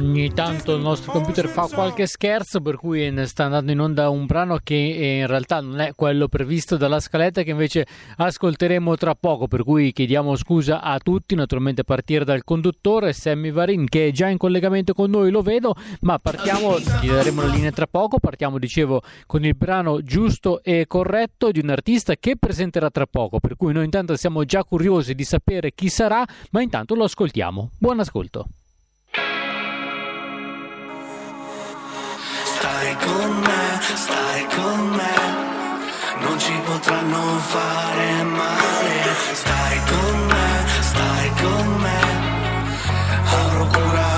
Ogni 0.00 0.32
tanto 0.32 0.74
il 0.74 0.80
nostro 0.80 1.12
computer 1.12 1.46
fa 1.46 1.68
qualche 1.68 2.06
scherzo 2.06 2.62
per 2.62 2.76
cui 2.76 3.12
sta 3.26 3.44
andando 3.44 3.70
in 3.70 3.80
onda 3.80 4.08
un 4.08 4.24
brano 4.24 4.58
che 4.62 4.74
in 4.74 5.26
realtà 5.26 5.60
non 5.60 5.78
è 5.78 5.92
quello 5.94 6.26
previsto 6.26 6.78
dalla 6.78 7.00
scaletta 7.00 7.42
che 7.42 7.50
invece 7.50 7.86
ascolteremo 8.16 8.96
tra 8.96 9.14
poco 9.14 9.46
per 9.46 9.62
cui 9.62 9.92
chiediamo 9.92 10.36
scusa 10.36 10.80
a 10.80 10.98
tutti 10.98 11.34
naturalmente 11.34 11.82
a 11.82 11.84
partire 11.84 12.24
dal 12.24 12.44
conduttore 12.44 13.12
Sammy 13.12 13.50
Varin 13.50 13.86
che 13.86 14.08
è 14.08 14.10
già 14.10 14.28
in 14.28 14.38
collegamento 14.38 14.94
con 14.94 15.10
noi 15.10 15.30
lo 15.30 15.42
vedo 15.42 15.74
ma 16.00 16.18
partiamo 16.18 16.78
gli 16.78 17.10
daremo 17.10 17.42
la 17.42 17.48
linea 17.48 17.70
tra 17.70 17.86
poco 17.86 18.18
partiamo 18.18 18.58
dicevo 18.58 19.02
con 19.26 19.44
il 19.44 19.54
brano 19.54 20.00
giusto 20.00 20.62
e 20.62 20.86
corretto 20.86 21.50
di 21.50 21.60
un 21.60 21.68
artista 21.68 22.16
che 22.16 22.36
presenterà 22.38 22.88
tra 22.88 23.04
poco 23.04 23.38
per 23.38 23.54
cui 23.54 23.74
noi 23.74 23.84
intanto 23.84 24.16
siamo 24.16 24.44
già 24.44 24.64
curiosi 24.64 25.14
di 25.14 25.24
sapere 25.24 25.72
chi 25.74 25.90
sarà 25.90 26.24
ma 26.52 26.62
intanto 26.62 26.94
lo 26.94 27.04
ascoltiamo. 27.04 27.72
Buon 27.78 28.00
ascolto 28.00 28.46
con 33.04 33.30
me, 33.46 33.80
stai 33.94 34.46
con 34.56 34.88
me, 34.98 35.16
non 36.20 36.38
ci 36.38 36.52
potranno 36.64 37.38
fare 37.54 38.22
male. 38.22 38.98
Stai 39.32 39.80
con 39.90 40.26
me, 40.26 40.66
stai 40.80 41.30
con 41.42 41.66
me, 41.84 42.00
avrò 43.24 43.66
cura 43.66 44.09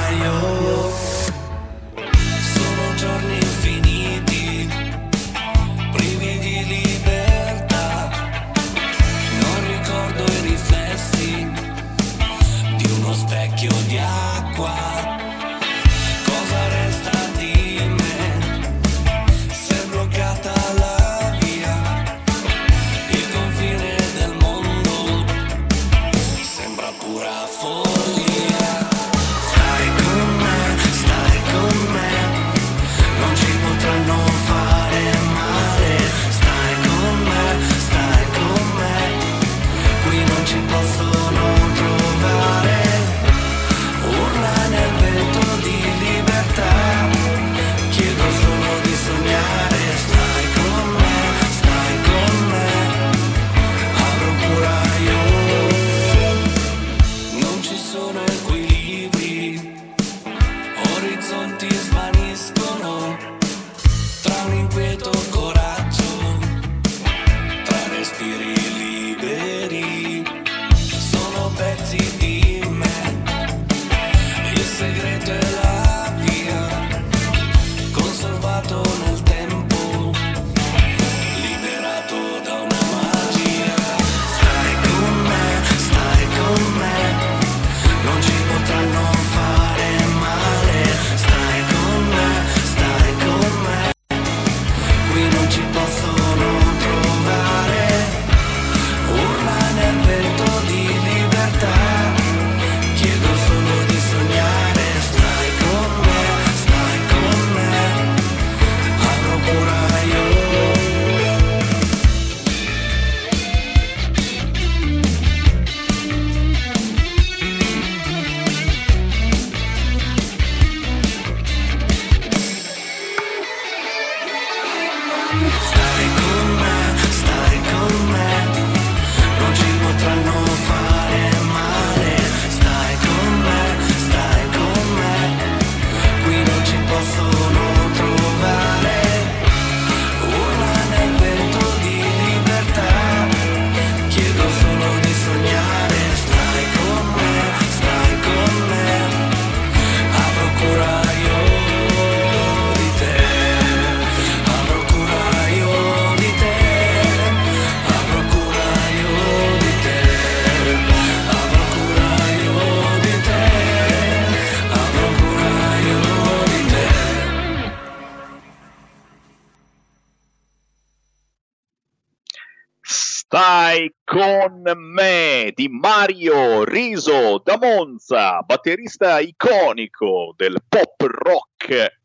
di 175.54 175.68
Mario 175.68 176.64
Riso 176.64 177.40
da 177.44 177.58
Monza, 177.58 178.40
batterista 178.42 179.20
iconico 179.20 180.34
del 180.36 180.56
pop 180.68 181.00
rock 181.00 181.51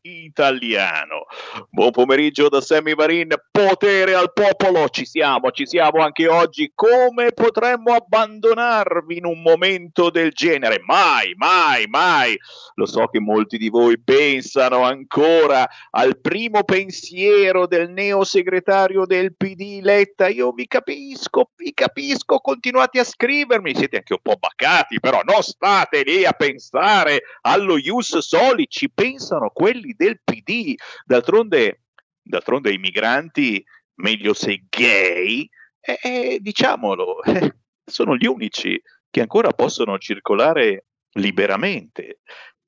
italiano. 0.02 1.26
Buon 1.70 1.90
pomeriggio 1.90 2.48
da 2.48 2.60
Sammy 2.60 2.94
Varin, 2.94 3.34
potere 3.50 4.14
al 4.14 4.32
popolo, 4.32 4.88
ci 4.88 5.04
siamo, 5.04 5.50
ci 5.50 5.66
siamo 5.66 6.02
anche 6.02 6.28
oggi. 6.28 6.72
Come 6.74 7.32
potremmo 7.32 7.92
abbandonarvi 7.92 9.18
in 9.18 9.26
un 9.26 9.42
momento 9.42 10.10
del 10.10 10.30
genere? 10.30 10.80
Mai, 10.84 11.34
mai, 11.36 11.86
mai. 11.86 12.38
Lo 12.74 12.86
so 12.86 13.06
che 13.06 13.20
molti 13.20 13.58
di 13.58 13.68
voi 13.68 14.00
pensano 14.00 14.82
ancora 14.82 15.68
al 15.90 16.18
primo 16.20 16.64
pensiero 16.64 17.66
del 17.66 17.90
neo 17.90 18.24
segretario 18.24 19.04
del 19.04 19.34
PD 19.36 19.80
Letta. 19.82 20.28
Io 20.28 20.52
vi 20.52 20.66
capisco, 20.66 21.50
vi 21.56 21.72
capisco, 21.74 22.38
continuate 22.38 23.00
a 23.00 23.04
scrivermi, 23.04 23.74
siete 23.74 23.96
anche 23.96 24.14
un 24.14 24.20
po' 24.22 24.36
baccati, 24.38 25.00
però 25.00 25.20
non 25.24 25.42
state 25.42 26.02
lì 26.02 26.24
a 26.24 26.32
pensare 26.32 27.22
allo 27.42 27.76
Ius 27.76 28.18
Soli, 28.18 28.66
ci 28.68 28.90
pensano 28.90 29.47
quelli 29.50 29.94
del 29.96 30.20
PD. 30.22 30.74
D'altronde, 31.04 31.82
d'altronde 32.22 32.72
i 32.72 32.78
migranti, 32.78 33.64
meglio 33.96 34.34
se 34.34 34.64
gay, 34.68 35.48
eh, 35.80 36.38
diciamolo, 36.40 37.22
eh, 37.22 37.54
sono 37.84 38.16
gli 38.16 38.26
unici 38.26 38.80
che 39.10 39.20
ancora 39.20 39.52
possono 39.52 39.98
circolare 39.98 40.86
liberamente. 41.12 42.20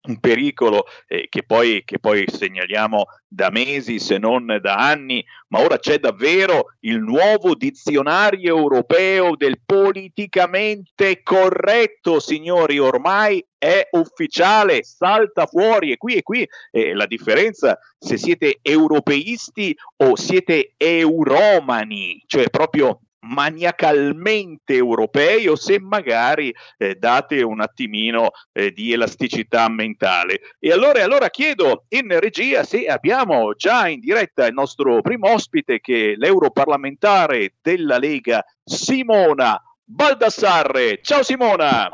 un 0.07 0.19
pericolo 0.19 0.85
eh, 1.07 1.27
che, 1.29 1.43
poi, 1.43 1.83
che, 1.83 1.99
poi, 1.99 2.25
segnaliamo 2.27 3.05
da 3.27 3.49
mesi 3.49 3.99
se 3.99 4.17
non 4.17 4.57
da 4.61 4.75
anni, 4.75 5.23
ma 5.49 5.59
ora 5.59 5.77
c'è 5.77 5.99
davvero 5.99 6.73
il 6.81 6.99
nuovo 6.99 7.53
dizionario 7.55 8.57
europeo 8.57 9.35
del 9.35 9.59
politicamente 9.65 11.21
corretto, 11.21 12.19
signori, 12.19 12.79
ormai 12.79 13.45
è 13.57 13.89
ufficiale, 13.91 14.83
salta 14.83 15.45
fuori 15.45 15.91
e 15.91 15.97
qui 15.97 16.15
e 16.15 16.23
qui 16.23 16.47
eh, 16.71 16.93
la 16.93 17.05
differenza 17.05 17.77
se 17.97 18.17
siete 18.17 18.59
europeisti 18.61 19.75
o 19.97 20.15
siete 20.15 20.73
euromani, 20.77 22.23
cioè 22.25 22.49
proprio 22.49 23.01
maniacalmente 23.21 24.75
europei 24.75 25.47
o 25.47 25.55
se 25.55 25.79
magari 25.79 26.53
eh, 26.77 26.95
date 26.95 27.41
un 27.41 27.61
attimino 27.61 28.31
eh, 28.51 28.71
di 28.71 28.93
elasticità 28.93 29.67
mentale. 29.69 30.39
E 30.59 30.71
allora, 30.71 31.03
allora 31.03 31.29
chiedo 31.29 31.85
in 31.89 32.17
regia 32.19 32.63
se 32.63 32.85
abbiamo 32.85 33.53
già 33.55 33.87
in 33.87 33.99
diretta 33.99 34.45
il 34.45 34.53
nostro 34.53 35.01
primo 35.01 35.31
ospite 35.31 35.79
che 35.79 36.13
è 36.13 36.15
l'europarlamentare 36.15 37.55
della 37.61 37.97
Lega 37.97 38.43
Simona 38.63 39.61
Baldassarre. 39.83 41.01
Ciao 41.01 41.23
Simona! 41.23 41.91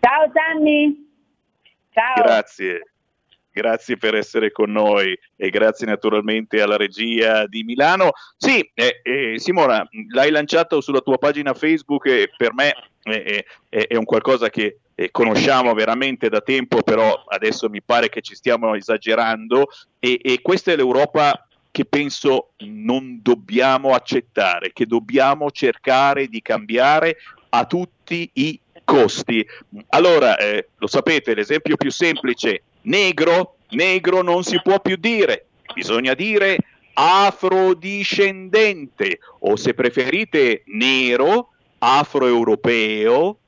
Ciao 0.00 0.30
Gianni! 0.32 1.10
Ciao! 1.90 2.22
Grazie. 2.22 2.91
Grazie 3.54 3.98
per 3.98 4.14
essere 4.14 4.50
con 4.50 4.72
noi 4.72 5.16
e 5.36 5.50
grazie 5.50 5.86
naturalmente 5.86 6.62
alla 6.62 6.78
regia 6.78 7.46
di 7.46 7.64
Milano. 7.64 8.12
Sì, 8.36 8.66
eh, 8.72 9.00
eh, 9.02 9.38
Simona, 9.38 9.86
l'hai 10.14 10.30
lanciato 10.30 10.80
sulla 10.80 11.00
tua 11.00 11.18
pagina 11.18 11.52
Facebook 11.52 12.06
e 12.06 12.30
per 12.34 12.54
me 12.54 12.72
è, 13.02 13.44
è, 13.68 13.86
è 13.88 13.96
un 13.96 14.04
qualcosa 14.04 14.48
che 14.48 14.78
eh, 14.94 15.10
conosciamo 15.10 15.74
veramente 15.74 16.30
da 16.30 16.40
tempo, 16.40 16.82
però 16.82 17.24
adesso 17.28 17.68
mi 17.68 17.82
pare 17.82 18.08
che 18.08 18.22
ci 18.22 18.34
stiamo 18.34 18.74
esagerando 18.74 19.68
e, 19.98 20.18
e 20.22 20.40
questa 20.40 20.72
è 20.72 20.76
l'Europa 20.76 21.46
che 21.70 21.84
penso 21.84 22.52
non 22.60 23.20
dobbiamo 23.22 23.94
accettare, 23.94 24.72
che 24.72 24.86
dobbiamo 24.86 25.50
cercare 25.50 26.26
di 26.28 26.40
cambiare 26.40 27.16
a 27.50 27.66
tutti 27.66 28.30
i 28.34 28.58
costi. 28.84 29.46
Allora, 29.88 30.36
eh, 30.36 30.68
lo 30.76 30.86
sapete, 30.86 31.34
l'esempio 31.34 31.76
più 31.76 31.90
semplice 31.90 32.62
Negro, 32.82 33.56
negro 33.70 34.22
non 34.22 34.44
si 34.44 34.60
può 34.62 34.78
più 34.80 34.96
dire, 34.96 35.46
bisogna 35.74 36.14
dire 36.14 36.58
afrodiscendente 36.94 39.18
o 39.40 39.56
se 39.56 39.74
preferite 39.74 40.62
nero, 40.66 41.48
afroeuropeo, 41.78 43.38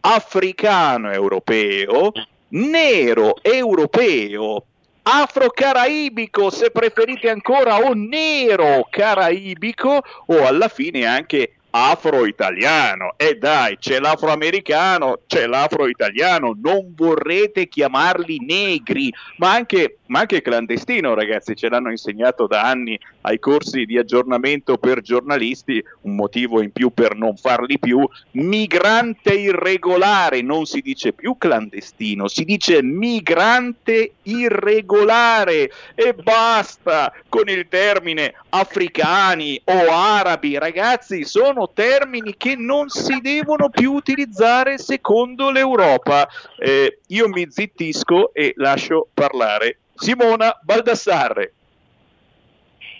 africano 0.00 1.12
europeo, 1.12 2.10
nero 2.48 3.36
europeo, 3.42 4.64
afro-caraibico 5.02 6.50
se 6.50 6.70
preferite 6.70 7.28
ancora 7.28 7.76
o 7.78 7.92
nero 7.94 8.86
caraibico 8.90 10.02
o 10.26 10.46
alla 10.46 10.68
fine 10.68 11.04
anche 11.04 11.56
afro-italiano. 11.76 13.14
E 13.16 13.26
eh 13.26 13.34
dai, 13.34 13.78
c'è 13.78 13.98
l'afroamericano, 13.98 15.22
c'è 15.26 15.46
l'afro-italiano, 15.46 16.56
non 16.60 16.92
vorrete 16.94 17.66
chiamarli 17.66 18.38
negri, 18.44 19.12
ma 19.38 19.52
anche, 19.52 19.98
ma 20.06 20.20
anche 20.20 20.40
clandestino, 20.40 21.14
ragazzi, 21.14 21.56
ce 21.56 21.68
l'hanno 21.68 21.90
insegnato 21.90 22.46
da 22.46 22.62
anni 22.62 22.98
ai 23.22 23.40
corsi 23.40 23.86
di 23.86 23.98
aggiornamento 23.98 24.78
per 24.78 25.00
giornalisti, 25.00 25.82
un 26.02 26.14
motivo 26.14 26.62
in 26.62 26.70
più 26.70 26.90
per 26.90 27.16
non 27.16 27.36
farli 27.36 27.78
più. 27.80 28.08
Migrante 28.32 29.34
irregolare, 29.34 30.42
non 30.42 30.66
si 30.66 30.80
dice 30.80 31.12
più 31.12 31.36
clandestino, 31.36 32.28
si 32.28 32.44
dice 32.44 32.82
migrante 32.82 34.12
irregolare 34.24 35.70
e 35.94 36.14
basta 36.14 37.12
con 37.28 37.48
il 37.48 37.66
termine 37.68 38.34
africani 38.50 39.60
o 39.64 39.92
arabi, 39.92 40.58
ragazzi, 40.58 41.24
sono 41.24 41.70
termini 41.70 42.36
che 42.36 42.56
non 42.56 42.88
si 42.88 43.20
devono 43.20 43.68
più 43.70 43.92
utilizzare 43.92 44.78
secondo 44.78 45.50
l'Europa. 45.50 46.28
Eh, 46.58 47.00
io 47.08 47.28
mi 47.28 47.46
zittisco 47.50 48.32
e 48.32 48.52
lascio 48.56 49.08
parlare 49.12 49.78
Simona 49.94 50.58
Baldassarre. 50.62 51.52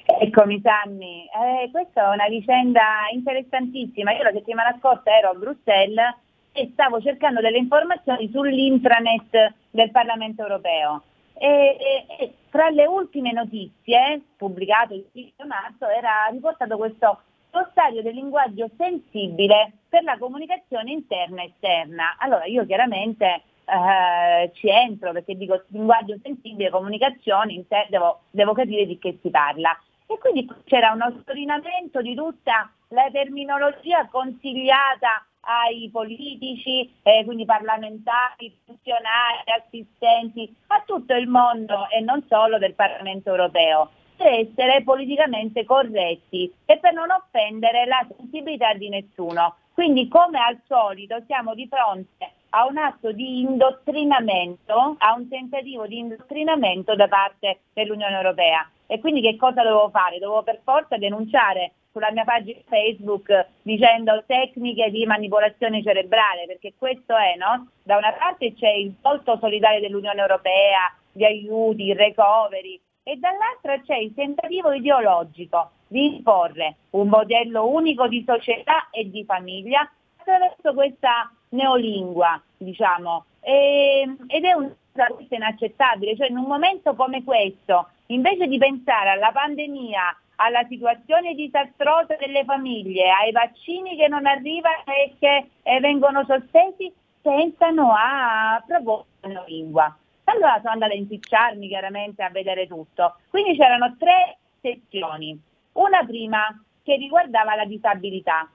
Eccomi 0.06 0.60
Sammy, 0.62 1.24
eh, 1.24 1.70
questa 1.70 2.10
è 2.10 2.14
una 2.14 2.28
vicenda 2.28 3.08
interessantissima. 3.12 4.12
Io 4.12 4.22
la 4.22 4.32
settimana 4.32 4.76
scorsa 4.78 5.16
ero 5.16 5.30
a 5.30 5.34
Bruxelles 5.34 6.14
e 6.52 6.70
stavo 6.72 7.00
cercando 7.00 7.40
delle 7.40 7.58
informazioni 7.58 8.28
sull'intranet 8.30 9.54
del 9.70 9.90
Parlamento 9.90 10.42
europeo. 10.42 11.02
E, 11.36 11.46
e, 11.48 12.06
e, 12.18 12.34
tra 12.48 12.70
le 12.70 12.86
ultime 12.86 13.32
notizie 13.32 14.22
pubblicate 14.36 14.94
il 14.94 15.06
5 15.12 15.44
marzo 15.44 15.88
era 15.88 16.28
riportato 16.30 16.76
questo 16.76 17.20
lo 17.50 17.68
stadio 17.70 18.02
del 18.02 18.14
linguaggio 18.14 18.68
sensibile 18.76 19.72
per 19.88 20.02
la 20.02 20.18
comunicazione 20.18 20.90
interna 20.90 21.42
e 21.42 21.46
esterna. 21.46 22.16
Allora 22.18 22.44
io 22.46 22.66
chiaramente 22.66 23.42
eh, 23.64 24.50
ci 24.54 24.68
entro 24.68 25.12
perché 25.12 25.36
dico 25.36 25.62
linguaggio 25.68 26.16
sensibile, 26.22 26.70
comunicazione, 26.70 27.64
devo, 27.88 28.22
devo 28.30 28.52
capire 28.52 28.86
di 28.86 28.98
che 28.98 29.18
si 29.22 29.30
parla. 29.30 29.76
E 30.06 30.18
quindi 30.18 30.48
c'era 30.64 30.92
un 30.92 31.02
ossorinamento 31.02 32.02
di 32.02 32.14
tutta 32.14 32.70
la 32.88 33.08
terminologia 33.10 34.06
consigliata 34.08 35.24
ai 35.44 35.88
politici, 35.90 36.92
eh, 37.02 37.22
quindi 37.24 37.44
parlamentari, 37.44 38.56
funzionari, 38.64 39.42
assistenti, 39.58 40.54
a 40.68 40.82
tutto 40.84 41.14
il 41.14 41.28
mondo 41.28 41.88
e 41.90 42.00
non 42.00 42.24
solo 42.28 42.58
del 42.58 42.74
Parlamento 42.74 43.30
europeo 43.30 43.90
per 44.16 44.32
essere 44.32 44.82
politicamente 44.82 45.64
corretti 45.64 46.52
e 46.64 46.78
per 46.78 46.92
non 46.92 47.10
offendere 47.10 47.84
la 47.86 48.06
sensibilità 48.16 48.72
di 48.74 48.88
nessuno. 48.88 49.56
Quindi 49.72 50.08
come 50.08 50.38
al 50.38 50.60
solito 50.66 51.20
siamo 51.26 51.54
di 51.54 51.66
fronte 51.68 52.30
a 52.50 52.66
un 52.66 52.78
atto 52.78 53.10
di 53.10 53.40
indottrinamento, 53.40 54.94
a 54.98 55.14
un 55.14 55.28
tentativo 55.28 55.86
di 55.86 55.98
indottrinamento 55.98 56.94
da 56.94 57.08
parte 57.08 57.62
dell'Unione 57.72 58.14
Europea. 58.14 58.68
E 58.86 59.00
quindi 59.00 59.20
che 59.20 59.36
cosa 59.36 59.62
dovevo 59.62 59.90
fare? 59.90 60.18
Dovevo 60.18 60.44
per 60.44 60.60
forza 60.62 60.96
denunciare 60.96 61.72
sulla 61.94 62.10
mia 62.10 62.24
pagina 62.24 62.58
Facebook 62.66 63.46
dicendo 63.62 64.24
tecniche 64.26 64.90
di 64.90 65.06
manipolazione 65.06 65.80
cerebrale, 65.80 66.44
perché 66.46 66.74
questo 66.76 67.16
è, 67.16 67.36
no? 67.36 67.68
Da 67.84 67.96
una 67.96 68.12
parte 68.12 68.52
c'è 68.54 68.70
il 68.70 68.92
volto 69.00 69.38
solidale 69.38 69.78
dell'Unione 69.78 70.20
Europea, 70.20 70.92
gli 71.12 71.22
aiuti, 71.22 71.84
il 71.84 71.94
recovery, 71.94 72.80
e 73.04 73.16
dall'altra 73.16 73.80
c'è 73.80 73.96
il 73.96 74.12
tentativo 74.12 74.72
ideologico 74.72 75.70
di 75.86 76.16
imporre 76.16 76.76
un 76.90 77.06
modello 77.06 77.68
unico 77.68 78.08
di 78.08 78.24
società 78.26 78.88
e 78.90 79.08
di 79.08 79.24
famiglia 79.24 79.88
attraverso 80.16 80.74
questa 80.74 81.30
neolingua, 81.50 82.42
diciamo, 82.56 83.26
e, 83.40 84.16
ed 84.26 84.44
è 84.44 84.52
cosa 84.52 85.34
inaccettabile, 85.34 86.16
cioè 86.16 86.28
in 86.28 86.38
un 86.38 86.46
momento 86.46 86.94
come 86.94 87.22
questo, 87.22 87.90
invece 88.06 88.48
di 88.48 88.58
pensare 88.58 89.10
alla 89.10 89.30
pandemia, 89.30 90.18
alla 90.36 90.64
situazione 90.68 91.34
disastrosa 91.34 92.16
delle 92.18 92.44
famiglie, 92.44 93.10
ai 93.10 93.32
vaccini 93.32 93.96
che 93.96 94.08
non 94.08 94.26
arrivano 94.26 94.82
e 94.86 95.14
che 95.18 95.48
eh, 95.62 95.80
vengono 95.80 96.24
sospesi, 96.24 96.92
pensano 97.20 97.92
a 97.96 98.62
proporre 98.66 99.06
una 99.22 99.44
lingua. 99.46 99.96
Allora 100.24 100.56
sono 100.58 100.72
andata 100.72 100.92
a 100.92 100.96
impicciarmi 100.96 101.68
chiaramente 101.68 102.22
a 102.22 102.30
vedere 102.30 102.66
tutto. 102.66 103.16
Quindi 103.30 103.56
c'erano 103.56 103.96
tre 103.98 104.38
sezioni. 104.60 105.38
Una 105.72 106.04
prima 106.04 106.46
che 106.82 106.96
riguardava 106.96 107.54
la 107.54 107.64
disabilità. 107.64 108.48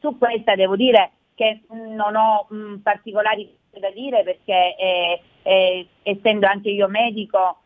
Su 0.00 0.18
questa 0.18 0.56
devo 0.56 0.76
dire 0.76 1.12
che 1.34 1.62
non 1.68 2.16
ho 2.16 2.46
mh, 2.48 2.76
particolari 2.82 3.60
cose 3.72 3.80
da 3.80 3.90
dire 3.90 4.22
perché 4.22 4.76
eh, 4.76 5.20
eh, 5.42 5.86
essendo 6.02 6.46
anche 6.46 6.70
io 6.70 6.88
medico 6.88 7.61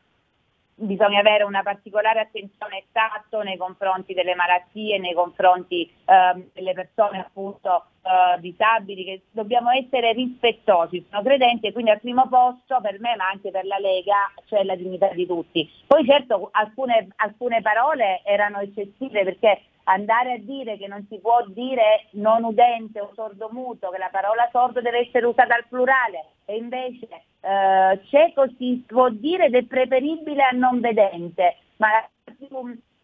bisogna 0.77 1.21
avere 1.21 1.43
una 1.45 1.63
particolare 1.63 2.21
attenzione 2.21 2.79
e 2.79 2.85
tatto 2.93 3.43
nei 3.43 3.57
confronti 3.57 4.13
delle 4.13 4.35
malattie, 4.35 4.99
nei 4.99 5.15
confronti 5.15 5.91
eh, 6.05 6.49
delle 6.53 6.75
persone 6.75 7.21
appunto 7.21 7.87
eh, 8.03 8.41
disabili, 8.41 9.05
che 9.05 9.23
dobbiamo 9.31 9.71
essere 9.71 10.13
rispettosi, 10.13 11.07
sono 11.09 11.23
credente, 11.23 11.73
quindi 11.73 11.91
al 11.91 12.01
primo 12.01 12.29
posto 12.29 12.81
per 12.83 13.01
me 13.01 13.17
ma 13.17 13.29
anche 13.29 13.51
per 13.51 13.65
la 13.65 13.79
Lega 13.79 14.33
c'è 14.47 14.63
la 14.65 14.77
dignità 14.77 15.09
di 15.09 15.27
tutti. 15.27 15.69
Poi 15.87 16.05
certo 16.05 16.51
alcune, 16.53 17.09
alcune 17.17 17.63
parole 17.63 18.21
erano 18.25 18.61
eccessive 18.61 19.25
perché 19.25 19.61
andare 19.89 20.33
a 20.35 20.39
dire 20.39 20.77
che 20.77 20.87
non 20.87 21.05
si 21.09 21.19
può 21.19 21.45
dire 21.49 22.09
non 22.13 22.45
udente 22.45 23.01
o 23.01 23.11
sordomuto, 23.15 23.91
che 23.91 23.99
la 23.99 24.11
parola 24.11 24.49
sordo 24.51 24.81
deve 24.81 25.07
essere 25.07 25.27
usata 25.27 25.55
al 25.55 25.67
plurale 25.69 26.33
e 26.45 26.57
invece 26.57 27.09
eh, 27.41 28.01
cieco 28.09 28.47
si 28.57 28.85
può 28.87 29.09
dire 29.11 29.47
ed 29.47 29.55
è 29.55 29.65
preferibile 29.65 30.43
a 30.43 30.57
non 30.57 30.81
vedente, 30.81 31.57
ma 31.77 31.89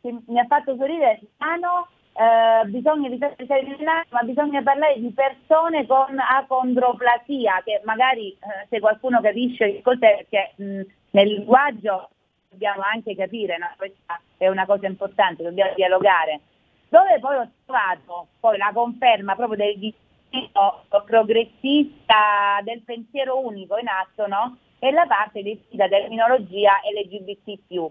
mi 0.02 0.38
ha 0.38 0.46
fatto 0.46 0.76
sorridere 0.76 1.20
Milano 1.38 1.88
eh, 2.14 2.66
bisogna 2.66 3.08
evitare 3.08 3.36
ma 4.10 4.22
bisogna 4.22 4.62
parlare 4.62 5.00
di 5.00 5.10
persone 5.12 5.86
con 5.86 6.18
acondroplasia, 6.18 7.62
che 7.64 7.80
magari 7.84 8.32
eh, 8.32 8.66
se 8.68 8.80
qualcuno 8.80 9.20
capisce 9.20 9.72
che 9.72 9.82
cos'è, 9.82 10.26
perché 10.28 10.52
mh, 10.56 10.80
nel 11.10 11.28
linguaggio 11.28 12.10
dobbiamo 12.50 12.82
anche 12.82 13.14
capire, 13.14 13.56
no? 13.56 13.70
questa 13.76 14.20
è 14.36 14.48
una 14.48 14.66
cosa 14.66 14.86
importante, 14.86 15.42
dobbiamo 15.42 15.72
dialogare. 15.74 16.40
Dove 16.92 17.20
poi 17.20 17.36
ho 17.36 17.50
trovato 17.64 18.26
poi 18.38 18.58
la 18.58 18.70
conferma 18.74 19.34
proprio 19.34 19.64
del 19.64 19.78
disegno 19.78 20.84
progressista 21.06 22.60
del 22.64 22.82
pensiero 22.82 23.38
unico 23.38 23.78
in 23.78 23.88
atto, 23.88 24.26
no? 24.26 24.58
È 24.78 24.90
la 24.90 25.06
parte 25.06 25.42
della 25.42 25.88
terminologia 25.88 26.72
LGBT+. 26.94 27.90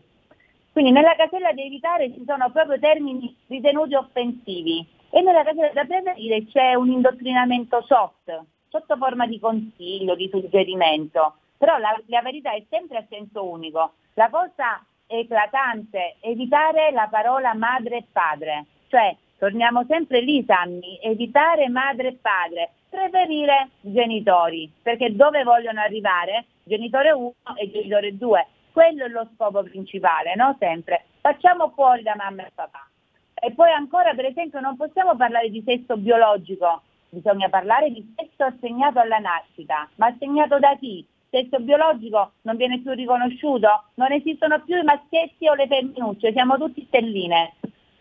Quindi 0.72 0.92
nella 0.92 1.16
casella 1.16 1.52
da 1.52 1.62
evitare 1.64 2.14
ci 2.14 2.24
sono 2.28 2.52
proprio 2.52 2.78
termini 2.78 3.36
ritenuti 3.48 3.96
offensivi 3.96 4.88
e 5.10 5.22
nella 5.22 5.44
casella 5.44 5.72
da 5.74 5.86
prevenire 5.86 6.46
c'è 6.46 6.76
un 6.76 6.92
indottrinamento 6.92 7.82
soft, 7.88 8.40
sotto 8.70 8.98
forma 8.98 9.26
di 9.26 9.40
consiglio, 9.40 10.14
di 10.14 10.30
suggerimento, 10.32 11.38
però 11.58 11.80
la, 11.80 12.00
la 12.06 12.22
verità 12.22 12.52
è 12.52 12.64
sempre 12.70 13.00
a 13.00 13.06
senso 13.10 13.44
unico. 13.44 13.94
La 14.14 14.30
cosa 14.30 14.86
eclatante 15.08 16.18
è 16.20 16.28
evitare 16.28 16.92
la 16.92 17.08
parola 17.10 17.56
madre 17.56 17.98
e 17.98 18.06
padre, 18.12 18.66
cioè 18.92 19.16
torniamo 19.40 19.86
sempre 19.88 20.22
lì 20.22 20.44
Sammy, 20.46 21.00
evitare 21.02 21.68
madre 21.70 22.10
e 22.10 22.18
padre, 22.22 22.70
preferire 22.90 23.70
genitori, 23.80 24.72
perché 24.82 25.16
dove 25.16 25.42
vogliono 25.44 25.80
arrivare? 25.80 26.46
Genitore 26.64 27.12
1 27.12 27.34
e 27.56 27.72
genitore 27.72 28.16
2 28.16 28.48
quello 28.72 29.04
è 29.04 29.10
lo 29.10 29.28
scopo 29.36 29.64
principale, 29.64 30.34
no? 30.36 30.56
Sempre. 30.58 31.06
Facciamo 31.20 31.72
fuori 31.76 32.04
da 32.04 32.16
mamma 32.16 32.46
e 32.46 32.52
papà. 32.54 32.88
E 33.34 33.52
poi 33.52 33.72
ancora, 33.72 34.14
per 34.14 34.26
esempio, 34.26 34.60
non 34.60 34.78
possiamo 34.78 35.16
parlare 35.16 35.50
di 35.50 35.62
sesso 35.66 35.98
biologico, 35.98 36.82
bisogna 37.10 37.50
parlare 37.50 37.92
di 37.92 38.14
sesso 38.16 38.44
assegnato 38.46 39.00
alla 39.00 39.18
nascita. 39.18 39.90
Ma 39.96 40.08
assegnato 40.08 40.58
da 40.60 40.76
chi? 40.78 41.06
Sesso 41.30 41.60
biologico 41.60 42.34
non 42.44 42.56
viene 42.56 42.80
più 42.82 42.92
riconosciuto, 42.92 43.86
non 43.96 44.12
esistono 44.12 44.62
più 44.64 44.78
i 44.78 44.84
maschietti 44.84 45.48
o 45.48 45.54
le 45.54 45.68
femminucce, 45.68 46.32
siamo 46.32 46.58
tutti 46.58 46.86
stelline. 46.88 47.54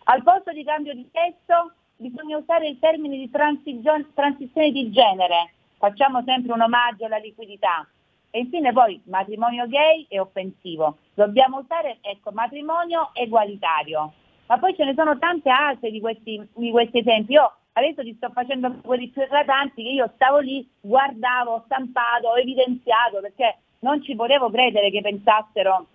Al 0.05 0.23
posto 0.23 0.51
di 0.51 0.63
cambio 0.63 0.93
di 0.93 1.07
sesso 1.11 1.73
bisogna 1.97 2.37
usare 2.37 2.67
il 2.67 2.79
termine 2.79 3.17
di 3.17 3.29
transizione 3.29 4.71
di 4.71 4.91
genere. 4.91 5.53
Facciamo 5.77 6.23
sempre 6.23 6.53
un 6.53 6.61
omaggio 6.61 7.05
alla 7.05 7.17
liquidità. 7.17 7.87
E 8.31 8.39
infine 8.39 8.71
poi 8.71 8.99
matrimonio 9.05 9.67
gay 9.67 10.05
è 10.09 10.19
offensivo. 10.19 10.97
Dobbiamo 11.13 11.59
usare 11.59 11.97
ecco, 12.01 12.31
matrimonio 12.31 13.11
egualitario. 13.13 14.13
Ma 14.47 14.57
poi 14.57 14.75
ce 14.75 14.85
ne 14.85 14.93
sono 14.95 15.17
tante 15.19 15.49
altre 15.49 15.91
di 15.91 15.99
questi, 15.99 16.41
di 16.55 16.71
questi 16.71 16.99
esempi. 16.99 17.33
Io 17.33 17.53
adesso 17.73 18.01
ti 18.01 18.15
sto 18.15 18.29
facendo 18.31 18.73
quelli 18.81 19.09
più 19.09 19.21
eclatanti 19.21 19.83
che 19.83 19.89
io 19.89 20.11
stavo 20.15 20.39
lì, 20.39 20.67
guardavo, 20.79 21.63
stampato, 21.65 22.35
evidenziato, 22.35 23.21
perché 23.21 23.57
non 23.79 24.01
ci 24.01 24.15
potevo 24.15 24.49
credere 24.49 24.89
che 24.89 25.01
pensassero 25.01 25.87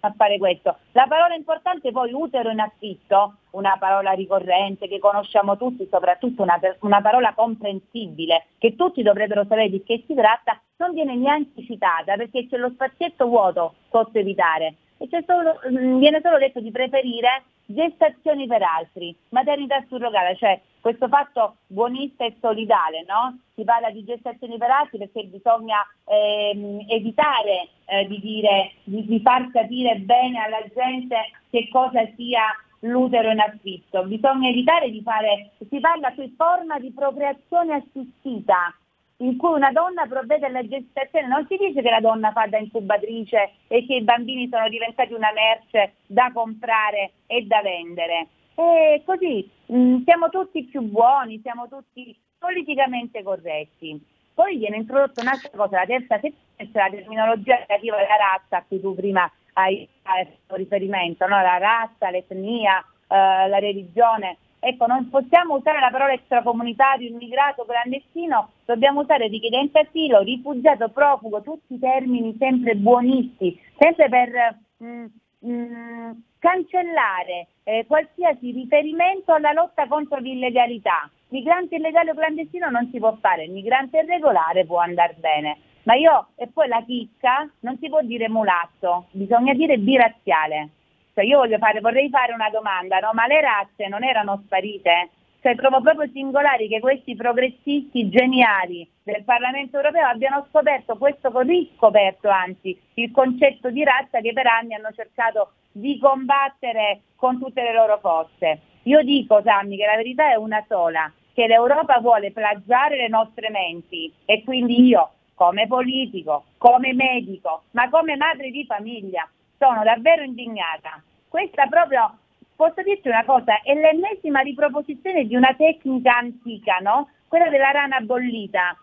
a 0.00 0.12
fare 0.16 0.38
questo. 0.38 0.76
La 0.92 1.06
parola 1.08 1.34
importante 1.34 1.90
poi 1.90 2.12
utero 2.12 2.50
in 2.50 2.60
affitto, 2.60 3.36
una 3.50 3.76
parola 3.78 4.12
ricorrente 4.12 4.88
che 4.88 4.98
conosciamo 4.98 5.56
tutti, 5.56 5.86
soprattutto 5.90 6.42
una, 6.42 6.58
una, 6.80 7.00
parola 7.00 7.32
comprensibile, 7.34 8.46
che 8.58 8.76
tutti 8.76 9.02
dovrebbero 9.02 9.42
sapere 9.42 9.70
di 9.70 9.82
che 9.82 10.04
si 10.06 10.14
tratta, 10.14 10.60
non 10.76 10.92
viene 10.92 11.16
neanche 11.16 11.64
citata 11.64 12.14
perché 12.16 12.46
c'è 12.48 12.56
lo 12.56 12.70
spazietto 12.70 13.26
vuoto 13.26 13.74
sotto 13.90 14.18
evitare 14.18 14.76
e 14.98 15.24
solo, 15.26 15.60
mm, 15.68 15.98
viene 15.98 16.20
solo 16.22 16.38
detto 16.38 16.60
di 16.60 16.70
preferire 16.70 17.44
gestazioni 17.66 18.46
per 18.46 18.62
altri, 18.62 19.14
maternità 19.28 19.84
surrogata, 19.88 20.34
cioè 20.34 20.60
questo 20.80 21.08
fatto 21.08 21.56
buonista 21.66 22.24
e 22.24 22.36
solidale, 22.40 23.04
no? 23.06 23.38
Si 23.54 23.62
parla 23.64 23.90
di 23.90 24.04
gestazioni 24.04 24.56
per 24.56 24.70
altri 24.70 24.98
perché 24.98 25.24
bisogna 25.24 25.78
ehm, 26.04 26.86
evitare 26.88 27.68
eh, 27.84 28.06
di, 28.06 28.20
dire, 28.20 28.72
di, 28.84 29.04
di 29.04 29.20
far 29.20 29.50
capire 29.50 29.96
bene 29.96 30.40
alla 30.40 30.62
gente 30.74 31.16
che 31.50 31.68
cosa 31.70 32.00
sia 32.16 32.42
l'utero 32.80 33.30
in 33.30 33.40
affitto, 33.40 34.04
bisogna 34.04 34.48
evitare 34.48 34.90
di 34.90 35.02
fare, 35.02 35.50
si 35.68 35.80
parla 35.80 36.12
qui 36.12 36.32
forma 36.36 36.78
di 36.78 36.92
procreazione 36.92 37.74
assistita, 37.74 38.74
in 39.18 39.36
cui 39.36 39.52
una 39.52 39.72
donna 39.72 40.06
provvede 40.06 40.46
alla 40.46 40.66
gestazione, 40.66 41.26
non 41.26 41.46
si 41.48 41.56
dice 41.56 41.82
che 41.82 41.90
la 41.90 42.00
donna 42.00 42.30
fa 42.32 42.46
da 42.46 42.58
incubatrice 42.58 43.52
e 43.66 43.84
che 43.86 43.96
i 43.96 44.02
bambini 44.02 44.48
sono 44.48 44.68
diventati 44.68 45.12
una 45.12 45.32
merce 45.32 45.94
da 46.06 46.30
comprare 46.32 47.12
e 47.26 47.42
da 47.42 47.60
vendere. 47.62 48.28
E 48.54 49.02
così 49.04 49.48
mh, 49.66 49.78
mm, 49.78 50.02
siamo 50.04 50.28
tutti 50.28 50.64
più 50.64 50.82
buoni, 50.82 51.40
siamo 51.42 51.68
tutti 51.68 52.16
politicamente 52.38 53.22
corretti. 53.22 54.00
Poi 54.34 54.56
viene 54.56 54.76
introdotta 54.76 55.20
un'altra 55.20 55.50
cosa, 55.50 55.78
la 55.78 55.86
terza 55.86 56.14
sezione, 56.20 56.70
cioè 56.72 56.82
la 56.82 56.90
terminologia 56.90 57.56
relativa 57.66 57.96
alla 57.96 58.16
razza 58.16 58.58
a 58.58 58.64
cui 58.66 58.80
tu 58.80 58.94
prima 58.94 59.28
hai 59.54 59.88
fatto 60.02 60.54
riferimento, 60.54 61.26
no? 61.26 61.42
la 61.42 61.58
razza, 61.58 62.10
l'etnia, 62.10 62.78
eh, 63.08 63.48
la 63.48 63.58
religione. 63.58 64.38
Ecco, 64.60 64.86
non 64.86 65.08
possiamo 65.08 65.56
usare 65.56 65.78
la 65.78 65.90
parola 65.90 66.12
extracomunitario, 66.12 67.08
immigrato, 67.08 67.64
clandestino, 67.64 68.50
dobbiamo 68.64 69.00
usare 69.00 69.28
richiedente 69.28 69.78
asilo, 69.78 70.20
rifugiato, 70.20 70.88
profugo, 70.88 71.42
tutti 71.42 71.78
termini 71.78 72.34
sempre 72.38 72.74
buonisti, 72.74 73.58
sempre 73.78 74.08
per 74.08 74.58
mh, 74.78 74.86
mm, 74.86 75.04
mh, 75.38 75.52
mm, 75.52 76.10
cancellare 76.40 77.48
eh, 77.62 77.84
qualsiasi 77.86 78.50
riferimento 78.50 79.32
alla 79.32 79.52
lotta 79.52 79.86
contro 79.86 80.18
l'illegalità. 80.18 81.08
Migrante 81.28 81.76
illegale 81.76 82.10
o 82.10 82.14
clandestino 82.14 82.68
non 82.68 82.88
si 82.90 82.98
può 82.98 83.16
fare, 83.20 83.44
il 83.44 83.52
migrante 83.52 83.98
irregolare 83.98 84.64
può 84.64 84.78
andare 84.78 85.14
bene. 85.18 85.58
Ma 85.84 85.94
io, 85.94 86.28
e 86.34 86.48
poi 86.48 86.68
la 86.68 86.82
chicca, 86.84 87.48
non 87.60 87.78
si 87.78 87.88
può 87.88 88.02
dire 88.02 88.28
mulatto, 88.28 89.06
bisogna 89.12 89.54
dire 89.54 89.78
birazziale. 89.78 90.70
Cioè 91.18 91.26
io 91.26 91.42
fare, 91.58 91.80
vorrei 91.80 92.08
fare 92.10 92.32
una 92.32 92.48
domanda, 92.48 93.00
no? 93.00 93.10
ma 93.12 93.26
le 93.26 93.40
razze 93.40 93.88
non 93.88 94.04
erano 94.04 94.40
sparite? 94.44 95.10
Cioè 95.42 95.56
trovo 95.56 95.80
proprio 95.80 96.08
singolari 96.12 96.68
che 96.68 96.78
questi 96.78 97.16
progressisti 97.16 98.08
geniali 98.08 98.88
del 99.02 99.24
Parlamento 99.24 99.78
europeo 99.78 100.06
abbiano 100.06 100.46
scoperto 100.48 100.96
questo, 100.96 101.32
riscoperto 101.40 102.28
anzi, 102.28 102.80
il 102.94 103.10
concetto 103.10 103.68
di 103.70 103.82
razza 103.82 104.20
che 104.20 104.32
per 104.32 104.46
anni 104.46 104.74
hanno 104.74 104.92
cercato 104.94 105.54
di 105.72 105.98
combattere 105.98 107.00
con 107.16 107.40
tutte 107.40 107.62
le 107.62 107.72
loro 107.72 107.98
forze. 107.98 108.60
Io 108.84 109.02
dico, 109.02 109.42
Sammy, 109.42 109.76
che 109.76 109.86
la 109.86 109.96
verità 109.96 110.30
è 110.30 110.36
una 110.36 110.64
sola, 110.68 111.12
che 111.34 111.48
l'Europa 111.48 111.98
vuole 111.98 112.30
plagiare 112.30 112.96
le 112.96 113.08
nostre 113.08 113.50
menti 113.50 114.12
e 114.24 114.44
quindi 114.44 114.86
io, 114.86 115.10
come 115.34 115.66
politico, 115.66 116.44
come 116.58 116.94
medico, 116.94 117.64
ma 117.72 117.88
come 117.90 118.14
madre 118.14 118.50
di 118.50 118.64
famiglia, 118.64 119.28
sono 119.58 119.82
davvero 119.82 120.22
indignata. 120.22 121.02
Questa 121.28 121.66
proprio, 121.66 122.16
posso 122.56 122.82
dirti 122.82 123.08
una 123.08 123.24
cosa, 123.24 123.60
è 123.62 123.74
l'ennesima 123.74 124.40
riproposizione 124.40 125.26
di 125.26 125.36
una 125.36 125.54
tecnica 125.56 126.16
antica, 126.16 126.78
no? 126.80 127.10
Quella 127.28 127.50
della 127.50 127.70
rana 127.70 128.00
bollita. 128.00 128.76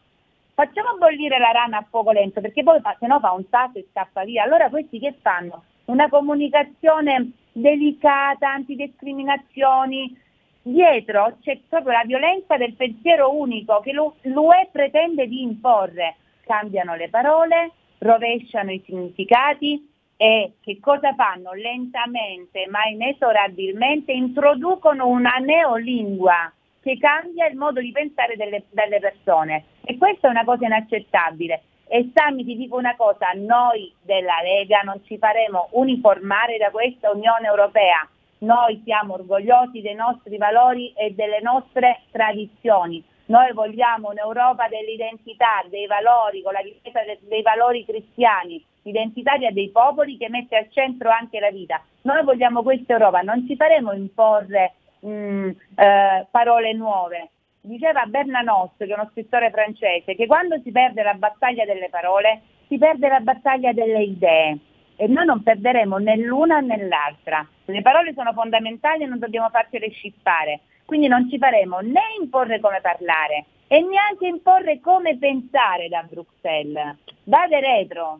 Facciamo 0.54 0.98
bollire 0.98 1.40
la 1.40 1.52
rana 1.52 1.80
a 1.80 1.86
fuoco 1.90 2.12
lento 2.12 2.40
perché 2.40 2.64
poi 2.64 2.80
se 3.00 3.08
no 3.08 3.20
fa 3.20 3.32
un 3.32 3.44
salto 3.50 3.80
e 3.80 3.88
scappa 3.90 4.24
via. 4.24 4.44
Allora 4.44 4.70
questi 4.70 5.00
che 5.00 5.16
fanno? 5.22 5.64
Una 5.86 6.08
comunicazione 6.08 7.32
delicata, 7.52 8.52
antidiscriminazioni. 8.52 10.16
Dietro 10.62 11.38
c'è 11.42 11.60
proprio 11.68 11.92
la 11.92 12.04
violenza 12.06 12.58
del 12.58 12.74
pensiero 12.74 13.36
unico 13.36 13.82
che 13.82 13.92
l'UE 13.92 14.70
pretende 14.72 15.28
di 15.28 15.42
imporre. 15.42 16.16
Cambiano 16.46 16.96
le 16.96 17.10
parole, 17.10 17.72
rovesciano 17.98 18.72
i 18.72 18.82
significati, 18.86 19.95
e 20.18 20.54
che 20.62 20.80
cosa 20.80 21.14
fanno? 21.14 21.54
Lentamente 21.54 22.68
ma 22.70 22.86
inesorabilmente 22.86 24.12
introducono 24.12 25.08
una 25.08 25.36
neolingua 25.40 26.52
che 26.82 26.98
cambia 26.98 27.48
il 27.48 27.58
modo 27.58 27.80
di 27.80 27.92
pensare 27.92 28.36
delle, 28.36 28.64
delle 28.70 29.00
persone 29.00 29.66
e 29.84 29.98
questa 29.98 30.28
è 30.28 30.32
una 30.32 30.44
cosa 30.44 30.66
inaccettabile. 30.66 31.64
E 31.88 32.12
Sammy 32.14 32.44
ti 32.44 32.56
dico 32.56 32.78
una 32.78 32.96
cosa, 32.96 33.28
noi 33.36 33.94
della 34.02 34.42
Lega 34.42 34.82
non 34.82 35.02
ci 35.06 35.18
faremo 35.18 35.68
uniformare 35.72 36.58
da 36.58 36.72
questa 36.72 37.12
Unione 37.12 37.46
Europea, 37.48 38.08
noi 38.40 38.82
siamo 38.84 39.14
orgogliosi 39.14 39.82
dei 39.82 39.94
nostri 39.94 40.38
valori 40.38 40.92
e 40.96 41.14
delle 41.14 41.42
nostre 41.42 42.02
tradizioni. 42.12 43.04
Noi 43.28 43.54
vogliamo 43.54 44.10
un'Europa 44.10 44.68
dell'identità, 44.68 45.64
dei 45.70 45.88
valori, 45.88 46.44
con 46.44 46.54
la 46.54 46.62
difesa 46.62 47.00
dei 47.22 47.42
valori 47.42 47.84
cristiani, 47.84 48.64
identitaria 48.84 49.52
dei 49.52 49.70
popoli 49.70 50.18
che 50.18 50.30
mette 50.30 50.56
al 50.56 50.68
centro 50.72 51.10
anche 51.10 51.40
la 51.40 51.50
vita. 51.50 51.82
Noi 52.02 52.24
vogliamo 52.24 52.62
questa 52.62 52.94
Europa, 52.94 53.22
non 53.22 53.46
ci 53.48 53.56
faremo 53.56 53.94
imporre 53.94 54.74
mh, 55.00 55.10
mm, 55.10 55.50
eh, 55.76 56.28
parole 56.30 56.74
nuove. 56.74 57.30
Diceva 57.62 58.06
Bernanos, 58.06 58.72
che 58.78 58.86
è 58.86 58.94
uno 58.94 59.10
scrittore 59.10 59.50
francese, 59.50 60.14
che 60.14 60.28
quando 60.28 60.60
si 60.64 60.72
perde 60.72 61.02
la 61.02 61.16
battaglia 61.16 61.66
delle 61.66 61.90
parole, 61.90 62.42
si 62.68 62.78
perde 62.78 63.08
la 63.08 63.22
battaglia 63.22 63.74
delle 63.74 64.04
idee 64.04 64.58
e 64.98 65.08
noi 65.08 65.26
non 65.26 65.44
perderemo 65.44 65.98
né 65.98 66.16
l'una 66.18 66.60
né 66.60 66.78
l'altra. 66.88 67.46
Le 67.66 67.82
parole 67.82 68.14
sono 68.14 68.34
fondamentali 68.34 69.04
e 69.04 69.08
non 69.08 69.20
dobbiamo 69.20 69.50
farcele 69.50 69.90
scippare, 69.90 70.60
quindi 70.86 71.08
non 71.08 71.30
ci 71.30 71.38
faremo 71.38 71.80
né 71.80 72.02
imporre 72.22 72.60
come 72.60 72.80
parlare 72.82 73.46
e 73.68 73.82
neanche 73.82 74.28
imporre 74.28 74.80
come 74.80 75.18
pensare 75.18 75.90
da 75.90 76.04
Bruxelles. 76.04 76.96
Vade 77.24 77.60
retro. 77.60 78.20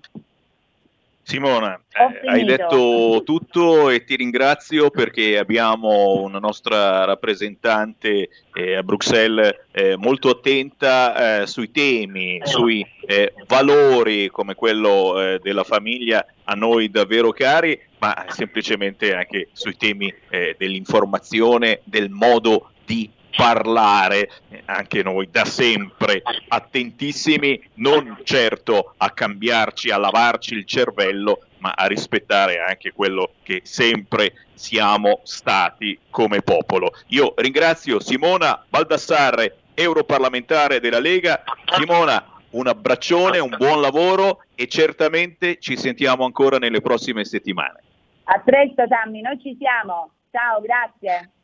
Simona, 1.28 1.82
eh, 1.92 2.30
hai 2.30 2.44
detto 2.44 3.24
tutto 3.26 3.90
e 3.90 4.04
ti 4.04 4.16
ringrazio 4.16 4.92
perché 4.92 5.40
abbiamo 5.40 6.22
una 6.22 6.38
nostra 6.38 7.04
rappresentante 7.04 8.30
eh, 8.54 8.76
a 8.76 8.84
Bruxelles 8.84 9.66
eh, 9.72 9.98
molto 9.98 10.30
attenta 10.30 11.42
eh, 11.42 11.48
sui 11.48 11.72
temi, 11.72 12.40
sui 12.44 12.86
eh, 13.08 13.34
valori 13.48 14.30
come 14.30 14.54
quello 14.54 15.40
della 15.42 15.64
famiglia 15.64 16.24
a 16.44 16.54
noi 16.54 16.92
davvero 16.92 17.32
cari, 17.32 17.80
ma 17.98 18.26
semplicemente 18.28 19.16
anche 19.16 19.50
sui 19.52 19.76
temi 19.76 20.14
dell'informazione, 20.30 21.82
del 21.86 22.12
modo 22.12 22.70
di 22.86 23.10
parlare, 23.36 24.30
anche 24.66 25.04
noi 25.04 25.30
da 25.30 25.46
sempre 25.46 26.22
attentissimi, 26.48 27.62
non 27.76 28.20
certo 28.24 28.94
a 28.98 29.10
cambiarci, 29.12 29.92
a 29.92 29.98
lavarci 29.98 30.54
il 30.54 30.66
cervello, 30.66 31.42
ma 31.60 31.74
a 31.76 31.86
rispettare 31.88 32.60
anche 32.60 32.92
quello 32.94 33.32
che 33.44 33.62
sempre 33.64 34.34
siamo 34.54 35.22
stati 35.24 35.98
come 36.10 36.42
popolo. 36.42 36.92
Io 37.08 37.34
ringrazio 37.38 38.00
Simona 38.00 38.64
Baldassarre, 38.68 39.58
europarlamentare 39.74 40.80
della 40.80 41.00
Lega. 41.00 41.44
Simona, 41.66 42.24
un 42.52 42.68
abbraccione, 42.68 43.40
un 43.40 43.54
buon 43.58 43.82
lavoro 43.82 44.44
e 44.56 44.68
certamente 44.68 45.60
ci 45.60 45.78
sentiamo 45.78 46.24
ancora 46.24 46.58
nelle 46.58 46.82
prossime 46.82 47.26
settimane. 47.26 47.82
A 48.24 48.40
presto 48.40 48.88
Tammy, 48.88 49.22
noi 49.22 49.40
ci 49.42 49.56
siamo. 49.60 50.12
Ciao, 50.32 50.62
grazie. 50.62 51.35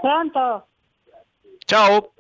Pronto? 0.00 0.68
Ciao. 1.64 2.12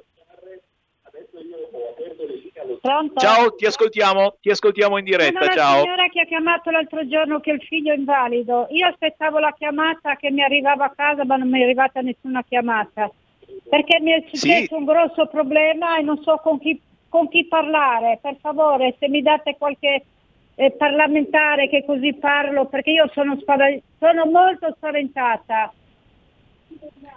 Pronto? 2.80 3.20
Ciao, 3.20 3.54
ti 3.54 3.66
ascoltiamo, 3.66 4.36
ti 4.40 4.50
ascoltiamo 4.50 4.98
in 4.98 5.04
diretta. 5.04 5.40
Sono 5.40 5.54
ciao. 5.54 5.82
signora 5.82 6.08
che 6.08 6.20
ha 6.20 6.24
chiamato 6.24 6.70
l'altro 6.70 7.06
giorno 7.06 7.40
che 7.40 7.52
il 7.52 7.62
figlio 7.62 7.92
è 7.92 7.96
invalido. 7.96 8.66
Io 8.70 8.86
aspettavo 8.86 9.38
la 9.38 9.54
chiamata 9.56 10.16
che 10.16 10.30
mi 10.30 10.42
arrivava 10.42 10.86
a 10.86 10.92
casa, 10.94 11.24
ma 11.24 11.36
non 11.36 11.48
mi 11.48 11.60
è 11.60 11.64
arrivata 11.64 12.00
nessuna 12.00 12.42
chiamata. 12.42 13.10
Perché 13.68 14.00
mi 14.00 14.12
è 14.12 14.24
successo 14.28 14.64
sì. 14.66 14.74
un 14.74 14.84
grosso 14.84 15.26
problema 15.26 15.98
e 15.98 16.02
non 16.02 16.22
so 16.22 16.40
con 16.42 16.58
chi, 16.58 16.80
con 17.08 17.28
chi 17.28 17.46
parlare. 17.46 18.18
Per 18.20 18.36
favore, 18.40 18.96
se 18.98 19.08
mi 19.08 19.22
date 19.22 19.56
qualche 19.58 20.04
eh, 20.54 20.70
parlamentare 20.72 21.68
che 21.68 21.84
così 21.84 22.14
parlo, 22.14 22.66
perché 22.66 22.90
io 22.90 23.10
sono, 23.12 23.38
spav- 23.40 23.80
sono 23.98 24.26
molto 24.26 24.72
spaventata. 24.76 25.72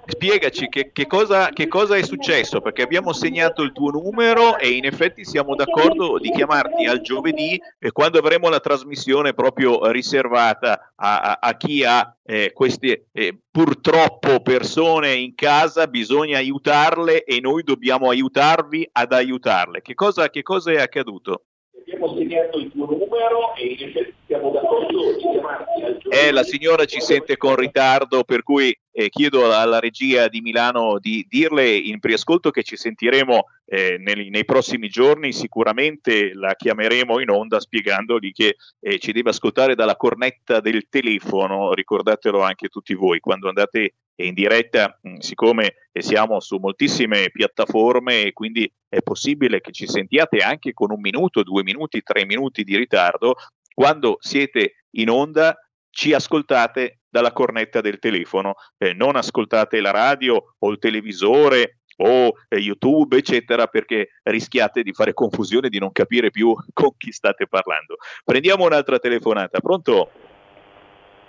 Spiegaci 0.05 0.67
che, 0.67 0.91
che, 0.91 1.07
cosa, 1.07 1.49
che, 1.49 1.69
cosa, 1.69 1.95
è 1.95 2.03
successo, 2.03 2.59
perché 2.59 2.81
abbiamo 2.81 3.13
segnato 3.13 3.61
il 3.61 3.71
tuo 3.71 3.89
numero 3.89 4.57
e 4.57 4.71
in 4.71 4.83
effetti 4.83 5.23
siamo 5.23 5.55
d'accordo 5.55 6.19
di 6.19 6.29
chiamarti 6.29 6.85
al 6.85 6.99
giovedì 6.99 7.59
quando 7.93 8.19
avremo 8.19 8.49
la 8.49 8.59
trasmissione 8.59 9.33
proprio 9.33 9.89
riservata 9.91 10.91
a, 10.95 11.19
a, 11.19 11.39
a 11.41 11.55
chi 11.55 11.85
ha 11.85 12.13
eh, 12.25 12.51
queste 12.53 13.07
eh, 13.13 13.37
purtroppo 13.49 14.41
persone 14.41 15.13
in 15.13 15.35
casa, 15.35 15.87
bisogna 15.87 16.37
aiutarle 16.37 17.23
e 17.23 17.39
noi 17.39 17.63
dobbiamo 17.63 18.09
aiutarvi 18.09 18.89
ad 18.91 19.13
aiutarle. 19.13 19.81
Che 19.81 19.93
cosa, 19.93 20.29
che 20.29 20.41
cosa 20.41 20.71
è 20.71 20.81
accaduto? 20.81 21.45
Abbiamo 21.93 22.15
segnato 22.15 22.57
il 22.57 22.71
tuo 22.71 22.85
numero 22.85 23.55
e 23.55 24.15
siamo 24.25 24.51
d'accordo 24.51 25.13
di 25.13 25.19
chiamarti 25.19 25.81
al 25.81 25.97
giorno. 25.97 26.19
Eh, 26.19 26.31
la 26.31 26.43
signora 26.43 26.85
ci 26.85 26.99
sente 26.99 27.37
con 27.37 27.55
ritardo, 27.55 28.23
per 28.23 28.43
cui 28.43 28.75
eh, 28.91 29.09
chiedo 29.09 29.51
alla 29.51 29.79
regia 29.79 30.27
di 30.27 30.41
Milano 30.41 30.97
di 30.99 31.25
dirle 31.29 31.75
in 31.75 31.99
preascolto 31.99 32.51
che 32.51 32.63
ci 32.63 32.75
sentiremo 32.75 33.45
eh, 33.65 33.97
nei, 33.99 34.29
nei, 34.29 34.45
prossimi 34.45 34.87
giorni, 34.89 35.33
sicuramente 35.33 36.33
la 36.33 36.55
chiameremo 36.55 37.19
in 37.19 37.29
onda 37.29 37.59
spiegandogli 37.59 38.31
che 38.31 38.55
eh, 38.79 38.99
ci 38.99 39.11
deve 39.11 39.29
ascoltare 39.29 39.75
dalla 39.75 39.95
cornetta 39.95 40.59
del 40.59 40.87
telefono, 40.89 41.73
ricordatelo 41.73 42.41
anche 42.41 42.67
tutti 42.67 42.93
voi, 42.93 43.19
quando 43.19 43.47
andate 43.47 43.93
in 44.15 44.33
diretta, 44.33 44.97
mh, 45.01 45.17
siccome 45.17 45.75
siamo 45.91 46.39
su 46.39 46.57
moltissime 46.57 47.29
piattaforme 47.31 48.23
e 48.23 48.33
quindi 48.33 48.71
è 48.87 49.01
possibile 49.01 49.61
che 49.61 49.71
ci 49.71 49.87
sentiate 49.87 50.37
anche 50.37 50.73
con 50.73 50.91
un 50.91 50.99
minuto, 50.99 51.43
due 51.43 51.63
minuti, 51.63 52.01
tre 52.01 52.25
minuti 52.25 52.63
di 52.63 52.77
ritardo, 52.77 53.35
quando 53.73 54.17
siete 54.19 54.85
in 54.91 55.09
onda 55.09 55.57
ci 55.89 56.13
ascoltate 56.13 56.99
dalla 57.09 57.31
cornetta 57.31 57.81
del 57.81 57.99
telefono, 57.99 58.55
eh, 58.77 58.93
non 58.93 59.15
ascoltate 59.15 59.79
la 59.79 59.91
radio 59.91 60.55
o 60.57 60.69
il 60.71 60.79
televisore 60.79 61.77
o 61.97 62.33
eh, 62.49 62.57
YouTube, 62.57 63.17
eccetera, 63.17 63.67
perché 63.67 64.09
rischiate 64.23 64.81
di 64.81 64.93
fare 64.93 65.13
confusione, 65.13 65.69
di 65.69 65.79
non 65.79 65.91
capire 65.91 66.31
più 66.31 66.53
con 66.73 66.91
chi 66.97 67.11
state 67.11 67.47
parlando. 67.47 67.97
Prendiamo 68.23 68.65
un'altra 68.65 68.97
telefonata. 68.97 69.59
Pronto? 69.59 70.09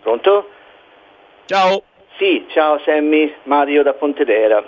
Pronto? 0.00 0.48
Ciao. 1.44 1.84
Sì, 2.16 2.46
ciao 2.50 2.78
Sammy, 2.84 3.34
Mario 3.42 3.82
da 3.82 3.94
Pontedera. 3.94 4.62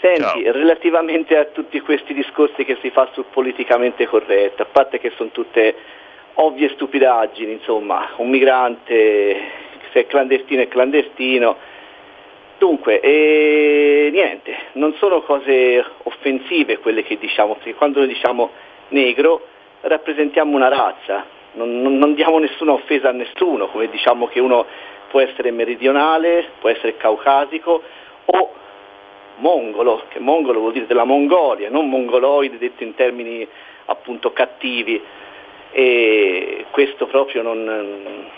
Senti, 0.00 0.42
ciao. 0.42 0.52
relativamente 0.52 1.36
a 1.36 1.44
tutti 1.44 1.78
questi 1.80 2.14
discorsi 2.14 2.64
che 2.64 2.78
si 2.80 2.88
fa 2.88 3.10
sul 3.12 3.26
politicamente 3.30 4.06
corretto, 4.06 4.62
a 4.62 4.66
parte 4.72 4.98
che 4.98 5.12
sono 5.16 5.28
tutte 5.32 5.74
ovvie 6.34 6.70
stupidaggini, 6.70 7.52
insomma, 7.52 8.12
un 8.16 8.30
migrante 8.30 9.36
se 9.92 10.00
è 10.00 10.06
clandestino 10.06 10.62
è 10.62 10.68
clandestino. 10.68 11.56
Dunque, 12.56 13.00
eh, 13.00 14.08
niente, 14.10 14.54
non 14.72 14.94
sono 14.94 15.20
cose 15.20 15.84
offensive 16.04 16.78
quelle 16.78 17.02
che 17.02 17.18
diciamo, 17.18 17.56
perché 17.56 17.74
quando 17.74 17.98
noi 17.98 18.08
diciamo 18.08 18.50
negro 18.88 19.46
rappresentiamo 19.82 20.56
una 20.56 20.68
razza, 20.68 21.26
non, 21.52 21.82
non, 21.82 21.98
non 21.98 22.14
diamo 22.14 22.38
nessuna 22.38 22.72
offesa 22.72 23.10
a 23.10 23.12
nessuno, 23.12 23.66
come 23.66 23.90
diciamo 23.90 24.26
che 24.28 24.40
uno 24.40 24.64
può 25.10 25.20
essere 25.20 25.50
meridionale, 25.50 26.50
può 26.60 26.68
essere 26.68 26.96
caucasico 26.96 27.82
o 28.24 28.52
mongolo, 29.36 30.04
che 30.08 30.20
mongolo 30.20 30.60
vuol 30.60 30.72
dire 30.72 30.86
della 30.86 31.04
Mongolia, 31.04 31.68
non 31.68 31.88
mongoloide 31.88 32.58
detto 32.58 32.84
in 32.84 32.94
termini 32.94 33.46
appunto 33.86 34.32
cattivi 34.32 35.02
e 35.72 36.64
questo 36.70 37.06
proprio 37.06 37.42
non, 37.42 38.28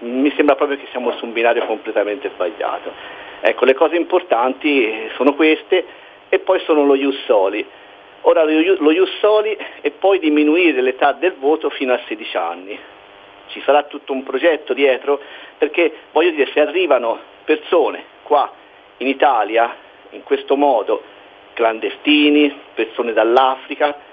mi 0.00 0.32
sembra 0.34 0.56
proprio 0.56 0.78
che 0.78 0.86
siamo 0.90 1.12
su 1.12 1.24
un 1.26 1.32
binario 1.32 1.64
completamente 1.66 2.30
sbagliato. 2.34 2.92
Ecco, 3.40 3.64
le 3.64 3.74
cose 3.74 3.96
importanti 3.96 5.10
sono 5.14 5.34
queste 5.34 5.84
e 6.28 6.38
poi 6.40 6.60
sono 6.60 6.84
lo 6.84 6.94
Ius 6.94 7.24
Soli. 7.24 7.64
Ora 8.22 8.44
lo 8.44 8.90
Ius 8.90 9.18
Soli 9.18 9.56
e 9.80 9.90
poi 9.92 10.18
diminuire 10.18 10.80
l'età 10.80 11.12
del 11.12 11.34
voto 11.38 11.70
fino 11.70 11.92
a 11.92 12.00
16 12.06 12.36
anni. 12.36 12.78
Ci 13.50 13.60
sarà 13.62 13.84
tutto 13.84 14.12
un 14.12 14.22
progetto 14.22 14.72
dietro 14.72 15.20
perché 15.58 15.92
voglio 16.12 16.30
dire 16.30 16.50
se 16.52 16.60
arrivano 16.60 17.18
persone 17.44 18.04
qua 18.22 18.50
in 18.98 19.06
Italia 19.06 19.76
in 20.10 20.22
questo 20.22 20.56
modo, 20.56 21.02
clandestini, 21.54 22.52
persone 22.74 23.12
dall'Africa, 23.12 24.08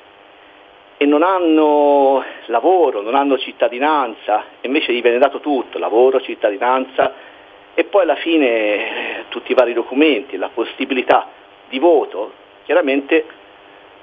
e 0.97 1.05
non 1.05 1.21
hanno 1.21 2.23
lavoro, 2.47 3.01
non 3.01 3.13
hanno 3.13 3.37
cittadinanza, 3.37 4.45
invece 4.61 4.93
gli 4.93 5.01
viene 5.01 5.19
dato 5.19 5.39
tutto, 5.39 5.77
lavoro, 5.77 6.19
cittadinanza 6.19 7.13
e 7.75 7.83
poi 7.83 8.01
alla 8.01 8.15
fine 8.15 8.47
eh, 8.47 9.23
tutti 9.29 9.51
i 9.51 9.55
vari 9.55 9.73
documenti, 9.73 10.37
la 10.37 10.49
possibilità 10.51 11.29
di 11.69 11.77
voto, 11.77 12.31
chiaramente 12.65 13.23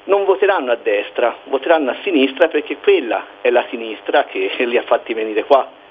non 0.05 0.25
voteranno 0.25 0.73
a 0.73 0.77
destra, 0.77 1.37
voteranno 1.45 1.91
a 1.91 1.97
sinistra 2.03 2.49
perché 2.49 2.77
quella 2.79 3.27
è 3.41 3.51
la 3.51 3.65
sinistra 3.71 4.25
che 4.25 4.51
li 4.65 4.77
ha 4.77 4.83
fatti 4.83 5.15
venire 5.15 5.45
qua. 5.45 5.83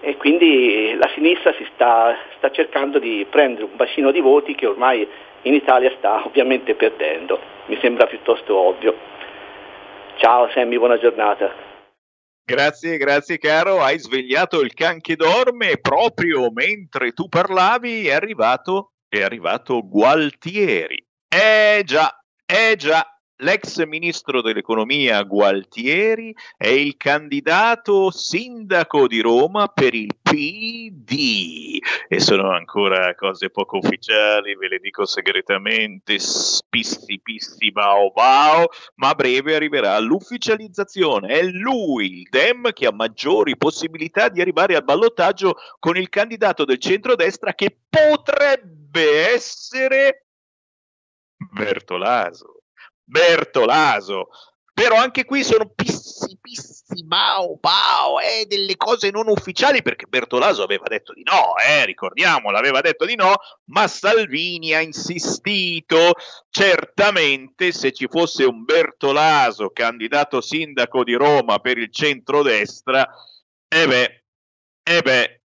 E 0.00 0.16
quindi 0.16 0.94
la 0.96 1.08
sinistra 1.14 1.54
si 1.54 1.66
sta, 1.74 2.14
sta 2.36 2.50
cercando 2.50 2.98
di 2.98 3.26
prendere 3.28 3.64
un 3.64 3.76
bacino 3.76 4.10
di 4.10 4.20
voti 4.20 4.54
che 4.54 4.66
ormai 4.66 5.08
in 5.42 5.54
Italia 5.54 5.92
sta 5.96 6.24
ovviamente 6.26 6.74
perdendo. 6.74 7.40
Mi 7.66 7.78
sembra 7.80 8.06
piuttosto 8.06 8.54
ovvio. 8.54 8.94
Ciao 10.16 10.48
Sammy, 10.50 10.76
buona 10.76 10.98
giornata. 10.98 11.72
Grazie, 12.46 12.98
grazie 12.98 13.38
caro, 13.38 13.80
hai 13.80 13.98
svegliato 13.98 14.60
il 14.60 14.74
can 14.74 15.00
che 15.00 15.16
dorme 15.16 15.78
proprio 15.80 16.50
mentre 16.52 17.12
tu 17.12 17.26
parlavi 17.26 18.06
è 18.06 18.12
arrivato, 18.12 18.92
è 19.08 19.22
arrivato 19.22 19.80
Gualtieri. 19.88 21.02
Eh 21.26 21.80
già, 21.84 22.10
eh 22.44 22.76
già, 22.76 23.02
L'ex 23.38 23.84
ministro 23.84 24.42
dell'economia 24.42 25.20
Gualtieri 25.24 26.32
è 26.56 26.68
il 26.68 26.96
candidato 26.96 28.12
sindaco 28.12 29.08
di 29.08 29.20
Roma 29.20 29.66
per 29.66 29.92
il 29.92 30.14
PD 30.22 31.80
e 32.06 32.20
sono 32.20 32.52
ancora 32.52 33.12
cose 33.16 33.50
poco 33.50 33.78
ufficiali, 33.78 34.54
ve 34.54 34.68
le 34.68 34.78
dico 34.78 35.04
segretamente, 35.04 36.20
spissi 36.20 37.18
pissi 37.20 37.72
bao 37.72 38.12
bao, 38.12 38.68
ma 38.96 39.08
a 39.08 39.14
breve 39.16 39.56
arriverà 39.56 39.98
l'ufficializzazione. 39.98 41.34
È 41.34 41.42
lui, 41.42 42.20
il 42.20 42.28
Dem, 42.30 42.72
che 42.72 42.86
ha 42.86 42.92
maggiori 42.92 43.56
possibilità 43.56 44.28
di 44.28 44.40
arrivare 44.40 44.76
al 44.76 44.84
ballottaggio 44.84 45.56
con 45.80 45.96
il 45.96 46.08
candidato 46.08 46.64
del 46.64 46.78
centrodestra 46.78 47.52
che 47.54 47.76
potrebbe 47.88 49.32
essere 49.32 50.26
Bertolaso. 51.36 52.53
Bertolaso. 53.04 54.28
Però 54.74 54.96
anche 54.96 55.24
qui 55.24 55.44
sono 55.44 55.70
pissi, 55.72 56.36
pissi, 56.40 57.04
bao, 57.04 57.56
bao, 57.60 58.18
eh, 58.18 58.44
delle 58.48 58.76
cose 58.76 59.10
non 59.10 59.28
ufficiali 59.28 59.82
perché 59.82 60.06
Bertolaso 60.06 60.64
aveva 60.64 60.86
detto 60.88 61.12
di 61.12 61.22
no, 61.22 61.54
eh, 61.64 61.84
ricordiamolo, 61.86 62.58
aveva 62.58 62.80
detto 62.80 63.04
di 63.04 63.14
no, 63.14 63.34
ma 63.66 63.86
Salvini 63.86 64.74
ha 64.74 64.80
insistito. 64.80 66.14
Certamente 66.50 67.70
se 67.70 67.92
ci 67.92 68.08
fosse 68.10 68.42
un 68.42 68.64
Bertolaso 68.64 69.70
candidato 69.70 70.40
sindaco 70.40 71.04
di 71.04 71.14
Roma 71.14 71.60
per 71.60 71.78
il 71.78 71.92
centrodestra, 71.92 73.08
eh 73.68 73.86
beh, 73.86 74.24
eh 74.82 75.02
beh, 75.02 75.40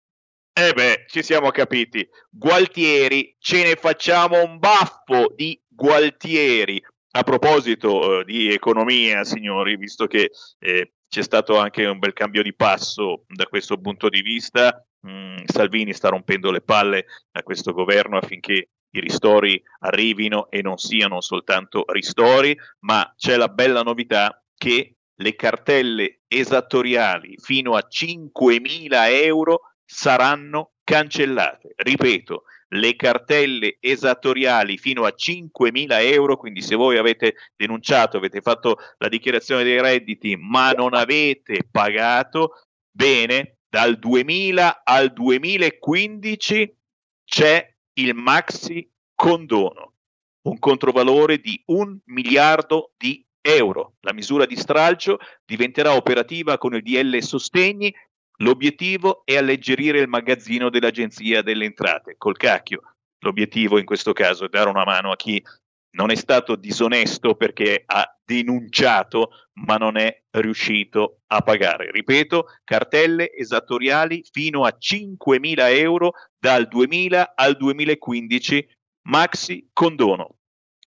eh 0.55 0.73
beh, 0.73 1.05
ci 1.07 1.23
siamo 1.23 1.51
capiti. 1.51 2.09
Gualtieri, 2.31 3.37
ce 3.39 3.63
ne 3.63 3.77
facciamo 3.77 4.43
un 4.43 4.59
baffo 4.59 5.35
di 5.37 5.61
Gualtieri 5.69 6.83
a 7.19 7.25
proposito 7.25 8.21
eh, 8.21 8.25
di 8.25 8.53
economia, 8.53 9.25
signori, 9.25 9.77
visto 9.77 10.07
che 10.07 10.31
eh, 10.61 10.93
c'è 11.09 11.23
stato 11.23 11.59
anche 11.59 11.85
un 11.85 11.99
bel 11.99 12.13
cambio 12.13 12.43
di 12.43 12.55
passo 12.55 13.25
da 13.27 13.47
questo 13.47 13.77
punto 13.77 14.09
di 14.09 14.23
vista, 14.23 14.87
mh, 15.01 15.11
mm, 15.11 15.37
Salvini 15.47 15.93
sta 15.93 16.11
rompendo 16.11 16.53
le 16.53 16.61
palle 16.61 17.07
a 17.33 17.43
questo 17.43 17.73
governo 17.73 18.19
affinché 18.19 18.69
i 18.91 19.01
ristori 19.01 19.61
arrivino 19.81 20.49
e 20.49 20.63
non 20.63 20.77
siano 20.77 21.21
soltanto 21.21 21.85
ristori, 21.89 22.57
ma 22.81 23.13
c'è 23.17 23.37
la 23.37 23.49
bella 23.49 23.83
novità 23.83 24.41
che 24.57 24.95
le 25.21 25.35
cartelle 25.35 26.21
esattoriali 26.29 27.35
fino 27.39 27.75
a 27.75 27.85
5.000 27.89 28.91
euro 29.25 29.73
saranno 29.85 30.75
cancellate. 30.85 31.73
Ripeto, 31.75 32.45
le 32.71 32.97
cartelle 32.97 33.79
esattoriali 33.81 34.77
fino 34.77 35.05
a 35.05 35.15
5.000 35.17 35.87
euro, 36.13 36.37
quindi 36.37 36.61
se 36.61 36.75
voi 36.75 36.99
avete 36.99 37.35
denunciato, 37.57 38.17
avete 38.17 38.41
fatto 38.41 38.77
la 38.99 39.09
dichiarazione 39.09 39.65
dei 39.65 39.81
redditi 39.81 40.37
ma 40.37 40.73
non 40.73 40.95
avete 40.95 41.67
pagato, 41.71 42.63
bene, 42.91 43.59
dal 43.69 43.99
2000 43.99 44.83
al 44.85 45.13
2015 45.13 46.77
c'è 47.25 47.75
il 47.95 48.15
maxi 48.15 48.91
condono, 49.15 49.95
un 50.43 50.59
controvalore 50.59 51.39
di 51.39 51.61
un 51.67 51.99
miliardo 52.07 52.93
di 52.97 53.25
euro. 53.41 53.95
La 54.01 54.13
misura 54.13 54.47
di 54.47 54.57
stralcio 54.57 55.19
diventerà 55.45 55.95
operativa 55.95 56.59
con 56.59 56.75
il 56.75 56.83
DL 56.83 57.19
Sostegni 57.21 57.95
L'obiettivo 58.41 59.23
è 59.25 59.37
alleggerire 59.37 59.99
il 59.99 60.09
magazzino 60.09 60.71
dell'Agenzia 60.71 61.43
delle 61.43 61.65
Entrate, 61.65 62.15
col 62.17 62.37
cacchio. 62.37 62.83
L'obiettivo 63.21 63.79
in 63.79 63.85
questo 63.85 64.13
caso 64.13 64.45
è 64.45 64.49
dare 64.49 64.71
una 64.71 64.85
mano 64.85 65.11
a 65.11 65.17
chi 65.17 65.43
non 65.91 66.11
è 66.11 66.15
stato 66.15 66.55
disonesto 66.55 67.35
perché 67.35 67.83
ha 67.85 68.17
denunciato 68.25 69.31
ma 69.65 69.77
non 69.77 69.97
è 69.97 70.23
riuscito 70.31 71.23
a 71.27 71.41
pagare. 71.41 71.91
Ripeto, 71.91 72.47
cartelle 72.63 73.33
esattoriali 73.35 74.23
fino 74.31 74.65
a 74.65 74.77
5.000 74.79 75.57
euro 75.77 76.13
dal 76.39 76.69
2000 76.69 77.33
al 77.35 77.57
2015, 77.57 78.69
maxi 79.09 79.69
condono. 79.73 80.37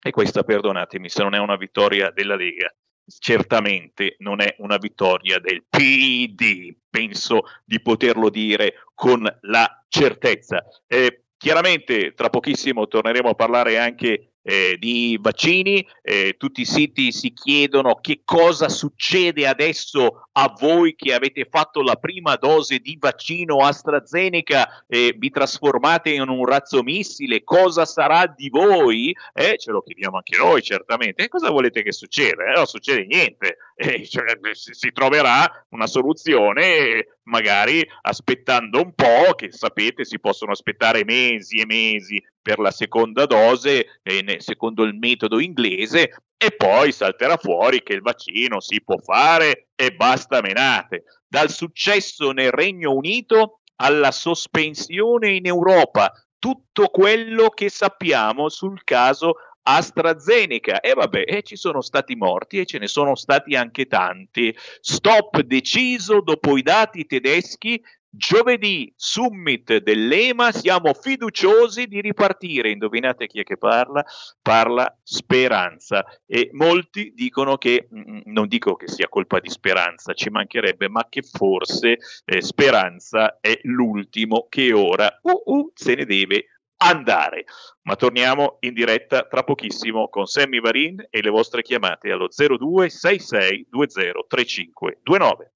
E 0.01 0.09
questa, 0.11 0.43
perdonatemi, 0.43 1.09
se 1.09 1.21
non 1.21 1.35
è 1.35 1.39
una 1.39 1.57
vittoria 1.57 2.09
della 2.09 2.35
Lega, 2.35 2.73
certamente 3.19 4.15
non 4.19 4.41
è 4.41 4.55
una 4.59 4.77
vittoria 4.77 5.39
del 5.39 5.63
PD, 5.69 6.75
penso 6.89 7.43
di 7.63 7.81
poterlo 7.81 8.29
dire 8.29 8.75
con 8.93 9.27
la 9.41 9.85
certezza. 9.87 10.63
Eh, 10.87 11.25
chiaramente 11.37 12.13
tra 12.13 12.29
pochissimo 12.29 12.87
torneremo 12.87 13.29
a 13.29 13.35
parlare 13.35 13.77
anche 13.77 14.34
eh, 14.47 14.77
di 14.79 15.17
vaccini, 15.19 15.85
eh, 16.03 16.35
tutti 16.37 16.61
i 16.61 16.65
siti 16.65 17.11
si 17.11 17.33
chiedono 17.33 17.95
che 17.95 18.21
cosa 18.23 18.69
succede 18.69 19.47
adesso 19.47 20.27
a 20.33 20.53
voi 20.59 20.95
che 20.95 21.13
avete 21.13 21.47
fatto 21.49 21.81
la 21.81 21.95
prima 21.95 22.35
dose 22.35 22.77
di 22.77 22.95
vaccino 22.99 23.57
AstraZeneca 23.57 24.85
e 24.87 25.15
vi 25.17 25.31
trasformate 25.31 26.11
in 26.11 26.29
un 26.29 26.45
razzo 26.45 26.83
missile, 26.83 27.43
cosa 27.43 27.85
sarà 27.85 28.27
di 28.27 28.49
voi? 28.49 29.15
Eh, 29.33 29.57
ce 29.57 29.71
lo 29.71 29.81
chiediamo 29.81 30.17
anche 30.17 30.37
noi 30.37 30.61
certamente. 30.61 31.23
E 31.23 31.27
cosa 31.27 31.49
volete 31.49 31.81
che 31.81 31.91
succeda? 31.91 32.45
Eh, 32.45 32.55
non 32.55 32.67
succede 32.67 33.05
niente, 33.05 33.57
eh, 33.75 34.05
cioè, 34.05 34.25
si 34.53 34.91
troverà 34.91 35.65
una 35.69 35.87
soluzione 35.87 37.14
magari 37.25 37.87
aspettando 38.01 38.81
un 38.81 38.93
po', 38.93 39.33
che 39.35 39.51
sapete 39.51 40.05
si 40.05 40.19
possono 40.19 40.51
aspettare 40.51 41.03
mesi 41.05 41.59
e 41.59 41.65
mesi 41.65 42.21
per 42.41 42.59
la 42.59 42.71
seconda 42.71 43.25
dose, 43.25 43.99
eh, 44.03 44.37
secondo 44.39 44.83
il 44.83 44.95
metodo 44.95 45.39
inglese, 45.39 46.11
e 46.37 46.51
poi 46.51 46.91
salterà 46.91 47.37
fuori 47.37 47.81
che 47.81 47.93
il 47.93 48.01
vaccino 48.01 48.59
si 48.59 48.81
può 48.83 48.97
fare 48.97 49.67
e 49.75 49.91
basta 49.91 50.41
menate. 50.41 51.03
Dal 51.27 51.49
successo 51.49 52.31
nel 52.31 52.51
Regno 52.51 52.93
Unito 52.93 53.61
alla 53.77 54.11
sospensione 54.11 55.31
in 55.31 55.45
Europa, 55.45 56.11
tutto 56.37 56.87
quello 56.87 57.49
che 57.49 57.69
sappiamo 57.69 58.49
sul 58.49 58.83
caso 58.83 59.35
AstraZeneca. 59.67 60.79
E 60.79 60.93
vabbè, 60.93 61.23
e 61.25 61.41
ci 61.41 61.55
sono 61.55 61.81
stati 61.81 62.15
morti 62.15 62.59
e 62.59 62.65
ce 62.65 62.77
ne 62.77 62.87
sono 62.87 63.15
stati 63.15 63.55
anche 63.55 63.87
tanti. 63.87 64.55
Stop 64.79 65.41
deciso 65.41 66.21
dopo 66.21 66.57
i 66.57 66.61
dati 66.61 67.05
tedeschi 67.05 67.81
Giovedì, 68.17 68.93
summit 68.95 69.79
dell'EMA, 69.79 70.53
siamo 70.53 70.93
fiduciosi 70.93 71.85
di 71.85 71.99
ripartire. 71.99 72.69
Indovinate 72.69 73.27
chi 73.27 73.41
è 73.41 73.43
che 73.43 73.57
parla? 73.57 74.05
Parla 74.41 74.97
Speranza. 75.03 76.05
E 76.25 76.49
molti 76.53 77.11
dicono 77.13 77.57
che, 77.57 77.89
mm, 77.93 77.99
mm, 77.99 78.19
non 78.25 78.47
dico 78.47 78.77
che 78.77 78.87
sia 78.87 79.09
colpa 79.09 79.41
di 79.41 79.49
Speranza, 79.49 80.13
ci 80.13 80.29
mancherebbe, 80.29 80.87
ma 80.87 81.05
che 81.09 81.23
forse 81.23 81.97
eh, 82.23 82.41
Speranza 82.41 83.39
è 83.41 83.59
l'ultimo 83.63 84.47
che 84.47 84.71
ora 84.71 85.19
uh, 85.21 85.41
uh, 85.51 85.71
se 85.73 85.95
ne 85.95 86.05
deve 86.05 86.45
andare. 86.77 87.45
Ma 87.83 87.95
torniamo 87.95 88.57
in 88.61 88.73
diretta 88.73 89.27
tra 89.29 89.43
pochissimo 89.43 90.09
con 90.09 90.25
Sammy 90.25 90.59
Varin 90.59 91.05
e 91.09 91.21
le 91.21 91.29
vostre 91.29 91.61
chiamate 91.61 92.11
allo 92.11 92.27
0266 92.29 93.67
203529. 93.69 95.51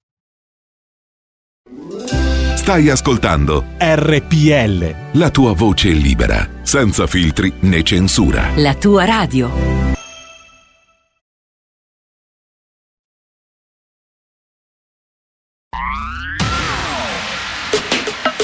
Stai 2.54 2.88
ascoltando 2.88 3.64
RPL. 3.78 5.18
La 5.18 5.30
tua 5.30 5.52
voce 5.54 5.88
libera, 5.90 6.48
senza 6.62 7.06
filtri 7.06 7.52
né 7.60 7.82
censura. 7.82 8.50
La 8.56 8.74
tua 8.74 9.04
radio. 9.04 9.99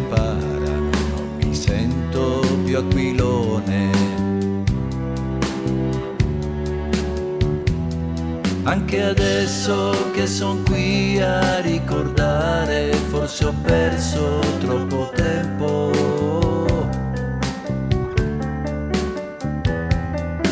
si 0.00 0.06
preparano, 0.06 0.90
non 1.14 1.36
mi 1.42 1.54
sento 1.54 2.40
più 2.64 2.78
aquilone. 2.78 3.90
Anche 8.64 9.02
adesso 9.02 10.10
che 10.12 10.26
son 10.26 10.62
qui 10.64 11.20
a 11.20 11.60
ricordare, 11.60 12.92
forse 13.08 13.46
ho 13.46 13.54
perso 13.62 14.38
troppo 14.60 15.10
tempo. 15.14 15.90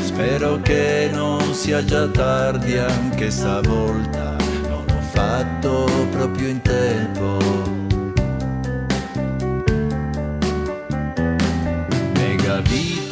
Spero 0.03 0.61
che 0.63 1.11
non 1.13 1.55
sia 1.55 1.85
già 1.85 2.09
tardi 2.09 2.77
anche 2.77 3.31
stavolta, 3.31 4.37
non 4.69 4.85
ho 4.91 5.01
fatto 5.13 5.87
proprio 6.11 6.49
in 6.49 6.61
tempo. 6.61 7.68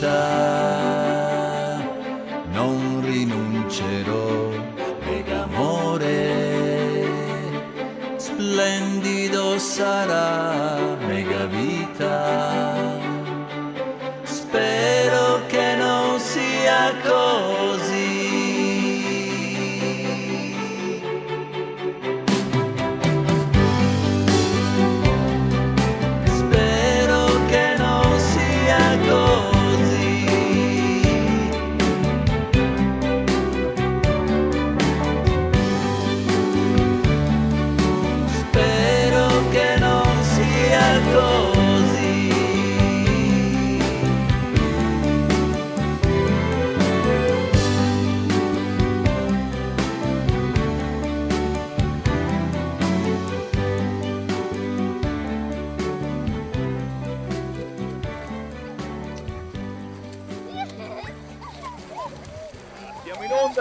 Vita, 0.06 1.82
non 2.52 3.02
rinuncerò, 3.04 4.50
mega 5.04 5.42
amore, 5.42 6.14
splendido 8.16 9.58
sarà, 9.58 10.65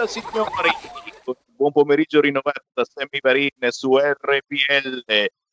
signori. 0.06 0.70
Buon 1.56 1.72
pomeriggio 1.72 2.20
rinnovato 2.20 2.64
da 2.72 2.84
Sammy 2.84 3.18
Varin 3.20 3.50
su 3.70 3.96
RPL. 3.96 5.04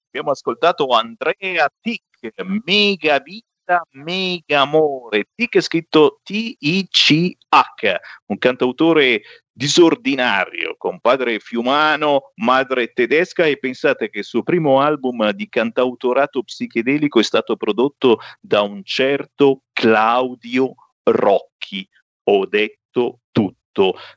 Abbiamo 0.08 0.32
ascoltato 0.32 0.88
Andrea 0.90 1.68
Tic, 1.82 2.34
Mega 2.66 3.20
Vita, 3.20 3.82
Mega 3.92 4.62
Amore. 4.62 5.30
Tic 5.34 5.56
è 5.56 5.62
scritto 5.62 6.20
T-I-C-H, 6.24 7.96
un 8.28 8.38
cantautore 8.38 9.22
disordinario, 9.52 10.76
con 10.78 11.00
padre 11.00 11.40
fiumano, 11.40 12.32
madre 12.36 12.92
tedesca 12.92 13.46
e 13.46 13.58
pensate 13.58 14.10
che 14.10 14.20
il 14.20 14.26
suo 14.26 14.44
primo 14.44 14.82
album 14.82 15.32
di 15.32 15.48
cantautorato 15.48 16.44
psichedelico 16.44 17.20
è 17.20 17.24
stato 17.24 17.56
prodotto 17.56 18.20
da 18.40 18.62
un 18.62 18.84
certo 18.84 19.62
Claudio 19.72 20.74
Rocchi. 21.04 21.88
Ho 22.26 22.46
detto 22.46 23.20
tutto. 23.32 23.63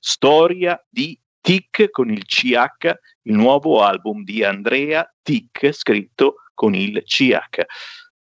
Storia 0.01 0.83
di 0.89 1.19
Tic 1.41 1.91
con 1.91 2.11
il 2.11 2.25
CH, 2.25 2.93
il 3.23 3.35
nuovo 3.35 3.83
album 3.83 4.25
di 4.25 4.43
Andrea 4.43 5.09
Tic 5.23 5.73
scritto 5.73 6.37
con 6.55 6.75
il 6.75 7.03
CH. 7.05 7.65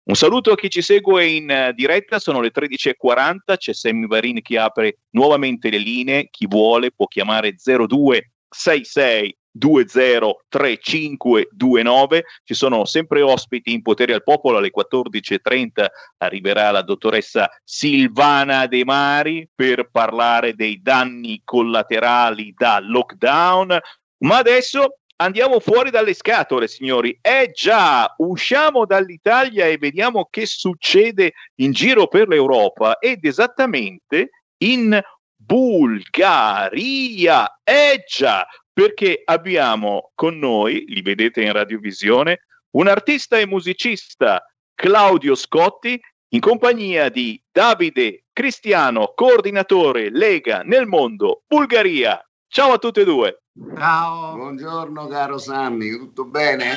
Un 0.04 0.14
saluto 0.14 0.52
a 0.52 0.54
chi 0.54 0.70
ci 0.70 0.80
segue 0.80 1.26
in 1.26 1.50
eh, 1.50 1.72
diretta, 1.74 2.18
sono 2.18 2.40
le 2.40 2.50
13.40, 2.50 3.56
c'è 3.56 3.74
Sammy 3.74 4.06
Varin 4.06 4.40
che 4.40 4.56
apre 4.56 5.00
nuovamente 5.10 5.68
le 5.68 5.78
linee, 5.78 6.28
chi 6.30 6.46
vuole 6.46 6.90
può 6.92 7.06
chiamare 7.06 7.56
0266 7.56 9.37
203529 9.52 12.24
ci 12.44 12.54
sono 12.54 12.84
sempre 12.84 13.22
ospiti 13.22 13.72
in 13.72 13.82
potere 13.82 14.14
al 14.14 14.22
popolo 14.22 14.58
alle 14.58 14.70
14.30 14.74 15.86
arriverà 16.18 16.70
la 16.70 16.82
dottoressa 16.82 17.50
Silvana 17.64 18.66
De 18.66 18.84
Mari 18.84 19.48
per 19.54 19.88
parlare 19.90 20.54
dei 20.54 20.80
danni 20.82 21.40
collaterali 21.44 22.52
da 22.56 22.78
lockdown 22.80 23.78
ma 24.18 24.36
adesso 24.36 24.98
Andiamo 25.20 25.58
fuori 25.58 25.90
dalle 25.90 26.14
scatole, 26.14 26.68
signori. 26.68 27.18
Eh 27.20 27.50
già, 27.52 28.14
usciamo 28.18 28.86
dall'Italia 28.86 29.66
e 29.66 29.76
vediamo 29.76 30.28
che 30.30 30.46
succede 30.46 31.32
in 31.56 31.72
giro 31.72 32.06
per 32.06 32.28
l'Europa 32.28 32.98
ed 33.00 33.24
esattamente 33.24 34.30
in 34.58 34.96
Bulgaria. 35.34 37.52
Eh 37.64 38.04
già, 38.06 38.46
perché 38.78 39.22
abbiamo 39.24 40.12
con 40.14 40.38
noi, 40.38 40.84
li 40.86 41.02
vedete 41.02 41.42
in 41.42 41.52
radiovisione, 41.52 42.44
un 42.76 42.86
artista 42.86 43.36
e 43.36 43.44
musicista, 43.44 44.40
Claudio 44.72 45.34
Scotti, 45.34 46.00
in 46.28 46.38
compagnia 46.38 47.08
di 47.08 47.42
Davide 47.50 48.26
Cristiano, 48.32 49.14
coordinatore 49.16 50.10
Lega 50.10 50.62
nel 50.62 50.86
mondo 50.86 51.42
Bulgaria. 51.48 52.24
Ciao 52.46 52.70
a 52.70 52.78
tutte 52.78 53.00
e 53.00 53.04
due. 53.04 53.42
Ciao. 53.76 54.36
Buongiorno 54.36 55.08
caro 55.08 55.38
Sammy, 55.38 55.90
tutto 55.98 56.26
bene? 56.26 56.76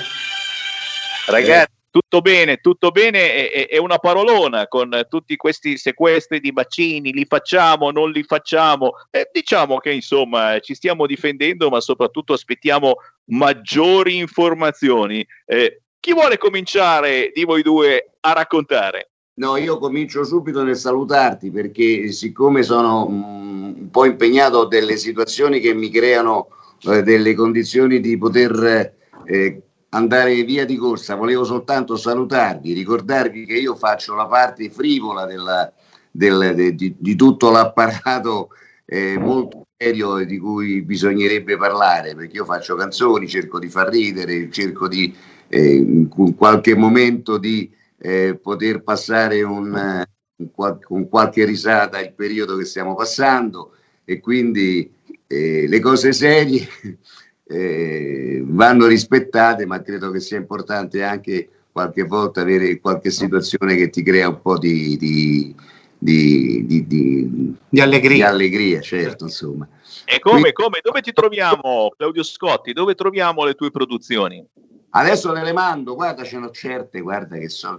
Ragazzi, 1.27 1.80
tutto 1.91 2.21
bene, 2.21 2.57
tutto 2.57 2.89
bene, 2.89 3.51
è, 3.51 3.67
è, 3.67 3.77
una 3.77 3.97
parolona 3.97 4.67
con 4.67 5.05
tutti 5.09 5.35
questi 5.35 5.77
sequestri 5.77 6.39
di 6.39 6.53
bacini, 6.53 7.11
li 7.11 7.25
facciamo, 7.25 7.91
non 7.91 8.09
li 8.11 8.23
facciamo. 8.23 8.93
Eh, 9.11 9.29
diciamo 9.31 9.77
che 9.77 9.91
insomma 9.91 10.57
ci 10.59 10.73
stiamo 10.73 11.05
difendendo, 11.05 11.69
ma 11.69 11.81
soprattutto 11.81 12.33
aspettiamo 12.33 12.95
maggiori 13.25 14.17
informazioni. 14.17 15.25
Eh, 15.45 15.81
chi 15.99 16.13
vuole 16.13 16.37
cominciare 16.37 17.31
di 17.33 17.43
voi 17.43 17.61
due 17.61 18.13
a 18.21 18.31
raccontare? 18.31 19.11
No, 19.33 19.57
io 19.57 19.77
comincio 19.77 20.23
subito 20.23 20.63
nel 20.63 20.77
salutarti 20.77 21.51
perché 21.51 22.11
siccome 22.11 22.63
sono 22.63 23.07
mm, 23.09 23.63
un 23.79 23.89
po' 23.91 24.05
impegnato 24.05 24.65
delle 24.65 24.97
situazioni 24.97 25.59
che 25.59 25.73
mi 25.73 25.89
creano 25.89 26.47
eh, 26.83 27.03
delle 27.03 27.33
condizioni 27.33 27.99
di 27.99 28.17
poter 28.17 28.95
eh, 29.25 29.61
andare 29.93 30.43
via 30.43 30.65
di 30.65 30.75
corsa, 30.75 31.15
volevo 31.15 31.43
soltanto 31.43 31.95
salutarvi, 31.95 32.73
ricordarvi 32.73 33.45
che 33.45 33.57
io 33.57 33.75
faccio 33.75 34.15
la 34.15 34.25
parte 34.25 34.69
frivola 34.69 35.25
della, 35.25 35.71
del, 36.09 36.53
de, 36.55 36.75
di, 36.75 36.95
di, 36.97 37.15
tutto 37.15 37.49
l'apparato 37.49 38.49
eh, 38.85 39.17
molto 39.17 39.67
serio 39.75 40.23
di 40.23 40.37
cui 40.37 40.81
bisognerebbe 40.81 41.57
parlare, 41.57 42.15
perché 42.15 42.37
io 42.37 42.45
faccio 42.45 42.75
canzoni, 42.75 43.27
cerco 43.27 43.59
di 43.59 43.67
far 43.67 43.89
ridere, 43.89 44.49
cerco 44.49 44.87
di 44.87 45.13
eh, 45.49 45.73
in 45.75 46.35
qualche 46.37 46.75
momento 46.75 47.37
di 47.37 47.69
eh, 47.97 48.39
poter 48.41 48.83
passare 48.83 49.43
un, 49.43 50.03
con 50.53 51.09
qualche 51.09 51.43
risata 51.45 51.99
il 51.99 52.13
periodo 52.13 52.55
che 52.55 52.65
stiamo 52.65 52.95
passando 52.95 53.73
e 54.05 54.19
quindi 54.19 54.89
eh, 55.27 55.67
le 55.67 55.79
cose 55.79 56.13
serie 56.13 56.67
eh, 57.51 58.41
vanno 58.45 58.87
rispettate, 58.87 59.65
ma 59.65 59.81
credo 59.81 60.09
che 60.09 60.21
sia 60.21 60.37
importante 60.37 61.03
anche 61.03 61.49
qualche 61.71 62.03
volta 62.03 62.41
avere 62.41 62.79
qualche 62.79 63.11
situazione 63.11 63.75
che 63.75 63.89
ti 63.89 64.03
crea 64.03 64.29
un 64.29 64.41
po' 64.41 64.57
di, 64.57 64.97
di, 64.97 65.55
di, 65.97 66.65
di 67.67 67.81
allegria. 67.81 68.29
allegria. 68.29 68.79
certo, 68.79 69.25
insomma. 69.25 69.67
E 70.05 70.19
come, 70.19 70.53
come, 70.53 70.79
dove 70.81 71.01
ti 71.01 71.11
troviamo, 71.11 71.91
Claudio 71.97 72.23
Scotti? 72.23 72.73
Dove 72.73 72.95
troviamo 72.95 73.43
le 73.43 73.53
tue 73.53 73.71
produzioni? 73.71 74.45
Adesso 74.93 75.31
te 75.33 75.41
le 75.41 75.53
mando, 75.53 75.95
guarda, 75.95 76.23
ce 76.23 76.37
n'ho 76.37 76.51
certe, 76.51 76.99
guarda 76.99 77.37
che 77.37 77.49
sono, 77.49 77.77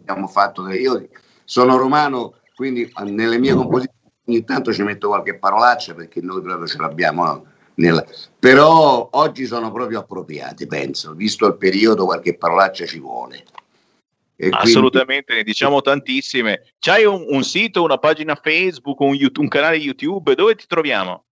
abbiamo 0.00 0.26
fatto, 0.26 0.68
io 0.70 1.08
sono 1.44 1.76
romano, 1.76 2.34
quindi 2.54 2.90
nelle 3.04 3.38
mie 3.38 3.54
composizioni 3.54 3.94
ogni 4.28 4.44
tanto 4.44 4.72
ci 4.72 4.82
metto 4.82 5.08
qualche 5.08 5.38
parolaccia 5.38 5.94
perché 5.94 6.20
noi 6.20 6.42
proprio 6.42 6.66
ce 6.66 6.78
l'abbiamo. 6.78 7.24
No? 7.24 7.46
Nella... 7.76 8.04
Però 8.38 9.08
oggi 9.12 9.46
sono 9.46 9.72
proprio 9.72 10.00
appropriati, 10.00 10.66
penso, 10.66 11.14
visto 11.14 11.46
il 11.46 11.56
periodo 11.56 12.04
qualche 12.04 12.36
parolaccia 12.36 12.84
ci 12.84 12.98
vuole. 12.98 13.44
E 14.36 14.48
Assolutamente, 14.50 15.32
quindi... 15.32 15.44
ne 15.44 15.44
diciamo 15.44 15.80
tantissime. 15.80 16.74
C'hai 16.78 17.04
un, 17.04 17.24
un, 17.28 17.42
sito, 17.42 17.82
una 17.82 17.98
pagina 17.98 18.34
Facebook, 18.34 19.00
un, 19.00 19.14
YouTube, 19.14 19.40
un 19.40 19.48
canale 19.48 19.76
YouTube, 19.76 20.34
dove 20.34 20.54
ti 20.54 20.66
troviamo? 20.66 21.24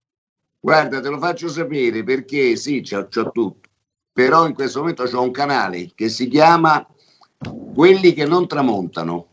Guarda, 0.60 1.02
te 1.02 1.10
lo 1.10 1.20
faccio 1.20 1.50
sapere 1.50 2.04
perché 2.04 2.56
sì, 2.56 2.82
c'ho, 2.82 3.08
c'ho 3.08 3.32
tutto 3.32 3.70
però 4.14 4.46
in 4.46 4.54
questo 4.54 4.80
momento 4.80 5.06
c'è 5.06 5.18
un 5.18 5.32
canale 5.32 5.90
che 5.96 6.08
si 6.08 6.28
chiama 6.28 6.88
Quelli 7.74 8.14
che 8.14 8.26
non 8.26 8.48
tramontano 8.48 9.28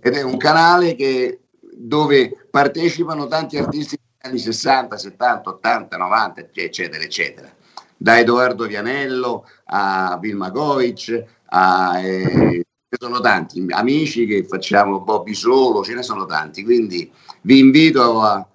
ed 0.00 0.12
è 0.12 0.22
un 0.22 0.36
canale 0.36 0.94
che, 0.94 1.40
dove 1.72 2.48
partecipano 2.50 3.26
tanti 3.26 3.56
artisti 3.56 3.98
anni 4.24 4.38
60, 4.38 4.96
70, 4.96 5.50
80, 5.50 5.96
90, 5.96 6.48
eccetera, 6.54 7.02
eccetera. 7.02 7.54
Da 7.96 8.18
Edoardo 8.18 8.66
Vianello 8.66 9.46
a 9.66 10.18
Vilma 10.20 10.50
Goic, 10.50 11.24
a, 11.46 12.00
eh, 12.00 12.64
sono 12.98 13.20
tanti 13.20 13.64
amici 13.68 14.26
che 14.26 14.44
facciamo 14.44 15.00
Bobby 15.00 15.34
Solo, 15.34 15.84
ce 15.84 15.94
ne 15.94 16.02
sono 16.02 16.24
tanti, 16.26 16.64
quindi 16.64 17.10
vi 17.42 17.58
invito 17.58 18.20
a 18.22 18.48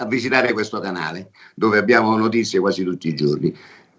a 0.00 0.06
visitare 0.06 0.52
questo 0.52 0.80
canale 0.80 1.30
dove 1.54 1.78
abbiamo 1.78 2.16
notizie 2.16 2.60
quasi 2.60 2.84
tutti 2.84 3.08
i 3.08 3.14
giorni. 3.14 3.54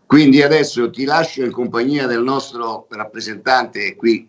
Quindi 0.06 0.42
adesso 0.42 0.90
ti 0.90 1.06
lascio 1.06 1.44
in 1.44 1.52
compagnia 1.52 2.08
del 2.08 2.24
nostro 2.24 2.88
rappresentante 2.90 3.96
qui, 3.96 4.28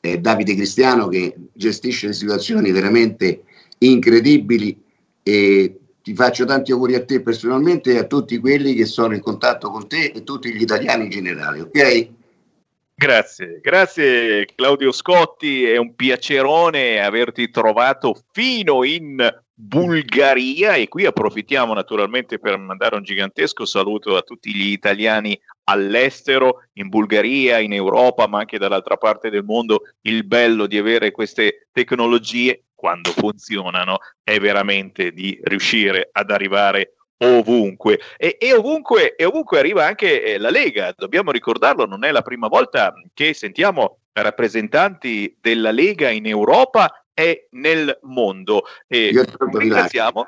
eh, 0.00 0.18
Davide 0.18 0.54
Cristiano, 0.54 1.08
che 1.08 1.34
gestisce 1.52 2.08
le 2.08 2.12
situazioni 2.12 2.72
veramente 2.72 3.44
incredibili 3.78 4.80
e 5.22 5.78
ti 6.02 6.14
faccio 6.14 6.44
tanti 6.44 6.72
auguri 6.72 6.94
a 6.94 7.04
te 7.04 7.20
personalmente 7.20 7.92
e 7.92 7.98
a 7.98 8.04
tutti 8.04 8.38
quelli 8.38 8.74
che 8.74 8.86
sono 8.86 9.14
in 9.14 9.20
contatto 9.20 9.70
con 9.70 9.88
te 9.88 10.12
e 10.14 10.24
tutti 10.24 10.52
gli 10.52 10.62
italiani 10.62 11.04
in 11.04 11.10
generale, 11.10 11.60
ok? 11.60 12.08
Grazie, 12.94 13.60
grazie 13.62 14.46
Claudio 14.54 14.90
Scotti, 14.90 15.64
è 15.64 15.76
un 15.76 15.94
piacerone 15.94 17.00
averti 17.00 17.48
trovato 17.50 18.20
fino 18.32 18.82
in 18.82 19.24
Bulgaria 19.60 20.74
e 20.74 20.88
qui 20.88 21.04
approfittiamo 21.04 21.74
naturalmente 21.74 22.38
per 22.38 22.56
mandare 22.58 22.94
un 22.94 23.02
gigantesco 23.02 23.64
saluto 23.64 24.16
a 24.16 24.22
tutti 24.22 24.54
gli 24.54 24.70
italiani 24.70 25.38
all'estero, 25.64 26.62
in 26.74 26.88
Bulgaria, 26.88 27.58
in 27.58 27.72
Europa, 27.72 28.28
ma 28.28 28.38
anche 28.38 28.56
dall'altra 28.56 28.96
parte 28.96 29.30
del 29.30 29.42
mondo. 29.42 29.82
Il 30.02 30.24
bello 30.24 30.66
di 30.66 30.78
avere 30.78 31.10
queste 31.10 31.68
tecnologie 31.72 32.66
quando 32.78 33.10
funzionano 33.10 33.98
è 34.22 34.38
veramente 34.38 35.10
di 35.10 35.36
riuscire 35.42 36.08
ad 36.12 36.30
arrivare 36.30 36.92
ovunque 37.20 37.98
e, 38.16 38.36
e, 38.38 38.54
ovunque 38.54 39.16
e 39.16 39.24
ovunque 39.24 39.58
arriva 39.58 39.84
anche 39.84 40.22
eh, 40.22 40.38
la 40.38 40.50
Lega 40.50 40.94
dobbiamo 40.96 41.32
ricordarlo 41.32 41.84
non 41.84 42.04
è 42.04 42.12
la 42.12 42.22
prima 42.22 42.46
volta 42.46 42.94
che 43.12 43.34
sentiamo 43.34 43.98
rappresentanti 44.12 45.36
della 45.40 45.70
Lega 45.70 46.10
in 46.10 46.26
Europa 46.26 47.04
è 47.18 47.46
nel 47.50 47.98
mondo. 48.02 48.62
E 48.86 49.12
ringraziamo 49.38 50.26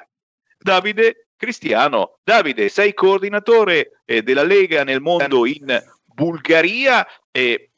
Davide 0.58 1.28
Cristiano. 1.36 2.18
Davide, 2.22 2.68
sei 2.68 2.92
coordinatore 2.94 4.02
eh, 4.04 4.22
della 4.22 4.42
Lega 4.42 4.84
nel 4.84 5.00
mondo 5.00 5.46
in 5.46 5.82
Bulgaria 6.04 7.06
e 7.30 7.69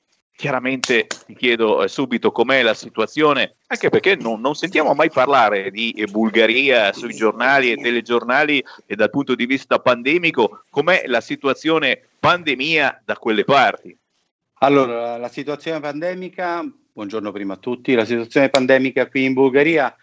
chiaramente 0.43 1.07
ti 1.24 1.36
chiedo 1.36 1.84
eh, 1.84 1.88
subito 1.88 2.32
com'è 2.32 2.62
la 2.62 2.74
situazione, 2.74 3.55
anche 3.68 3.90
perché 3.90 4.16
non, 4.16 4.40
non 4.40 4.57
sentiamo 4.57 4.93
mai 4.93 5.09
parlare 5.09 5.70
di 5.70 6.05
Bulgaria 6.11 6.93
sui 6.93 7.14
giornali 7.14 7.70
e 7.70 7.76
telegiornali 7.76 8.61
e 8.84 8.97
dal 8.97 9.09
punto 9.09 9.36
di 9.36 9.47
vista 9.47 9.78
pandemico, 9.78 10.64
com'è 10.68 11.05
la 11.07 11.20
situazione 11.20 12.09
pandemia 12.18 13.03
da 13.05 13.16
quelle 13.18 13.45
parti? 13.45 13.97
Allora, 14.55 15.16
la 15.16 15.28
situazione 15.28 15.78
pandemica 15.78 16.68
buongiorno 16.93 17.30
prima 17.30 17.55
a 17.55 17.59
tutti. 17.59 17.95
La 17.95 18.05
situazione 18.05 18.49
pandemica 18.49 19.07
qui 19.07 19.22
in 19.22 19.34
Bulgaria 19.34 19.95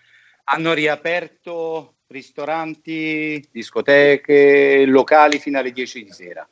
hanno 0.45 0.71
riaperto 0.71 1.95
ristoranti, 2.07 3.45
discoteche, 3.51 4.85
locali 4.85 5.37
fino 5.37 5.59
alle 5.59 5.73
10 5.73 6.03
di 6.05 6.11
sera. 6.13 6.47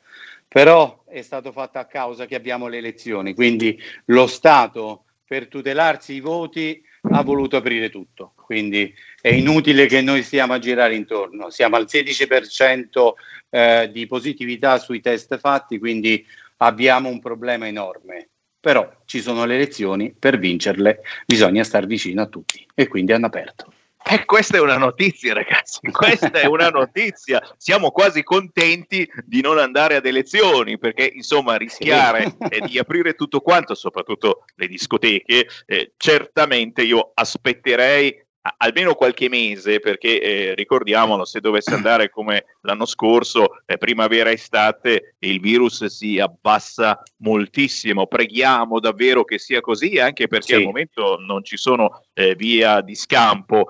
Però 0.48 1.04
è 1.06 1.20
stato 1.20 1.52
fatto 1.52 1.78
a 1.78 1.84
causa 1.84 2.24
che 2.24 2.34
abbiamo 2.34 2.68
le 2.68 2.78
elezioni, 2.78 3.34
quindi 3.34 3.78
lo 4.06 4.26
Stato 4.26 5.04
per 5.26 5.46
tutelarsi 5.46 6.14
i 6.14 6.20
voti 6.20 6.82
ha 7.10 7.22
voluto 7.22 7.56
aprire 7.58 7.90
tutto. 7.90 8.32
Quindi 8.34 8.92
è 9.20 9.28
inutile 9.28 9.84
che 9.84 10.00
noi 10.00 10.22
stiamo 10.22 10.54
a 10.54 10.58
girare 10.58 10.94
intorno. 10.94 11.50
Siamo 11.50 11.76
al 11.76 11.84
16% 11.84 13.12
eh, 13.50 13.90
di 13.92 14.06
positività 14.06 14.78
sui 14.78 15.00
test 15.00 15.38
fatti, 15.38 15.78
quindi 15.78 16.24
abbiamo 16.58 17.10
un 17.10 17.20
problema 17.20 17.66
enorme. 17.66 18.30
Però 18.58 18.90
ci 19.04 19.20
sono 19.20 19.44
le 19.44 19.54
elezioni, 19.54 20.14
per 20.18 20.38
vincerle 20.38 21.02
bisogna 21.26 21.62
stare 21.62 21.86
vicino 21.86 22.22
a 22.22 22.26
tutti 22.26 22.66
e 22.74 22.88
quindi 22.88 23.12
hanno 23.12 23.26
aperto. 23.26 23.72
Eh, 24.10 24.24
questa 24.24 24.56
è 24.56 24.60
una 24.60 24.78
notizia, 24.78 25.34
ragazzi. 25.34 25.80
Questa 25.92 26.30
è 26.30 26.46
una 26.46 26.70
notizia. 26.70 27.42
Siamo 27.58 27.90
quasi 27.90 28.22
contenti 28.22 29.06
di 29.24 29.42
non 29.42 29.58
andare 29.58 29.96
ad 29.96 30.06
elezioni 30.06 30.78
perché, 30.78 31.12
insomma, 31.14 31.56
rischiare 31.56 32.34
sì. 32.50 32.60
di 32.66 32.78
aprire 32.78 33.12
tutto 33.12 33.40
quanto, 33.40 33.74
soprattutto 33.74 34.44
le 34.54 34.66
discoteche, 34.66 35.46
eh, 35.66 35.92
certamente 35.98 36.82
io 36.82 37.10
aspetterei 37.12 38.26
almeno 38.56 38.94
qualche 38.94 39.28
mese, 39.28 39.80
perché 39.80 40.20
eh, 40.20 40.54
ricordiamolo, 40.54 41.24
se 41.24 41.40
dovesse 41.40 41.74
andare 41.74 42.10
come 42.10 42.44
l'anno 42.62 42.86
scorso, 42.86 43.62
eh, 43.66 43.78
primavera-estate, 43.78 45.16
il 45.20 45.40
virus 45.40 45.84
si 45.86 46.18
abbassa 46.18 47.02
moltissimo. 47.18 48.06
Preghiamo 48.06 48.80
davvero 48.80 49.24
che 49.24 49.38
sia 49.38 49.60
così, 49.60 49.98
anche 49.98 50.26
perché 50.26 50.46
sì. 50.46 50.54
al 50.54 50.62
momento 50.62 51.18
non 51.18 51.44
ci 51.44 51.56
sono 51.56 52.02
eh, 52.14 52.34
via 52.34 52.80
di 52.80 52.94
scampo. 52.94 53.68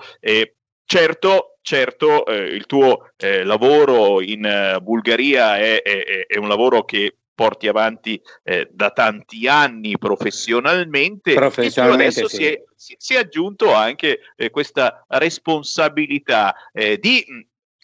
certo, 0.84 1.58
certo, 1.60 2.24
eh, 2.26 2.36
il 2.36 2.66
tuo 2.66 3.10
eh, 3.16 3.44
lavoro 3.44 4.22
in 4.22 4.44
uh, 4.44 4.82
Bulgaria 4.82 5.58
è, 5.58 5.82
è, 5.82 6.26
è 6.26 6.38
un 6.38 6.48
lavoro 6.48 6.84
che 6.84 7.16
porti 7.38 7.68
avanti 7.68 8.20
eh, 8.42 8.68
da 8.72 8.90
tanti 8.90 9.46
anni 9.46 9.96
professionalmente, 9.96 11.34
professionalmente 11.34 12.18
adesso 12.18 12.26
sì. 12.26 12.36
si, 12.36 12.44
è, 12.46 12.64
si, 12.74 12.94
si, 12.98 13.14
è, 13.14 13.18
aggiunto 13.18 13.72
anche 13.72 14.18
eh, 14.34 14.50
questa 14.50 15.04
responsabilità 15.06 16.52
eh, 16.72 16.98
di 16.98 17.24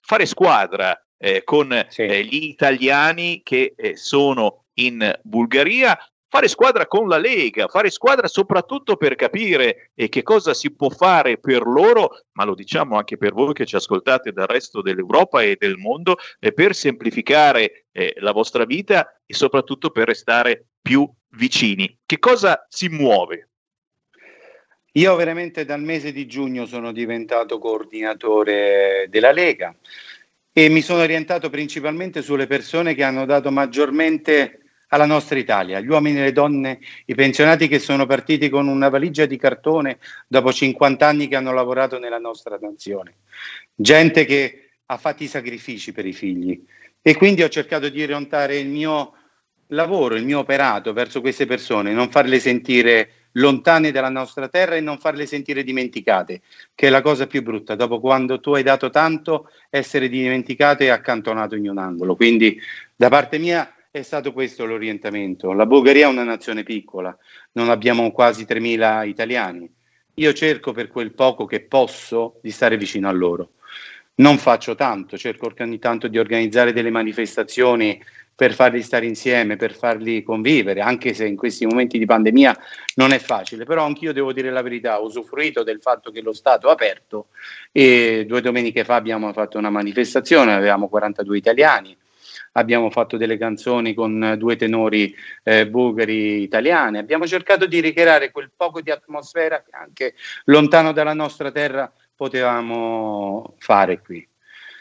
fare 0.02 0.26
squadra 0.26 1.00
eh, 1.16 1.44
con 1.44 1.86
sì. 1.88 2.02
Eh, 2.02 2.24
gli 2.24 2.46
italiani 2.46 3.42
che 3.44 3.74
eh, 3.76 3.94
sono 3.94 4.64
in 4.78 5.16
Bulgaria 5.22 5.96
fare 6.34 6.48
squadra 6.48 6.88
con 6.88 7.06
la 7.06 7.18
Lega, 7.18 7.68
fare 7.68 7.90
squadra 7.90 8.26
soprattutto 8.26 8.96
per 8.96 9.14
capire 9.14 9.92
che 9.94 10.22
cosa 10.24 10.52
si 10.52 10.72
può 10.72 10.88
fare 10.88 11.38
per 11.38 11.64
loro, 11.64 12.24
ma 12.32 12.44
lo 12.44 12.56
diciamo 12.56 12.96
anche 12.96 13.16
per 13.16 13.32
voi 13.32 13.52
che 13.52 13.64
ci 13.64 13.76
ascoltate 13.76 14.32
dal 14.32 14.48
resto 14.48 14.82
dell'Europa 14.82 15.42
e 15.42 15.54
del 15.56 15.76
mondo, 15.76 16.16
eh, 16.40 16.52
per 16.52 16.74
semplificare 16.74 17.86
eh, 17.92 18.14
la 18.16 18.32
vostra 18.32 18.64
vita 18.64 19.20
e 19.24 19.32
soprattutto 19.32 19.90
per 19.90 20.08
restare 20.08 20.70
più 20.82 21.08
vicini. 21.36 22.00
Che 22.04 22.18
cosa 22.18 22.66
si 22.68 22.88
muove? 22.88 23.50
Io 24.94 25.14
veramente 25.14 25.64
dal 25.64 25.82
mese 25.82 26.10
di 26.10 26.26
giugno 26.26 26.66
sono 26.66 26.90
diventato 26.90 27.60
coordinatore 27.60 29.06
della 29.08 29.30
Lega 29.30 29.72
e 30.52 30.68
mi 30.68 30.80
sono 30.80 31.02
orientato 31.02 31.48
principalmente 31.48 32.22
sulle 32.22 32.48
persone 32.48 32.94
che 32.94 33.04
hanno 33.04 33.24
dato 33.24 33.52
maggiormente 33.52 34.58
alla 34.94 35.06
nostra 35.06 35.38
Italia, 35.38 35.80
gli 35.80 35.88
uomini 35.88 36.20
e 36.20 36.22
le 36.22 36.32
donne, 36.32 36.78
i 37.06 37.16
pensionati 37.16 37.66
che 37.66 37.80
sono 37.80 38.06
partiti 38.06 38.48
con 38.48 38.68
una 38.68 38.88
valigia 38.88 39.26
di 39.26 39.36
cartone 39.36 39.98
dopo 40.28 40.52
50 40.52 41.04
anni 41.06 41.26
che 41.26 41.34
hanno 41.34 41.52
lavorato 41.52 41.98
nella 41.98 42.18
nostra 42.18 42.56
nazione, 42.60 43.16
gente 43.74 44.24
che 44.24 44.68
ha 44.86 44.96
fatto 44.96 45.24
i 45.24 45.26
sacrifici 45.26 45.92
per 45.92 46.06
i 46.06 46.12
figli. 46.12 46.64
E 47.02 47.16
quindi 47.16 47.42
ho 47.42 47.48
cercato 47.48 47.88
di 47.88 48.02
orientare 48.02 48.56
il 48.56 48.68
mio 48.68 49.14
lavoro, 49.68 50.14
il 50.14 50.24
mio 50.24 50.38
operato 50.38 50.92
verso 50.92 51.20
queste 51.20 51.44
persone, 51.44 51.92
non 51.92 52.10
farle 52.10 52.38
sentire 52.38 53.10
lontane 53.32 53.90
dalla 53.90 54.10
nostra 54.10 54.48
terra 54.48 54.76
e 54.76 54.80
non 54.80 54.98
farle 54.98 55.26
sentire 55.26 55.64
dimenticate, 55.64 56.42
che 56.72 56.86
è 56.86 56.90
la 56.90 57.00
cosa 57.00 57.26
più 57.26 57.42
brutta, 57.42 57.74
dopo 57.74 57.98
quando 57.98 58.38
tu 58.38 58.54
hai 58.54 58.62
dato 58.62 58.90
tanto, 58.90 59.50
essere 59.70 60.08
dimenticato 60.08 60.84
e 60.84 60.90
accantonato 60.90 61.56
in 61.56 61.68
un 61.68 61.78
angolo. 61.78 62.14
Quindi 62.14 62.60
da 62.94 63.08
parte 63.08 63.38
mia 63.38 63.68
è 63.96 64.02
stato 64.02 64.32
questo 64.32 64.64
l'orientamento. 64.64 65.52
La 65.52 65.66
Bulgaria 65.66 66.08
è 66.08 66.10
una 66.10 66.24
nazione 66.24 66.64
piccola, 66.64 67.16
non 67.52 67.70
abbiamo 67.70 68.10
quasi 68.10 68.42
3.000 68.42 69.06
italiani. 69.06 69.72
Io 70.14 70.32
cerco 70.32 70.72
per 70.72 70.88
quel 70.88 71.12
poco 71.14 71.44
che 71.44 71.60
posso 71.60 72.40
di 72.42 72.50
stare 72.50 72.76
vicino 72.76 73.08
a 73.08 73.12
loro. 73.12 73.52
Non 74.16 74.38
faccio 74.38 74.74
tanto, 74.74 75.16
cerco 75.16 75.52
ogni 75.60 75.78
tanto 75.78 76.08
di 76.08 76.18
organizzare 76.18 76.72
delle 76.72 76.90
manifestazioni 76.90 78.02
per 78.34 78.52
farli 78.52 78.82
stare 78.82 79.06
insieme, 79.06 79.54
per 79.54 79.72
farli 79.72 80.24
convivere, 80.24 80.80
anche 80.80 81.14
se 81.14 81.26
in 81.26 81.36
questi 81.36 81.64
momenti 81.64 81.96
di 81.96 82.04
pandemia 82.04 82.58
non 82.96 83.12
è 83.12 83.20
facile, 83.20 83.64
però 83.64 83.84
anch'io 83.84 84.12
devo 84.12 84.32
dire 84.32 84.50
la 84.50 84.62
verità, 84.62 85.00
ho 85.00 85.04
usufruito 85.04 85.62
del 85.62 85.80
fatto 85.80 86.10
che 86.10 86.20
lo 86.20 86.32
Stato 86.32 86.66
è 86.66 86.72
aperto 86.72 87.28
e 87.70 88.24
due 88.26 88.40
domeniche 88.40 88.82
fa 88.82 88.96
abbiamo 88.96 89.32
fatto 89.32 89.56
una 89.56 89.70
manifestazione, 89.70 90.52
avevamo 90.52 90.88
42 90.88 91.36
italiani, 91.36 91.96
abbiamo 92.56 92.90
fatto 92.90 93.16
delle 93.16 93.36
canzoni 93.36 93.94
con 93.94 94.34
due 94.38 94.56
tenori 94.56 95.14
eh, 95.42 95.68
bulgari 95.68 96.42
italiani, 96.42 96.98
abbiamo 96.98 97.26
cercato 97.26 97.66
di 97.66 97.80
ricreare 97.80 98.30
quel 98.30 98.50
poco 98.54 98.80
di 98.80 98.90
atmosfera 98.90 99.62
che 99.62 99.76
anche 99.76 100.14
lontano 100.46 100.92
dalla 100.92 101.14
nostra 101.14 101.50
terra 101.50 101.90
potevamo 102.14 103.54
fare 103.58 104.00
qui. 104.00 104.26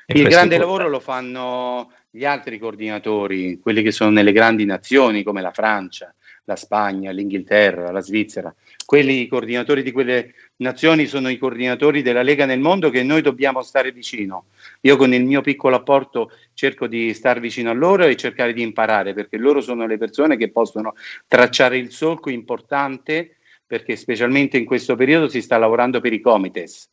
E 0.05 0.19
Il 0.19 0.27
grande 0.27 0.57
lavoro 0.57 0.89
lo 0.89 0.99
fanno 0.99 1.91
gli 2.09 2.25
altri 2.25 2.59
coordinatori, 2.59 3.59
quelli 3.59 3.81
che 3.81 3.91
sono 3.91 4.11
nelle 4.11 4.33
grandi 4.33 4.65
nazioni 4.65 5.23
come 5.23 5.41
la 5.41 5.51
Francia, 5.51 6.13
la 6.45 6.55
Spagna, 6.55 7.11
l'Inghilterra, 7.11 7.91
la 7.91 8.01
Svizzera. 8.01 8.53
Quelli 8.85 9.27
coordinatori 9.27 9.81
di 9.81 9.91
quelle 9.91 10.33
nazioni 10.57 11.05
sono 11.05 11.29
i 11.29 11.37
coordinatori 11.37 12.01
della 12.01 12.21
Lega 12.21 12.45
nel 12.45 12.59
mondo 12.59 12.89
che 12.89 13.03
noi 13.03 13.21
dobbiamo 13.21 13.61
stare 13.61 13.91
vicino. 13.91 14.45
Io 14.81 14.97
con 14.97 15.13
il 15.13 15.23
mio 15.23 15.41
piccolo 15.41 15.75
apporto 15.75 16.31
cerco 16.53 16.87
di 16.87 17.13
stare 17.13 17.39
vicino 17.39 17.69
a 17.69 17.73
loro 17.73 18.03
e 18.03 18.15
cercare 18.15 18.53
di 18.53 18.61
imparare 18.61 19.13
perché 19.13 19.37
loro 19.37 19.61
sono 19.61 19.85
le 19.87 19.97
persone 19.97 20.37
che 20.37 20.49
possono 20.49 20.95
tracciare 21.27 21.77
il 21.77 21.91
solco 21.91 22.29
importante 22.29 23.37
perché 23.65 23.95
specialmente 23.95 24.57
in 24.57 24.65
questo 24.65 24.95
periodo 24.95 25.27
si 25.27 25.41
sta 25.41 25.57
lavorando 25.57 25.99
per 25.99 26.13
i 26.13 26.19
comites 26.19 26.89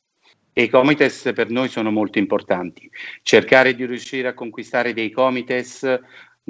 e 0.53 0.65
i 0.65 0.69
comites 0.69 1.31
per 1.35 1.51
noi 1.51 1.69
sono 1.69 1.91
molto 1.91 2.19
importanti. 2.19 2.91
Cercare 3.23 3.75
di 3.75 3.87
riuscire 3.87 4.29
a 4.29 4.35
conquistare 4.35 4.93
dei 4.93 5.11
comites 5.11 6.01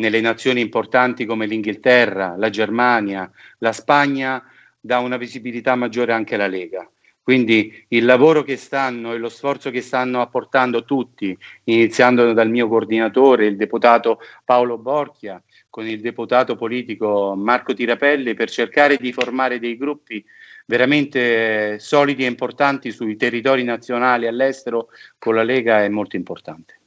nelle 0.01 0.21
nazioni 0.21 0.61
importanti 0.61 1.25
come 1.25 1.47
l'Inghilterra, 1.47 2.35
la 2.37 2.51
Germania, 2.51 3.31
la 3.59 3.73
Spagna 3.73 4.43
dà 4.81 4.99
una 4.99 5.17
visibilità 5.17 5.77
maggiore 5.77 6.13
anche 6.13 6.35
alla 6.35 6.49
Lega. 6.49 6.91
Quindi 7.23 7.85
il 7.89 8.05
lavoro 8.07 8.43
che 8.43 8.57
stanno 8.57 9.13
e 9.13 9.19
lo 9.19 9.29
sforzo 9.29 9.71
che 9.71 9.83
stanno 9.83 10.21
apportando 10.21 10.85
tutti, 10.85 11.37
iniziando 11.65 12.33
dal 12.33 12.51
mio 12.51 12.67
coordinatore, 12.67 13.47
il 13.47 13.57
deputato 13.57 14.19
Paolo 14.45 14.79
Borchia, 14.79 15.41
con 15.69 15.87
il 15.87 16.01
deputato 16.01 16.57
politico 16.57 17.35
Marco 17.37 17.73
Tirapelli, 17.73 18.35
per 18.35 18.51
cercare 18.51 18.97
di 18.97 19.13
formare 19.13 19.61
dei 19.61 19.77
gruppi 19.77 20.25
veramente 20.65 21.79
solidi 21.79 22.25
e 22.25 22.29
importanti 22.29 22.91
sui 22.91 23.17
territori 23.17 23.63
nazionali 23.63 24.27
all'estero 24.27 24.89
con 25.19 25.35
la 25.35 25.43
Lega 25.43 25.85
è 25.85 25.89
molto 25.89 26.17
importante. 26.17 26.80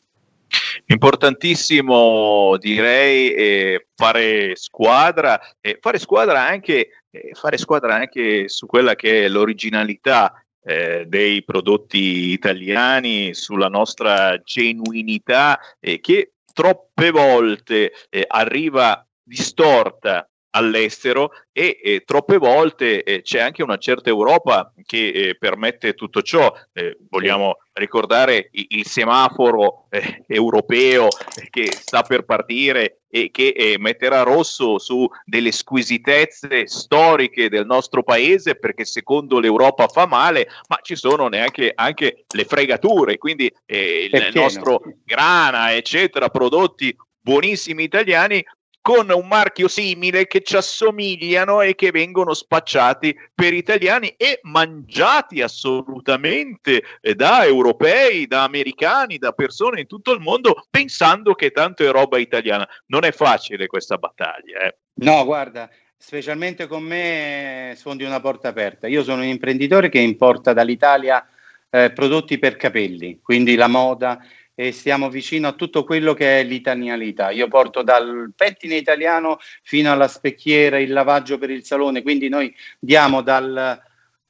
Importantissimo 0.86 2.58
direi 2.58 3.34
eh, 3.34 3.88
fare 3.96 4.56
squadra 4.56 5.40
e 5.62 5.78
fare 5.80 5.98
squadra 5.98 6.46
anche 6.46 6.90
eh, 7.10 7.32
fare 7.34 7.58
squadra 7.58 7.96
anche 7.96 8.50
su 8.50 8.66
quella 8.66 8.96
che 8.96 9.26
è 9.26 9.28
l'originalità 9.30 10.44
eh, 10.64 11.06
dei 11.08 11.44
prodotti 11.44 12.32
italiani, 12.32 13.34
sulla 13.34 13.68
nostra 13.68 14.38
genuinità 14.44 15.60
eh, 15.80 16.00
che 16.00 16.34
troppe 16.54 17.12
volte 17.12 17.92
eh, 18.10 18.26
arriva 18.28 19.06
distorta 19.22 20.28
all'estero 20.56 21.32
e 21.52 21.80
eh, 21.84 22.04
troppe 22.06 22.38
volte 22.38 23.04
eh, 23.04 23.22
c'è 23.22 23.40
anche 23.40 23.64
una 23.64 23.78
certa 23.78 24.10
Europa 24.10 24.74
che 24.86 25.08
eh, 25.08 25.36
permette 25.38 25.94
tutto 25.94 26.22
ciò. 26.22 26.52
Eh, 26.74 26.98
vogliamo 27.10 27.58
ricordare 27.74 28.50
il, 28.52 28.66
il 28.70 28.86
semaforo 28.86 29.88
eh, 29.90 30.24
europeo 30.28 31.08
che 31.50 31.72
sta 31.72 32.04
per 32.04 32.24
partire 32.26 33.00
e 33.10 33.30
che 33.32 33.50
eh, 33.50 33.76
metterà 33.78 34.24
rosso 34.24 34.80
su 34.80 35.08
delle 35.24 35.52
squisitezze 35.52 36.68
storiche 36.68 37.50
del 37.50 37.66
nostro 37.66 38.04
paese 38.04 38.56
perché 38.56 38.86
secondo 38.86 39.40
l'Europa 39.40 39.88
fa 39.88 40.08
male, 40.08 40.48
ma 40.68 40.80
ci 40.82 40.96
sono 40.96 41.28
neanche 41.28 41.72
anche 41.76 42.26
le 42.28 42.46
fregature, 42.46 43.18
quindi 43.18 43.52
il 43.68 44.32
nostro 44.34 44.82
grana, 45.04 45.74
eccetera, 45.76 46.30
prodotti 46.30 46.96
buonissimi 47.20 47.84
italiani 47.84 48.44
con 48.84 49.10
un 49.10 49.28
marchio 49.28 49.70
simile 49.70 50.28
che 50.28 50.42
ci 50.42 50.58
assomigliano 50.58 51.62
e 51.62 51.74
che 51.74 51.90
vengono 51.90 52.34
spacciati 52.34 53.18
per 53.34 53.54
italiani 53.54 54.14
e 54.18 54.42
mangiati 54.42 55.42
assolutamente 55.42 56.84
eh, 57.00 57.16
da 57.16 57.46
europei, 57.46 58.28
da 58.28 58.44
americani, 58.44 59.18
da 59.18 59.32
persone 59.32 59.80
in 59.80 59.88
tutto 59.88 60.12
il 60.12 60.20
mondo 60.20 60.66
pensando 60.70 61.34
che 61.34 61.52
tanto 61.52 61.88
è 61.88 61.92
roba 61.92 62.18
italiana. 62.18 62.68
Non 62.88 63.06
è 63.06 63.14
facile 63.14 63.68
questa 63.68 63.98
battaglia. 63.98 64.60
Eh. 64.66 64.76
No, 64.96 65.24
guarda, 65.24 65.70
specialmente 65.96 66.68
con 66.68 66.84
me 66.84 67.76
sfondi 67.78 68.04
una 68.04 68.20
porta 68.20 68.50
aperta. 68.50 68.88
Io 68.88 69.02
sono 69.02 69.22
un 69.22 69.28
imprenditore 69.30 69.88
che 69.88 70.00
importa 70.00 70.52
dall'Italia 70.52 71.26
eh, 71.70 71.94
prodotti 71.94 72.38
per 72.38 72.58
capelli, 72.58 73.22
quindi 73.22 73.56
la 73.56 73.68
moda, 73.68 74.20
e 74.56 74.72
stiamo 74.72 75.10
vicino 75.10 75.48
a 75.48 75.54
tutto 75.54 75.84
quello 75.84 76.14
che 76.14 76.40
è 76.40 76.44
l'italianità. 76.44 77.32
Io 77.32 77.48
porto 77.48 77.82
dal 77.82 78.32
pettine 78.36 78.76
italiano 78.76 79.40
fino 79.64 79.92
alla 79.92 80.08
specchiera, 80.08 80.80
il 80.80 80.92
lavaggio 80.92 81.38
per 81.38 81.50
il 81.50 81.64
salone, 81.64 82.02
quindi 82.02 82.30
noi 82.30 82.54
diamo 82.80 83.22
dal 83.22 83.82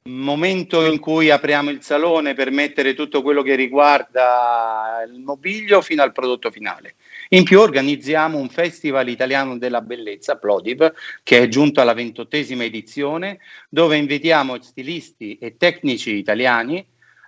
momento 0.06 0.84
in 0.84 0.98
cui 0.98 1.30
apriamo 1.30 1.70
il 1.70 1.80
salone 1.80 2.34
per 2.34 2.50
mettere 2.50 2.92
tutto 2.92 3.22
quello 3.22 3.40
che 3.40 3.54
riguarda 3.54 5.02
il 5.06 5.18
mobilio 5.20 5.80
fino 5.80 6.02
al 6.02 6.12
prodotto 6.12 6.50
finale. 6.50 6.96
In 7.30 7.44
più 7.44 7.58
organizziamo 7.58 8.36
un 8.36 8.50
festival 8.50 9.08
italiano 9.08 9.56
della 9.56 9.80
bellezza, 9.80 10.36
Plodiv, 10.36 10.92
che 11.22 11.38
è 11.38 11.48
giunto 11.48 11.80
alla 11.80 11.94
ventottesima 11.94 12.64
edizione, 12.64 13.38
dove 13.70 13.96
invitiamo 13.96 14.60
stilisti 14.60 15.38
e 15.38 15.56
tecnici 15.56 16.16
italiani 16.16 16.86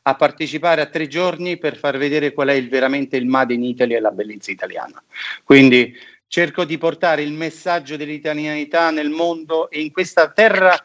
a 0.09 0.15
partecipare 0.15 0.81
a 0.81 0.87
tre 0.87 1.09
giorni 1.09 1.59
per 1.59 1.77
far 1.77 1.99
vedere 1.99 2.33
qual 2.33 2.49
è 2.49 2.53
il, 2.53 2.69
veramente 2.69 3.17
il 3.17 3.27
Made 3.27 3.55
in 3.55 3.65
Italy 3.65 3.95
e 3.95 4.01
la 4.01 4.13
bellezza 4.13 4.53
italiana. 4.53 5.03
Quindi 5.43 5.93
cerco 6.29 6.65
di 6.65 6.79
portare 6.79 7.23
il 7.23 7.33
messaggio 7.33 7.97
dell'italianità 7.97 8.91
nel 8.91 9.11
mondo 9.11 9.69
e 9.69 9.81
in 9.81 9.91
questa 9.91 10.31
terra 10.31 10.77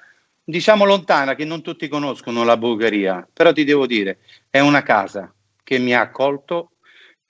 diciamo 0.43 0.85
lontana 0.85 1.35
che 1.35 1.45
non 1.45 1.61
tutti 1.61 1.87
conoscono 1.87 2.43
la 2.43 2.57
Bulgaria, 2.57 3.27
però 3.31 3.53
ti 3.53 3.63
devo 3.63 3.85
dire, 3.85 4.19
è 4.49 4.59
una 4.59 4.81
casa 4.81 5.31
che 5.63 5.77
mi 5.77 5.93
ha 5.93 6.01
accolto 6.01 6.71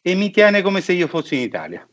e 0.02 0.16
mi 0.16 0.32
tiene 0.32 0.62
come 0.62 0.80
se 0.80 0.94
io 0.94 1.08
fossi 1.08 1.36
in 1.36 1.42
Italia. 1.42 1.86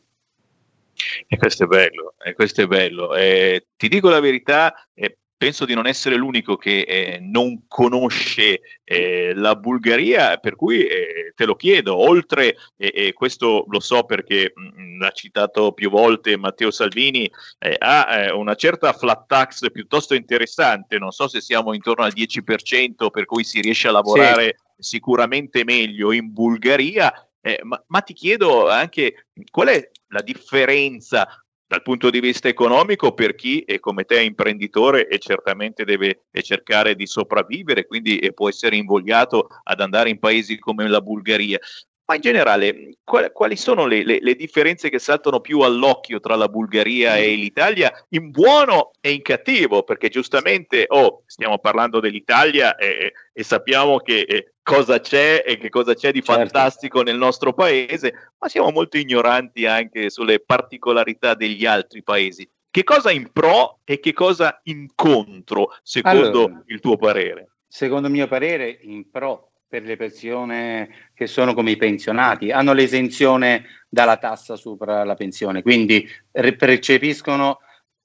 E 1.27 1.37
questo 1.37 1.65
è 1.65 1.67
bello, 1.67 2.15
e 2.23 2.33
questo 2.33 2.61
è 2.61 2.67
bello. 2.67 3.15
Eh, 3.15 3.67
ti 3.75 3.89
dico 3.89 4.09
la 4.09 4.21
verità, 4.21 4.87
eh, 4.93 5.17
penso 5.39 5.63
di 5.63 5.73
non 5.73 5.87
essere 5.87 6.17
l'unico 6.17 6.57
che 6.57 6.81
eh, 6.81 7.19
non 7.21 7.63
conosce 7.69 8.59
eh, 8.83 9.33
la 9.33 9.55
Bulgaria, 9.55 10.35
per 10.35 10.57
cui 10.57 10.85
eh, 10.85 11.31
te 11.33 11.45
lo 11.45 11.55
chiedo, 11.55 11.95
oltre, 11.95 12.57
e 12.75 13.13
questo 13.13 13.63
lo 13.69 13.79
so 13.79 14.03
perché 14.03 14.51
mh, 14.53 14.81
mm, 14.81 14.99
l'ha 14.99 15.11
citato 15.11 15.71
più 15.71 15.89
volte 15.89 16.35
Matteo 16.35 16.71
Salvini, 16.71 17.31
eh, 17.57 17.73
ha 17.79 18.17
eh, 18.17 18.31
una 18.33 18.55
certa 18.55 18.91
flat 18.91 19.27
tax 19.27 19.71
piuttosto 19.71 20.13
interessante, 20.13 20.97
non 20.97 21.11
so 21.11 21.29
se 21.29 21.39
siamo 21.39 21.73
intorno 21.73 22.03
al 22.03 22.11
10%, 22.13 23.09
per 23.09 23.23
cui 23.23 23.45
si 23.45 23.61
riesce 23.61 23.87
a 23.87 23.91
lavorare 23.91 24.57
sì. 24.75 24.89
sicuramente 24.89 25.63
meglio 25.63 26.11
in 26.11 26.33
Bulgaria. 26.33 27.13
Eh, 27.39 27.61
ma, 27.63 27.81
ma, 27.87 28.01
ti 28.01 28.11
chiedo 28.11 28.67
anche 28.67 29.27
qual 29.49 29.69
è 29.69 29.89
la 30.07 30.21
differenza 30.21 31.25
dal 31.69 31.83
punto 31.83 32.09
di 32.09 32.19
vista 32.19 32.47
economico 32.47 33.13
per 33.13 33.35
chi 33.35 33.61
è 33.61 33.79
come 33.79 34.03
te 34.03 34.19
imprenditore 34.23 35.07
e 35.07 35.19
certamente 35.19 35.85
deve 35.85 36.23
cercare 36.41 36.95
di 36.95 37.05
sopravvivere, 37.05 37.85
quindi 37.85 38.31
può 38.33 38.49
essere 38.49 38.75
invogliato 38.75 39.49
ad 39.61 39.79
andare 39.79 40.09
in 40.09 40.17
paesi 40.17 40.57
come 40.57 40.89
la 40.89 40.99
Bulgaria. 40.99 41.59
Ma 42.07 42.15
in 42.15 42.21
generale, 42.21 42.97
quali, 43.03 43.55
sono 43.55 43.85
le, 43.85 44.03
le, 44.03 44.17
le, 44.19 44.33
differenze 44.33 44.89
che 44.89 44.97
saltano 44.97 45.41
più 45.41 45.59
all'occhio 45.59 46.19
tra 46.19 46.35
la 46.35 46.47
Bulgaria 46.47 47.17
e 47.17 47.35
l'Italia, 47.35 47.93
in 48.09 48.31
buono 48.31 48.93
e 48.99 49.11
in 49.11 49.21
cattivo? 49.21 49.83
Perché 49.83 50.09
giustamente, 50.09 50.85
oh, 50.87 51.21
stiamo 51.27 51.59
parlando 51.59 51.99
dell'Italia 51.99 52.75
e, 52.77 53.13
e 53.31 53.43
sappiamo 53.43 53.99
che 53.99 54.21
eh, 54.21 54.53
cosa 54.69 54.99
c'è 54.99 55.43
e 55.45 55.57
che 55.57 55.69
cosa 55.69 55.95
c'è 55.95 56.11
di 56.11 56.21
certo. 56.21 56.41
fantastico 56.41 57.01
nel 57.01 57.17
nostro 57.17 57.53
paese, 57.53 58.31
ma 58.37 58.47
siamo 58.47 58.69
molto 58.69 58.97
ignoranti 58.97 59.65
anche 59.65 60.09
sulle 60.11 60.39
particolarità 60.39 61.33
degli 61.33 61.65
altri 61.65 62.03
paesi. 62.03 62.47
Che 62.69 62.83
cosa 62.83 63.09
in 63.09 63.31
pro 63.31 63.79
e 63.83 63.99
che 63.99 64.13
cosa 64.13 64.59
in 64.65 64.89
contro, 64.93 65.75
secondo 65.81 66.43
allora, 66.45 66.63
il 66.67 66.79
tuo 66.79 66.97
parere? 66.97 67.49
Secondo 67.67 68.07
il 68.07 68.13
mio 68.13 68.27
parere, 68.27 68.77
in 68.81 69.09
pro 69.09 69.51
per 69.67 69.83
le 69.83 69.97
persone 69.97 71.09
che 71.15 71.25
sono 71.25 71.55
come 71.55 71.71
i 71.71 71.77
pensionati, 71.77 72.51
hanno 72.51 72.73
l'esenzione 72.73 73.65
dalla 73.89 74.17
tassa 74.17 74.55
sopra 74.55 75.03
la 75.03 75.15
pensione, 75.15 75.63
quindi 75.63 76.07
percepiscono 76.31 77.59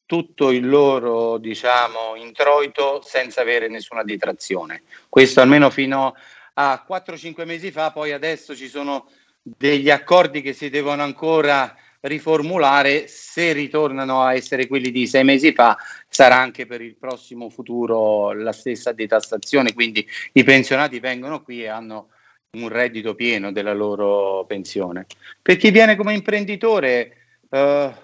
tutto 0.07 0.51
il 0.51 0.67
loro 0.67 1.39
diciamo, 1.39 2.15
introito 2.17 3.01
senza 3.03 3.41
avere 3.43 3.69
nessuna 3.69 4.03
detrazione. 4.03 4.83
Questo 5.09 5.41
almeno 5.41 5.71
fino 5.71 6.15
a 6.55 6.85
4-5 6.89 7.45
mesi 7.45 7.71
fa, 7.71 7.91
poi 7.91 8.13
adesso 8.13 8.55
ci 8.55 8.69
sono 8.69 9.09
degli 9.43 9.91
accordi 9.91 10.41
che 10.41 10.53
si 10.53 10.71
devono 10.71 11.03
ancora 11.03 11.77
riformulare, 12.01 13.07
se 13.09 13.53
ritornano 13.53 14.23
a 14.23 14.35
essere 14.35 14.67
quelli 14.67 14.91
di 14.91 15.07
sei 15.07 15.25
mesi 15.25 15.53
fa, 15.53 15.77
sarà 16.09 16.37
anche 16.37 16.67
per 16.67 16.83
il 16.83 16.97
prossimo 16.97 17.49
futuro 17.49 18.33
la 18.33 18.53
stessa 18.53 18.93
detassazione, 18.93 19.73
quindi 19.73 20.07
i 20.33 20.45
pensionati 20.45 21.01
vengono 21.01 21.43
qui 21.43 21.63
e 21.63 21.69
hanno 21.69 22.09
un 22.53 22.69
reddito 22.69 23.15
pieno 23.15 23.53
della 23.53 23.73
loro 23.73 24.45
pensione. 24.47 25.07
Per 25.41 25.57
chi 25.57 25.71
viene 25.71 25.97
come 25.97 26.13
imprenditore 26.13 27.17
eh, 27.51 27.95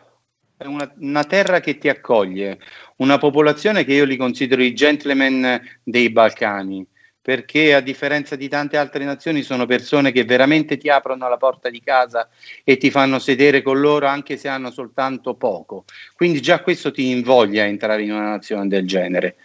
è 0.57 0.64
una, 0.64 0.92
una, 0.98 1.24
terra 1.24 1.61
che 1.61 1.78
ti 1.78 1.88
accoglie, 1.88 2.59
una 2.96 3.18
popolazione 3.18 3.84
che 3.84 3.94
io 3.94 4.05
li 4.05 4.16
considero 4.16 4.62
i 4.62 4.74
gentleman 4.74 5.61
dei 5.82 6.11
Balcani, 6.11 6.86
perché 7.23 7.75
a 7.75 7.81
differenza 7.81 8.35
di 8.35 8.49
tante 8.49 8.77
altre 8.77 9.05
nazioni 9.05 9.43
sono 9.43 9.66
persone 9.66 10.11
che 10.11 10.25
veramente 10.25 10.77
ti 10.79 10.89
aprono 10.89 11.29
la 11.29 11.37
porta 11.37 11.68
di 11.68 11.81
casa 11.81 12.29
e 12.64 12.77
ti 12.79 12.91
fanno 12.91 13.18
sedere 13.18 13.62
con 13.62 13.81
loro 13.81 14.07
anche 14.07 14.37
se 14.37 14.49
hanno 14.49 14.71
soltanto 14.71 15.35
poco. 15.35 15.85
Quindi 16.14 16.41
già 16.41 16.61
questo 16.61 16.91
ti 16.91 17.11
invoglia 17.11 17.64
a 17.64 17.66
entrare 17.66 18.03
in 18.03 18.12
una 18.12 18.31
nazione 18.31 18.68
del 18.68 18.87
genere. 18.87 19.37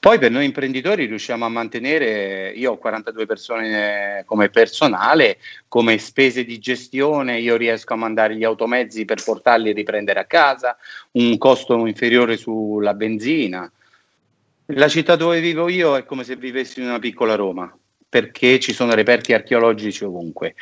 Poi 0.00 0.18
per 0.18 0.30
noi 0.30 0.46
imprenditori 0.46 1.04
riusciamo 1.04 1.44
a 1.44 1.50
mantenere, 1.50 2.52
io 2.56 2.72
ho 2.72 2.78
42 2.78 3.26
persone 3.26 4.22
come 4.24 4.48
personale, 4.48 5.36
come 5.68 5.98
spese 5.98 6.42
di 6.42 6.58
gestione, 6.58 7.38
io 7.38 7.56
riesco 7.56 7.92
a 7.92 7.98
mandare 7.98 8.34
gli 8.34 8.44
automezzi 8.44 9.04
per 9.04 9.22
portarli 9.22 9.68
e 9.68 9.74
riprendere 9.74 10.20
a 10.20 10.24
casa, 10.24 10.78
un 11.12 11.36
costo 11.36 11.84
inferiore 11.84 12.38
sulla 12.38 12.94
benzina, 12.94 13.70
la 14.74 14.88
città 14.88 15.16
dove 15.16 15.40
vivo 15.40 15.68
io 15.68 15.96
è 15.96 16.04
come 16.04 16.24
se 16.24 16.36
vivessi 16.36 16.80
in 16.80 16.86
una 16.86 16.98
piccola 16.98 17.34
Roma, 17.34 17.76
perché 18.08 18.58
ci 18.58 18.72
sono 18.72 18.94
reperti 18.94 19.32
archeologici 19.32 20.04
ovunque. 20.04 20.54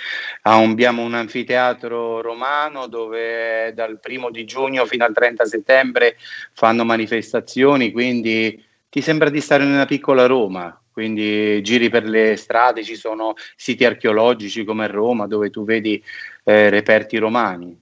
Abbiamo 0.42 1.02
un 1.02 1.14
anfiteatro 1.14 2.20
romano 2.20 2.86
dove 2.86 3.72
dal 3.74 3.98
primo 4.00 4.30
di 4.30 4.44
giugno 4.44 4.84
fino 4.86 5.04
al 5.04 5.14
30 5.14 5.44
settembre 5.46 6.16
fanno 6.52 6.84
manifestazioni, 6.84 7.90
quindi 7.90 8.64
ti 8.88 9.00
sembra 9.00 9.30
di 9.30 9.40
stare 9.40 9.64
in 9.64 9.70
una 9.70 9.86
piccola 9.86 10.26
Roma. 10.26 10.80
Quindi 10.90 11.62
giri 11.62 11.90
per 11.90 12.02
le 12.02 12.34
strade, 12.34 12.82
ci 12.82 12.96
sono 12.96 13.34
siti 13.54 13.84
archeologici 13.84 14.64
come 14.64 14.88
Roma 14.88 15.28
dove 15.28 15.48
tu 15.48 15.64
vedi 15.64 16.02
eh, 16.42 16.70
reperti 16.70 17.18
romani. 17.18 17.80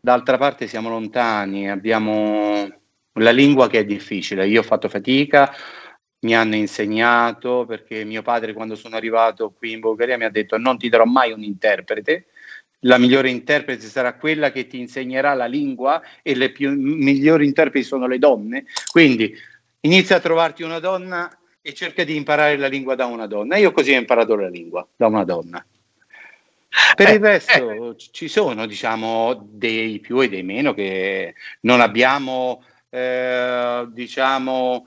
D'altra 0.00 0.36
parte 0.36 0.66
siamo 0.66 0.88
lontani, 0.88 1.70
abbiamo 1.70 2.83
la 3.14 3.30
lingua 3.30 3.68
che 3.68 3.80
è 3.80 3.84
difficile, 3.84 4.46
io 4.46 4.60
ho 4.60 4.64
fatto 4.64 4.88
fatica, 4.88 5.54
mi 6.20 6.34
hanno 6.34 6.56
insegnato 6.56 7.64
perché 7.66 8.04
mio 8.04 8.22
padre 8.22 8.52
quando 8.52 8.74
sono 8.74 8.96
arrivato 8.96 9.52
qui 9.52 9.72
in 9.72 9.80
Bulgaria 9.80 10.16
mi 10.16 10.24
ha 10.24 10.30
detto 10.30 10.56
non 10.56 10.78
ti 10.78 10.88
darò 10.88 11.04
mai 11.04 11.32
un 11.32 11.42
interprete, 11.42 12.26
la 12.80 12.98
migliore 12.98 13.30
interprete 13.30 13.86
sarà 13.86 14.14
quella 14.14 14.50
che 14.50 14.66
ti 14.66 14.78
insegnerà 14.78 15.34
la 15.34 15.46
lingua 15.46 16.02
e 16.22 16.34
le 16.34 16.50
più, 16.50 16.70
migliori 16.72 17.46
interpreti 17.46 17.84
sono 17.84 18.06
le 18.06 18.18
donne, 18.18 18.64
quindi 18.90 19.34
inizia 19.80 20.16
a 20.16 20.20
trovarti 20.20 20.62
una 20.62 20.78
donna 20.78 21.30
e 21.60 21.72
cerca 21.72 22.04
di 22.04 22.16
imparare 22.16 22.56
la 22.56 22.66
lingua 22.66 22.94
da 22.94 23.06
una 23.06 23.26
donna. 23.26 23.56
Io 23.56 23.72
così 23.72 23.94
ho 23.94 23.98
imparato 23.98 24.36
la 24.36 24.48
lingua 24.48 24.86
da 24.96 25.06
una 25.06 25.24
donna. 25.24 25.64
Per 26.94 27.08
il 27.08 27.14
eh, 27.14 27.18
resto 27.18 27.96
ci 27.96 28.28
sono, 28.28 28.66
diciamo, 28.66 29.48
dei 29.48 29.98
più 30.00 30.20
e 30.20 30.28
dei 30.28 30.42
meno 30.42 30.74
che 30.74 31.34
non 31.60 31.80
abbiamo 31.80 32.62
eh, 32.94 33.88
diciamo, 33.88 34.86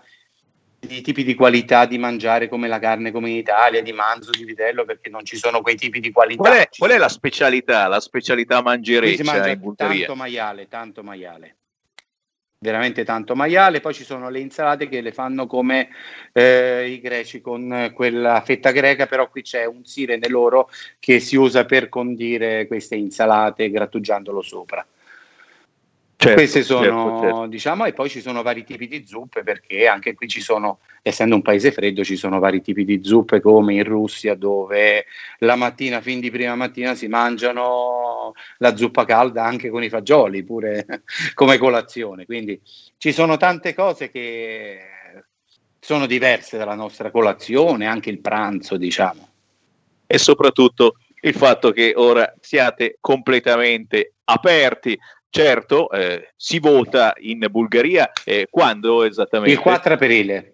di 0.79 1.01
tipi 1.01 1.25
di 1.25 1.35
qualità 1.35 1.85
di 1.85 1.97
mangiare 1.97 2.47
come 2.47 2.69
la 2.69 2.79
carne 2.79 3.11
come 3.11 3.29
in 3.29 3.35
Italia, 3.35 3.81
di 3.81 3.91
manzo, 3.91 4.31
di 4.31 4.45
vitello, 4.45 4.85
perché 4.85 5.09
non 5.09 5.25
ci 5.25 5.35
sono 5.35 5.61
quei 5.61 5.75
tipi 5.75 5.99
di 5.99 6.11
qualità. 6.11 6.41
Qual 6.41 6.53
è, 6.53 6.69
qual 6.75 6.91
è 6.91 6.97
la 6.97 7.09
specialità, 7.09 7.87
la 7.87 7.99
specialità 7.99 8.61
mangereccia 8.61 9.49
in 9.49 9.59
Bulgaria? 9.59 10.05
Tanto 10.05 10.15
maiale, 10.15 10.67
tanto 10.69 11.03
maiale. 11.03 11.55
Veramente 12.59 13.03
tanto 13.03 13.35
maiale, 13.35 13.81
poi 13.81 13.93
ci 13.93 14.03
sono 14.03 14.29
le 14.29 14.39
insalate 14.39 14.87
che 14.87 15.01
le 15.01 15.11
fanno 15.11 15.45
come 15.45 15.89
eh, 16.31 16.89
i 16.89 16.99
greci 17.01 17.39
con 17.41 17.91
quella 17.93 18.41
fetta 18.41 18.71
greca, 18.71 19.05
però 19.05 19.29
qui 19.29 19.43
c'è 19.43 19.65
un 19.65 19.83
sirene 19.83 20.27
loro 20.29 20.69
che 20.97 21.19
si 21.19 21.35
usa 21.35 21.65
per 21.65 21.89
condire 21.89 22.65
queste 22.65 22.95
insalate 22.95 23.69
grattugiandolo 23.69 24.41
sopra. 24.41 24.83
Certo, 26.19 26.35
Queste 26.35 26.63
sono, 26.63 26.81
certo, 26.81 27.19
certo. 27.21 27.45
diciamo, 27.45 27.85
e 27.85 27.93
poi 27.93 28.09
ci 28.09 28.21
sono 28.21 28.41
vari 28.41 28.63
tipi 28.63 28.87
di 28.87 29.05
zuppe, 29.05 29.43
perché 29.43 29.85
anche 29.85 30.15
qui 30.15 30.27
ci 30.27 30.41
sono, 30.41 30.79
essendo 31.03 31.35
un 31.35 31.43
paese 31.43 31.71
freddo, 31.71 32.03
ci 32.03 32.15
sono 32.15 32.39
vari 32.39 32.59
tipi 32.59 32.83
di 32.83 33.01
zuppe, 33.03 33.39
come 33.39 33.75
in 33.75 33.83
Russia, 33.83 34.33
dove 34.33 35.05
la 35.39 35.55
mattina, 35.55 36.01
fin 36.01 36.19
di 36.19 36.31
prima 36.31 36.55
mattina, 36.55 36.95
si 36.95 37.07
mangiano 37.07 38.33
la 38.57 38.75
zuppa 38.75 39.05
calda 39.05 39.43
anche 39.43 39.69
con 39.69 39.83
i 39.83 39.89
fagioli, 39.89 40.43
pure 40.43 40.87
come 41.35 41.59
colazione. 41.59 42.25
Quindi 42.25 42.59
ci 42.97 43.11
sono 43.11 43.37
tante 43.37 43.75
cose 43.75 44.09
che 44.09 44.79
sono 45.79 46.07
diverse 46.07 46.57
dalla 46.57 46.73
nostra 46.73 47.11
colazione, 47.11 47.85
anche 47.85 48.09
il 48.09 48.21
pranzo, 48.21 48.75
diciamo. 48.75 49.29
E 50.07 50.17
soprattutto 50.17 50.95
il 51.21 51.35
fatto 51.35 51.71
che 51.71 51.93
ora 51.95 52.33
siate 52.39 52.97
completamente 52.99 54.13
aperti. 54.25 54.97
Certo, 55.29 55.89
eh, 55.91 56.33
si 56.35 56.59
vota 56.59 57.13
in 57.17 57.45
Bulgaria 57.49 58.11
eh, 58.23 58.47
quando 58.49 59.03
esattamente? 59.03 59.53
Il 59.53 59.59
4 59.59 59.93
aprile. 59.93 60.53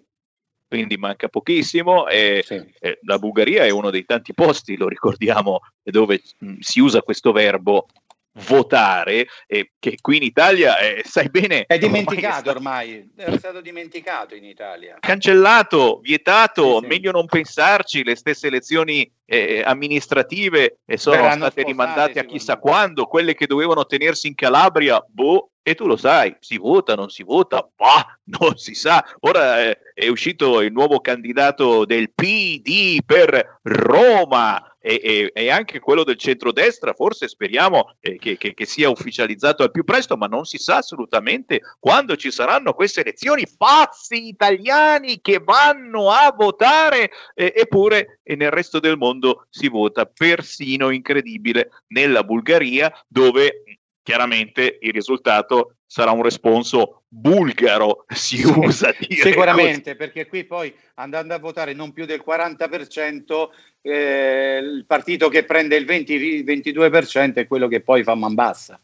Quindi 0.67 0.97
manca 0.97 1.27
pochissimo. 1.27 2.07
E, 2.07 2.41
sì. 2.43 2.55
eh, 2.79 2.97
la 3.03 3.19
Bulgaria 3.19 3.63
è 3.63 3.69
uno 3.69 3.91
dei 3.91 4.05
tanti 4.05 4.33
posti, 4.33 4.75
lo 4.75 4.87
ricordiamo, 4.87 5.59
dove 5.83 6.21
mh, 6.39 6.55
si 6.59 6.79
usa 6.79 7.01
questo 7.01 7.31
verbo 7.31 7.85
votare, 8.33 9.27
eh, 9.47 9.71
che 9.79 9.97
qui 10.01 10.17
in 10.17 10.23
Italia, 10.23 10.77
eh, 10.79 11.03
sai 11.05 11.29
bene... 11.29 11.65
È 11.65 11.77
dimenticato 11.77 12.49
ormai, 12.49 12.97
è, 12.97 13.05
stato... 13.13 13.31
è 13.31 13.37
stato 13.37 13.61
dimenticato 13.61 14.35
in 14.35 14.45
Italia. 14.45 14.97
Cancellato, 14.99 15.99
vietato, 16.01 16.75
sì, 16.75 16.79
sì. 16.81 16.87
meglio 16.87 17.11
non 17.11 17.25
pensarci, 17.25 18.03
le 18.03 18.15
stesse 18.15 18.47
elezioni 18.47 19.09
eh, 19.25 19.61
amministrative 19.65 20.79
e 20.85 20.97
sono 20.97 21.17
Verranno 21.17 21.45
state 21.45 21.63
rimandate 21.63 22.19
a 22.19 22.23
chissà 22.23 22.57
quando, 22.57 23.05
quelle 23.05 23.35
che 23.35 23.47
dovevano 23.47 23.85
tenersi 23.85 24.27
in 24.27 24.35
Calabria, 24.35 25.03
boh, 25.07 25.49
e 25.61 25.75
tu 25.75 25.87
lo 25.87 25.95
sai, 25.95 26.35
si 26.39 26.57
vota, 26.57 26.93
non 26.93 27.09
si 27.09 27.23
vota, 27.23 27.67
bah, 27.75 28.19
non 28.39 28.57
si 28.57 28.75
sa. 28.75 29.03
Ora 29.21 29.63
eh, 29.63 29.77
è 29.93 30.07
uscito 30.07 30.61
il 30.61 30.71
nuovo 30.71 30.99
candidato 30.99 31.85
del 31.85 32.11
PD 32.13 32.99
per 33.05 33.59
Roma 33.61 34.72
e, 34.85 34.99
e, 35.01 35.31
e 35.33 35.49
anche 35.49 35.79
quello 35.79 36.03
del 36.03 36.17
centrodestra, 36.17 36.93
forse 36.93 37.29
speriamo 37.29 37.95
eh, 38.01 38.17
che, 38.17 38.35
che, 38.35 38.53
che, 38.53 38.65
sia 38.65 38.89
ufficializzato 38.89 39.63
al 39.63 39.71
più 39.71 39.85
presto, 39.85 40.17
ma 40.17 40.27
non 40.27 40.43
si 40.43 40.57
sa 40.57 40.77
assolutamente 40.77 41.61
quando 41.79 42.17
ci 42.17 42.31
saranno 42.31 42.73
queste 42.73 42.99
elezioni. 42.99 43.45
Pazzi 43.57 44.27
italiani 44.27 45.21
che 45.21 45.39
vanno 45.41 46.11
a 46.11 46.33
votare, 46.37 47.11
eh, 47.33 47.53
eppure 47.55 48.19
nel 48.23 48.51
resto 48.51 48.81
del 48.81 48.97
mondo 48.97 49.47
si 49.49 49.69
vota 49.69 50.05
persino 50.05 50.89
incredibile 50.89 51.69
nella 51.87 52.23
Bulgaria, 52.23 52.91
dove 53.07 53.63
chiaramente 54.03 54.79
il 54.81 54.91
risultato 54.91 55.77
sarà 55.93 56.09
un 56.09 56.23
responso 56.23 57.03
bulgaro, 57.07 58.05
si 58.09 58.41
usa 58.43 58.95
dire. 58.97 59.29
Sicuramente, 59.29 59.91
così. 59.91 59.95
perché 59.95 60.25
qui 60.25 60.43
poi 60.43 60.73
andando 60.95 61.35
a 61.35 61.37
votare 61.37 61.73
non 61.73 61.93
più 61.93 62.05
del 62.05 62.23
40%, 62.27 63.49
eh, 63.83 64.59
il 64.59 64.85
partito 64.87 65.29
che 65.29 65.43
prende 65.43 65.75
il 65.75 65.85
20-22% 65.85 67.35
è 67.35 67.45
quello 67.45 67.67
che 67.67 67.81
poi 67.81 68.01
fa 68.01 68.15
man 68.15 68.33
bassa. 68.33 68.81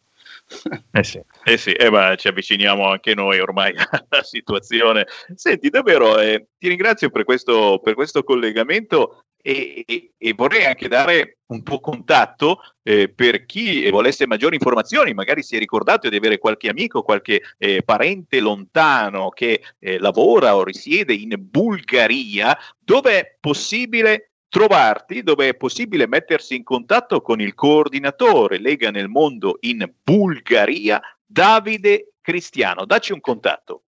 Eh 0.92 1.04
sì, 1.04 1.22
eh 1.46 1.58
sì 1.58 1.72
eh 1.72 1.92
beh, 1.92 2.16
ci 2.18 2.28
avviciniamo 2.28 2.88
anche 2.88 3.14
noi 3.14 3.40
ormai 3.40 3.74
alla 3.90 4.24
situazione. 4.24 5.08
Senti, 5.34 5.70
davvero 5.70 6.20
eh, 6.20 6.48
ti 6.58 6.68
ringrazio 6.68 7.10
per 7.10 7.24
questo, 7.24 7.80
per 7.84 7.96
questo 7.96 8.24
collegamento 8.24 9.26
e, 9.42 10.12
e, 10.18 10.34
vorrei 10.34 10.66
anche 10.66 10.88
dare 10.88 11.38
un 11.48 11.64
po' 11.64 11.80
contatto 11.80 12.60
eh, 12.84 13.10
per 13.10 13.46
chi 13.46 13.90
volesse 13.90 14.28
maggiori 14.28 14.56
informazioni, 14.56 15.14
magari 15.14 15.44
si 15.44 15.56
è 15.56 15.60
ricordato 15.60 16.10
di 16.10 16.16
avere 16.16 16.38
qualche 16.38 16.70
amico, 16.70 17.02
qualche 17.02 17.42
eh, 17.58 17.82
parente 17.84 18.40
lontano 18.40 19.30
che 19.30 19.62
eh, 19.80 19.98
lavora 19.98 20.56
o 20.56 20.64
risiede 20.64 21.14
in 21.14 21.36
Bulgaria, 21.40 22.58
dove 22.78 23.20
è 23.20 23.38
possibile 23.40 24.32
trovarti, 24.50 25.24
dove 25.24 25.50
è 25.50 25.56
possibile 25.56 26.08
mettersi 26.08 26.56
in 26.56 26.64
contatto 26.64 27.22
con 27.22 27.40
il 27.40 27.54
coordinatore 27.54 28.60
Lega 28.60 28.92
nel 28.92 29.08
mondo 29.08 29.58
in 29.62 29.90
Bulgaria, 30.04 31.00
Davide 31.26 32.14
Cristiano. 32.22 32.86
Dacci 32.86 33.14
un 33.14 33.22
contatto. 33.22 33.84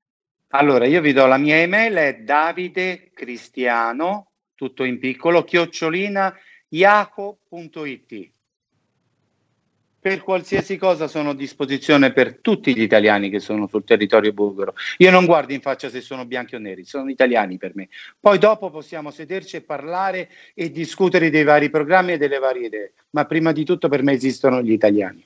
Allora, 0.54 0.86
io 0.86 1.02
vi 1.02 1.14
do 1.14 1.26
la 1.28 1.38
mia 1.38 1.58
email, 1.58 1.94
è 1.96 2.16
Davide 2.18 3.12
tutto 4.62 4.84
in 4.84 5.00
piccolo, 5.00 5.44
chiocciolina 5.44 6.38
iaco.it. 6.70 8.30
Per 10.00 10.22
qualsiasi 10.22 10.78
cosa 10.78 11.08
sono 11.08 11.32
a 11.32 11.36
disposizione 11.36 12.14
per 12.14 12.38
tutti 12.42 12.76
gli 12.76 12.82
italiani 12.84 13.32
che 13.32 13.40
sono 13.40 13.68
sul 13.68 13.84
territorio 13.84 14.34
bulgaro. 14.34 14.76
Io 14.98 15.10
non 15.10 15.26
guardo 15.26 15.54
in 15.54 15.62
faccia 15.62 15.90
se 15.90 16.02
sono 16.02 16.26
bianchi 16.26 16.54
o 16.54 16.60
neri, 16.60 16.86
sono 16.86 17.10
italiani 17.10 17.58
per 17.58 17.72
me. 17.74 17.90
Poi 18.20 18.38
dopo 18.38 18.70
possiamo 18.70 19.10
sederci 19.10 19.56
e 19.56 19.62
parlare 19.62 20.30
e 20.54 20.70
discutere 20.70 21.32
dei 21.32 21.44
vari 21.44 21.72
programmi 21.72 22.14
e 22.14 22.18
delle 22.18 22.38
varie 22.38 22.68
idee, 22.68 22.94
ma 23.12 23.26
prima 23.26 23.52
di 23.52 23.66
tutto 23.66 23.90
per 23.90 24.04
me 24.04 24.12
esistono 24.12 24.62
gli 24.62 24.72
italiani. 24.72 25.26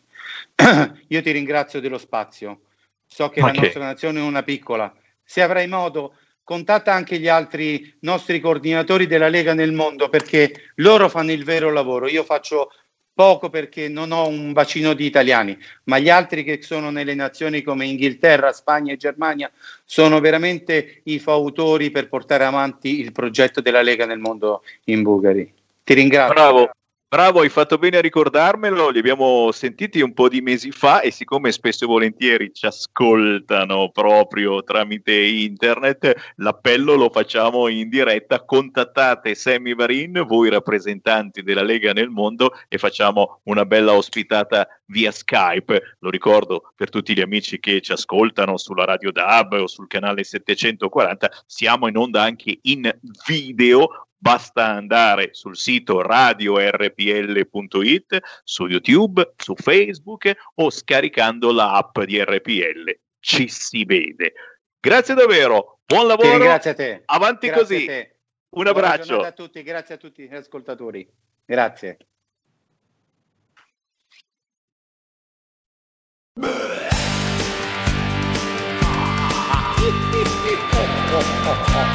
Io 1.08 1.22
ti 1.22 1.32
ringrazio 1.32 1.82
dello 1.82 1.98
spazio. 1.98 2.62
So 3.06 3.30
che 3.30 3.42
okay. 3.42 3.54
la 3.54 3.62
nostra 3.62 3.84
nazione 3.84 4.20
è 4.20 4.24
una 4.24 4.44
piccola. 4.44 4.94
Se 5.24 5.42
avrai 5.42 5.68
modo 5.68 6.16
contatta 6.46 6.94
anche 6.94 7.18
gli 7.20 7.28
altri 7.28 7.94
nostri 8.02 8.40
coordinatori 8.40 9.08
della 9.08 9.28
Lega 9.28 9.54
nel 9.54 9.74
mondo 9.74 10.08
perché 10.08 10.72
loro 10.76 11.10
fanno 11.10 11.34
il 11.34 11.44
vero 11.44 11.72
lavoro. 11.72 12.08
Io 12.08 12.24
faccio 12.24 12.70
poco 13.14 13.50
perché 13.50 13.88
non 13.90 14.12
ho 14.12 14.28
un 14.28 14.54
bacino 14.54 14.94
di 14.94 15.06
italiani, 15.06 15.58
ma 15.86 15.98
gli 16.00 16.10
altri 16.10 16.44
che 16.44 16.62
sono 16.62 16.92
nelle 16.92 17.16
nazioni 17.16 17.64
come 17.64 17.86
Inghilterra, 17.86 18.54
Spagna 18.54 18.94
e 18.94 18.98
Germania 18.98 19.52
sono 19.84 20.20
veramente 20.20 21.02
i 21.06 21.18
fautori 21.18 21.90
per 21.92 22.08
portare 22.10 22.44
avanti 22.44 23.00
il 23.00 23.12
progetto 23.12 23.62
della 23.62 23.82
Lega 23.82 24.06
nel 24.06 24.20
mondo 24.20 24.64
in 24.86 25.02
Bulgaria. 25.02 25.48
Ti 25.84 25.94
ringrazio. 25.94 26.34
Bravo. 26.34 26.70
Bravo, 27.16 27.40
hai 27.40 27.48
fatto 27.48 27.78
bene 27.78 27.96
a 27.96 28.02
ricordarmelo, 28.02 28.90
li 28.90 29.00
abbiamo 29.00 29.50
sentiti 29.54 30.02
un 30.02 30.14
po' 30.14 30.28
di 30.28 30.42
mesi 30.42 30.72
fa 30.72 31.00
e 31.00 31.12
siccome 31.12 31.54
spesso 31.54 31.86
e 31.86 31.88
volentieri 31.88 32.52
ci 32.54 32.66
ascoltano 32.66 33.90
proprio 33.90 34.62
tramite 34.64 35.16
internet, 35.16 36.34
l'appello 36.36 36.96
lo 36.96 37.10
facciamo 37.10 37.70
in 37.70 37.88
diretta, 37.88 38.44
contattate 38.44 39.34
Sammy 39.34 39.74
Varin, 39.76 40.26
voi 40.28 40.50
rappresentanti 40.50 41.42
della 41.42 41.64
Lega 41.64 41.94
nel 41.94 42.10
mondo 42.10 42.52
e 42.68 42.78
facciamo 42.78 43.40
una 43.44 43.64
bella 43.64 43.94
ospitata 43.94 44.68
via 44.88 45.14
Skype. 45.14 45.96
Lo 46.00 46.10
ricordo 46.10 46.74
per 46.76 46.90
tutti 46.90 47.16
gli 47.16 47.22
amici 47.22 47.62
che 47.62 47.80
ci 47.80 47.94
ascoltano 47.94 48.58
sulla 48.58 48.84
Radio 48.84 49.14
DAB 49.14 49.54
o 49.54 49.68
sul 49.68 49.88
canale 49.88 50.26
740, 50.26 51.32
siamo 51.46 51.88
in 51.88 51.96
onda 51.96 52.24
anche 52.24 52.60
in 52.64 52.94
video 53.26 54.06
basta 54.26 54.66
andare 54.66 55.36
sul 55.36 55.56
sito 55.56 56.02
radiorpl.it, 56.02 58.18
su 58.44 58.66
YouTube, 58.66 59.34
su 59.38 59.54
Facebook 59.54 60.34
o 60.56 60.72
scaricando 60.72 61.52
l'app 61.52 62.00
di 62.00 62.20
RPL. 62.24 63.02
Ci 63.20 63.48
si 63.48 63.86
vede. 63.86 64.34
Grazie 64.80 65.14
davvero, 65.14 65.78
buon 65.86 66.08
lavoro. 66.08 66.40
Grazie 66.40 66.72
a 66.72 66.74
te. 66.74 67.04
Avanti 67.06 67.50
grazie 67.50 67.64
così. 67.64 67.86
Te. 67.86 68.16
Un 68.56 68.66
abbraccio. 68.66 69.20
Grazie 69.20 69.28
a 69.28 69.32
tutti, 69.32 69.62
grazie 69.62 69.94
a 69.94 69.98
tutti 70.00 70.28
gli 70.28 70.34
ascoltatori. 70.34 71.08
Grazie. 71.46 71.98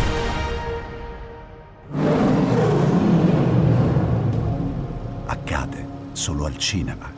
Cinema. 6.61 7.11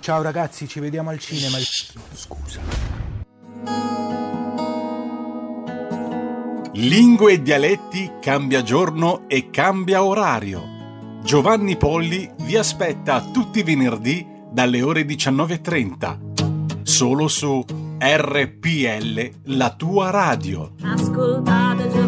Ciao 0.00 0.22
ragazzi, 0.22 0.66
ci 0.66 0.80
vediamo 0.80 1.10
al 1.10 1.18
cinema. 1.20 1.58
Scusa. 2.12 2.60
Lingue 6.72 7.32
e 7.34 7.42
dialetti 7.42 8.10
cambia 8.20 8.62
giorno 8.62 9.28
e 9.28 9.50
cambia 9.50 10.02
orario. 10.02 11.20
Giovanni 11.22 11.76
Polli 11.76 12.28
vi 12.40 12.56
aspetta 12.56 13.20
tutti 13.20 13.60
i 13.60 13.62
venerdì 13.62 14.26
dalle 14.50 14.82
ore 14.82 15.02
19.30. 15.02 16.82
Solo 16.82 17.28
su 17.28 17.64
RPL, 17.98 19.30
la 19.44 19.70
tua 19.74 20.10
radio. 20.10 20.72
Ascoltate 20.82 21.88
Giovanni 21.88 22.03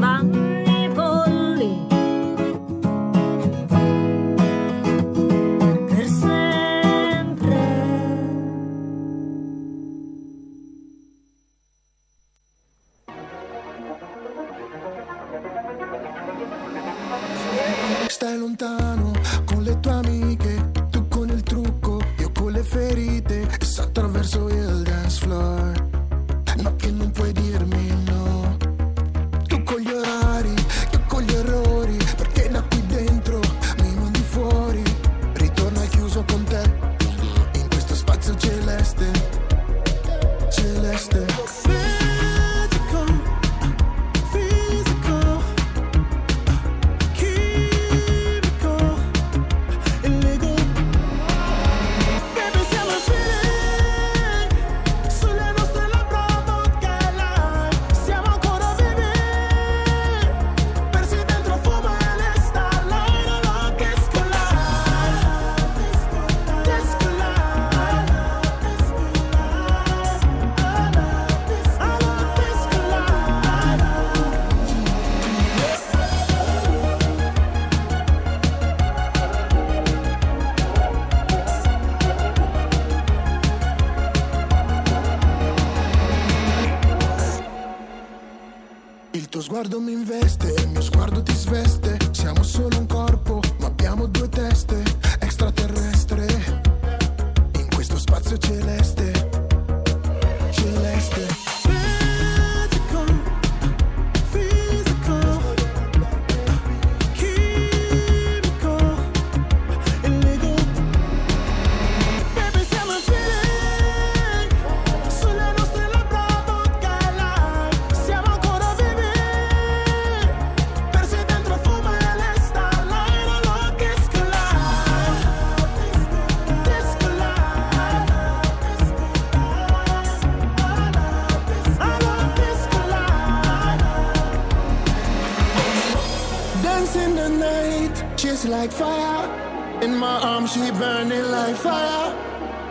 fire. 141.56 142.12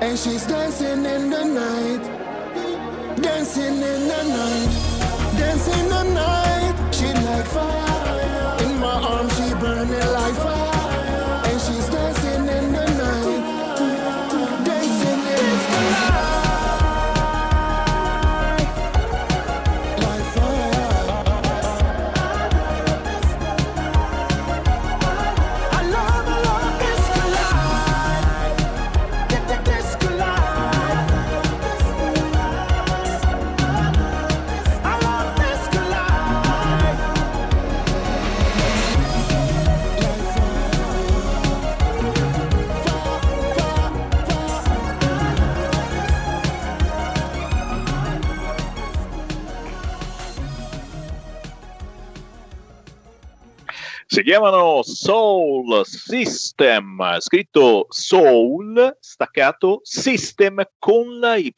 And 0.02 0.18
she's 0.18 0.46
dancing 0.46 1.06
in 1.06 1.30
the 1.30 1.44
night. 1.44 2.04
Dancing 3.22 3.76
in 3.92 4.08
the 4.08 4.24
night. 4.24 4.65
Si 54.16 54.24
chiamano 54.24 54.82
Soul 54.82 55.86
System, 55.86 57.20
scritto 57.20 57.88
Soul, 57.90 58.96
staccato 59.02 59.82
System 59.84 60.66
con 60.80 61.20
la 61.20 61.36
Y. 61.36 61.54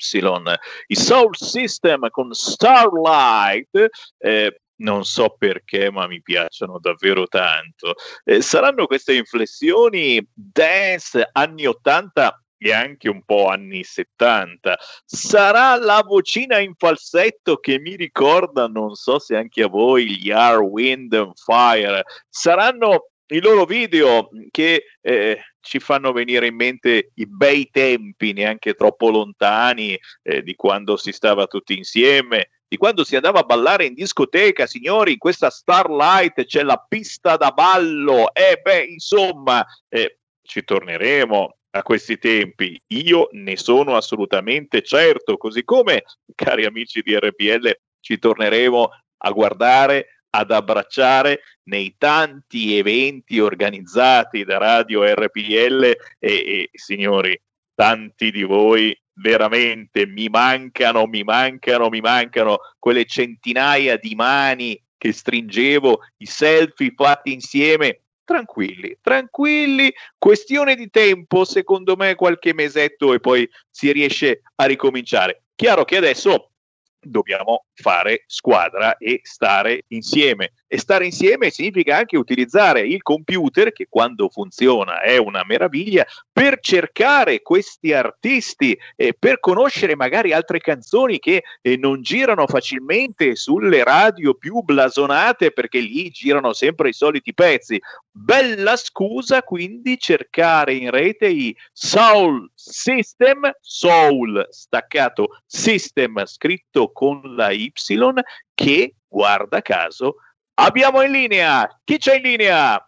I 0.88 0.96
Soul 0.96 1.38
System 1.38 2.10
con 2.10 2.34
Starlight, 2.34 3.90
eh, 4.18 4.62
non 4.78 5.06
so 5.06 5.36
perché, 5.38 5.92
ma 5.92 6.08
mi 6.08 6.20
piacciono 6.20 6.80
davvero 6.80 7.28
tanto. 7.28 7.94
Eh, 8.24 8.42
saranno 8.42 8.88
queste 8.88 9.14
inflessioni 9.14 10.28
dance 10.34 11.30
anni 11.34 11.68
80 11.68 12.42
e 12.58 12.74
anche 12.74 13.10
un 13.10 13.24
po' 13.24 13.48
anni 13.48 13.84
70. 13.84 14.78
Sarà 15.06 15.76
la 15.78 16.04
vocina 16.06 16.60
in 16.60 16.74
falsetto 16.76 17.58
che 17.58 17.80
mi 17.80 17.96
ricorda, 17.96 18.68
non 18.68 18.96
so 18.96 19.20
se 19.20 19.36
anche 19.36 19.64
a 19.64 19.68
voi, 19.68 20.18
gli 20.18 20.32
Are 20.32 20.58
Wind 20.58 21.14
and 21.14 21.34
Fire. 21.36 22.04
Saranno 22.30 23.10
i 23.28 23.42
loro 23.42 23.66
video 23.66 24.30
che 24.52 24.84
eh, 25.02 25.42
ci 25.60 25.80
fanno 25.80 26.14
venire 26.14 26.48
in 26.48 26.56
mente 26.56 27.12
i 27.16 27.26
bei 27.28 27.70
tempi, 27.70 28.34
neanche 28.34 28.74
troppo 28.74 29.10
lontani, 29.10 30.00
eh, 30.24 30.42
di 30.42 30.56
quando 30.56 30.96
si 30.96 31.12
stava 31.12 31.46
tutti 31.48 31.76
insieme, 31.76 32.52
di 32.68 32.78
quando 32.78 33.04
si 33.04 33.16
andava 33.16 33.40
a 33.40 33.44
ballare 33.44 33.86
in 33.86 33.94
discoteca, 33.94 34.66
signori, 34.66 35.14
in 35.14 35.18
questa 35.18 35.50
Starlight 35.50 36.46
c'è 36.46 36.64
la 36.64 36.84
pista 36.88 37.36
da 37.36 37.52
ballo, 37.52 38.34
e 38.34 38.52
eh, 38.52 38.62
beh, 38.62 38.84
insomma, 38.86 39.66
eh, 39.90 40.20
ci 40.42 40.64
torneremo 40.64 41.57
a 41.78 41.84
questi 41.84 42.18
tempi, 42.18 42.80
io 42.88 43.30
ne 43.32 43.56
sono 43.56 43.96
assolutamente 43.96 44.82
certo, 44.82 45.38
così 45.38 45.64
come, 45.64 46.04
cari 46.36 46.66
amici 46.66 47.02
di 47.02 47.16
RPL, 47.18 47.78
ci 48.00 48.18
torneremo 48.18 48.90
a 49.18 49.32
guardare, 49.32 50.24
ad 50.30 50.52
abbracciare 50.52 51.42
nei 51.64 51.96
tanti 51.98 52.78
eventi 52.78 53.40
organizzati 53.40 54.44
da 54.44 54.58
Radio 54.58 55.04
RPL 55.04 55.84
e, 55.84 55.98
e 56.20 56.70
signori, 56.74 57.40
tanti 57.74 58.32
di 58.32 58.44
voi 58.44 58.98
veramente 59.20 60.06
mi 60.06 60.28
mancano, 60.30 61.06
mi 61.08 61.24
mancano, 61.24 61.90
mi 61.90 62.02
mancano 62.02 62.60
quelle 62.78 63.06
centinaia 63.06 63.98
di 63.98 64.16
mani 64.16 64.80
che 64.98 65.12
stringevo, 65.12 66.00
i 66.18 66.26
selfie 66.26 66.94
fatti 66.96 67.34
insieme 67.34 68.02
tranquilli, 68.28 68.98
tranquilli, 69.02 69.94
questione 70.18 70.76
di 70.76 70.90
tempo, 70.90 71.46
secondo 71.46 71.96
me 71.96 72.16
qualche 72.16 72.54
mesetto 72.54 73.14
e 73.14 73.22
poi 73.22 73.50
si 73.70 73.90
riesce 73.94 74.42
a 74.56 74.66
ricominciare. 74.66 75.44
Chiaro 75.56 75.86
che 75.86 75.96
adesso 75.96 76.52
dobbiamo 77.00 77.67
fare 77.80 78.24
squadra 78.26 78.98
e 78.98 79.20
stare 79.24 79.84
insieme. 79.90 80.54
E 80.68 80.80
stare 80.80 81.06
insieme 81.06 81.50
significa 81.50 81.98
anche 81.98 82.18
utilizzare 82.18 82.82
il 82.82 83.02
computer, 83.02 83.72
che 83.72 83.88
quando 83.90 84.28
funziona 84.30 85.00
è 85.00 85.18
una 85.18 85.44
meraviglia, 85.46 86.06
per 86.32 86.60
cercare 86.60 87.42
questi 87.42 87.94
artisti 87.94 88.78
e 88.96 89.16
per 89.18 89.40
conoscere 89.40 89.96
magari 89.96 90.34
altre 90.34 90.60
canzoni 90.60 91.20
che 91.20 91.44
eh, 91.62 91.78
non 91.78 92.02
girano 92.02 92.48
facilmente 92.48 93.36
sulle 93.36 93.84
radio 93.84 94.34
più 94.34 94.62
blasonate, 94.62 95.52
perché 95.52 95.80
lì 95.80 96.10
girano 96.10 96.54
sempre 96.54 96.90
i 96.90 96.94
soliti 96.94 97.34
pezzi. 97.34 97.80
Bella 98.12 98.76
scusa 98.76 99.44
quindi 99.44 99.98
cercare 100.00 100.74
in 100.74 100.90
rete 100.90 101.28
i 101.28 101.56
Soul 101.72 102.50
System, 102.56 103.52
Soul 103.62 104.46
staccato 104.50 105.38
System 105.46 106.26
scritto 106.26 106.92
con 106.92 107.22
la 107.36 107.52
Y, 107.74 108.24
che 108.54 108.94
guarda 109.08 109.62
caso 109.62 110.18
abbiamo 110.56 111.02
in 111.02 111.12
linea. 111.12 111.80
Chi 111.84 111.98
c'è 111.98 112.16
in 112.16 112.22
linea? 112.22 112.88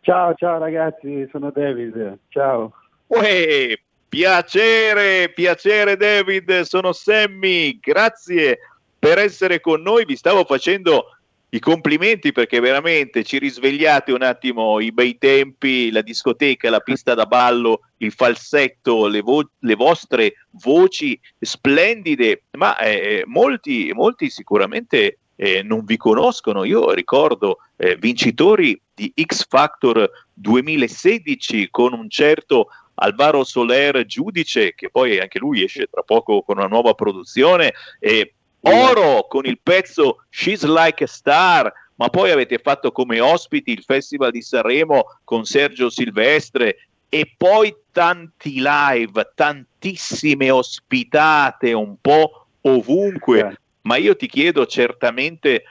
Ciao, 0.00 0.34
ciao 0.34 0.58
ragazzi, 0.58 1.28
sono 1.30 1.50
David. 1.50 2.18
Ciao. 2.28 2.72
Uè, 3.06 3.78
piacere, 4.08 5.30
piacere 5.30 5.96
David, 5.96 6.60
sono 6.62 6.92
Sammy, 6.92 7.78
grazie 7.78 8.58
per 8.98 9.18
essere 9.18 9.60
con 9.60 9.82
noi, 9.82 10.04
vi 10.04 10.16
stavo 10.16 10.44
facendo 10.44 11.16
i 11.50 11.58
complimenti 11.58 12.32
perché 12.32 12.60
veramente 12.60 13.24
ci 13.24 13.38
risvegliate 13.38 14.12
un 14.12 14.22
attimo 14.22 14.78
i 14.78 14.92
bei 14.92 15.18
tempi, 15.18 15.90
la 15.90 16.02
discoteca, 16.02 16.70
la 16.70 16.80
pista 16.80 17.14
da 17.14 17.26
ballo, 17.26 17.80
il 17.98 18.12
falsetto, 18.12 19.08
le, 19.08 19.20
vo- 19.20 19.50
le 19.58 19.74
vostre 19.74 20.34
voci 20.62 21.18
splendide, 21.38 22.44
ma 22.52 22.78
eh, 22.78 23.24
molti, 23.26 23.90
molti 23.92 24.30
sicuramente 24.30 25.18
eh, 25.34 25.62
non 25.62 25.84
vi 25.84 25.96
conoscono. 25.96 26.64
Io 26.64 26.92
ricordo 26.92 27.58
eh, 27.76 27.96
vincitori 27.96 28.80
di 28.94 29.12
X 29.20 29.46
Factor 29.48 30.08
2016 30.34 31.68
con 31.70 31.94
un 31.94 32.08
certo 32.08 32.68
Alvaro 32.94 33.44
Soler 33.44 34.04
giudice, 34.04 34.74
che 34.74 34.90
poi 34.90 35.18
anche 35.18 35.38
lui 35.38 35.64
esce 35.64 35.88
tra 35.90 36.02
poco 36.02 36.42
con 36.42 36.58
una 36.58 36.66
nuova 36.66 36.94
produzione, 36.94 37.72
e 37.98 38.34
Oro 38.62 39.26
con 39.28 39.46
il 39.46 39.58
pezzo 39.62 40.24
She's 40.28 40.64
Like 40.64 41.04
a 41.04 41.06
Star, 41.06 41.72
ma 41.96 42.08
poi 42.08 42.30
avete 42.30 42.58
fatto 42.58 42.92
come 42.92 43.20
ospiti 43.20 43.72
il 43.72 43.82
Festival 43.82 44.30
di 44.30 44.42
Sanremo 44.42 45.04
con 45.24 45.44
Sergio 45.44 45.90
Silvestre 45.90 46.88
e 47.08 47.32
poi 47.36 47.74
tanti 47.92 48.60
live, 48.60 49.32
tantissime 49.34 50.50
ospitate 50.50 51.72
un 51.72 51.96
po' 52.00 52.46
ovunque. 52.62 53.58
Ma 53.82 53.96
io 53.96 54.14
ti 54.16 54.26
chiedo 54.28 54.66
certamente 54.66 55.64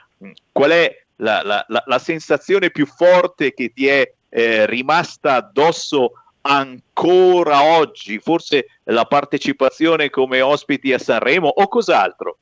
qual 0.52 0.70
è 0.70 1.04
la, 1.16 1.42
la- 1.42 1.64
la- 1.68 1.82
la 1.86 1.98
sensazione 1.98 2.70
più 2.70 2.86
forte 2.86 3.54
che 3.54 3.72
ti 3.72 3.86
è 3.86 4.10
eh, 4.28 4.66
rimasta 4.66 5.34
addosso 5.36 6.12
ancora 6.42 7.62
oggi, 7.62 8.18
forse 8.18 8.66
la 8.84 9.04
partecipazione 9.04 10.10
come 10.10 10.40
ospiti 10.40 10.92
a 10.92 10.98
Sanremo 10.98 11.48
o 11.48 11.68
cos'altro? 11.68 12.38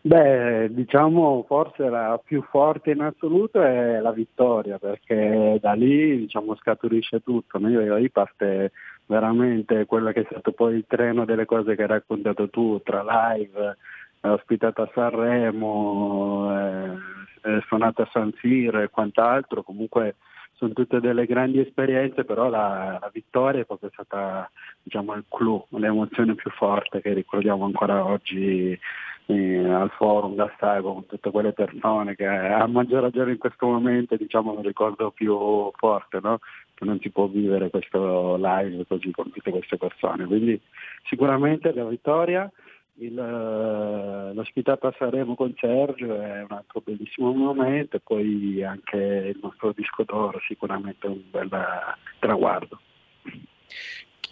Beh, 0.00 0.68
diciamo 0.70 1.44
forse 1.46 1.88
la 1.88 2.20
più 2.22 2.42
forte 2.42 2.90
in 2.90 3.00
assoluto 3.00 3.62
è 3.62 4.00
la 4.00 4.12
vittoria, 4.12 4.78
perché 4.78 5.58
da 5.60 5.72
lì 5.72 6.18
diciamo, 6.18 6.54
scaturisce 6.56 7.22
tutto. 7.22 7.58
No? 7.58 7.70
Io, 7.70 7.96
lì 7.96 8.10
parte 8.10 8.72
veramente 9.06 9.86
quello 9.86 10.12
che 10.12 10.20
è 10.22 10.26
stato 10.28 10.52
poi 10.52 10.76
il 10.76 10.84
treno 10.86 11.24
delle 11.24 11.46
cose 11.46 11.74
che 11.74 11.82
hai 11.82 11.88
raccontato 11.88 12.48
tu, 12.50 12.80
tra 12.82 13.02
live, 13.34 13.76
ospitato 14.20 14.82
a 14.82 14.90
Sanremo, 14.92 16.50
eh, 17.44 17.60
suonato 17.66 18.02
a 18.02 18.08
San 18.12 18.32
Siro 18.40 18.80
e 18.80 18.88
quant'altro, 18.88 19.62
comunque 19.62 20.16
sono 20.52 20.72
tutte 20.72 21.00
delle 21.00 21.26
grandi 21.26 21.60
esperienze, 21.60 22.24
però 22.24 22.48
la, 22.48 22.98
la 23.00 23.10
vittoria 23.12 23.62
è 23.62 23.66
proprio 23.66 23.90
stata 23.92 24.50
diciamo, 24.82 25.14
il 25.14 25.24
clou, 25.28 25.66
l'emozione 25.70 26.34
più 26.34 26.50
forte 26.50 27.00
che 27.00 27.12
ricordiamo 27.12 27.64
ancora 27.64 28.04
oggi 28.04 28.78
eh, 29.26 29.64
al 29.64 29.90
forum 29.90 30.34
da 30.34 30.52
Stago 30.56 30.92
con 30.92 31.06
tutte 31.06 31.30
quelle 31.30 31.52
persone 31.52 32.14
che 32.14 32.26
a 32.26 32.66
maggior 32.66 33.02
ragione 33.02 33.32
in 33.32 33.38
questo 33.38 33.66
momento 33.66 34.16
diciamo 34.16 34.52
un 34.52 34.62
ricordo 34.62 35.10
più 35.10 35.70
forte, 35.76 36.20
no? 36.22 36.38
che 36.74 36.84
non 36.84 36.98
si 37.00 37.10
può 37.10 37.26
vivere 37.26 37.70
questo 37.70 38.36
live 38.36 38.84
così 38.86 39.10
con 39.10 39.30
tutte 39.30 39.50
queste 39.50 39.76
persone. 39.76 40.26
Quindi 40.26 40.60
sicuramente 41.04 41.72
la 41.72 41.84
vittoria 41.84 42.50
il, 42.96 43.18
eh, 43.18 44.34
l'ospitata 44.34 44.88
a 44.88 44.94
Sanremo 44.96 45.34
con 45.34 45.54
Sergio 45.58 46.20
è 46.20 46.42
un 46.42 46.52
altro 46.52 46.80
bellissimo 46.84 47.32
momento 47.32 47.96
e 47.96 48.00
poi 48.00 48.62
anche 48.62 48.96
il 48.96 49.38
nostro 49.42 49.72
disco 49.72 50.04
d'oro 50.04 50.38
sicuramente 50.46 51.06
un 51.06 51.22
bel 51.30 51.50
traguardo. 52.20 52.78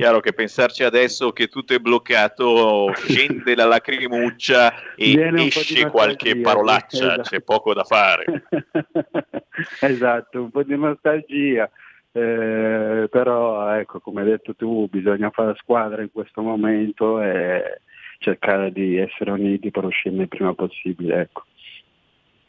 Chiaro 0.03 0.19
che 0.19 0.33
pensarci 0.33 0.83
adesso 0.83 1.31
che 1.31 1.47
tutto 1.47 1.75
è 1.75 1.79
bloccato, 1.79 2.93
scende 2.93 3.55
la 3.55 3.67
lacrimuccia 3.67 4.97
e 4.97 5.31
esce 5.47 5.89
qualche 5.91 6.41
parolaccia, 6.41 7.13
esatto. 7.13 7.23
c'è 7.23 7.41
poco 7.41 7.73
da 7.73 7.85
fare. 7.85 8.25
esatto, 9.81 10.43
un 10.43 10.51
po' 10.51 10.65
di 10.65 10.77
nostalgia. 10.77 11.71
Eh, 12.11 13.07
però 13.09 13.71
ecco 13.77 14.01
come 14.01 14.23
hai 14.23 14.31
detto 14.31 14.57
tu 14.57 14.89
bisogna 14.91 15.31
fare 15.31 15.55
squadra 15.57 16.03
in 16.03 16.11
questo 16.11 16.43
momento 16.43 17.23
e 17.23 17.81
cercare 18.19 18.73
di 18.73 18.97
essere 18.97 19.31
uniti 19.31 19.71
per 19.71 19.85
uscirne 19.85 20.23
il 20.23 20.29
prima 20.29 20.53
possibile. 20.53 21.21
Ecco. 21.21 21.45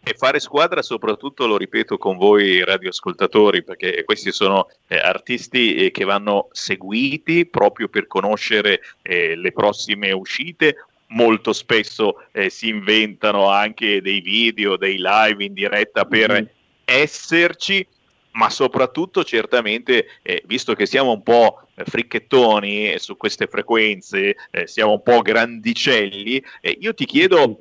E 0.06 0.16
fare 0.16 0.41
squadra 0.41 0.82
soprattutto, 0.82 1.47
lo 1.47 1.56
ripeto 1.56 1.97
con 1.97 2.18
voi 2.18 2.62
radioascoltatori, 2.62 3.64
perché 3.64 4.04
questi 4.04 4.34
sono 4.34 4.68
eh, 4.88 4.97
artisti 4.97 5.76
eh, 5.76 5.91
che 5.91 6.04
vanno 6.04 6.49
seguiti 6.51 7.45
proprio 7.45 7.88
per 7.88 8.08
conoscere 8.08 8.82
eh, 9.01 9.36
le 9.36 9.51
prossime 9.54 10.12
uscite, 10.12 10.76
molto 11.08 11.54
spesso 11.54 12.26
eh, 12.34 12.49
si 12.49 12.68
inventano 12.68 13.47
anche 13.47 14.01
dei 14.01 14.20
video, 14.20 14.76
dei 14.76 14.97
live 14.99 15.41
in 15.41 15.54
diretta 15.54 16.04
per 16.04 16.32
mm-hmm. 16.32 16.45
esserci 16.84 17.88
ma 18.34 18.49
soprattutto 18.49 19.24
certamente, 19.24 20.08
eh, 20.22 20.41
visto 20.47 20.74
che 20.74 20.86
siamo 20.86 21.12
un 21.12 21.22
po' 21.22 21.68
fricchettoni 21.76 22.97
su 22.97 23.16
queste 23.18 23.47
frequenze, 23.47 24.36
eh, 24.51 24.68
siamo 24.68 24.93
un 24.93 25.04
po' 25.04 25.22
grandicelli, 25.22 26.43
eh, 26.62 26.78
io 26.80 26.93
ti 26.93 27.06
chiedo 27.06 27.60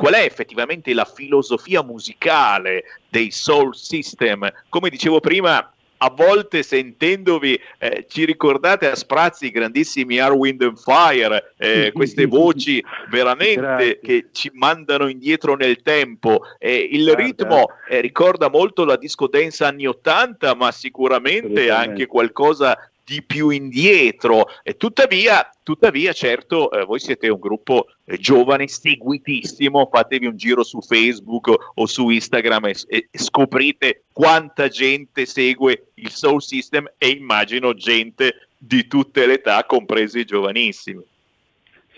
qual 0.00 0.14
è 0.14 0.24
effettivamente 0.24 0.94
la 0.94 1.04
filosofia 1.04 1.82
musicale 1.82 2.84
dei 3.10 3.30
soul 3.30 3.76
system. 3.76 4.50
Come 4.70 4.88
dicevo 4.88 5.20
prima, 5.20 5.70
a 6.02 6.10
volte 6.10 6.62
sentendovi 6.62 7.60
eh, 7.76 8.06
ci 8.08 8.24
ricordate 8.24 8.90
a 8.90 8.94
sprazzi 8.94 9.46
i 9.46 9.50
grandissimi 9.50 10.18
Arwind 10.18 10.62
and 10.62 10.78
Fire, 10.78 11.52
eh, 11.58 11.92
queste 11.92 12.24
voci 12.24 12.82
veramente 13.10 13.60
Grazie. 13.60 14.00
che 14.00 14.26
ci 14.32 14.50
mandano 14.54 15.08
indietro 15.08 15.54
nel 15.54 15.82
tempo. 15.82 16.40
Eh, 16.58 16.88
il 16.90 17.04
Guarda. 17.04 17.22
ritmo 17.22 17.66
eh, 17.86 18.00
ricorda 18.00 18.48
molto 18.48 18.86
la 18.86 18.96
disco 18.96 19.26
dance 19.26 19.62
anni 19.62 19.86
80, 19.86 20.54
ma 20.54 20.72
sicuramente 20.72 21.70
anche 21.70 22.06
qualcosa 22.06 22.89
di 23.04 23.22
più 23.22 23.50
indietro. 23.50 24.46
E 24.62 24.76
tuttavia, 24.76 25.48
tuttavia 25.62 26.12
certo, 26.12 26.70
eh, 26.70 26.84
voi 26.84 27.00
siete 27.00 27.28
un 27.28 27.38
gruppo 27.38 27.86
eh, 28.04 28.18
giovane, 28.18 28.68
seguitissimo, 28.68 29.88
fatevi 29.90 30.26
un 30.26 30.36
giro 30.36 30.62
su 30.62 30.80
Facebook 30.80 31.72
o 31.74 31.86
su 31.86 32.08
Instagram 32.08 32.66
e, 32.66 32.74
e, 32.88 33.08
scoprite 33.12 34.04
quanta 34.12 34.68
gente 34.68 35.26
segue 35.26 35.88
il 35.94 36.10
Soul 36.10 36.42
System 36.42 36.90
e 36.98 37.08
immagino 37.08 37.74
gente 37.74 38.48
di 38.56 38.86
tutte 38.86 39.26
le 39.26 39.34
età, 39.34 39.64
compresi 39.64 40.20
i 40.20 40.24
giovanissimi. 40.24 41.02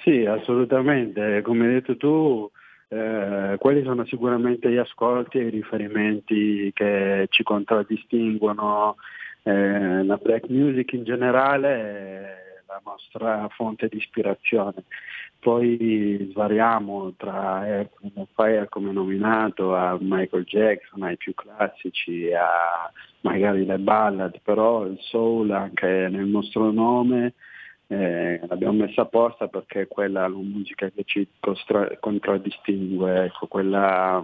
Sì, 0.03 0.24
assolutamente. 0.24 1.42
Come 1.42 1.66
hai 1.66 1.72
detto 1.74 1.96
tu, 1.96 2.50
eh, 2.88 3.57
quelli 3.59 3.82
sono 3.84 4.05
sicuramente 4.05 4.70
gli 4.70 4.76
ascolti 4.76 5.38
e 5.38 5.46
i 5.46 5.50
riferimenti 5.50 6.70
che 6.74 7.26
ci 7.30 7.42
contraddistinguono 7.42 8.96
eh, 9.43 10.05
la 10.05 10.16
black 10.16 10.49
music 10.49 10.93
in 10.93 11.05
generale 11.05 11.68
è 11.68 12.43
la 12.66 12.80
nostra 12.84 13.49
fonte 13.51 13.88
di 13.88 13.97
ispirazione. 13.99 14.84
Poi 15.38 16.28
svariamo 16.30 17.14
tra 17.16 17.66
Earth 17.66 17.99
Fire 18.34 18.68
come 18.68 18.93
nominato 18.93 19.74
a 19.74 19.99
Michael 20.01 20.45
Jackson, 20.45 21.03
ai 21.03 21.16
più 21.16 21.34
classici, 21.34 22.32
a 22.32 22.90
magari 23.22 23.64
le 23.66 23.78
ballad, 23.78 24.40
però 24.43 24.86
il 24.86 24.99
soul 25.01 25.51
anche 25.51 26.09
nel 26.11 26.26
nostro 26.26 26.70
nome 26.70 27.34
eh, 27.88 28.40
l'abbiamo 28.47 28.84
messa 28.84 29.03
apposta 29.03 29.49
perché 29.49 29.82
è 29.82 29.88
quella 29.88 30.22
la 30.22 30.28
musica 30.28 30.88
che 30.90 31.03
ci 31.05 31.26
costra- 31.40 31.99
contraddistingue, 31.99 33.24
ecco, 33.24 33.47
quella 33.49 34.22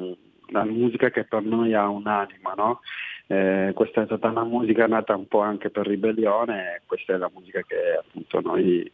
la 0.48 0.64
musica 0.64 1.10
che 1.10 1.24
per 1.24 1.42
noi 1.42 1.74
ha 1.74 1.88
un'anima, 1.88 2.54
no? 2.56 2.80
Eh, 3.26 3.72
questa 3.74 4.02
è 4.02 4.04
stata 4.06 4.28
una 4.28 4.44
musica 4.44 4.86
nata 4.86 5.14
un 5.14 5.26
po' 5.28 5.40
anche 5.40 5.70
per 5.70 5.86
ribellione 5.86 6.76
e 6.76 6.82
questa 6.86 7.14
è 7.14 7.16
la 7.16 7.30
musica 7.32 7.60
che 7.60 7.98
appunto 7.98 8.40
noi 8.40 8.90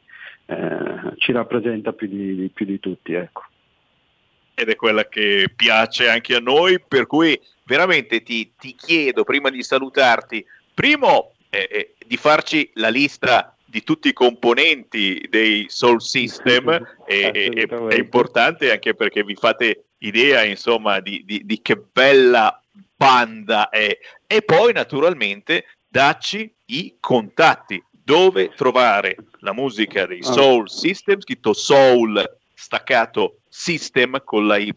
eh, 0.47 1.13
ci 1.19 1.33
rappresenta 1.33 1.93
più 1.93 2.09
di, 2.09 2.51
più 2.53 2.67
di 2.67 2.81
tutti. 2.81 3.13
Ecco. 3.15 3.43
Ed 4.55 4.69
è 4.69 4.77
quella 4.77 5.07
che 5.09 5.53
piace 5.55 6.09
anche 6.09 6.35
a 6.35 6.41
noi, 6.41 6.81
per 6.81 7.07
cui 7.07 7.41
veramente 7.65 8.23
ti, 8.23 8.53
ti 8.59 8.75
chiedo 8.75 9.25
prima 9.25 9.51
di 9.51 9.63
salutarti, 9.63 10.45
primo 10.75 11.33
eh, 11.51 11.69
eh 11.71 11.95
di 12.07 12.17
farci 12.17 12.71
la 12.75 12.91
lista 12.91 13.55
di 13.75 13.83
tutti 13.83 14.07
i 14.07 14.13
componenti 14.13 15.27
dei 15.29 15.67
Soul 15.69 16.01
System 16.01 16.71
è, 17.05 17.31
è, 17.33 17.49
è, 17.49 17.95
importante 17.97 18.71
anche 18.71 18.95
perché 18.95 19.25
vi 19.25 19.35
fate 19.35 19.87
idea 20.07 20.45
insomma 20.45 21.01
di, 21.01 21.23
di, 21.25 21.45
di 21.45 21.61
che 21.63 21.77
bella 21.77 22.61
banda 22.97 23.69
è 23.69 23.99
e 24.27 24.43
poi 24.43 24.73
naturalmente 24.73 25.67
dacci 25.89 26.53
i 26.67 26.97
contatti 27.01 27.83
dove 27.91 28.51
trovare 28.55 29.17
la 29.39 29.53
musica 29.53 30.07
dei 30.07 30.21
ah. 30.21 30.33
Soul 30.33 30.69
System, 30.69 31.21
scritto 31.21 31.53
Soul 31.53 32.23
staccato 32.53 33.39
System 33.49 34.23
con 34.25 34.47
la 34.47 34.57
Y, 34.57 34.73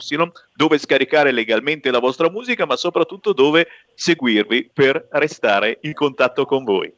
dove 0.54 0.78
scaricare 0.78 1.32
legalmente 1.32 1.92
la 1.92 2.00
vostra 2.00 2.30
musica, 2.30 2.66
ma 2.66 2.76
soprattutto 2.76 3.34
dove 3.34 3.68
seguirvi 3.96 4.70
per 4.74 5.08
restare 5.12 5.80
in 5.82 5.94
contatto 5.94 6.46
con 6.46 6.64
voi. 6.64 6.94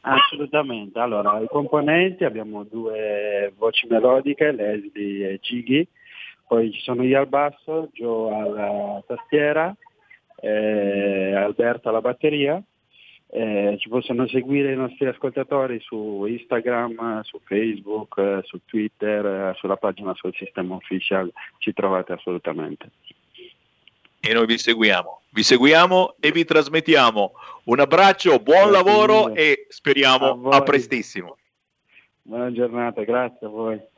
Assolutamente, 0.00 0.98
allora 0.98 1.38
i 1.40 1.46
componenti 1.46 2.24
abbiamo 2.24 2.64
due 2.64 3.52
voci 3.56 3.86
melodiche, 3.86 4.52
Leslie 4.52 5.30
e 5.30 5.38
Giggy, 5.40 5.86
poi 6.54 6.70
ci 6.70 6.80
sono 6.82 7.02
io 7.02 7.18
al 7.18 7.26
basso, 7.26 7.88
Joe 7.92 8.32
alla 8.32 9.02
tastiera, 9.08 9.74
eh, 10.36 11.34
Alberto 11.34 11.88
alla 11.88 12.00
batteria. 12.00 12.62
Eh, 13.26 13.74
ci 13.80 13.88
possono 13.88 14.28
seguire 14.28 14.72
i 14.72 14.76
nostri 14.76 15.08
ascoltatori 15.08 15.80
su 15.80 16.24
Instagram, 16.24 17.22
su 17.22 17.40
Facebook, 17.42 18.18
eh, 18.18 18.40
su 18.44 18.60
Twitter, 18.64 19.26
eh, 19.26 19.54
sulla 19.56 19.74
pagina 19.74 20.14
sul 20.14 20.32
sistema 20.36 20.76
official, 20.76 21.28
ci 21.58 21.72
trovate 21.72 22.12
assolutamente. 22.12 22.88
E 24.20 24.32
noi 24.32 24.46
vi 24.46 24.56
seguiamo, 24.56 25.22
vi 25.30 25.42
seguiamo 25.42 26.14
e 26.20 26.30
vi 26.30 26.44
trasmettiamo. 26.44 27.32
Un 27.64 27.80
abbraccio, 27.80 28.38
buon 28.38 28.70
grazie 28.70 28.84
lavoro 28.84 29.26
mille. 29.26 29.40
e 29.40 29.66
speriamo 29.70 30.50
a, 30.50 30.58
a 30.58 30.62
prestissimo. 30.62 31.36
Buona 32.22 32.52
giornata, 32.52 33.02
grazie 33.02 33.44
a 33.48 33.50
voi. 33.50 33.92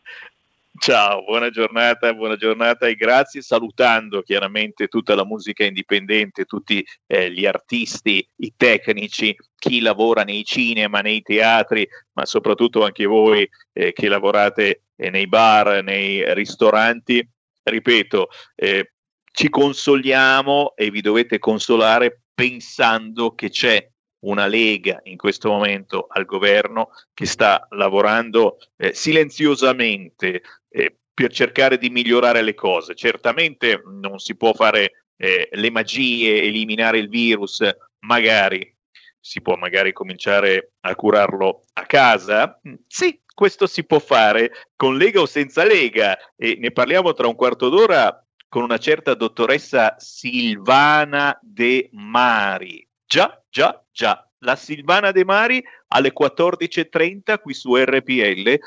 Ciao, 0.79 1.25
buona 1.25 1.49
giornata, 1.49 2.13
buona 2.13 2.37
giornata 2.37 2.87
e 2.87 2.97
grazie. 2.97 3.41
Salutando 3.41 4.23
chiaramente 4.23 4.89
tutta 4.89 5.15
la 5.15 5.25
musica 5.25 5.65
indipendente, 5.65 6.45
tutti 6.45 6.85
eh, 7.07 7.31
gli 7.31 7.47
artisti, 7.47 8.27
i 8.37 8.53
tecnici, 8.57 9.35
chi 9.57 9.81
lavora 9.81 10.23
nei 10.23 10.45
cinema, 10.45 11.01
nei 11.01 11.23
teatri, 11.23 11.89
ma 12.13 12.27
soprattutto 12.27 12.85
anche 12.85 13.07
voi 13.07 13.49
eh, 13.73 13.93
che 13.93 14.09
lavorate 14.09 14.83
eh, 14.97 15.11
nei 15.11 15.27
bar, 15.29 15.83
nei 15.83 16.35
ristoranti. 16.35 17.27
Ripeto, 17.63 18.29
eh, 18.55 18.93
ci 19.33 19.49
consoliamo 19.49 20.75
e 20.75 20.91
vi 20.91 21.01
dovete 21.01 21.39
consolare 21.39 22.23
pensando 22.35 23.35
che 23.35 23.49
c'è 23.51 23.89
una 24.27 24.47
Lega 24.47 25.01
in 25.05 25.17
questo 25.17 25.49
momento 25.49 26.07
al 26.09 26.25
governo 26.25 26.91
che 27.15 27.27
sta 27.27 27.67
lavorando 27.71 28.59
eh, 28.77 28.93
silenziosamente, 28.93 30.43
eh, 30.77 30.95
per 31.15 31.33
cercare 31.33 31.79
di 31.79 31.89
migliorare 31.89 32.43
le 32.43 32.55
cose. 32.55 32.95
Certamente 32.95 33.83
non 33.87 34.19
si 34.19 34.37
può 34.37 34.53
fare 34.53 35.07
eh, 35.17 35.49
le 35.51 35.71
magie, 35.71 36.43
eliminare 36.43 36.99
il 36.99 37.09
virus, 37.09 37.67
magari 38.01 38.75
si 39.19 39.41
può 39.41 39.57
magari 39.57 39.93
cominciare 39.93 40.73
a 40.81 40.95
curarlo 40.95 41.65
a 41.73 41.87
casa? 41.87 42.61
Sì, 42.87 43.21
questo 43.35 43.67
si 43.67 43.85
può 43.85 43.99
fare 43.99 44.53
con 44.77 44.97
Lega 44.97 45.21
o 45.21 45.27
senza 45.27 45.65
Lega 45.65 46.17
e 46.37 46.57
ne 46.61 46.71
parliamo 46.71 47.13
tra 47.15 47.27
un 47.27 47.35
quarto 47.35 47.69
d'ora 47.69 48.23
con 48.49 48.63
una 48.63 48.79
certa 48.79 49.15
dottoressa 49.15 49.97
Silvana 49.99 51.37
De 51.43 51.89
Mari. 51.93 52.87
Già, 53.05 53.43
già, 53.49 53.83
già. 53.91 54.21
La 54.41 54.55
Silvana 54.55 55.11
De 55.11 55.25
Mari 55.25 55.65
alle 55.89 56.13
14.30 56.13 57.41
qui 57.41 57.55
su 57.55 57.75
RPL 57.75 58.59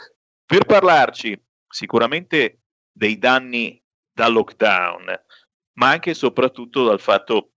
per 0.45 0.65
parlarci 0.65 1.40
sicuramente 1.70 2.62
dei 2.91 3.18
danni 3.18 3.82
dal 4.12 4.34
lockdown, 4.34 5.06
ma 5.74 5.90
anche 5.90 6.12
e 6.12 6.14
soprattutto 6.16 6.84
dal 6.84 7.00
fatto, 7.00 7.52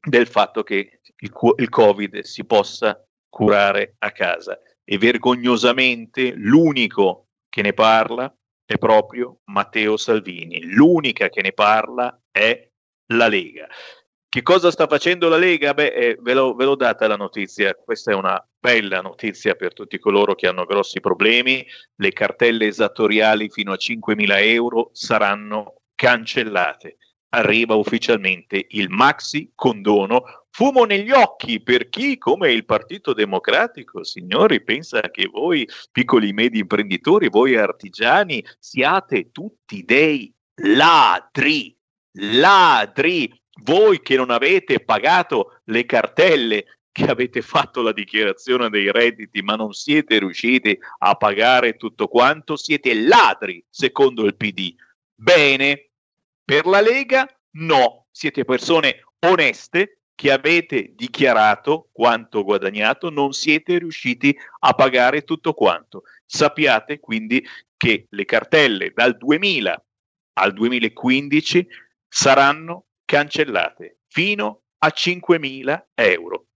del 0.00 0.26
fatto 0.26 0.62
che 0.62 1.00
il, 1.16 1.32
il 1.56 1.68
Covid 1.68 2.20
si 2.20 2.44
possa 2.44 3.04
curare 3.28 3.96
a 3.98 4.10
casa. 4.12 4.58
E 4.84 4.98
vergognosamente 4.98 6.32
l'unico 6.34 7.28
che 7.48 7.62
ne 7.62 7.72
parla 7.72 8.34
è 8.64 8.78
proprio 8.78 9.40
Matteo 9.44 9.96
Salvini. 9.96 10.62
L'unica 10.62 11.28
che 11.28 11.42
ne 11.42 11.52
parla 11.52 12.20
è 12.30 12.68
la 13.12 13.28
Lega. 13.28 13.68
Che 14.32 14.42
cosa 14.42 14.70
sta 14.70 14.86
facendo 14.86 15.28
la 15.28 15.36
Lega? 15.36 15.74
Beh, 15.74 15.88
eh, 15.88 16.16
ve, 16.20 16.34
l'ho, 16.34 16.54
ve 16.54 16.64
l'ho 16.64 16.76
data 16.76 17.08
la 17.08 17.16
notizia, 17.16 17.74
questa 17.74 18.12
è 18.12 18.14
una 18.14 18.40
bella 18.60 19.00
notizia 19.00 19.56
per 19.56 19.72
tutti 19.72 19.98
coloro 19.98 20.36
che 20.36 20.46
hanno 20.46 20.66
grossi 20.66 21.00
problemi, 21.00 21.66
le 21.96 22.12
cartelle 22.12 22.68
esattoriali 22.68 23.50
fino 23.50 23.72
a 23.72 23.76
5.000 23.76 24.26
euro 24.44 24.90
saranno 24.92 25.80
cancellate. 25.96 26.98
Arriva 27.30 27.74
ufficialmente 27.74 28.66
il 28.68 28.88
maxi 28.88 29.50
condono 29.52 30.22
fumo 30.50 30.84
negli 30.84 31.10
occhi 31.10 31.60
per 31.60 31.88
chi, 31.88 32.16
come 32.16 32.52
il 32.52 32.64
Partito 32.64 33.12
Democratico, 33.12 34.04
signori, 34.04 34.62
pensa 34.62 35.00
che 35.10 35.26
voi 35.26 35.68
piccoli 35.90 36.28
e 36.28 36.32
medi 36.32 36.60
imprenditori, 36.60 37.28
voi 37.28 37.56
artigiani, 37.56 38.44
siate 38.60 39.32
tutti 39.32 39.82
dei 39.82 40.32
ladri, 40.54 41.76
ladri, 42.12 43.39
voi 43.62 44.00
che 44.00 44.16
non 44.16 44.30
avete 44.30 44.80
pagato 44.80 45.60
le 45.64 45.84
cartelle, 45.84 46.78
che 46.92 47.04
avete 47.04 47.42
fatto 47.42 47.82
la 47.82 47.92
dichiarazione 47.92 48.68
dei 48.68 48.90
redditi 48.90 49.42
ma 49.42 49.54
non 49.54 49.72
siete 49.72 50.18
riusciti 50.18 50.76
a 50.98 51.14
pagare 51.14 51.76
tutto 51.76 52.08
quanto, 52.08 52.56
siete 52.56 52.94
ladri 52.94 53.64
secondo 53.68 54.24
il 54.24 54.36
PD. 54.36 54.74
Bene, 55.14 55.90
per 56.44 56.66
la 56.66 56.80
Lega 56.80 57.28
no, 57.52 58.06
siete 58.10 58.44
persone 58.44 59.04
oneste 59.20 60.00
che 60.14 60.32
avete 60.32 60.92
dichiarato 60.94 61.88
quanto 61.92 62.44
guadagnato, 62.44 63.08
non 63.08 63.32
siete 63.32 63.78
riusciti 63.78 64.36
a 64.60 64.74
pagare 64.74 65.22
tutto 65.22 65.54
quanto. 65.54 66.02
Sappiate 66.26 67.00
quindi 67.00 67.42
che 67.76 68.06
le 68.10 68.24
cartelle 68.26 68.92
dal 68.94 69.16
2000 69.16 69.84
al 70.34 70.52
2015 70.52 71.66
saranno 72.06 72.88
cancellate 73.10 74.02
fino 74.06 74.66
a 74.78 74.92
5.000 74.94 75.86
euro. 75.94 76.46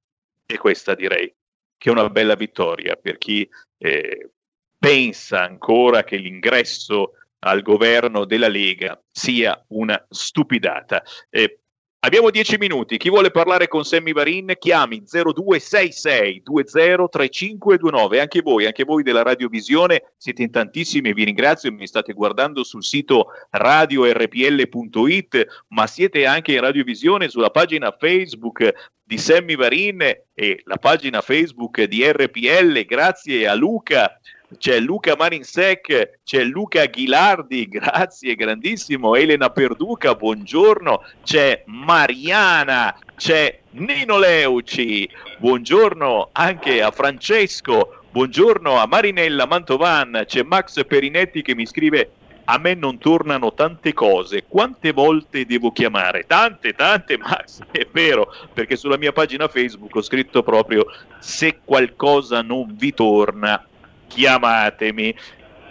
E 0.47 0.57
questa 0.57 0.95
direi 0.95 1.35
che 1.77 1.89
è 1.89 1.93
una 1.93 2.09
bella 2.09 2.37
vittoria 2.37 2.95
per 2.95 3.19
chi 3.19 3.49
eh, 3.79 4.31
pensa 4.79 5.43
ancora 5.43 6.05
che 6.05 6.17
l'ingresso 6.17 7.15
al 7.41 7.61
governo 7.63 8.25
della 8.25 8.47
Lega 8.47 9.03
sia 9.11 9.65
una 9.71 10.01
stupidata. 10.09 11.03
Eh, 11.29 11.63
Abbiamo 12.05 12.29
dieci 12.29 12.59
minuti. 12.59 12.99
Chi 12.99 13.09
vuole 13.09 13.31
parlare 13.31 13.67
con 13.67 13.83
Sammy 13.83 14.13
Varin, 14.13 14.53
chiami 14.59 15.05
0266 15.07 16.43
203529. 16.45 18.21
Anche 18.21 18.43
voi, 18.43 18.67
anche 18.67 18.85
voi 18.85 19.03
della 19.03 19.23
Radiovisione, 19.23 20.13
siete 20.19 20.43
in 20.43 20.51
tantissimi 20.51 21.09
e 21.09 21.15
vi 21.15 21.25
ringrazio. 21.25 21.73
Mi 21.73 21.87
state 21.87 22.13
guardando 22.13 22.63
sul 22.63 22.85
sito 22.85 23.29
radiorpl.it, 23.49 25.47
ma 25.69 25.87
siete 25.87 26.27
anche 26.27 26.53
in 26.53 26.61
Radiovisione 26.61 27.31
sulla 27.31 27.49
pagina 27.49 27.91
Facebook 27.99 28.93
di 29.03 29.17
Sammy 29.17 29.57
Varin 29.57 30.03
e 30.35 30.61
la 30.65 30.77
pagina 30.77 31.23
Facebook 31.23 31.85
di 31.85 32.05
RPL. 32.07 32.85
Grazie 32.85 33.49
a 33.49 33.55
Luca 33.55 34.21
c'è 34.59 34.79
Luca 34.81 35.15
Marinsec, 35.17 36.19
c'è 36.25 36.45
Luca 36.45 36.85
Ghilardi, 36.87 37.67
grazie, 37.71 38.35
grandissimo, 38.35 39.15
Elena 39.15 39.51
Perduca, 39.51 40.15
buongiorno, 40.15 41.03
c'è 41.23 41.63
Mariana, 41.67 42.97
c'è 43.17 43.61
Nino 43.71 44.19
Leuci, 44.19 45.09
buongiorno 45.39 46.31
anche 46.33 46.83
a 46.83 46.91
Francesco, 46.91 48.03
buongiorno 48.11 48.79
a 48.79 48.87
Marinella 48.87 49.47
Mantovan, 49.47 50.25
c'è 50.27 50.43
Max 50.43 50.85
Perinetti 50.87 51.43
che 51.43 51.55
mi 51.55 51.67
scrive 51.67 52.11
a 52.45 52.59
me 52.59 52.75
non 52.75 52.99
tornano 52.99 53.55
tante 53.55 53.93
cose, 53.93 54.45
quante 54.47 54.93
volte 54.93 55.47
devo 55.47 55.73
chiamare? 55.73 56.25
Tante, 56.27 56.75
tante, 56.75 57.17
Max, 57.17 57.61
è 57.73 57.87
vero, 57.91 58.33
perché 58.53 58.77
sulla 58.77 58.99
mia 58.99 59.13
pagina 59.13 59.49
Facebook 59.49 59.95
ho 59.95 60.03
scritto 60.03 60.43
proprio 60.43 60.87
se 61.21 61.61
qualcosa 61.65 62.43
non 62.43 62.75
vi 62.77 62.93
torna, 62.93 63.67
chiamatemi. 64.15 65.15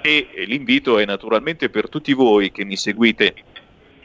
E 0.01 0.27
l'invito 0.47 0.99
è 0.99 1.05
naturalmente 1.05 1.69
per 1.69 1.87
tutti 1.87 2.11
voi 2.11 2.51
che 2.51 2.65
mi 2.65 2.75
seguite 2.75 3.33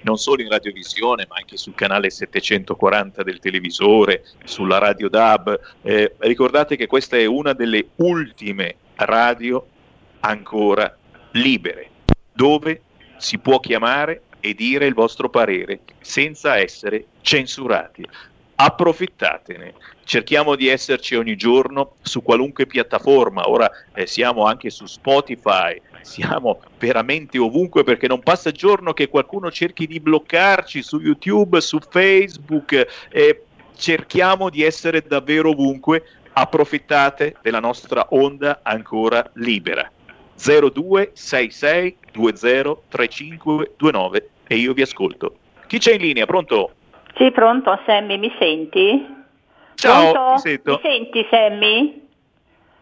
non 0.02 0.16
solo 0.16 0.42
in 0.42 0.48
radiovisione, 0.48 1.26
ma 1.28 1.36
anche 1.36 1.56
sul 1.56 1.74
canale 1.74 2.08
740 2.08 3.24
del 3.24 3.40
televisore, 3.40 4.24
sulla 4.44 4.78
radio 4.78 5.08
DAB. 5.08 5.60
Eh, 5.82 6.14
ricordate 6.18 6.76
che 6.76 6.86
questa 6.86 7.16
è 7.16 7.24
una 7.24 7.52
delle 7.52 7.88
ultime 7.96 8.76
radio 8.94 9.66
ancora 10.20 10.96
libere, 11.32 11.90
dove 12.32 12.82
si 13.16 13.38
può 13.38 13.58
chiamare 13.58 14.22
e 14.38 14.54
dire 14.54 14.86
il 14.86 14.94
vostro 14.94 15.28
parere 15.28 15.80
senza 16.00 16.56
essere 16.58 17.06
censurati 17.22 18.06
approfittatene. 18.60 19.74
Cerchiamo 20.02 20.56
di 20.56 20.66
esserci 20.66 21.14
ogni 21.14 21.36
giorno 21.36 21.92
su 22.02 22.22
qualunque 22.22 22.66
piattaforma, 22.66 23.48
ora 23.48 23.70
eh, 23.94 24.04
siamo 24.06 24.46
anche 24.46 24.68
su 24.70 24.84
Spotify, 24.86 25.80
siamo 26.00 26.60
veramente 26.76 27.38
ovunque 27.38 27.84
perché 27.84 28.08
non 28.08 28.18
passa 28.20 28.50
giorno 28.50 28.92
che 28.94 29.06
qualcuno 29.08 29.52
cerchi 29.52 29.86
di 29.86 30.00
bloccarci 30.00 30.82
su 30.82 30.98
YouTube, 30.98 31.60
su 31.60 31.78
Facebook, 31.88 32.84
eh, 33.10 33.44
cerchiamo 33.76 34.50
di 34.50 34.64
essere 34.64 35.04
davvero 35.06 35.50
ovunque, 35.50 36.02
approfittate 36.32 37.36
della 37.40 37.60
nostra 37.60 38.08
onda 38.10 38.58
ancora 38.62 39.30
libera. 39.34 39.88
0266 40.34 41.96
203529 42.10 44.30
e 44.48 44.56
io 44.56 44.72
vi 44.72 44.82
ascolto. 44.82 45.36
Chi 45.68 45.78
c'è 45.78 45.94
in 45.94 46.00
linea? 46.00 46.26
Pronto? 46.26 46.72
Sì, 47.18 47.32
pronto, 47.32 47.76
Sammy, 47.84 48.16
mi 48.16 48.32
senti? 48.38 49.16
Ciao, 49.74 50.12
Pronto? 50.12 50.38
sento. 50.38 50.70
Mi 50.70 50.80
senti, 50.80 51.26
Sammy? 51.28 52.08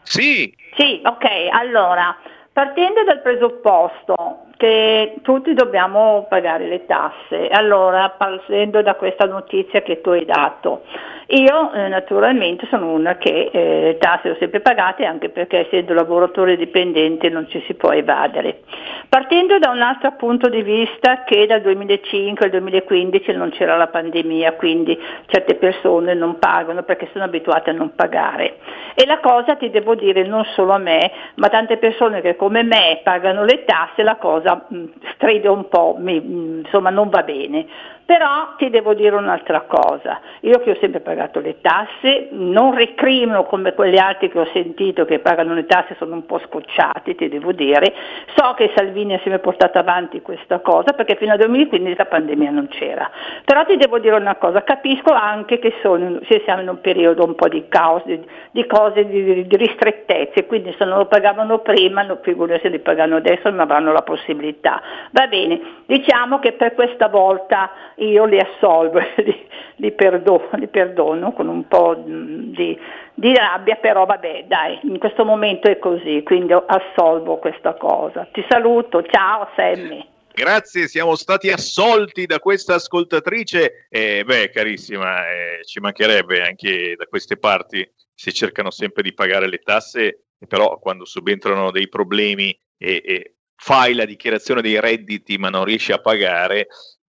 Sì. 0.02 0.54
Sì, 0.76 1.00
ok, 1.02 1.24
allora, 1.52 2.14
partendo 2.52 3.02
dal 3.04 3.22
presupposto 3.22 4.44
che 4.56 5.16
tutti 5.22 5.52
dobbiamo 5.54 6.26
pagare 6.28 6.66
le 6.66 6.86
tasse, 6.86 7.48
allora, 7.48 8.08
partendo 8.10 8.82
da 8.82 8.94
questa 8.94 9.26
notizia 9.26 9.82
che 9.82 10.00
tu 10.00 10.10
hai 10.10 10.24
dato, 10.24 10.82
io 11.28 11.72
eh, 11.72 11.88
naturalmente 11.88 12.68
sono 12.70 12.92
una 12.92 13.16
che 13.16 13.50
eh, 13.52 13.96
tasse 13.98 14.28
le 14.28 14.34
ho 14.34 14.36
sempre 14.38 14.60
pagate 14.60 15.04
anche 15.04 15.28
perché 15.28 15.66
essendo 15.66 15.92
lavoratore 15.92 16.56
dipendente 16.56 17.28
non 17.30 17.48
ci 17.48 17.60
si 17.66 17.74
può 17.74 17.90
evadere. 17.90 18.60
Partendo 19.08 19.58
da 19.58 19.70
un 19.70 19.82
altro 19.82 20.12
punto 20.12 20.48
di 20.48 20.62
vista 20.62 21.24
che 21.24 21.46
dal 21.46 21.62
2005 21.62 22.44
al 22.44 22.50
2015 22.52 23.32
non 23.32 23.50
c'era 23.50 23.76
la 23.76 23.88
pandemia, 23.88 24.52
quindi 24.52 24.96
certe 25.26 25.56
persone 25.56 26.14
non 26.14 26.38
pagano 26.38 26.84
perché 26.84 27.08
sono 27.12 27.24
abituate 27.24 27.70
a 27.70 27.72
non 27.72 27.92
pagare. 27.96 28.58
E 28.94 29.04
la 29.04 29.18
cosa 29.18 29.56
ti 29.56 29.68
devo 29.70 29.96
dire 29.96 30.24
non 30.24 30.44
solo 30.54 30.72
a 30.72 30.78
me, 30.78 31.10
ma 31.34 31.48
tante 31.48 31.76
persone 31.76 32.20
che 32.20 32.36
come 32.36 32.62
me 32.62 33.00
pagano 33.02 33.42
le 33.42 33.64
tasse, 33.64 34.04
la 34.04 34.16
cosa 34.46 34.64
mh, 34.68 34.84
stride 35.14 35.48
un 35.48 35.68
po', 35.68 35.96
mi, 35.98 36.20
mh, 36.20 36.58
insomma 36.64 36.90
non 36.90 37.08
va 37.08 37.22
bene. 37.22 37.66
Però 38.06 38.54
ti 38.56 38.70
devo 38.70 38.94
dire 38.94 39.16
un'altra 39.16 39.62
cosa, 39.62 40.20
io 40.42 40.60
che 40.60 40.70
ho 40.70 40.76
sempre 40.78 41.00
pagato 41.00 41.40
le 41.40 41.60
tasse, 41.60 42.28
non 42.30 42.72
recrimino 42.72 43.42
come 43.42 43.74
quegli 43.74 43.98
altri 43.98 44.30
che 44.30 44.38
ho 44.38 44.48
sentito 44.52 45.04
che 45.04 45.18
pagano 45.18 45.54
le 45.54 45.66
tasse, 45.66 45.96
sono 45.98 46.14
un 46.14 46.24
po' 46.24 46.38
scocciati, 46.38 47.16
ti 47.16 47.28
devo 47.28 47.50
dire, 47.50 47.92
so 48.36 48.54
che 48.54 48.70
Salvini 48.76 49.14
ha 49.14 49.18
sempre 49.18 49.40
portato 49.40 49.78
avanti 49.78 50.22
questa 50.22 50.60
cosa 50.60 50.92
perché 50.92 51.16
fino 51.16 51.32
al 51.32 51.38
2015 51.38 51.96
la 51.96 52.04
pandemia 52.04 52.50
non 52.52 52.68
c'era, 52.68 53.10
però 53.44 53.64
ti 53.64 53.76
devo 53.76 53.98
dire 53.98 54.14
una 54.14 54.36
cosa, 54.36 54.62
capisco 54.62 55.12
anche 55.12 55.58
che 55.58 55.74
sono, 55.82 56.20
siamo 56.44 56.62
in 56.62 56.68
un 56.68 56.80
periodo 56.80 57.24
un 57.24 57.34
po' 57.34 57.48
di 57.48 57.66
caos, 57.66 58.04
di, 58.04 58.24
di 58.52 58.66
cose, 58.66 59.04
di, 59.04 59.48
di, 59.48 59.56
ristrettezze, 59.56 60.46
quindi 60.46 60.72
se 60.78 60.84
non 60.84 60.98
lo 60.98 61.06
pagavano 61.06 61.58
prima, 61.58 62.02
non 62.02 62.20
figurati 62.22 62.60
se 62.60 62.68
li 62.68 62.78
pagano 62.78 63.16
adesso, 63.16 63.50
non 63.50 63.58
avranno 63.58 63.90
la 63.90 64.02
possibilità. 64.02 64.80
Va 65.10 65.26
bene, 65.26 65.60
diciamo 65.86 66.38
che 66.38 66.52
per 66.52 66.74
questa 66.74 67.08
volta 67.08 67.94
io 67.96 68.24
li 68.24 68.38
assolvo, 68.38 68.98
li, 69.16 69.48
li, 69.76 69.92
perdono, 69.92 70.48
li 70.54 70.68
perdono, 70.68 71.32
con 71.32 71.48
un 71.48 71.66
po' 71.68 71.94
di, 71.94 72.78
di, 73.14 73.34
rabbia, 73.34 73.76
però 73.76 74.04
vabbè 74.04 74.44
dai, 74.46 74.78
in 74.82 74.98
questo 74.98 75.24
momento 75.24 75.68
è 75.68 75.78
così, 75.78 76.22
quindi 76.24 76.52
assolvo 76.52 77.36
questa 77.38 77.74
cosa. 77.74 78.26
Ti 78.32 78.44
saluto, 78.48 79.02
ciao 79.02 79.48
Sammy. 79.56 80.14
Grazie, 80.32 80.86
siamo 80.86 81.14
stati 81.14 81.50
assolti 81.50 82.26
da 82.26 82.38
questa 82.40 82.74
ascoltatrice. 82.74 83.86
Eh, 83.88 84.22
beh, 84.22 84.50
carissima, 84.50 85.26
eh, 85.30 85.64
ci 85.64 85.80
mancherebbe 85.80 86.42
anche 86.42 86.94
da 86.94 87.06
queste 87.06 87.38
parti. 87.38 87.88
Si 88.12 88.32
cercano 88.34 88.70
sempre 88.70 89.02
di 89.02 89.14
pagare 89.14 89.48
le 89.48 89.58
tasse, 89.58 90.24
però 90.46 90.78
quando 90.78 91.06
subentrano 91.06 91.70
dei 91.70 91.88
problemi 91.88 92.50
e, 92.76 93.02
e 93.02 93.34
fai 93.56 93.94
la 93.94 94.04
dichiarazione 94.04 94.60
dei 94.60 94.78
redditi 94.78 95.38
ma 95.38 95.48
non 95.48 95.64
riesci 95.64 95.92
a 95.92 96.00
pagare, 96.00 96.66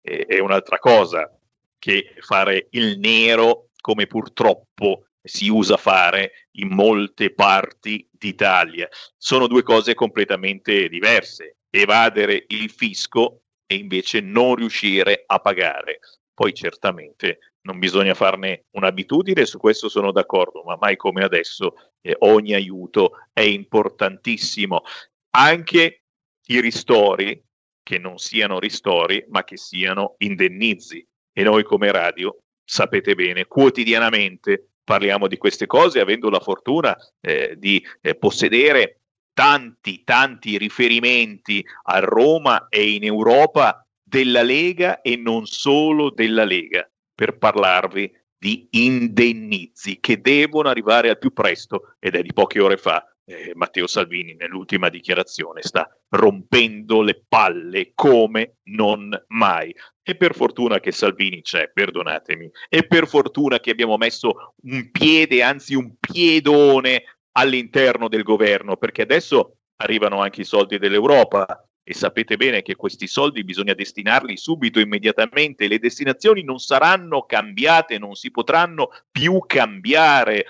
è 0.07 0.39
un'altra 0.39 0.79
cosa 0.79 1.29
che 1.77 2.13
fare 2.19 2.67
il 2.71 2.97
nero 2.99 3.69
come 3.79 4.07
purtroppo 4.07 5.07
si 5.21 5.49
usa 5.49 5.77
fare 5.77 6.47
in 6.51 6.69
molte 6.69 7.33
parti 7.33 8.07
d'Italia. 8.09 8.87
Sono 9.17 9.47
due 9.47 9.63
cose 9.63 9.93
completamente 9.93 10.87
diverse. 10.87 11.57
Evadere 11.69 12.45
il 12.47 12.69
fisco 12.69 13.41
e 13.67 13.75
invece 13.75 14.21
non 14.21 14.55
riuscire 14.55 15.23
a 15.25 15.39
pagare. 15.39 15.99
Poi 16.33 16.53
certamente 16.53 17.39
non 17.61 17.79
bisogna 17.79 18.13
farne 18.13 18.65
un'abitudine, 18.71 19.45
su 19.45 19.57
questo 19.57 19.89
sono 19.89 20.13
d'accordo, 20.13 20.63
ma 20.63 20.77
mai 20.79 20.95
come 20.95 21.23
adesso 21.23 21.73
eh, 22.01 22.15
ogni 22.19 22.53
aiuto 22.53 23.11
è 23.33 23.41
importantissimo. 23.41 24.83
Anche 25.31 26.03
i 26.45 26.61
ristori 26.61 27.43
che 27.87 27.99
non 27.99 28.17
siano 28.17 28.59
ristori, 28.59 29.23
ma 29.29 29.45
che 29.45 29.55
siano 29.55 30.15
indennizi. 30.17 31.07
E 31.31 31.43
noi 31.43 31.63
come 31.63 31.89
radio, 31.89 32.37
sapete 32.61 33.15
bene, 33.15 33.45
quotidianamente 33.45 34.71
parliamo 34.83 35.25
di 35.27 35.37
queste 35.37 35.67
cose, 35.67 36.01
avendo 36.01 36.29
la 36.29 36.41
fortuna 36.41 36.93
eh, 37.21 37.55
di 37.57 37.81
eh, 38.01 38.15
possedere 38.15 39.03
tanti, 39.31 40.03
tanti 40.03 40.57
riferimenti 40.57 41.65
a 41.83 41.99
Roma 41.99 42.67
e 42.67 42.89
in 42.91 43.05
Europa 43.05 43.87
della 44.03 44.43
Lega 44.43 44.99
e 44.99 45.15
non 45.15 45.45
solo 45.45 46.09
della 46.09 46.43
Lega, 46.43 46.85
per 47.15 47.37
parlarvi 47.37 48.11
di 48.37 48.67
indennizi 48.71 50.01
che 50.01 50.19
devono 50.19 50.67
arrivare 50.67 51.09
al 51.09 51.17
più 51.17 51.31
presto 51.31 51.95
ed 51.99 52.15
è 52.15 52.21
di 52.21 52.33
poche 52.33 52.59
ore 52.59 52.75
fa 52.75 53.01
eh, 53.29 53.51
Matteo 53.55 53.87
Salvini 53.87 54.35
nell'ultima 54.35 54.89
dichiarazione 54.89 55.61
sta 55.61 55.89
rompendo 56.09 57.01
le 57.01 57.23
palle 57.27 57.91
come 57.93 58.57
non 58.69 59.09
mai. 59.27 59.75
E 60.01 60.15
per 60.15 60.33
fortuna 60.33 60.79
che 60.79 60.93
Salvini 60.93 61.41
c'è, 61.41 61.69
perdonatemi, 61.73 62.49
e 62.69 62.87
per 62.87 63.07
fortuna 63.07 63.59
che 63.59 63.71
abbiamo 63.71 63.97
messo 63.97 64.53
un 64.63 64.89
piede, 64.89 65.43
anzi 65.43 65.75
un 65.75 65.95
piedone 65.99 67.03
all'interno 67.33 68.07
del 68.07 68.23
governo, 68.23 68.77
perché 68.77 69.01
adesso 69.01 69.57
arrivano 69.77 70.21
anche 70.21 70.41
i 70.41 70.45
soldi 70.45 70.79
dell'Europa 70.79 71.67
e 71.83 71.93
sapete 71.93 72.35
bene 72.35 72.63
che 72.63 72.75
questi 72.75 73.07
soldi 73.07 73.45
bisogna 73.45 73.73
destinarli 73.73 74.35
subito, 74.35 74.79
immediatamente, 74.79 75.67
le 75.67 75.79
destinazioni 75.79 76.43
non 76.43 76.59
saranno 76.59 77.23
cambiate, 77.23 77.97
non 77.97 78.15
si 78.15 78.29
potranno 78.29 78.89
più 79.09 79.41
cambiare. 79.45 80.45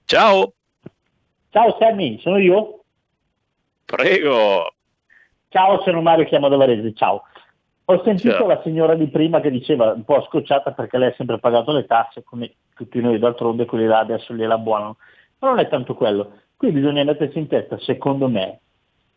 Ciao. 0.06 0.54
Ciao 1.50 1.78
Sammy, 1.80 2.20
sono 2.20 2.38
io? 2.40 2.84
Prego. 3.86 4.74
Ciao, 5.50 5.82
sono 5.84 6.02
Mario, 6.02 6.26
chiamo 6.26 6.50
da 6.50 6.58
Varese, 6.58 6.94
ciao. 6.96 7.24
Ho 7.86 8.02
sentito 8.04 8.36
Ciao. 8.36 8.48
la 8.48 8.62
signora 8.64 8.96
di 8.96 9.08
prima 9.08 9.42
che 9.42 9.52
diceva 9.52 9.92
un 9.92 10.06
po' 10.06 10.24
scocciata 10.24 10.72
perché 10.72 10.98
lei 10.98 11.10
ha 11.10 11.16
sempre 11.18 11.40
pagato 11.40 11.74
le 11.74 11.86
tasse, 11.86 12.24
come 12.24 12.54
tutti 12.74 13.02
noi 13.02 13.20
d'altronde 13.20 13.66
quelli 13.66 13.86
là 13.86 14.00
adesso 14.00 14.34
gliela 14.34 14.58
buonano. 14.58 14.98
Ma 15.40 15.50
non 15.50 15.60
è 15.60 15.68
tanto 15.68 15.94
quello. 15.94 16.32
Qui 16.56 16.72
bisogna 16.72 17.04
mettersi 17.04 17.38
in 17.40 17.48
testa, 17.48 17.78
secondo 17.80 18.30
me, 18.30 18.60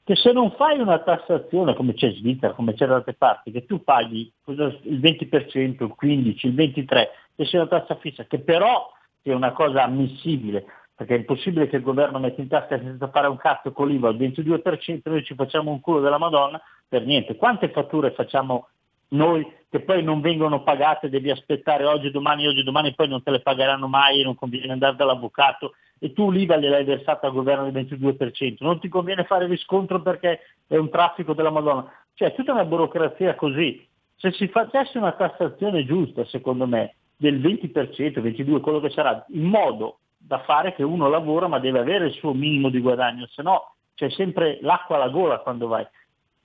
che 0.02 0.16
se 0.16 0.32
non 0.32 0.50
fai 0.52 0.80
una 0.80 0.98
tassazione 0.98 1.74
come 1.74 1.94
c'è 1.94 2.06
in 2.06 2.14
Svizzera, 2.14 2.54
come 2.54 2.74
c'è 2.74 2.86
da 2.86 2.96
altre 2.96 3.14
parti, 3.14 3.52
che 3.52 3.66
tu 3.66 3.84
paghi 3.84 4.32
il 4.46 5.00
20%, 5.00 5.56
il 5.56 5.96
15%, 6.00 6.46
il 6.46 6.54
23%, 6.54 7.08
che 7.36 7.44
sia 7.44 7.60
una 7.60 7.68
tassa 7.68 7.94
fissa, 7.96 8.24
che 8.24 8.40
però 8.40 8.90
sia 9.22 9.36
una 9.36 9.52
cosa 9.52 9.84
ammissibile, 9.84 10.64
perché 10.96 11.14
è 11.14 11.18
impossibile 11.18 11.68
che 11.68 11.76
il 11.76 11.82
governo 11.82 12.18
metta 12.18 12.40
in 12.40 12.48
tasca 12.48 12.78
senza 12.78 13.08
fare 13.08 13.28
un 13.28 13.36
cazzo 13.36 13.70
con 13.70 13.86
l'IVA 13.86 14.08
al 14.08 14.16
22%, 14.16 15.00
noi 15.04 15.24
ci 15.24 15.34
facciamo 15.34 15.70
un 15.70 15.80
culo 15.80 16.00
della 16.00 16.16
Madonna 16.16 16.58
per 16.88 17.04
niente. 17.04 17.36
Quante 17.36 17.68
fatture 17.68 18.12
facciamo 18.12 18.68
noi 19.08 19.46
che 19.68 19.80
poi 19.80 20.02
non 20.02 20.22
vengono 20.22 20.62
pagate, 20.62 21.10
devi 21.10 21.30
aspettare 21.30 21.84
oggi, 21.84 22.10
domani, 22.10 22.46
oggi, 22.46 22.62
domani, 22.62 22.94
poi 22.94 23.08
non 23.08 23.22
te 23.22 23.30
le 23.30 23.40
pagheranno 23.40 23.86
mai, 23.88 24.22
non 24.22 24.34
conviene 24.34 24.72
andare 24.72 24.96
dall'avvocato 24.96 25.74
e 25.98 26.14
tu 26.14 26.30
l'IVA 26.30 26.56
gliel'hai 26.56 26.84
versata 26.84 27.26
al 27.26 27.34
governo 27.34 27.70
del 27.70 27.84
22%, 27.84 28.56
non 28.60 28.80
ti 28.80 28.88
conviene 28.88 29.24
fare 29.24 29.46
riscontro 29.46 30.00
perché 30.00 30.40
è 30.66 30.76
un 30.76 30.88
traffico 30.88 31.34
della 31.34 31.50
Madonna. 31.50 31.92
Cioè, 32.14 32.34
tutta 32.34 32.52
una 32.52 32.64
burocrazia 32.64 33.34
così. 33.34 33.86
Se 34.16 34.32
si 34.32 34.48
facesse 34.48 34.96
una 34.96 35.12
tassazione 35.12 35.84
giusta, 35.84 36.24
secondo 36.24 36.66
me, 36.66 36.96
del 37.16 37.38
20%, 37.38 38.22
22%, 38.22 38.60
quello 38.60 38.80
che 38.80 38.88
sarà, 38.88 39.22
in 39.28 39.44
modo 39.44 39.98
da 40.26 40.40
fare 40.40 40.74
che 40.74 40.82
uno 40.82 41.08
lavora 41.08 41.46
ma 41.46 41.60
deve 41.60 41.78
avere 41.78 42.06
il 42.06 42.14
suo 42.14 42.32
minimo 42.34 42.68
di 42.68 42.80
guadagno, 42.80 43.26
se 43.26 43.42
no 43.42 43.74
c'è 43.94 44.10
sempre 44.10 44.58
l'acqua 44.60 44.96
alla 44.96 45.08
gola 45.08 45.38
quando 45.38 45.68
vai. 45.68 45.86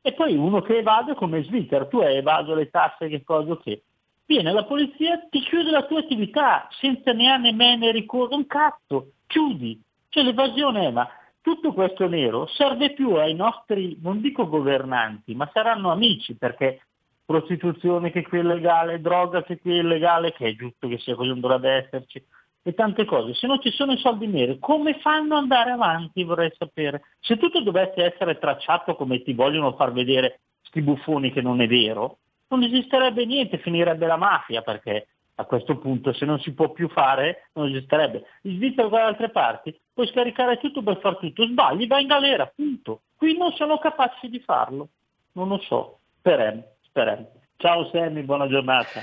E 0.01 0.13
poi 0.13 0.35
uno 0.35 0.61
che 0.61 0.77
evade 0.77 1.15
come 1.15 1.43
Svizzera, 1.43 1.85
tu 1.85 1.99
hai 1.99 2.15
evaso 2.15 2.53
le 2.53 2.69
tasse, 2.69 3.07
che 3.07 3.23
cosa 3.23 3.57
che. 3.57 3.83
Viene 4.25 4.51
la 4.51 4.63
polizia, 4.63 5.19
ti 5.29 5.39
chiude 5.41 5.71
la 5.71 5.83
tua 5.83 5.99
attività 5.99 6.67
senza 6.71 7.11
neanche 7.11 7.51
mene 7.51 7.91
ricordo, 7.91 8.35
un 8.35 8.47
cazzo, 8.47 9.11
chiudi. 9.27 9.81
Cioè 10.09 10.23
l'evasione 10.23 10.87
è, 10.87 10.91
ma 10.91 11.07
tutto 11.41 11.73
questo 11.73 12.07
nero 12.07 12.47
serve 12.47 12.93
più 12.93 13.15
ai 13.15 13.33
nostri, 13.33 13.97
non 14.01 14.21
dico 14.21 14.47
governanti, 14.47 15.35
ma 15.35 15.49
saranno 15.51 15.91
amici 15.91 16.35
perché 16.35 16.81
prostituzione 17.25 18.11
che 18.11 18.23
qui 18.23 18.39
è 18.39 18.41
illegale, 18.41 19.01
droga 19.01 19.43
che 19.43 19.59
qui 19.59 19.77
è 19.77 19.81
illegale, 19.81 20.33
che 20.33 20.47
è 20.47 20.55
giusto 20.55 20.87
che 20.87 20.97
sia 20.99 21.15
così, 21.15 21.29
non 21.29 21.39
dovrebbe 21.39 21.69
esserci, 21.69 22.23
e 22.63 22.73
tante 22.73 23.05
cose. 23.05 23.33
Se 23.33 23.47
non 23.47 23.59
ci 23.61 23.71
sono 23.71 23.93
i 23.93 23.97
soldi 23.97 24.27
neri, 24.27 24.59
come 24.59 24.99
fanno 24.99 25.35
ad 25.35 25.41
andare 25.41 25.71
avanti? 25.71 26.23
Vorrei 26.23 26.51
sapere. 26.57 27.01
Se 27.19 27.37
tutto 27.37 27.61
dovesse 27.61 28.03
essere 28.03 28.37
tracciato 28.37 28.95
come 28.95 29.23
ti 29.23 29.33
vogliono 29.33 29.73
far 29.75 29.91
vedere 29.91 30.41
sti 30.61 30.81
buffoni 30.81 31.31
che 31.31 31.41
non 31.41 31.61
è 31.61 31.67
vero, 31.67 32.17
non 32.47 32.63
esisterebbe 32.63 33.25
niente, 33.25 33.57
finirebbe 33.57 34.05
la 34.05 34.17
mafia 34.17 34.61
perché 34.61 35.07
a 35.35 35.45
questo 35.45 35.77
punto 35.77 36.13
se 36.13 36.25
non 36.25 36.39
si 36.39 36.53
può 36.53 36.69
più 36.69 36.87
fare 36.89 37.49
non 37.53 37.67
esisterebbe. 37.67 38.23
In 38.43 38.57
Svizzera 38.57 38.87
o 38.87 38.89
da 38.89 39.05
altre 39.05 39.29
parti 39.29 39.77
puoi 39.93 40.07
scaricare 40.07 40.57
tutto 40.57 40.83
per 40.83 40.99
far 40.99 41.17
tutto, 41.17 41.45
sbagli, 41.45 41.87
vai 41.87 42.01
in 42.01 42.07
galera, 42.07 42.51
punto. 42.53 43.01
Qui 43.15 43.37
non 43.37 43.51
sono 43.53 43.77
capaci 43.79 44.29
di 44.29 44.39
farlo. 44.39 44.89
Non 45.33 45.47
lo 45.47 45.59
so, 45.59 45.99
speriamo, 46.19 46.63
speriamo. 46.81 47.31
Ciao 47.57 47.89
Sammy, 47.89 48.21
buona 48.23 48.47
giornata. 48.47 49.01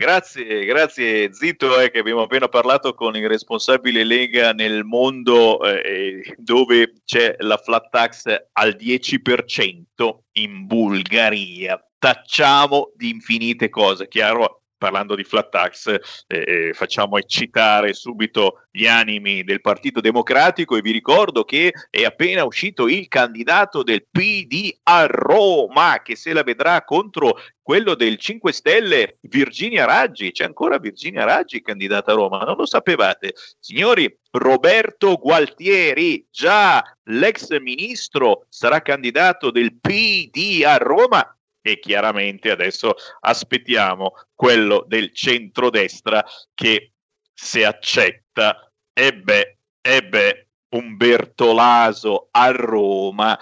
Grazie, 0.00 0.64
grazie 0.64 1.32
Zitto, 1.32 1.80
eh, 1.80 1.90
che 1.90 1.98
abbiamo 1.98 2.22
appena 2.22 2.46
parlato 2.46 2.94
con 2.94 3.16
il 3.16 3.26
responsabile 3.26 4.04
Lega 4.04 4.52
nel 4.52 4.84
mondo 4.84 5.60
eh, 5.64 6.36
dove 6.36 6.92
c'è 7.04 7.34
la 7.38 7.56
flat 7.56 7.88
tax 7.90 8.32
al 8.52 8.76
10% 8.78 10.18
in 10.34 10.66
Bulgaria. 10.66 11.84
Tacciamo 11.98 12.92
di 12.94 13.10
infinite 13.10 13.70
cose, 13.70 14.06
chiaro, 14.06 14.57
parlando 14.78 15.14
di 15.14 15.24
flat 15.24 15.50
tax, 15.50 15.88
eh, 15.88 16.00
eh, 16.28 16.72
facciamo 16.72 17.18
eccitare 17.18 17.92
subito 17.92 18.62
gli 18.70 18.86
animi 18.86 19.42
del 19.42 19.60
Partito 19.60 20.00
Democratico 20.00 20.76
e 20.76 20.80
vi 20.80 20.92
ricordo 20.92 21.44
che 21.44 21.72
è 21.90 22.04
appena 22.04 22.44
uscito 22.44 22.88
il 22.88 23.08
candidato 23.08 23.82
del 23.82 24.06
PD 24.10 24.74
a 24.84 25.06
Roma 25.06 26.00
che 26.02 26.16
se 26.16 26.32
la 26.32 26.42
vedrà 26.42 26.84
contro 26.84 27.38
quello 27.60 27.94
del 27.94 28.16
5 28.16 28.50
Stelle, 28.50 29.18
Virginia 29.22 29.84
Raggi. 29.84 30.32
C'è 30.32 30.44
ancora 30.44 30.78
Virginia 30.78 31.24
Raggi 31.24 31.60
candidata 31.60 32.12
a 32.12 32.14
Roma, 32.14 32.38
non 32.38 32.56
lo 32.56 32.64
sapevate. 32.64 33.34
Signori, 33.58 34.10
Roberto 34.30 35.16
Gualtieri, 35.16 36.26
già 36.30 36.82
l'ex 37.04 37.58
ministro, 37.58 38.46
sarà 38.48 38.80
candidato 38.80 39.50
del 39.50 39.74
PD 39.78 40.62
a 40.64 40.76
Roma 40.76 41.37
e 41.70 41.78
chiaramente 41.78 42.50
adesso 42.50 42.94
aspettiamo 43.20 44.14
quello 44.34 44.84
del 44.86 45.12
centrodestra 45.12 46.24
che 46.54 46.92
se 47.34 47.64
accetta, 47.64 48.72
e 48.92 49.14
beh, 49.14 49.58
e 49.80 50.02
beh, 50.02 50.46
Umberto 50.70 51.52
Laso 51.52 52.28
a 52.30 52.50
Roma. 52.50 53.38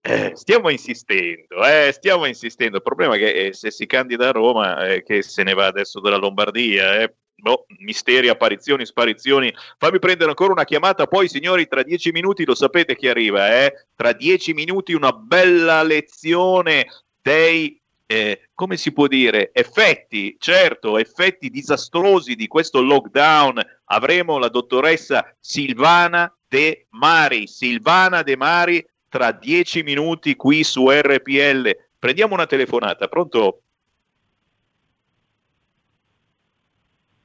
Eh, 0.00 0.32
stiamo 0.34 0.68
insistendo, 0.68 1.64
eh, 1.64 1.90
stiamo 1.92 2.26
insistendo. 2.26 2.76
Il 2.76 2.82
problema 2.82 3.16
è 3.16 3.18
che 3.18 3.46
eh, 3.46 3.52
se 3.52 3.70
si 3.70 3.86
candida 3.86 4.28
a 4.28 4.32
Roma, 4.32 4.86
eh, 4.86 5.02
che 5.02 5.22
se 5.22 5.42
ne 5.42 5.54
va 5.54 5.66
adesso 5.66 5.98
dalla 6.00 6.16
Lombardia, 6.16 7.00
eh, 7.00 7.14
boh, 7.34 7.66
misteri, 7.78 8.28
apparizioni, 8.28 8.86
sparizioni. 8.86 9.54
Fammi 9.78 9.98
prendere 9.98 10.30
ancora 10.30 10.52
una 10.52 10.64
chiamata, 10.64 11.06
poi 11.06 11.28
signori, 11.28 11.66
tra 11.66 11.82
dieci 11.82 12.10
minuti 12.10 12.44
lo 12.44 12.54
sapete 12.54 12.96
chi 12.96 13.08
arriva, 13.08 13.64
eh? 13.64 13.86
Tra 13.94 14.12
dieci 14.12 14.52
minuti 14.52 14.92
una 14.92 15.12
bella 15.12 15.82
lezione 15.82 16.86
dei 17.24 17.80
eh, 18.06 18.48
come 18.52 18.76
si 18.76 18.92
può 18.92 19.06
dire, 19.06 19.50
effetti, 19.54 20.36
certo, 20.38 20.98
effetti 20.98 21.48
disastrosi 21.48 22.34
di 22.34 22.46
questo 22.46 22.82
lockdown. 22.82 23.60
Avremo 23.86 24.36
la 24.38 24.48
dottoressa 24.48 25.34
Silvana 25.40 26.32
De 26.46 26.86
Mari, 26.90 27.46
Silvana 27.46 28.22
De 28.22 28.36
Mari 28.36 28.86
tra 29.08 29.32
dieci 29.32 29.82
minuti 29.82 30.36
qui 30.36 30.62
su 30.64 30.90
RPL. 30.90 31.74
Prendiamo 31.98 32.34
una 32.34 32.46
telefonata, 32.46 33.08
pronto? 33.08 33.62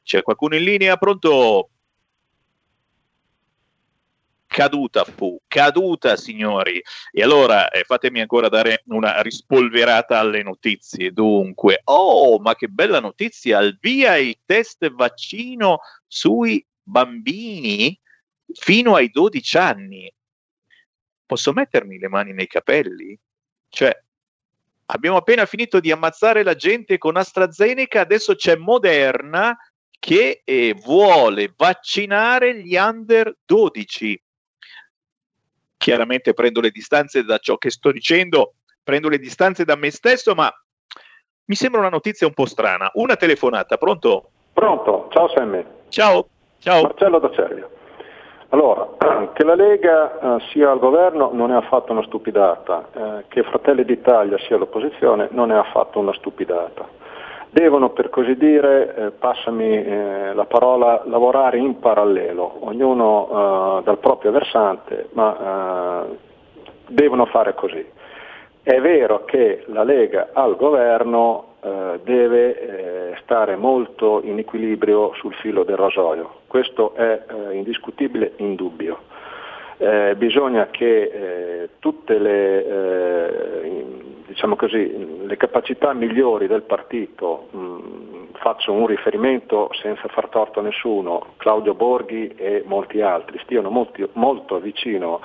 C'è 0.02 0.24
qualcuno 0.24 0.56
in 0.56 0.64
linea? 0.64 0.96
Pronto? 0.96 1.70
Caduta 4.60 5.06
fu, 5.06 5.40
caduta 5.48 6.18
signori. 6.18 6.84
E 7.14 7.24
allora 7.24 7.70
eh, 7.70 7.86
fatemi 7.86 8.20
ancora 8.20 8.50
dare 8.50 8.84
una 8.88 9.22
rispolverata 9.22 10.20
alle 10.20 10.44
notizie. 10.44 11.14
Dunque, 11.14 11.80
oh, 11.86 12.40
ma 12.40 12.56
che 12.56 12.68
bella 12.68 13.00
notizia, 13.00 13.60
al 13.60 13.78
via 13.80 14.18
il 14.18 14.38
test 14.46 14.92
vaccino 14.92 15.80
sui 16.06 16.66
bambini 16.84 17.98
fino 18.52 18.96
ai 18.96 19.08
12 19.10 19.58
anni. 19.58 20.14
Posso 21.26 21.54
mettermi 21.54 21.98
le 21.98 22.10
mani 22.10 22.34
nei 22.34 22.48
capelli? 22.48 23.18
Cioè, 23.70 23.98
abbiamo 24.88 25.16
appena 25.16 25.46
finito 25.46 25.80
di 25.80 25.90
ammazzare 25.90 26.44
la 26.44 26.56
gente 26.56 26.98
con 26.98 27.16
AstraZeneca, 27.16 28.02
adesso 28.02 28.36
c'è 28.36 28.58
Moderna 28.58 29.58
che 29.98 30.42
eh, 30.44 30.74
vuole 30.74 31.54
vaccinare 31.56 32.62
gli 32.62 32.76
under 32.76 33.34
12 33.46 34.22
chiaramente 35.80 36.34
prendo 36.34 36.60
le 36.60 36.70
distanze 36.70 37.24
da 37.24 37.38
ciò 37.38 37.58
che 37.58 37.72
sto 37.72 37.92
dicendo, 37.92 38.56
prendo 38.84 39.08
le 39.08 39.18
distanze 39.18 39.64
da 39.64 39.76
me 39.76 39.90
stesso, 39.90 40.36
ma 40.36 40.54
mi 41.46 41.56
sembra 41.56 41.80
una 41.80 41.90
notizia 41.90 42.28
un 42.28 42.34
po' 42.34 42.46
strana. 42.46 42.92
Una 42.96 43.16
telefonata, 43.16 43.78
pronto? 43.78 44.30
Pronto, 44.54 45.08
ciao 45.12 45.30
Sammy. 45.30 45.64
Ciao, 45.88 46.28
ciao. 46.60 46.84
Marcello 46.84 47.20
da 47.20 47.32
Cervia. 47.32 47.68
Allora, 48.50 48.88
che 49.34 49.44
la 49.44 49.56
Lega 49.56 50.20
eh, 50.20 50.42
sia 50.52 50.70
al 50.70 50.80
governo 50.80 51.32
non 51.34 51.52
è 51.52 51.56
affatto 51.56 51.94
una 51.94 52.04
stupidata, 52.04 52.90
eh, 52.94 53.26
che 53.30 53.44
Fratelli 53.44 53.86
d'Italia 53.86 54.38
sia 54.40 54.58
all'opposizione 54.58 55.30
non 55.32 55.52
è 55.52 55.56
affatto 55.56 56.00
una 56.00 56.14
stupidata 56.14 56.99
devono 57.52 57.90
per 57.90 58.10
così 58.10 58.36
dire, 58.36 58.96
eh, 58.96 59.12
passami 59.12 59.84
eh, 59.84 60.34
la 60.34 60.46
parola, 60.46 61.02
lavorare 61.06 61.58
in 61.58 61.80
parallelo, 61.80 62.58
ognuno 62.62 63.80
eh, 63.80 63.84
dal 63.84 63.98
proprio 63.98 64.32
versante, 64.32 65.08
ma 65.14 66.06
eh, 66.06 66.18
devono 66.88 67.26
fare 67.26 67.56
così. 67.56 67.84
È 68.62 68.80
vero 68.80 69.26
che 69.26 69.64
la 69.68 69.84
Lega 69.84 70.30
al 70.34 70.56
governo 70.56 71.56
eh, 71.62 72.00
deve 72.04 72.60
eh, 72.60 73.18
stare 73.24 73.56
molto 73.56 74.22
in 74.24 74.38
equilibrio 74.38 75.14
sul 75.16 75.34
filo 75.36 75.64
del 75.64 75.78
rasoio, 75.78 76.42
questo 76.48 76.94
è 76.94 77.20
indiscutibile, 77.52 78.34
indubbio. 78.38 79.18
Bisogna 80.18 80.68
che 80.72 81.70
tutte 81.80 82.20
le, 82.20 82.66
diciamo 84.30 84.56
così, 84.56 85.26
le, 85.26 85.38
capacità 85.38 85.92
migliori 85.94 86.46
del 86.46 86.62
partito, 86.62 87.48
mh, 87.50 88.28
faccio 88.34 88.72
un 88.72 88.86
riferimento 88.86 89.72
senza 89.82 90.08
far 90.08 90.30
torto 90.30 90.60
a 90.60 90.64
nessuno, 90.64 91.34
Claudio 91.38 91.74
Borghi 91.74 92.28
e 92.38 92.64
molti 92.66 93.02
altri, 93.02 93.40
stiano 93.40 93.72
molti, 93.72 94.08
molto 94.14 94.60
vicino 94.60 95.20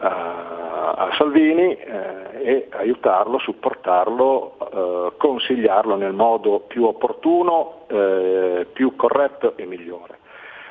a, 0.00 0.92
a 0.96 1.10
Salvini 1.16 1.76
eh, 1.76 2.42
e 2.42 2.68
aiutarlo, 2.70 3.38
supportarlo, 3.38 4.56
eh, 4.58 5.12
consigliarlo 5.16 5.94
nel 5.94 6.12
modo 6.12 6.64
più 6.66 6.84
opportuno, 6.86 7.82
eh, 7.86 8.66
più 8.72 8.96
corretto 8.96 9.56
e 9.56 9.64
migliore. 9.64 10.18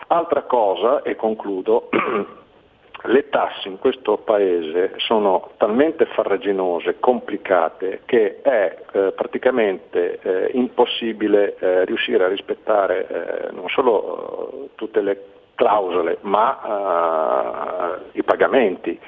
Altra 0.07 0.41
cosa, 0.41 1.01
e 1.03 1.15
concludo, 1.15 1.89
le 3.03 3.29
tasse 3.29 3.67
in 3.69 3.79
questo 3.79 4.17
paese 4.17 4.93
sono 4.97 5.51
talmente 5.57 6.05
farraginose, 6.05 6.99
complicate, 6.99 8.01
che 8.05 8.41
è 8.41 8.77
eh, 8.91 9.11
praticamente 9.13 10.19
eh, 10.21 10.51
impossibile 10.53 11.55
eh, 11.59 11.85
riuscire 11.85 12.25
a 12.25 12.27
rispettare 12.27 13.07
eh, 13.07 13.51
non 13.51 13.69
solo 13.69 14.51
eh, 14.65 14.69
tutte 14.75 15.01
le 15.01 15.23
clausole, 15.55 16.17
ma 16.21 17.97
eh, 18.13 18.17
i 18.19 18.23
pagamenti. 18.23 18.99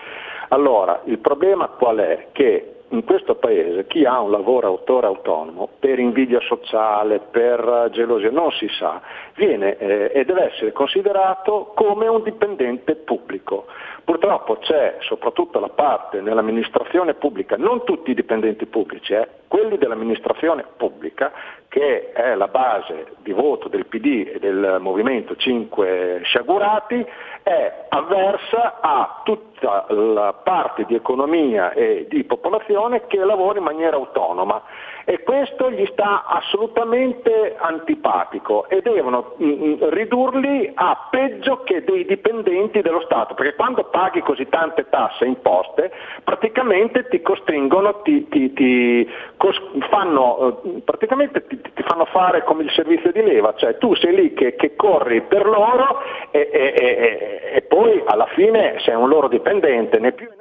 Allora, 0.50 1.02
il 1.06 1.20
problema 1.20 1.68
qual 1.68 1.98
è? 1.98 2.28
Che 2.32 2.81
in 2.92 3.04
questo 3.04 3.36
paese 3.36 3.88
chi 3.88 4.06
ha 4.06 4.20
un 4.20 4.32
lavoro 4.32 4.68
autore 4.68 5.08
autonomo 5.08 5.70
per 5.80 6.00
invidia 6.00 6.40
sociale, 6.42 7.20
per 7.20 7.90
gelosia, 7.92 8.32
non 8.32 8.52
si 8.52 8.68
sa, 8.78 9.02
viene 9.36 9.78
eh, 9.78 10.12
e 10.14 10.26
deve 10.26 10.52
essere 10.52 10.72
considerato 10.72 11.72
come 11.76 12.08
un 12.08 12.24
dipendente 12.24 12.96
pubblico. 12.96 13.66
Purtroppo 14.04 14.58
c'è 14.58 14.98
soprattutto 15.02 15.60
la 15.60 15.70
parte 15.70 16.22
nell'amministrazione 16.22 17.14
pubblica, 17.14 17.56
non 17.56 17.84
tutti 17.84 18.12
i 18.12 18.16
dipendenti 18.16 18.66
pubblici, 18.66 19.14
eh, 19.14 19.28
quelli 19.48 19.78
dell'amministrazione 19.78 20.66
pubblica, 20.76 21.32
che 21.68 22.12
è 22.12 22.36
la 22.36 22.48
base 22.48 23.14
di 23.20 23.32
voto 23.32 23.68
del 23.68 23.86
PD 23.86 24.32
e 24.34 24.40
del 24.40 24.78
Movimento 24.80 25.36
5 25.36 26.22
Sciagurati, 26.24 27.06
è 27.44 27.86
avversa 27.90 28.80
a 28.82 29.22
tutta 29.24 29.86
la 29.90 30.34
parte 30.34 30.86
di 30.86 30.96
economia 30.96 31.72
e 31.72 32.08
di 32.10 32.24
popolazione 32.24 33.06
che 33.08 33.18
lavora 33.18 33.60
in 33.60 33.66
maniera 33.66 33.96
autonoma 33.96 34.62
e 35.06 35.24
questo 35.24 35.72
gli 35.72 35.86
sta 35.92 36.26
assolutamente 36.26 37.56
antipatico 37.58 38.68
e 38.70 38.82
devono 38.82 39.36
mm, 39.42 39.50
mm, 39.50 39.74
ridurli 39.90 40.72
a 40.74 41.08
peggio 41.10 41.64
che 41.64 41.84
dei 41.84 42.06
dipendenti 42.06 42.82
dello 42.82 43.02
Stato, 43.02 43.34
perché 43.34 43.56
quando 43.56 43.84
paghi 43.86 44.22
così 44.22 44.48
tante 44.50 44.88
tasse 44.90 45.26
e 45.26 45.28
imposte 45.28 45.92
praticamente 46.24 47.08
ti 47.08 47.22
costringono, 47.22 48.02
ti, 48.02 48.28
ti, 48.28 48.54
ti 48.54 49.10
cos- 49.38 49.62
fanno, 49.90 50.62
eh, 50.64 50.82
praticamente 50.82 51.46
ti, 51.48 51.60
ti, 51.60 51.84
fanno 51.84 52.06
fare 52.06 52.44
come 52.44 52.64
il 52.64 52.72
servizio 52.72 53.12
di 53.12 53.22
leva, 53.22 53.54
cioè 53.56 53.78
tu 53.78 53.96
sei 53.96 54.16
lì 54.16 54.34
che, 54.34 54.56
che 54.56 54.76
corri 54.76 55.22
per 55.22 55.46
loro 55.46 56.02
e, 56.32 56.50
e, 56.52 56.74
e, 56.78 57.56
e 57.56 57.62
poi 57.64 58.02
alla 58.06 58.28
fine 58.28 58.76
sei 58.80 58.96
un 58.96 59.10
loro 59.10 59.28
dipendente, 59.28 60.00
né 60.00 60.12
più 60.12 60.28
né 60.28 60.41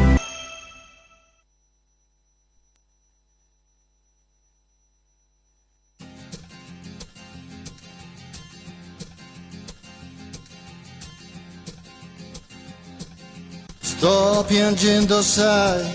Sto 14.01 14.43
piangendo, 14.47 15.21
sai, 15.21 15.85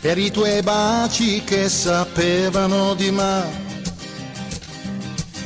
per 0.00 0.18
i 0.18 0.30
tuoi 0.30 0.62
baci 0.62 1.42
che 1.42 1.68
sapevano 1.68 2.94
di 2.94 3.10
me. 3.10 3.42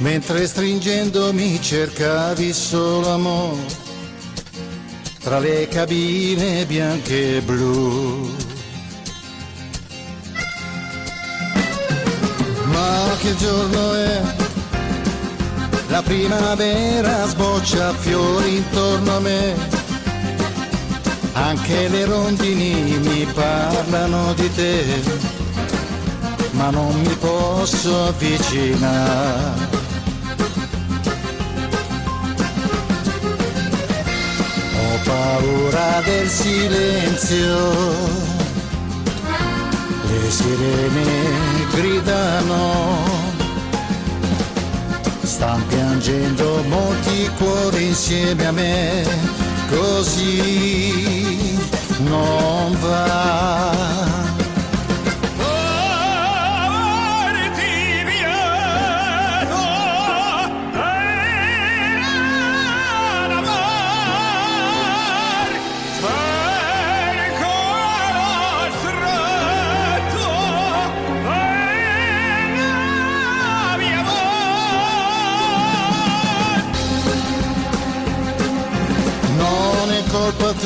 Mentre 0.01 0.47
stringendomi 0.47 1.59
cercavi 1.63 2.53
solo 2.53 3.15
amore 3.15 3.65
tra 5.21 5.39
le 5.39 5.67
cabine 5.69 6.67
bianche 6.67 7.39
e 7.39 7.41
blu. 7.41 8.31
Ma 12.65 13.17
che 13.19 13.35
giorno 13.37 13.95
è? 13.95 14.23
La 15.89 16.03
primavera 16.03 17.27
sboccia 17.27 17.95
fiori 17.95 18.57
intorno 18.57 19.17
a 19.17 19.21
me. 19.21 19.80
Anche 21.43 21.89
le 21.89 22.05
rondini 22.05 22.99
mi 22.99 23.27
parlano 23.35 24.35
di 24.35 24.55
te, 24.55 24.85
ma 26.53 26.71
non 26.71 27.01
mi 27.01 27.15
posso 27.17 28.05
avvicinare. 28.05 29.79
Ho 34.77 34.99
paura 35.05 36.03
del 36.05 36.29
silenzio, 36.29 37.59
le 40.09 40.31
sirene 40.31 41.05
gridano, 41.73 43.03
stanno 45.23 45.65
piangendo 45.67 46.63
molti 46.69 47.31
cuori 47.39 47.87
insieme 47.87 48.47
a 48.47 48.53
me, 48.53 49.49
così 49.71 51.59
non 51.99 52.77
va. 52.81 54.20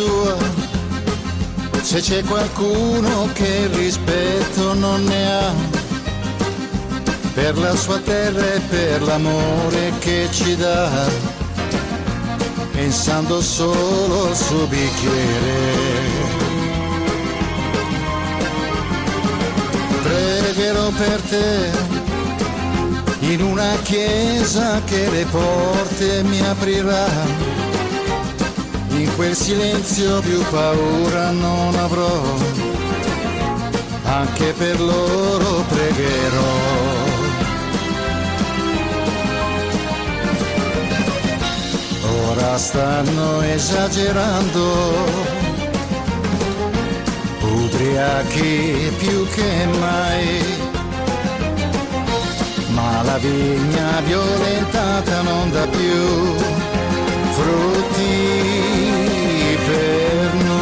Tua 0.05 0.37
se 1.83 2.01
c'è 2.01 2.23
qualcuno 2.25 3.29
che 3.33 3.69
rispetto 3.73 4.75
non 4.75 5.05
ne 5.05 5.33
ha 5.33 5.53
per 7.35 7.59
la 7.59 7.75
sua 7.75 7.99
terra 7.99 8.55
e 8.55 8.61
per 8.61 9.03
l'amore 9.03 9.93
che 9.99 10.29
ci 10.31 10.57
dà, 10.57 10.89
pensando 12.73 13.41
solo 13.43 14.29
al 14.29 14.37
suo 14.37 14.67
bicchiere. 14.67 16.43
Pregherò 20.03 20.89
per 20.91 21.21
te 21.23 21.71
in 23.21 23.43
una 23.43 23.77
chiesa 23.83 24.81
che 24.85 25.11
le 25.11 25.25
porte 25.27 26.23
mi 26.23 26.41
aprirà. 26.41 27.44
In 28.97 29.15
quel 29.17 29.35
silenzio 29.35 30.21
più 30.21 30.41
paura 30.51 31.31
non 31.31 31.75
avrò, 31.75 32.23
anche 34.05 34.53
per 34.57 34.81
loro 34.81 35.65
pregherò. 35.69 37.03
Ora 42.29 42.57
stanno 42.57 43.43
esagerando, 43.43 44.93
ubriachi 47.41 48.93
più 48.99 49.29
che 49.29 49.67
mai. 49.79 50.63
Ma 52.69 53.03
la 53.03 53.19
vigna 53.19 54.01
violentata 54.05 55.23
non 55.23 55.51
dà 55.51 55.67
più 55.67 56.54
frutti 57.45 58.13
per 59.67 60.35
noi. 60.45 60.54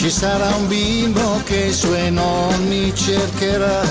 Ci 0.00 0.08
sarà 0.08 0.54
un 0.54 0.66
bimbo 0.66 1.42
che 1.44 1.66
i 1.66 1.72
suoi 1.74 2.10
nonni 2.10 2.90
cercherà, 2.94 3.82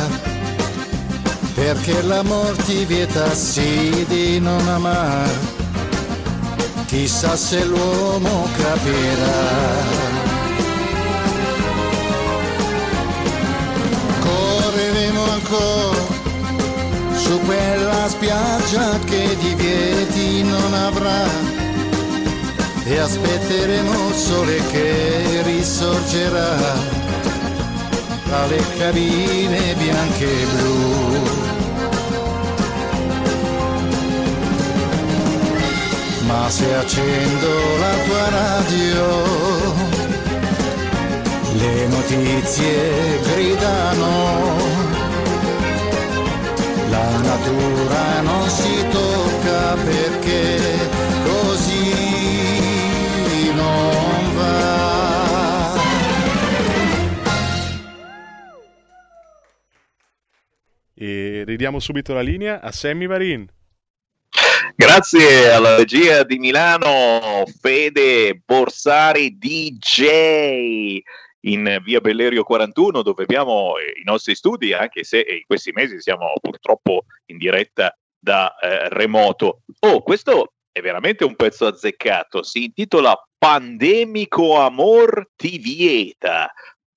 perché 1.53 2.01
l'amor 2.01 2.55
ti 2.63 2.83
vieta 2.85 3.31
sì 3.35 4.07
di 4.07 4.39
non 4.39 4.67
amare, 4.67 5.37
chissà 6.87 7.35
se 7.35 7.63
l'uomo 7.63 8.47
capirà. 8.57 9.77
Correremo 14.19 15.23
ancora 15.29 16.07
su 17.17 17.39
quella 17.41 18.09
spiaggia 18.09 18.97
che 19.05 19.37
divieti 19.39 20.41
non 20.41 20.73
avrà 20.73 21.48
e 22.91 22.97
aspetteremo 22.97 24.09
il 24.09 24.15
sole 24.15 24.57
che 24.71 25.41
risorgerà 25.43 26.57
tra 28.25 28.47
le 28.47 28.63
cabine 28.79 29.75
bianche 29.75 30.25
e 30.25 30.45
blu. 30.55 31.37
Ma 36.25 36.49
se 36.49 36.73
accendo 36.73 37.47
la 37.79 37.95
tua 38.05 38.29
radio, 38.29 39.05
le 41.57 41.87
notizie 41.87 43.19
gridano, 43.21 44.57
la 46.89 47.17
natura 47.17 48.21
non 48.21 48.49
si 48.49 48.85
tocca 48.89 49.75
perché 49.83 50.98
ridiamo 61.59 61.81
subito 61.81 62.13
la 62.13 62.21
linea 62.21 62.61
a 62.61 62.71
Sammy 62.71 63.05
Varin. 63.05 63.45
Grazie 64.77 65.51
alla 65.51 65.75
regia 65.75 66.23
di 66.23 66.39
Milano, 66.39 67.43
Fede 67.59 68.41
Borsari 68.45 69.37
DJ. 69.37 71.01
in 71.41 71.79
via 71.83 71.99
Bellerio 71.99 72.43
41 72.43 73.01
dove 73.01 73.23
abbiamo 73.23 73.77
eh, 73.77 73.99
i 73.99 74.03
nostri 74.05 74.35
studi, 74.35 74.71
anche 74.71 75.03
se 75.03 75.19
in 75.19 75.43
questi 75.45 75.73
mesi 75.73 75.99
siamo 75.99 76.31
purtroppo 76.39 77.03
in 77.25 77.37
diretta 77.37 77.93
da 78.17 78.55
eh, 78.57 78.87
remoto. 78.87 79.63
Oh, 79.79 80.01
questo 80.01 80.53
è 80.71 80.79
veramente 80.79 81.25
un 81.25 81.35
pezzo 81.35 81.67
azzeccato, 81.67 82.41
si 82.41 82.63
intitola 82.63 83.21
Pandemico 83.37 84.57
Amor 84.57 85.31
ti 85.35 85.57
vieta. 85.57 86.49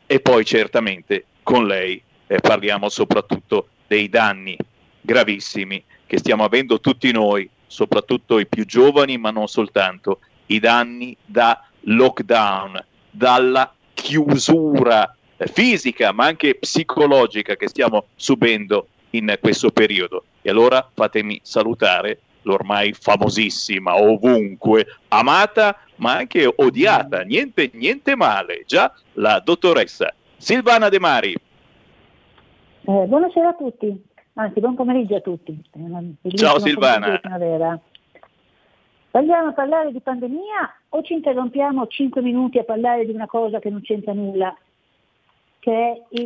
E 0.07 0.21
poi 0.21 0.45
certamente 0.45 1.25
con 1.43 1.67
lei 1.67 2.01
eh, 2.29 2.39
parliamo 2.39 2.89
soprattutto 2.89 3.69
dei 3.89 4.09
danni 4.09 4.57
gravissimi 5.01 5.83
che 6.07 6.19
stiamo 6.19 6.45
avendo 6.45 6.81
tutti 6.81 7.11
noi, 7.11 7.49
soprattutto 7.67 8.39
i 8.39 8.47
più 8.47 8.65
giovani, 8.65 9.19
ma 9.19 9.31
non 9.31 9.49
soltanto, 9.49 10.21
i 10.47 10.59
danni 10.61 11.17
da 11.25 11.63
lockdown, 11.81 12.83
dalla 13.11 13.73
chiusura 13.95 15.15
fisica 15.39 16.13
ma 16.13 16.27
anche 16.27 16.55
psicologica 16.55 17.57
che 17.57 17.69
stiamo 17.69 18.07
subendo 18.15 18.89
in 19.11 19.37
questo 19.41 19.71
periodo. 19.71 20.25
E 20.43 20.51
allora 20.51 20.89
fatemi 20.95 21.41
salutare 21.43 22.21
l'ormai 22.43 22.93
famosissima, 22.93 23.97
ovunque 23.97 24.87
amata 25.09 25.79
ma 25.97 26.17
anche 26.17 26.53
odiata, 26.55 27.23
niente, 27.23 27.71
niente 27.75 28.15
male, 28.15 28.63
già 28.67 28.93
la 29.15 29.41
dottoressa 29.45 30.15
Silvana 30.37 30.89
De 30.89 31.01
Mari. 31.01 31.33
Eh, 31.33 33.05
buonasera 33.07 33.49
a 33.49 33.55
tutti, 33.55 34.05
anzi 34.35 34.61
buon 34.61 34.77
pomeriggio 34.77 35.17
a 35.17 35.21
tutti. 35.21 35.61
Ciao 36.37 36.59
Silvana. 36.61 37.21
Vogliamo 39.17 39.55
parlare 39.55 39.93
di 39.93 40.01
pandemia 40.03 40.81
o 40.91 41.01
ci 41.01 41.15
interrompiamo 41.15 41.87
5 41.87 42.21
minuti 42.21 42.59
a 42.59 42.65
parlare 42.65 43.07
di 43.07 43.13
una 43.13 43.25
cosa 43.25 43.61
che 43.61 43.71
non 43.71 43.81
c'entra 43.81 44.13
nulla? 44.13 44.55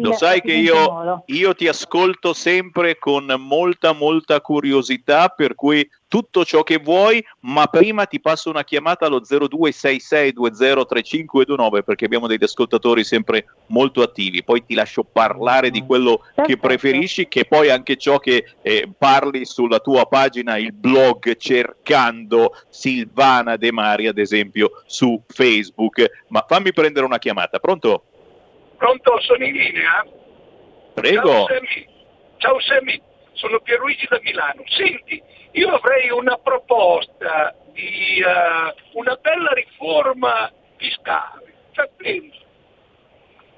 Lo 0.00 0.12
sai 0.12 0.42
che 0.42 0.52
io, 0.52 1.22
io 1.26 1.54
ti 1.54 1.66
ascolto 1.66 2.34
sempre 2.34 2.98
con 2.98 3.34
molta 3.38 3.92
molta 3.92 4.42
curiosità, 4.42 5.28
per 5.28 5.54
cui 5.54 5.88
tutto 6.08 6.44
ciò 6.44 6.62
che 6.62 6.76
vuoi, 6.78 7.24
ma 7.40 7.66
prima 7.68 8.04
ti 8.04 8.20
passo 8.20 8.50
una 8.50 8.64
chiamata 8.64 9.06
allo 9.06 9.20
0266203529 9.20 11.82
perché 11.84 12.04
abbiamo 12.04 12.26
degli 12.26 12.42
ascoltatori 12.42 13.02
sempre 13.04 13.46
molto 13.68 14.02
attivi, 14.02 14.44
poi 14.44 14.66
ti 14.66 14.74
lascio 14.74 15.04
parlare 15.04 15.70
di 15.70 15.86
quello 15.86 16.20
che 16.44 16.58
preferisci, 16.58 17.28
che 17.28 17.46
poi 17.46 17.70
anche 17.70 17.96
ciò 17.96 18.18
che 18.18 18.44
eh, 18.60 18.90
parli 18.98 19.46
sulla 19.46 19.78
tua 19.78 20.04
pagina, 20.06 20.58
il 20.58 20.72
blog 20.72 21.36
cercando 21.36 22.54
Silvana 22.68 23.56
De 23.56 23.72
Mari 23.72 24.06
ad 24.08 24.18
esempio 24.18 24.82
su 24.84 25.22
Facebook, 25.28 26.24
ma 26.28 26.44
fammi 26.46 26.74
prendere 26.74 27.06
una 27.06 27.18
chiamata, 27.18 27.58
pronto? 27.58 28.04
Pronto, 28.80 29.20
sono 29.20 29.44
in 29.44 29.52
linea? 29.52 30.06
Prego. 30.94 31.28
Ciao 31.28 31.46
Sammy, 31.48 31.86
Ciao 32.38 32.60
Sammy. 32.60 33.02
sono 33.34 33.60
Pierluigi 33.60 34.06
da 34.08 34.18
Milano. 34.22 34.62
Senti, 34.68 35.22
io 35.50 35.68
avrei 35.68 36.08
una 36.08 36.38
proposta 36.38 37.54
di 37.74 38.22
uh, 38.24 38.98
una 38.98 39.16
bella 39.16 39.50
riforma 39.52 40.50
fiscale. 40.78 41.52
Attento. 41.74 42.38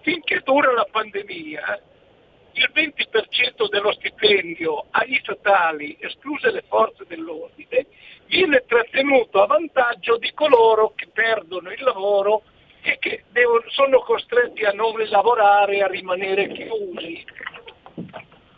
Finché 0.00 0.40
dura 0.40 0.72
la 0.72 0.88
pandemia, 0.90 1.80
il 2.54 2.70
20% 2.74 3.68
dello 3.70 3.92
stipendio 3.92 4.86
agli 4.90 5.20
statali, 5.22 5.96
escluse 6.00 6.50
le 6.50 6.64
forze 6.66 7.04
dell'ordine, 7.06 7.86
viene 8.26 8.64
trattenuto 8.66 9.40
a 9.40 9.46
vantaggio 9.46 10.16
di 10.16 10.32
coloro 10.34 10.94
che 10.96 11.06
perdono 11.12 11.70
il 11.70 11.80
lavoro 11.80 12.42
che 13.02 13.24
devono, 13.32 13.64
sono 13.70 13.98
costretti 13.98 14.64
a 14.64 14.70
non 14.70 14.94
lavorare, 15.08 15.82
a 15.82 15.88
rimanere 15.88 16.46
chiusi. 16.52 17.24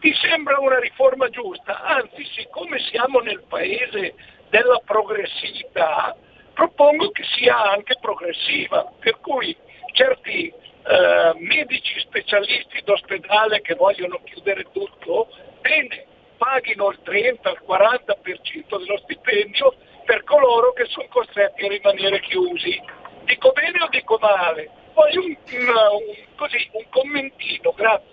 Ti 0.01 0.15
sembra 0.21 0.59
una 0.59 0.79
riforma 0.79 1.31
giusta? 1.31 1.81
Anzi, 1.81 2.23
siccome 2.37 2.79
siamo 2.91 3.21
nel 3.21 3.43
paese 3.49 4.15
della 4.51 4.83
progressività, 4.85 6.15
propongo 6.53 7.11
che 7.11 7.25
sia 7.37 7.57
anche 7.71 7.97
progressiva, 7.99 8.93
per 9.01 9.19
cui 9.21 9.57
certi 9.95 10.49
eh, 10.49 11.33
medici 11.39 12.01
specialisti 12.01 12.83
d'ospedale 12.85 13.63
che 13.63 13.75
vogliono 13.75 14.21
chiudere 14.25 14.67
tutto, 14.73 15.29
bene, 15.63 16.05
paghino 16.37 16.91
il 16.91 16.99
30, 17.03 17.51
il 17.51 17.63
40% 17.67 18.77
dello 18.77 18.99
stipendio 18.99 19.75
per 20.05 20.23
coloro 20.25 20.75
che 20.75 20.85
sono 20.85 21.07
costretti 21.09 21.65
a 21.65 21.69
rimanere 21.69 22.21
chiusi. 22.21 22.79
Dico 23.25 23.53
bene 23.53 23.83
o 23.83 23.89
dico 23.91 24.19
male? 24.21 24.71
Poi 24.93 25.17
un, 25.17 25.25
un, 25.25 25.69
un, 25.69 26.15
così, 26.37 26.69
un 26.73 26.85
commentino, 26.91 27.73
grazie. 27.77 28.13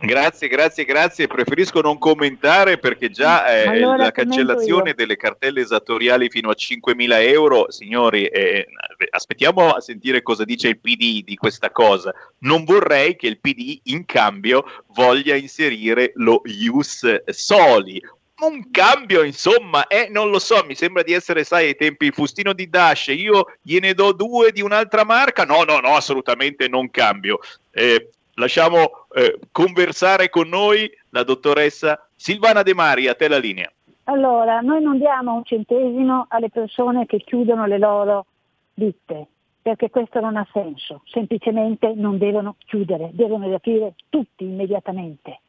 Grazie, 0.00 0.46
grazie, 0.46 0.84
grazie. 0.84 1.26
Preferisco 1.26 1.80
non 1.80 1.98
commentare 1.98 2.78
perché 2.78 3.10
già 3.10 3.46
eh, 3.52 3.66
Allora 3.66 4.04
la 4.04 4.10
cancellazione 4.12 4.90
io. 4.90 4.94
delle 4.94 5.16
cartelle 5.16 5.60
esattoriali 5.60 6.30
fino 6.30 6.50
a 6.50 6.54
5.000 6.56 7.28
euro, 7.28 7.70
signori, 7.70 8.24
eh, 8.26 8.66
aspettiamo 9.10 9.70
a 9.70 9.80
sentire 9.80 10.22
cosa 10.22 10.44
dice 10.44 10.68
il 10.68 10.78
PD 10.78 11.24
di 11.24 11.34
questa 11.34 11.70
cosa. 11.70 12.14
Non 12.38 12.62
vorrei 12.64 13.16
che 13.16 13.26
il 13.26 13.40
PD 13.40 13.80
in 13.84 14.04
cambio 14.04 14.64
voglia 14.94 15.34
inserire 15.34 16.12
lo 16.14 16.42
Ius 16.44 17.24
Soli. 17.26 18.00
Un 18.40 18.70
cambio, 18.70 19.24
insomma, 19.24 19.88
eh, 19.88 20.08
non 20.10 20.30
lo 20.30 20.38
so, 20.38 20.64
mi 20.64 20.76
sembra 20.76 21.02
di 21.02 21.12
essere, 21.12 21.42
sai, 21.42 21.66
ai 21.66 21.76
tempi 21.76 22.12
Fustino 22.12 22.52
di 22.52 22.68
Dash, 22.68 23.08
io 23.08 23.46
gliene 23.60 23.94
do 23.94 24.12
due 24.12 24.52
di 24.52 24.62
un'altra 24.62 25.04
marca. 25.04 25.44
No, 25.44 25.64
no, 25.64 25.80
no, 25.80 25.96
assolutamente 25.96 26.68
non 26.68 26.88
cambio. 26.90 27.40
Eh, 27.72 28.10
lasciamo 28.34 29.06
eh, 29.14 29.40
conversare 29.50 30.28
con 30.28 30.48
noi 30.48 30.88
la 31.10 31.24
dottoressa 31.24 32.08
Silvana 32.14 32.62
De 32.62 32.74
Mari, 32.74 33.08
a 33.08 33.14
te 33.14 33.26
la 33.26 33.38
linea. 33.38 33.72
Allora, 34.04 34.60
noi 34.60 34.82
non 34.82 34.98
diamo 34.98 35.34
un 35.34 35.44
centesimo 35.44 36.26
alle 36.28 36.48
persone 36.48 37.06
che 37.06 37.18
chiudono 37.18 37.66
le 37.66 37.78
loro 37.78 38.26
ditte, 38.72 39.26
perché 39.60 39.90
questo 39.90 40.20
non 40.20 40.36
ha 40.36 40.46
senso, 40.52 41.02
semplicemente 41.06 41.92
non 41.94 42.16
devono 42.16 42.54
chiudere, 42.64 43.10
devono 43.12 43.46
riaprire 43.46 43.94
tutti 44.08 44.44
immediatamente. 44.44 45.40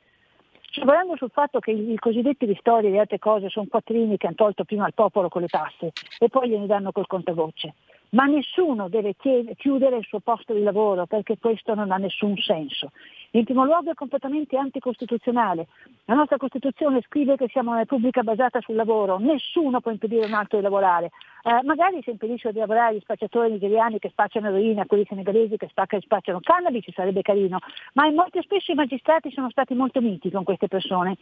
Lavorando 0.75 1.15
sul 1.15 1.31
fatto 1.31 1.59
che 1.59 1.71
i 1.71 1.97
cosiddetti 1.97 2.45
ristori 2.45 2.87
e 2.87 2.91
le 2.91 2.99
altre 2.99 3.17
cose 3.17 3.49
sono 3.49 3.65
quattrini 3.67 4.17
che 4.17 4.27
hanno 4.27 4.35
tolto 4.35 4.63
prima 4.65 4.85
al 4.85 4.93
popolo 4.93 5.27
con 5.27 5.41
le 5.41 5.47
tasse 5.47 5.91
e 6.19 6.29
poi 6.29 6.49
gliene 6.49 6.67
danno 6.67 6.91
col 6.91 7.07
contagocce. 7.07 7.73
Ma 8.11 8.25
nessuno 8.25 8.89
deve 8.89 9.15
chiudere 9.15 9.97
il 9.97 10.05
suo 10.05 10.19
posto 10.19 10.53
di 10.53 10.63
lavoro 10.63 11.05
perché 11.05 11.37
questo 11.37 11.75
non 11.75 11.91
ha 11.91 11.97
nessun 11.97 12.35
senso. 12.37 12.91
In 13.31 13.43
primo 13.43 13.63
luogo 13.63 13.91
è 13.91 13.93
completamente 13.93 14.57
anticostituzionale. 14.57 15.67
La 16.05 16.15
nostra 16.15 16.37
Costituzione 16.37 17.01
scrive 17.01 17.35
che 17.35 17.47
siamo 17.49 17.69
una 17.69 17.79
repubblica 17.79 18.23
basata 18.23 18.59
sul 18.61 18.75
lavoro, 18.75 19.19
nessuno 19.19 19.81
può 19.81 19.91
impedire 19.91 20.23
a 20.23 20.27
un 20.27 20.33
altro 20.33 20.57
di 20.57 20.63
lavorare. 20.63 21.11
Eh, 21.43 21.63
magari 21.63 22.01
se 22.01 22.09
impedisce 22.09 22.51
di 22.51 22.57
lavorare 22.57 22.95
gli 22.95 23.01
spacciatori 23.01 23.51
nigeriani 23.51 23.99
che 23.99 24.09
spacciano 24.09 24.47
eroina, 24.47 24.85
quelli 24.87 25.05
senegalesi 25.07 25.57
che 25.57 25.69
spacciano 25.69 26.39
cannabis, 26.41 26.91
sarebbe 26.91 27.21
carino, 27.21 27.59
ma 27.93 28.07
in 28.07 28.15
molto 28.15 28.41
spesso 28.41 28.71
i 28.71 28.75
magistrati 28.75 29.31
sono 29.31 29.51
stati 29.51 29.75
molto 29.75 30.01
miti 30.01 30.31
con 30.31 30.43
queste 30.43 30.67
persone. 30.67 31.17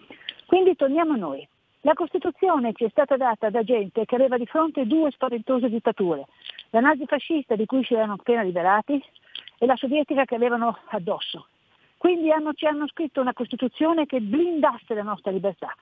Quindi 0.46 0.78
torniamo 0.78 1.14
a 1.14 1.18
noi. 1.18 1.48
La 1.82 1.94
Costituzione 1.94 2.74
ci 2.74 2.84
è 2.84 2.90
stata 2.90 3.18
data 3.18 3.50
da 3.50 3.64
gente 3.64 4.04
che 4.06 4.16
aveva 4.16 4.38
di 4.38 4.46
fronte 4.46 4.86
due 4.86 5.12
spaventose 5.12 5.70
dittature, 5.70 6.26
la 6.72 6.80
nazifascista 6.80 7.56
di 7.56 7.66
cui 7.66 7.84
ci 7.84 7.94
erano 7.94 8.14
appena 8.14 8.42
liberati 8.42 9.02
e 9.58 9.66
la 9.66 9.76
sovietica 9.76 10.26
che 10.26 10.36
avevano 10.36 10.80
addosso. 10.90 11.48
Quindi 11.98 12.32
hanno, 12.32 12.54
ci 12.54 12.66
hanno 12.66 12.88
scritto 12.88 13.22
una 13.22 13.34
Costituzione 13.34 14.06
che 14.06 14.20
blindasse 14.22 14.94
la 14.94 15.04
nostra 15.04 15.32
libertà, 15.32 15.74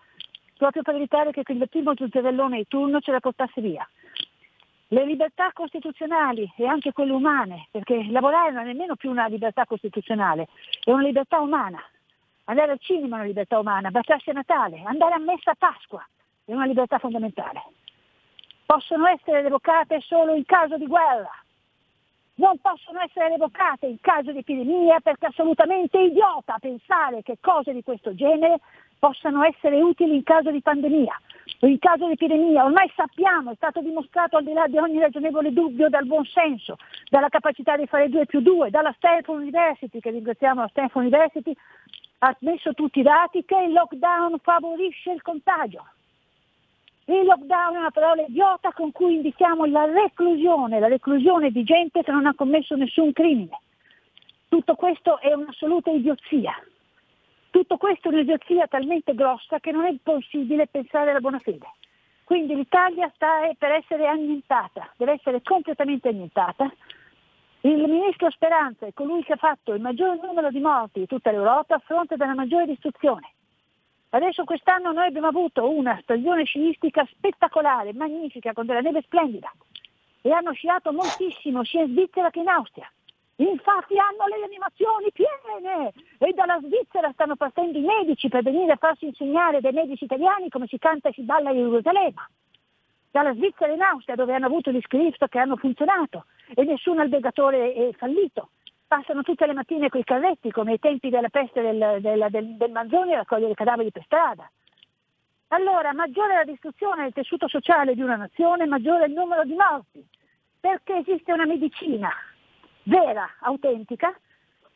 proprio 0.57 0.81
per 0.81 0.95
evitare 0.95 1.31
che 1.31 1.43
il 1.45 1.69
primo 1.69 1.93
zuzzerellone 1.95 2.57
di 2.57 2.67
turno 2.67 3.01
ce 3.01 3.11
la 3.11 3.19
portasse 3.19 3.61
via. 3.61 3.87
Le 4.89 5.05
libertà 5.05 5.51
costituzionali 5.51 6.49
e 6.55 6.67
anche 6.67 6.93
quelle 6.93 7.11
umane, 7.11 7.67
perché 7.71 8.05
lavorare 8.09 8.51
non 8.51 8.61
è 8.61 8.65
nemmeno 8.67 8.95
più 8.95 9.09
una 9.09 9.27
libertà 9.27 9.65
costituzionale, 9.65 10.47
è 10.83 10.91
una 10.91 11.01
libertà 11.01 11.39
umana. 11.39 11.83
Andare 12.45 12.71
al 12.71 12.79
cinema 12.79 13.15
è 13.15 13.19
una 13.19 13.27
libertà 13.27 13.57
umana, 13.57 13.89
baciarsi 13.89 14.29
a 14.29 14.33
Natale, 14.33 14.83
andare 14.85 15.15
a 15.15 15.19
messa 15.19 15.51
a 15.51 15.55
Pasqua 15.57 16.07
è 16.45 16.53
una 16.53 16.65
libertà 16.65 16.99
fondamentale. 16.99 17.63
Possono 18.65 19.07
essere 19.07 19.41
revocate 19.41 20.01
solo 20.01 20.33
in 20.33 20.45
caso 20.45 20.77
di 20.77 20.87
guerra, 20.87 21.31
non 22.35 22.57
possono 22.59 22.99
essere 23.01 23.29
revocate 23.29 23.85
in 23.85 23.99
caso 24.01 24.31
di 24.31 24.39
epidemia 24.39 24.99
perché 24.99 25.27
è 25.27 25.29
assolutamente 25.29 25.99
idiota 25.99 26.57
pensare 26.59 27.21
che 27.21 27.37
cose 27.39 27.71
di 27.71 27.83
questo 27.83 28.13
genere 28.13 28.59
possano 28.99 29.43
essere 29.43 29.81
utili 29.81 30.15
in 30.15 30.23
caso 30.23 30.51
di 30.51 30.61
pandemia 30.61 31.21
o 31.61 31.67
in 31.67 31.79
caso 31.79 32.07
di 32.07 32.13
epidemia. 32.13 32.65
Ormai 32.65 32.91
sappiamo, 32.95 33.51
è 33.51 33.55
stato 33.55 33.81
dimostrato 33.81 34.37
al 34.37 34.43
di 34.43 34.51
là 34.51 34.67
di 34.67 34.77
ogni 34.77 34.99
ragionevole 34.99 35.53
dubbio 35.53 35.87
dal 35.87 36.05
buon 36.05 36.25
senso, 36.25 36.77
dalla 37.09 37.29
capacità 37.29 37.77
di 37.77 37.87
fare 37.87 38.09
2 38.09 38.25
più 38.25 38.41
2, 38.41 38.69
dalla 38.69 38.93
Stanford 38.97 39.41
University, 39.41 39.99
che 39.99 40.09
ringraziamo 40.09 40.61
la 40.61 40.67
Stanford 40.67 41.05
University, 41.05 41.55
ha 42.19 42.35
messo 42.39 42.73
tutti 42.73 42.99
i 42.99 43.03
dati 43.03 43.45
che 43.45 43.57
il 43.57 43.73
lockdown 43.73 44.39
favorisce 44.39 45.11
il 45.11 45.21
contagio. 45.21 45.85
Il 47.07 47.23
lockdown 47.23 47.76
è 47.76 47.77
una 47.77 47.91
parola 47.91 48.23
idiota 48.23 48.72
con 48.72 48.91
cui 48.91 49.15
indichiamo 49.15 49.65
la 49.65 49.86
reclusione, 49.86 50.80
la 50.80 50.88
reclusione 50.88 51.52
di 51.52 51.64
gente 51.64 52.02
che 52.02 52.11
non 52.11 52.26
ha 52.26 52.34
commesso 52.34 52.76
nessun 52.76 53.14
crimine. 53.14 53.60
Tutto 54.49 54.73
questo 54.73 55.19
è 55.19 55.32
un'assoluta 55.32 55.91
idiozia. 55.91 56.53
Tutto 57.52 57.77
questo 57.77 58.10
è 58.10 58.11
un'idiozia 58.11 58.65
talmente 58.65 59.14
grossa 59.14 59.60
che 59.60 59.72
non 59.72 59.86
è 59.86 59.95
possibile 60.02 60.65
pensare 60.65 61.11
alla 61.11 61.19
buona 61.19 61.38
fede. 61.38 61.68
Quindi 62.23 62.56
l'Italia 62.56 63.11
sta 63.14 63.48
per 63.56 63.72
essere 63.72 64.07
annientata, 64.07 64.91
deve 64.98 65.14
essere 65.14 65.44
completamente 65.44 66.10
annientata. 66.10 66.73
Il 67.61 67.88
ministro 67.88 68.32
Speranza 68.32 68.88
è 68.88 68.94
colui 68.94 69.23
che 69.23 69.34
ha 69.34 69.38
fatto 69.38 69.73
il 69.73 69.82
maggior 69.82 70.19
numero 70.23 70.49
di 70.49 70.60
morti 70.60 71.02
di 71.02 71.06
tutta 71.06 71.30
l'Europa 71.30 71.76
a 71.76 71.82
fronte 71.86 72.15
della 72.15 72.34
maggiore 72.34 72.65
distruzione. 72.65 73.34
Adesso 74.10 74.44
quest'anno 74.44 74.91
noi 74.91 75.07
abbiamo 75.07 75.27
avuto 75.27 75.69
una 75.69 75.99
stagione 76.02 76.45
sciistica 76.45 77.06
spettacolare, 77.11 77.94
magnifica, 77.94 78.53
con 78.53 78.65
della 78.65 78.82
neve 78.82 79.02
splendida. 79.02 79.52
E 80.22 80.32
hanno 80.32 80.53
sciato 80.53 80.91
moltissimo 80.91 81.64
sia 81.64 81.84
in 81.84 81.91
Svizzera 81.91 82.30
che 82.30 82.40
in 82.40 82.48
Austria. 82.48 82.90
Infatti 83.38 83.98
hanno 83.99 84.27
le 84.27 84.45
animazioni 84.45 85.11
piene 85.11 85.91
e 86.18 86.32
dalla 86.34 86.57
Svizzera 86.64 87.11
stanno 87.11 87.36
partendo 87.36 87.77
i 87.77 87.82
medici 87.82 88.30
per 88.30 88.44
venire 88.44 88.72
a 88.72 88.77
farsi 88.77 89.07
insegnare 89.07 89.60
dai 89.60 89.73
medici 89.73 90.06
italiani 90.06 90.48
come 90.48 90.68
si 90.68 90.77
canta 90.77 91.10
e 91.10 91.14
si 91.14 91.23
balla 91.23 91.52
in 91.52 91.57
Gerusalemme. 91.69 92.30
Dalla 93.11 93.34
Svizzera 93.34 93.73
in 93.73 93.82
Austria 93.82 94.15
dove 94.15 94.34
hanno 94.34 94.45
avuto 94.45 94.72
gli 94.72 94.82
script 94.82 95.27
che 95.27 95.40
hanno 95.40 95.57
funzionato 95.57 96.26
e 96.53 96.64
nessun 96.64 96.99
albergatore 96.99 97.73
è 97.73 97.91
fallito 97.94 98.49
passano 98.87 99.23
tutte 99.23 99.45
le 99.45 99.53
mattine 99.53 99.89
con 99.89 99.99
i 99.99 100.03
carretti 100.03 100.51
come 100.51 100.73
ai 100.73 100.79
tempi 100.79 101.09
della 101.09 101.29
peste 101.29 101.61
del, 101.61 102.01
del, 102.01 102.27
del, 102.29 102.55
del 102.57 102.71
Manzoni 102.71 103.13
a 103.13 103.17
raccogliere 103.17 103.51
i 103.51 103.55
cadaveri 103.55 103.91
per 103.91 104.03
strada. 104.03 104.49
Allora, 105.49 105.93
maggiore 105.93 106.33
è 106.33 106.37
la 106.37 106.43
distruzione 106.43 107.03
del 107.03 107.13
tessuto 107.13 107.47
sociale 107.47 107.93
di 107.93 108.01
una 108.01 108.15
nazione, 108.15 108.65
maggiore 108.65 109.05
è 109.05 109.07
il 109.07 109.13
numero 109.13 109.43
di 109.43 109.53
morti, 109.53 110.05
perché 110.59 110.97
esiste 110.97 111.31
una 111.31 111.45
medicina 111.45 112.09
vera, 112.83 113.27
autentica, 113.41 114.13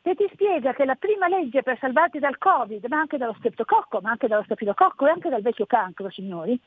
che 0.01 0.15
ti 0.15 0.29
spiega 0.31 0.73
che 0.73 0.85
la 0.85 0.95
prima 0.95 1.27
legge 1.27 1.63
per 1.63 1.77
salvarti 1.79 2.19
dal 2.19 2.37
Covid, 2.37 2.85
ma 2.85 2.99
anche 2.99 3.17
dallo 3.17 3.35
streptococco, 3.37 3.99
ma 4.01 4.11
anche 4.11 4.27
dallo 4.27 4.43
stafilococco 4.43 5.05
e 5.05 5.09
anche 5.09 5.29
dal 5.29 5.41
vecchio 5.41 5.65
cancro, 5.65 6.09
signori, 6.09 6.59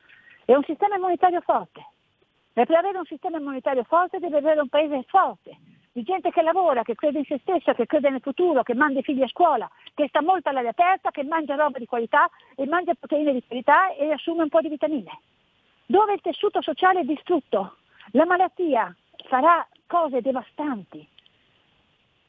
è 0.45 0.55
un 0.55 0.65
sistema 0.65 0.97
immunitario 0.97 1.41
forte. 1.41 1.87
E 2.53 2.67
per 2.67 2.77
avere 2.77 2.99
un 2.99 3.07
sistema 3.07 3.39
immunitario 3.39 3.85
forte 3.85 4.19
deve 4.19 4.39
avere 4.39 4.61
un 4.61 4.69
paese 4.69 5.05
forte, 5.09 5.57
di 5.93 6.03
gente 6.03 6.31
che 6.31 6.43
lavora, 6.43 6.83
che 6.83 6.95
crede 6.95 7.19
in 7.19 7.25
se 7.27 7.39
stessa, 7.43 7.75
che 7.75 7.87
crede 7.87 8.09
nel 8.09 8.23
futuro, 8.23 8.63
che 8.63 8.75
manda 8.75 9.01
i 9.01 9.03
figli 9.03 9.23
a 9.23 9.29
scuola, 9.29 9.71
che 9.95 10.09
sta 10.09 10.23
molto 10.23 10.49
all'aria 10.49 10.71
aperta, 10.71 11.11
che 11.11 11.23
mangia 11.23 11.55
roba 11.55 11.79
di 11.79 11.87
qualità 11.87 12.31
e 12.57 12.67
mangia 12.67 12.95
proteine 12.95 13.33
di 13.33 13.43
qualità 13.47 13.93
e 13.95 14.11
assume 14.11 14.43
un 14.43 14.49
po' 14.49 14.63
di 14.63 14.71
vitamine. 14.71 15.21
Dove 15.85 16.15
il 16.15 16.21
tessuto 16.23 16.63
sociale 16.63 17.01
è 17.01 17.05
distrutto, 17.05 17.77
la 18.13 18.25
malattia 18.25 18.95
farà 19.29 19.67
cose 19.87 20.23
devastanti. 20.23 21.07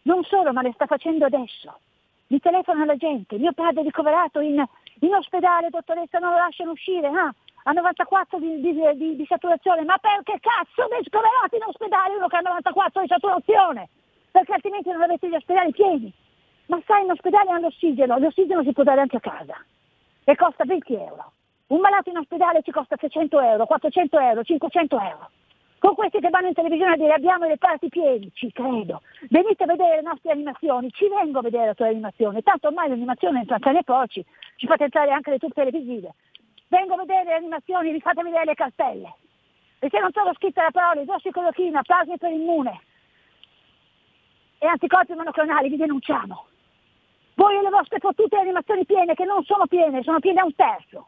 Non 0.03 0.23
solo, 0.25 0.51
ma 0.51 0.61
le 0.61 0.73
sta 0.73 0.85
facendo 0.85 1.25
adesso. 1.25 1.79
Mi 2.27 2.39
telefono 2.39 2.83
alla 2.83 2.97
gente, 2.97 3.37
mio 3.37 3.53
padre 3.53 3.81
è 3.81 3.83
ricoverato 3.83 4.41
in, 4.41 4.61
in 4.99 5.13
ospedale, 5.13 5.69
dottoressa 5.69 6.19
non 6.19 6.31
lo 6.31 6.37
lasciano 6.37 6.71
uscire, 6.71 7.07
ah, 7.07 7.33
a 7.63 7.71
94 7.71 8.39
di, 8.39 8.59
di, 8.59 8.73
di, 8.73 9.15
di, 9.15 9.25
saturazione, 9.25 9.83
ma 9.83 9.97
perché 9.97 10.39
cazzo 10.39 10.87
mi 10.91 11.03
scoverate 11.05 11.55
in 11.55 11.63
ospedale 11.63 12.15
uno 12.15 12.27
che 12.27 12.35
ha 12.35 12.41
94 12.41 13.01
di 13.01 13.07
saturazione? 13.07 13.89
Perché 14.31 14.53
altrimenti 14.53 14.89
non 14.91 15.01
avete 15.01 15.29
gli 15.29 15.35
ospedali 15.35 15.71
pieni. 15.71 16.11
Ma 16.67 16.81
sai, 16.85 17.03
in 17.03 17.11
ospedale 17.11 17.51
hanno 17.51 17.67
l'ossigeno, 17.67 18.17
l'ossigeno 18.17 18.63
si 18.63 18.73
può 18.73 18.83
dare 18.83 19.01
anche 19.01 19.17
a 19.17 19.21
casa 19.21 19.55
e 20.23 20.35
costa 20.35 20.63
20 20.65 20.93
euro. 20.93 21.31
Un 21.67 21.79
malato 21.79 22.09
in 22.09 22.17
ospedale 22.17 22.61
ci 22.63 22.71
costa 22.71 22.97
600 22.99 23.39
euro, 23.39 23.65
400 23.65 24.19
euro, 24.19 24.43
500 24.43 24.99
euro. 24.99 25.29
Con 25.79 25.95
questi 25.95 26.19
che 26.19 26.29
vanno 26.29 26.47
in 26.47 26.53
televisione 26.53 26.93
a 26.93 26.97
dire 26.97 27.13
abbiamo 27.13 27.45
i 27.45 27.49
reparti 27.49 27.89
pieni, 27.89 28.31
ci 28.33 28.51
credo. 28.53 29.01
Venite 29.29 29.63
a 29.63 29.67
vedere 29.67 29.97
le 29.97 30.01
nostre 30.01 30.31
animazioni, 30.31 30.89
ci 30.91 31.07
vengo 31.09 31.39
a 31.39 31.41
vedere 31.41 31.67
le 31.67 31.73
tue 31.75 31.87
animazioni. 31.87 32.41
Tanto 32.41 32.67
ormai 32.67 32.87
l'animazione 32.87 33.39
entra 33.39 33.59
cane 33.59 33.79
e 33.79 33.83
porci, 33.83 34.23
ci 34.55 34.65
fate 34.65 34.83
entrare 34.83 35.11
anche 35.11 35.31
le 35.31 35.39
truppe 35.39 35.65
televisive 35.65 36.13
vengo 36.67 36.93
a 36.93 36.97
vedere 36.97 37.23
le 37.23 37.35
animazioni, 37.35 37.91
vi 37.91 38.01
fate 38.01 38.23
vedere 38.23 38.45
le 38.45 38.53
cartelle. 38.53 39.15
Se 39.79 39.99
non 39.99 40.11
trovo 40.11 40.33
scritta 40.35 40.63
la 40.63 40.71
parola 40.71 41.01
idrossicolochina, 41.01 41.81
plasmi 41.81 42.17
per 42.17 42.31
immune 42.31 42.79
e 44.59 44.67
anticorpi 44.67 45.13
monoclonali, 45.13 45.69
vi 45.69 45.75
denunciamo. 45.75 46.45
Voi 47.35 47.57
e 47.57 47.61
le 47.61 47.69
vostre 47.69 47.99
fottute 47.99 48.37
animazioni 48.37 48.85
piene, 48.85 49.13
che 49.13 49.25
non 49.25 49.43
sono 49.43 49.67
piene, 49.67 50.03
sono 50.03 50.19
piene 50.19 50.39
a 50.39 50.45
un 50.45 50.55
terzo. 50.55 51.07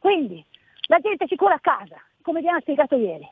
Quindi 0.00 0.44
la 0.88 0.98
gente 0.98 1.26
si 1.28 1.36
cura 1.36 1.54
a 1.54 1.60
casa, 1.60 2.02
come 2.22 2.40
vi 2.40 2.48
hanno 2.48 2.60
spiegato 2.60 2.96
ieri, 2.96 3.28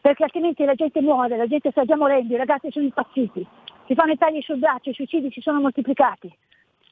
perché 0.00 0.22
altrimenti 0.22 0.64
la 0.64 0.74
gente 0.74 1.02
muore, 1.02 1.36
la 1.36 1.46
gente 1.46 1.70
sta 1.70 1.84
già 1.84 1.96
morendo, 1.96 2.32
i 2.32 2.38
ragazzi 2.38 2.70
sono 2.70 2.86
impazziti, 2.86 3.46
si 3.86 3.94
fanno 3.94 4.12
i 4.12 4.18
tagli 4.18 4.40
sul 4.40 4.58
braccio, 4.58 4.90
i 4.90 4.94
suicidi 4.94 5.30
si 5.30 5.40
sono 5.40 5.60
moltiplicati. 5.60 6.34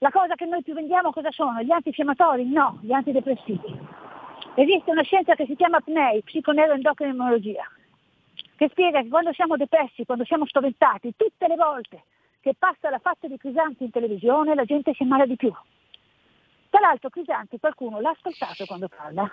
La 0.05 0.11
cosa 0.11 0.35
che 0.35 0.45
noi 0.45 0.63
più 0.63 0.75
vendiamo 0.75 1.13
cosa 1.13 1.31
sono? 1.31 1.63
Gli 1.63 1.71
antinfiammatori? 1.71 2.45
No, 2.45 2.79
gli 2.83 2.93
antidepressivi. 2.93 3.81
Esiste 4.55 4.91
una 4.91 5.01
scienza 5.01 5.35
che 5.35 5.47
si 5.47 5.57
chiama 5.57 5.81
PNEI, 5.81 6.23
psiconeuroendocrinologia, 6.25 7.67
che 8.57 8.69
spiega 8.69 9.01
che 9.01 9.09
quando 9.09 9.33
siamo 9.33 9.57
depressi, 9.57 10.05
quando 10.05 10.27
siamo 10.27 10.45
spaventati, 10.45 11.15
tutte 11.17 11.49
le 11.49 11.57
volte 11.57 12.03
che 12.41 12.55
passa 12.55 12.91
la 12.91 12.99
faccia 12.99 13.29
di 13.29 13.39
Crisanti 13.39 13.85
in 13.85 13.91
televisione 13.91 14.55
la 14.55 14.67
gente 14.67 14.93
si 14.93 15.05
ammala 15.05 15.25
di 15.25 15.37
più. 15.37 15.51
Tra 16.69 16.81
l'altro 16.81 17.09
Crisanti 17.09 17.59
qualcuno 17.59 17.99
l'ha 18.01 18.11
ascoltato 18.11 18.67
quando 18.67 18.89
parla? 18.89 19.27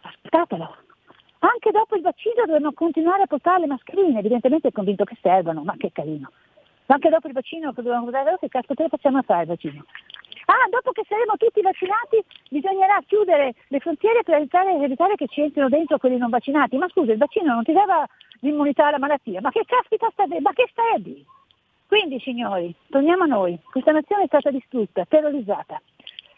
Ascoltatelo. 0.00 0.76
Anche 1.40 1.70
dopo 1.70 1.96
il 1.96 2.02
vaccino 2.02 2.46
dovevano 2.46 2.72
continuare 2.72 3.24
a 3.24 3.26
portare 3.26 3.60
le 3.60 3.66
mascherine, 3.66 4.20
evidentemente 4.20 4.68
è 4.68 4.72
convinto 4.72 5.04
che 5.04 5.18
servono, 5.20 5.64
ma 5.64 5.74
che 5.76 5.92
carino. 5.92 6.30
Anche 6.86 7.08
dopo 7.08 7.26
il 7.26 7.32
vaccino 7.32 7.72
che 7.72 7.82
dovevamo 7.82 8.10
dare, 8.10 8.36
che 8.38 8.48
caspita 8.48 8.84
lo 8.84 8.88
facciamo 8.88 9.22
fare 9.22 9.42
il 9.42 9.48
vaccino? 9.48 9.84
Ah, 10.46 10.68
dopo 10.70 10.92
che 10.92 11.02
saremo 11.08 11.36
tutti 11.36 11.60
vaccinati 11.60 12.22
bisognerà 12.48 13.02
chiudere 13.04 13.54
le 13.66 13.80
frontiere 13.80 14.22
per 14.22 14.36
evitare, 14.36 14.78
evitare 14.78 15.16
che 15.16 15.26
ci 15.26 15.40
entrino 15.40 15.68
dentro 15.68 15.98
quelli 15.98 16.18
non 16.18 16.30
vaccinati. 16.30 16.76
Ma 16.76 16.88
scusa, 16.88 17.10
il 17.10 17.18
vaccino 17.18 17.52
non 17.52 17.64
ti 17.64 17.72
dava 17.72 18.06
l'immunità 18.40 18.86
alla 18.86 18.98
malattia, 18.98 19.40
ma 19.40 19.50
che 19.50 19.64
caspita 19.66 20.08
sta 20.12 20.24
ma 20.40 20.52
che 20.52 20.70
dire? 20.98 21.24
Quindi 21.88 22.20
signori, 22.20 22.72
torniamo 22.88 23.24
a 23.24 23.26
noi, 23.26 23.58
questa 23.70 23.92
nazione 23.92 24.24
è 24.24 24.26
stata 24.26 24.50
distrutta, 24.50 25.04
terrorizzata. 25.04 25.80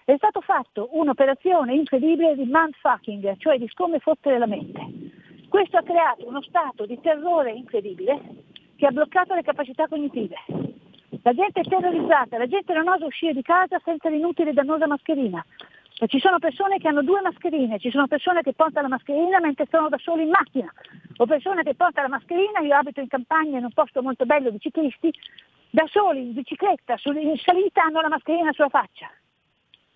È 0.04 0.14
stato 0.16 0.40
fatto 0.40 0.88
un'operazione 0.92 1.74
incredibile 1.74 2.34
di 2.34 2.48
mindfucking, 2.50 3.36
cioè 3.36 3.58
di 3.58 3.70
come 3.74 3.98
fottere 3.98 4.38
la 4.38 4.46
mente. 4.46 4.80
Questo 5.48 5.76
ha 5.76 5.82
creato 5.82 6.26
uno 6.26 6.40
stato 6.42 6.86
di 6.86 6.98
terrore 7.00 7.52
incredibile 7.52 8.20
che 8.78 8.86
ha 8.86 8.92
bloccato 8.92 9.34
le 9.34 9.42
capacità 9.42 9.88
cognitive. 9.88 10.36
La 11.22 11.34
gente 11.34 11.60
è 11.60 11.64
terrorizzata, 11.64 12.38
la 12.38 12.46
gente 12.46 12.72
non 12.72 12.86
osa 12.86 13.06
uscire 13.06 13.34
di 13.34 13.42
casa 13.42 13.80
senza 13.84 14.08
l'inutile 14.08 14.50
e 14.50 14.52
dannosa 14.52 14.86
mascherina. 14.86 15.44
Ci 16.06 16.20
sono 16.20 16.38
persone 16.38 16.78
che 16.78 16.86
hanno 16.86 17.02
due 17.02 17.20
mascherine, 17.20 17.80
ci 17.80 17.90
sono 17.90 18.06
persone 18.06 18.42
che 18.42 18.52
portano 18.52 18.86
la 18.86 18.94
mascherina 18.94 19.40
mentre 19.40 19.66
sono 19.68 19.88
da 19.88 19.98
soli 19.98 20.22
in 20.22 20.28
macchina, 20.28 20.72
o 21.16 21.26
persone 21.26 21.64
che 21.64 21.74
portano 21.74 22.06
la 22.06 22.14
mascherina, 22.14 22.60
io 22.60 22.76
abito 22.76 23.00
in 23.00 23.08
campagna 23.08 23.58
in 23.58 23.64
un 23.64 23.72
posto 23.72 24.00
molto 24.00 24.24
bello 24.24 24.50
di 24.50 24.60
ciclisti, 24.60 25.12
da 25.70 25.84
soli 25.88 26.20
in 26.20 26.34
bicicletta, 26.34 26.94
in 27.02 27.36
salita 27.38 27.82
hanno 27.82 28.00
la 28.00 28.08
mascherina 28.08 28.52
sulla 28.52 28.68
faccia. 28.68 29.10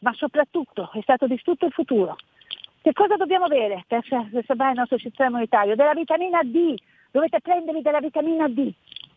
Ma 0.00 0.12
soprattutto 0.14 0.90
è 0.92 1.00
stato 1.02 1.28
distrutto 1.28 1.66
il 1.66 1.72
futuro. 1.72 2.16
Che 2.82 2.92
cosa 2.92 3.14
dobbiamo 3.14 3.44
avere 3.44 3.84
per 3.86 4.04
salvare 4.04 4.72
il 4.72 4.78
nostro 4.78 4.98
sistema 4.98 5.28
immunitario? 5.28 5.76
Della 5.76 5.94
vitamina 5.94 6.42
D, 6.42 6.74
dovete 7.12 7.40
prendervi 7.40 7.82
della 7.82 8.01
vitamina 8.01 8.48
D. 8.48 8.72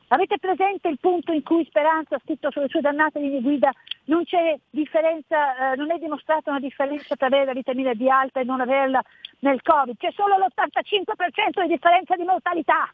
Avete 0.09 0.37
presente 0.37 0.87
il 0.87 0.99
punto 0.99 1.31
in 1.31 1.41
cui 1.41 1.65
Speranza 1.65 2.15
ha 2.15 2.21
scritto 2.23 2.51
sulle 2.51 2.67
sue 2.67 2.81
dannate 2.81 3.19
linee 3.19 3.41
guida 3.41 3.71
non 4.05 4.23
eh, 4.29 5.75
non 5.75 5.91
è 5.91 5.97
dimostrata 5.97 6.51
una 6.51 6.59
differenza 6.59 7.15
tra 7.15 7.25
avere 7.25 7.45
la 7.45 7.53
vitamina 7.53 7.93
D 7.93 8.05
alta 8.07 8.39
e 8.39 8.43
non 8.43 8.61
averla 8.61 9.01
nel 9.39 9.61
Covid, 9.63 9.97
c'è 9.97 10.11
solo 10.13 10.35
l'85% 10.37 11.61
di 11.61 11.67
differenza 11.67 12.15
di 12.15 12.23
mortalità. 12.23 12.91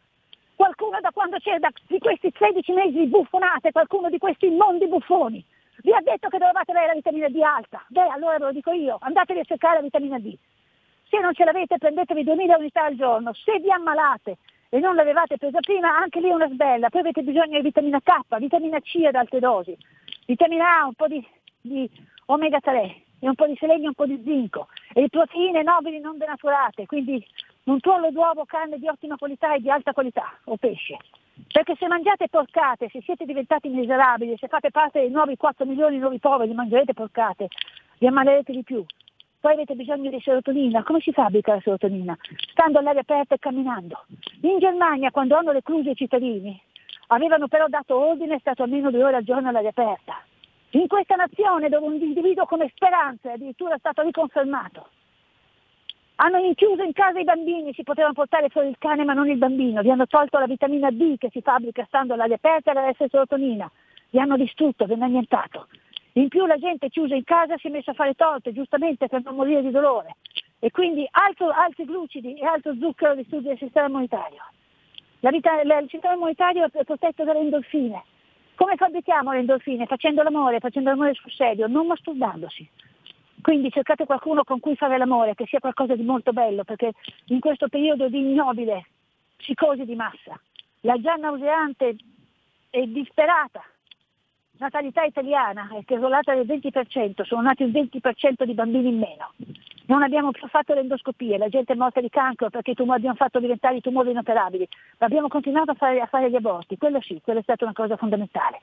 Qualcuno 0.56 1.00
da 1.02 1.12
quando 1.12 1.38
c'è 1.40 1.58
da, 1.58 1.70
di 1.88 2.00
questi 2.00 2.32
13 2.32 2.72
mesi 2.72 3.00
di 3.00 3.08
buffonate, 3.08 3.72
qualcuno 3.72 4.10
di 4.10 4.18
questi 4.18 4.46
immondi 4.46 4.88
buffoni, 4.88 5.44
vi 5.84 5.92
ha 5.92 6.02
detto 6.02 6.30
che 6.30 6.38
dovevate 6.38 6.72
avere 6.72 6.88
la 6.88 6.94
vitamina 6.94 7.28
D 7.28 7.42
alta. 7.42 7.84
Beh, 7.88 8.08
allora 8.08 8.38
ve 8.38 8.46
lo 8.46 8.52
dico 8.52 8.72
io, 8.72 8.98
andatevi 9.02 9.40
a 9.40 9.44
cercare 9.44 9.76
la 9.76 9.82
vitamina 9.82 10.20
D. 10.20 10.34
Se 11.10 11.20
non 11.20 11.34
ce 11.34 11.44
l'avete 11.44 11.78
prendetevi 11.78 12.24
2000 12.24 12.58
unità 12.58 12.86
al 12.86 12.96
giorno, 12.96 13.34
se 13.34 13.60
vi 13.60 13.70
ammalate 13.70 14.38
e 14.74 14.80
non 14.80 14.96
l'avevate 14.96 15.36
presa 15.36 15.60
prima, 15.60 15.98
anche 15.98 16.22
lì 16.22 16.30
è 16.30 16.34
una 16.34 16.48
sbella, 16.48 16.90
poi 16.90 17.02
avete 17.02 17.24
bisogno 17.24 17.58
di 17.58 17.62
vitamina 17.62 18.00
K, 18.00 18.38
vitamina 18.38 18.80
C 18.80 19.04
ad 19.06 19.16
alte 19.16 19.40
dosi, 19.40 19.78
vitamina 20.26 20.80
A, 20.80 20.86
un 20.86 20.94
po' 20.94 21.10
di, 21.10 21.22
di 21.60 21.90
omega 22.28 22.62
3 22.62 22.80
e 23.20 23.28
un 23.28 23.36
po' 23.36 23.48
di 23.48 23.58
selenio, 23.58 23.90
un 23.90 23.94
po' 23.94 24.06
di 24.06 24.22
zinco 24.24 24.70
e 24.94 25.10
proteine 25.10 25.62
nobili 25.62 26.00
non 26.00 26.18
denaturate, 26.18 26.86
quindi 26.86 27.22
un 27.66 27.82
tuorlo 27.82 28.12
d'uovo, 28.12 28.46
carne 28.46 28.80
di 28.80 28.88
ottima 28.88 29.18
qualità 29.18 29.54
e 29.56 29.60
di 29.60 29.70
alta 29.70 29.92
qualità 29.92 30.40
o 30.46 30.56
pesce. 30.56 30.98
Perché 31.52 31.76
se 31.78 31.88
mangiate 31.88 32.30
porcate, 32.30 32.88
se 32.90 33.02
siete 33.02 33.26
diventati 33.26 33.68
miserabili, 33.68 34.38
se 34.38 34.48
fate 34.48 34.72
parte 34.72 35.02
dei 35.02 35.10
nuovi 35.10 35.36
4 35.36 35.66
milioni 35.66 35.96
di 35.96 36.02
nuovi 36.02 36.20
poveri, 36.20 36.54
mangerete 36.54 36.94
porcate, 36.94 37.50
vi 38.00 38.08
ammalerete 38.08 38.54
di 38.54 38.64
più. 38.64 38.86
Poi 39.42 39.54
avete 39.54 39.74
bisogno 39.74 40.12
di 40.12 40.22
serotonina. 40.22 40.84
Come 40.84 41.00
si 41.00 41.12
fabbrica 41.12 41.56
la 41.56 41.62
serotonina? 41.62 42.16
Stando 42.52 42.78
all'aria 42.78 43.02
aperta 43.02 43.34
e 43.34 43.40
camminando. 43.40 44.06
In 44.42 44.60
Germania, 44.60 45.10
quando 45.10 45.36
hanno 45.36 45.52
recluso 45.52 45.90
i 45.90 45.96
cittadini, 45.96 46.62
avevano 47.08 47.48
però 47.48 47.68
dato 47.68 47.98
ordine, 47.98 48.36
è 48.36 48.40
stato 48.40 48.62
almeno 48.62 48.92
due 48.92 49.04
ore 49.04 49.16
al 49.16 49.24
giorno 49.24 49.50
all'aria 49.50 49.70
aperta. 49.70 50.22
In 50.74 50.88
questa 50.88 51.16
nazione 51.16 51.70
dove 51.70 51.88
un 51.88 51.96
individuo 51.96 52.46
come 52.46 52.72
speranza 52.76 53.32
è 53.32 53.34
addirittura 53.34 53.80
stato 53.80 54.04
riconfermato, 54.04 54.90
hanno 56.16 56.38
chiuso 56.54 56.84
in 56.84 56.94
casa 56.94 57.18
i 57.18 57.24
bambini, 57.24 57.74
si 57.74 57.82
potevano 57.82 58.14
portare 58.14 58.50
fuori 58.50 58.68
il 58.70 58.78
cane 58.78 59.04
ma 59.04 59.14
non 59.14 59.28
il 59.28 59.40
bambino, 59.40 59.82
vi 59.82 59.90
hanno 59.90 60.06
tolto 60.06 60.38
la 60.38 60.46
vitamina 60.46 60.92
D 60.92 61.18
che 61.18 61.30
si 61.32 61.42
fabbrica 61.42 61.84
stando 61.88 62.14
all'aria 62.14 62.36
aperta 62.36 62.72
e 62.72 62.74
la 62.76 62.94
serotonina, 62.96 63.70
vi 64.12 64.20
hanno 64.20 64.38
distrutto, 64.38 64.86
vi 64.86 64.94
hanno 64.94 65.06
annientato. 65.06 65.68
In 66.14 66.28
più 66.28 66.46
la 66.46 66.58
gente 66.58 66.90
chiusa 66.90 67.16
in 67.16 67.24
casa 67.24 67.58
si 67.58 67.68
è 67.68 67.70
messa 67.70 67.92
a 67.92 67.94
fare 67.94 68.14
torte, 68.16 68.52
giustamente 68.52 69.08
per 69.08 69.22
non 69.24 69.36
morire 69.36 69.62
di 69.62 69.72
dolore. 69.72 70.18
E 70.60 70.70
quindi 70.70 71.08
altro, 71.12 71.50
altri 71.50 71.86
glucidi 71.86 72.36
e 72.36 72.46
altro 72.46 72.76
zucchero 72.76 73.16
distrugge 73.16 73.52
il 73.52 73.58
sistema 73.58 73.88
immunitario. 73.88 74.44
La 75.22 75.30
vita- 75.30 75.64
la- 75.64 75.80
il 75.80 75.90
sistema 75.90 76.16
immunitario 76.16 76.66
è 76.66 76.84
protetto 76.84 77.24
dalle 77.24 77.40
endorfine. 77.40 78.04
Come 78.56 78.76
fabbrichiamo 78.76 79.32
le 79.32 79.40
endorfine? 79.40 79.86
Facendo 79.86 80.22
l'amore, 80.22 80.60
facendo 80.60 80.90
l'amore 80.90 81.14
sul 81.14 81.32
serio, 81.32 81.68
non 81.68 81.88
masturbandosi. 81.88 82.70
Quindi 83.42 83.72
cercate 83.72 84.06
qualcuno 84.06 84.44
con 84.44 84.60
cui 84.60 84.76
fare 84.76 84.98
l'amore, 84.98 85.34
che 85.34 85.48
sia 85.48 85.60
qualcosa 85.60 85.96
di 85.96 86.04
molto 86.04 86.32
bello, 86.32 86.64
perché 86.64 86.92
in 87.28 87.40
questo 87.40 87.70
periodo 87.70 88.08
di 88.08 88.20
ignobile 88.20 88.86
psicosi 89.38 89.86
di 89.86 89.96
massa, 89.96 90.40
la 90.82 91.00
già 91.00 91.16
nauseante 91.16 91.96
e 92.70 92.92
disperata 92.92 93.64
natalità 94.62 95.04
italiana 95.04 95.70
è 95.74 95.84
crollata 95.84 96.36
del 96.36 96.46
20%, 96.46 97.24
sono 97.24 97.42
nati 97.42 97.64
il 97.64 97.72
20% 97.72 98.44
di 98.44 98.54
bambini 98.54 98.90
in 98.90 99.00
meno. 99.00 99.34
Non 99.88 100.04
abbiamo 100.04 100.30
più 100.32 100.48
fatto 100.48 100.76
le 100.76 100.82
endoscopie, 100.82 101.40
la 101.40 101.50
gente 101.50 101.74
è 101.74 101.76
morta 101.76 102.00
di 102.00 102.10
cancro 102.10 102.50
perché 102.52 102.76
tumori 102.76 103.00
abbiamo 103.00 103.16
fatto 103.16 103.40
diventare 103.40 103.78
i 103.78 103.82
tumori 103.82 104.12
inoperabili, 104.12 104.68
ma 105.00 105.08
abbiamo 105.08 105.28
continuato 105.28 105.72
a 105.72 105.74
fare, 105.74 106.00
a 106.00 106.06
fare 106.06 106.30
gli 106.30 106.36
aborti, 106.36 106.78
quello 106.78 107.02
sì, 107.02 107.20
quella 107.24 107.40
è 107.40 107.44
stata 107.44 107.66
una 107.66 107.74
cosa 107.74 107.98
fondamentale. 107.98 108.62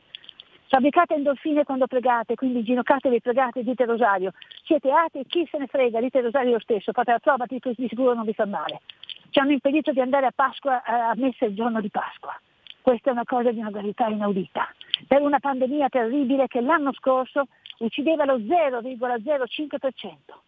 Fabbricate 0.69 1.15
endorfine 1.15 1.65
quando 1.65 1.87
pregate, 1.87 2.37
quindi 2.37 2.63
ginocchiatevi, 2.63 3.21
pregate, 3.21 3.65
dite 3.65 3.85
rosario. 3.85 4.33
Siete 4.65 4.91
atei, 4.91 5.25
chi 5.27 5.49
se 5.51 5.59
ne 5.59 5.67
frega, 5.67 5.99
dite 6.01 6.21
rosario 6.21 6.53
lo 6.53 6.61
stesso, 6.61 6.93
fate 6.93 7.11
la 7.11 7.19
prova, 7.19 7.45
di 7.49 7.61
sicuro 7.89 8.15
non 8.15 8.25
vi 8.25 8.35
fa 8.35 8.47
male. 8.47 8.81
Ci 9.31 9.39
hanno 9.41 9.53
impedito 9.53 9.91
di 9.93 10.01
andare 10.01 10.27
a 10.27 10.33
Pasqua, 10.35 10.83
eh, 10.85 10.93
a 10.93 11.15
messa 11.17 11.47
il 11.47 11.55
giorno 11.55 11.81
di 11.81 11.91
Pasqua. 11.91 12.39
Questa 12.83 13.11
è 13.11 13.13
una 13.13 13.25
cosa 13.25 13.53
di 13.53 13.59
una 13.59 13.71
gravità 13.71 14.07
inaudita. 14.07 14.73
Per 15.07 15.21
una 15.21 15.39
pandemia 15.39 15.89
terribile 15.89 16.47
che 16.47 16.61
l'anno 16.61 16.93
scorso 16.93 17.47
uccideva 17.79 18.25
lo 18.25 18.39
0,05%. 18.39 20.48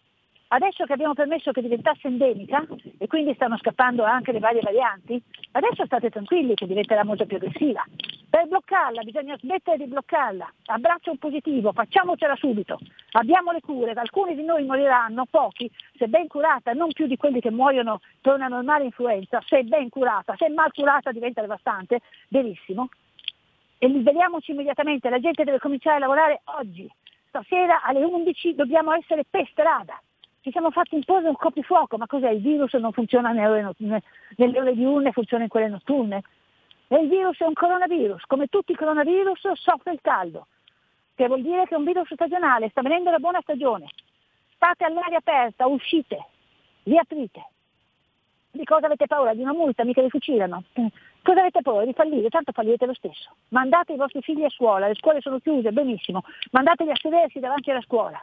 Adesso 0.53 0.85
che 0.85 0.93
abbiamo 0.93 1.15
permesso 1.15 1.53
che 1.53 1.63
diventasse 1.63 2.09
endemica 2.09 2.67
e 2.99 3.07
quindi 3.07 3.35
stanno 3.35 3.57
scappando 3.59 4.03
anche 4.03 4.33
le 4.33 4.41
varie 4.41 4.61
varianti, 4.61 5.23
adesso 5.53 5.85
state 5.85 6.11
tranquilli 6.11 6.55
che 6.55 6.67
diventerà 6.67 7.05
molto 7.05 7.25
più 7.25 7.37
aggressiva. 7.37 7.85
Per 8.29 8.49
bloccarla 8.49 9.03
bisogna 9.03 9.37
smettere 9.39 9.77
di 9.77 9.87
bloccarla. 9.87 10.53
Abbraccio 10.67 11.13
un 11.13 11.19
positivo, 11.19 11.71
facciamocela 11.71 12.35
subito. 12.35 12.81
Abbiamo 13.13 13.53
le 13.53 13.61
cure, 13.61 13.93
alcuni 13.93 14.35
di 14.35 14.43
noi 14.43 14.65
moriranno, 14.65 15.25
pochi, 15.31 15.71
se 15.97 16.09
ben 16.09 16.27
curata, 16.27 16.73
non 16.73 16.91
più 16.91 17.07
di 17.07 17.17
quelli 17.17 17.41
che 17.41 17.53
muoiono 17.53 18.01
per 18.21 18.35
una 18.35 18.49
normale 18.49 18.85
influenza, 18.85 19.41
se 19.47 19.63
ben 19.63 19.89
curata, 19.89 20.35
se 20.37 20.49
mal 20.49 20.73
curata 20.73 21.13
diventa 21.13 21.43
devastante, 21.43 22.01
benissimo. 22.27 22.89
E 23.79 23.87
liberiamoci 23.87 24.51
immediatamente, 24.51 25.11
la 25.11 25.21
gente 25.21 25.45
deve 25.45 25.61
cominciare 25.61 25.97
a 25.97 26.01
lavorare 26.01 26.41
oggi. 26.59 26.91
Stasera 27.29 27.83
alle 27.83 28.03
11 28.03 28.57
dobbiamo 28.57 28.93
essere 28.93 29.23
per 29.31 29.47
strada. 29.53 30.01
Ci 30.43 30.51
siamo 30.51 30.71
fatti 30.71 30.95
imporre 30.95 31.29
un 31.29 31.37
coprifuoco, 31.37 31.99
ma 31.99 32.07
cos'è? 32.07 32.31
Il 32.31 32.41
virus 32.41 32.73
non 32.75 32.93
funziona 32.93 33.31
nelle 33.33 33.73
nelle 34.37 34.59
ore 34.59 34.75
diurne, 34.75 35.13
funziona 35.13 35.43
in 35.43 35.49
quelle 35.51 35.69
notturne. 35.69 36.23
E 36.89 36.97
il 36.97 37.09
virus 37.09 37.39
è 37.39 37.45
un 37.45 37.53
coronavirus, 37.53 38.25
come 38.27 38.47
tutti 38.47 38.73
i 38.73 38.77
coronavirus 38.77 39.53
soffre 39.53 39.93
il 39.93 40.01
caldo, 40.01 40.47
che 41.15 41.27
vuol 41.27 41.43
dire 41.43 41.67
che 41.67 41.75
è 41.75 41.79
un 41.79 41.85
virus 41.85 42.13
stagionale, 42.13 42.71
sta 42.71 42.83
venendo 42.83 43.11
la 43.11 43.19
buona 43.19 43.41
stagione. 43.43 43.87
State 44.55 44.85
all'aria 44.85 45.19
aperta, 45.19 45.67
uscite, 45.67 46.27
vi 46.85 46.99
aprite. 46.99 47.45
Di 48.51 48.65
cosa 48.65 48.87
avete 48.87 49.07
paura? 49.07 49.35
Di 49.35 49.43
una 49.43 49.53
multa, 49.53 49.85
mica 49.85 50.03
vi 50.03 50.11
fucilano. 50.11 50.65
Eh, 50.73 50.91
Cosa 51.23 51.41
avete 51.41 51.61
paura? 51.61 51.85
Di 51.85 51.93
fallire? 51.93 52.29
Tanto 52.31 52.53
fallirete 52.53 52.87
lo 52.87 52.95
stesso. 52.95 53.31
Mandate 53.49 53.93
i 53.93 53.97
vostri 53.97 54.23
figli 54.23 54.43
a 54.43 54.49
scuola, 54.49 54.89
le 54.89 54.95
scuole 54.95 55.21
sono 55.21 55.39
chiuse, 55.39 55.71
benissimo. 55.71 56.23
Mandateli 56.53 56.91
a 56.91 56.97
sedersi 56.97 57.41
davanti 57.41 57.71
alla 57.71 57.83
scuola. 57.83 58.23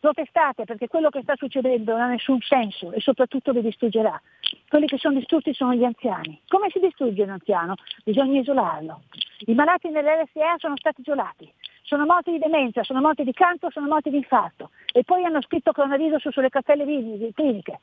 Protestate 0.00 0.64
perché 0.64 0.86
quello 0.86 1.10
che 1.10 1.22
sta 1.22 1.34
succedendo 1.34 1.90
non 1.92 2.02
ha 2.02 2.06
nessun 2.06 2.40
senso 2.40 2.92
e 2.92 3.00
soprattutto 3.00 3.52
vi 3.52 3.62
distruggerà. 3.62 4.20
Quelli 4.68 4.86
che 4.86 4.96
sono 4.96 5.18
distrutti 5.18 5.52
sono 5.52 5.74
gli 5.74 5.82
anziani. 5.82 6.40
Come 6.46 6.70
si 6.70 6.78
distrugge 6.78 7.22
un 7.22 7.30
anziano? 7.30 7.74
Bisogna 8.04 8.38
isolarlo. 8.38 9.02
I 9.46 9.54
malati 9.54 9.88
nell'RSA 9.88 10.54
sono 10.58 10.76
stati 10.76 11.00
isolati. 11.00 11.52
Sono 11.82 12.04
morti 12.04 12.30
di 12.30 12.38
demenza, 12.38 12.84
sono 12.84 13.00
morti 13.00 13.24
di 13.24 13.32
cancro, 13.32 13.70
sono 13.70 13.88
morti 13.88 14.10
di 14.10 14.18
infarto. 14.18 14.70
E 14.92 15.02
poi 15.02 15.24
hanno 15.24 15.42
scritto 15.42 15.72
coronavirus 15.72 16.28
sulle 16.28 16.50
cartelle 16.50 16.84
cliniche. 17.32 17.80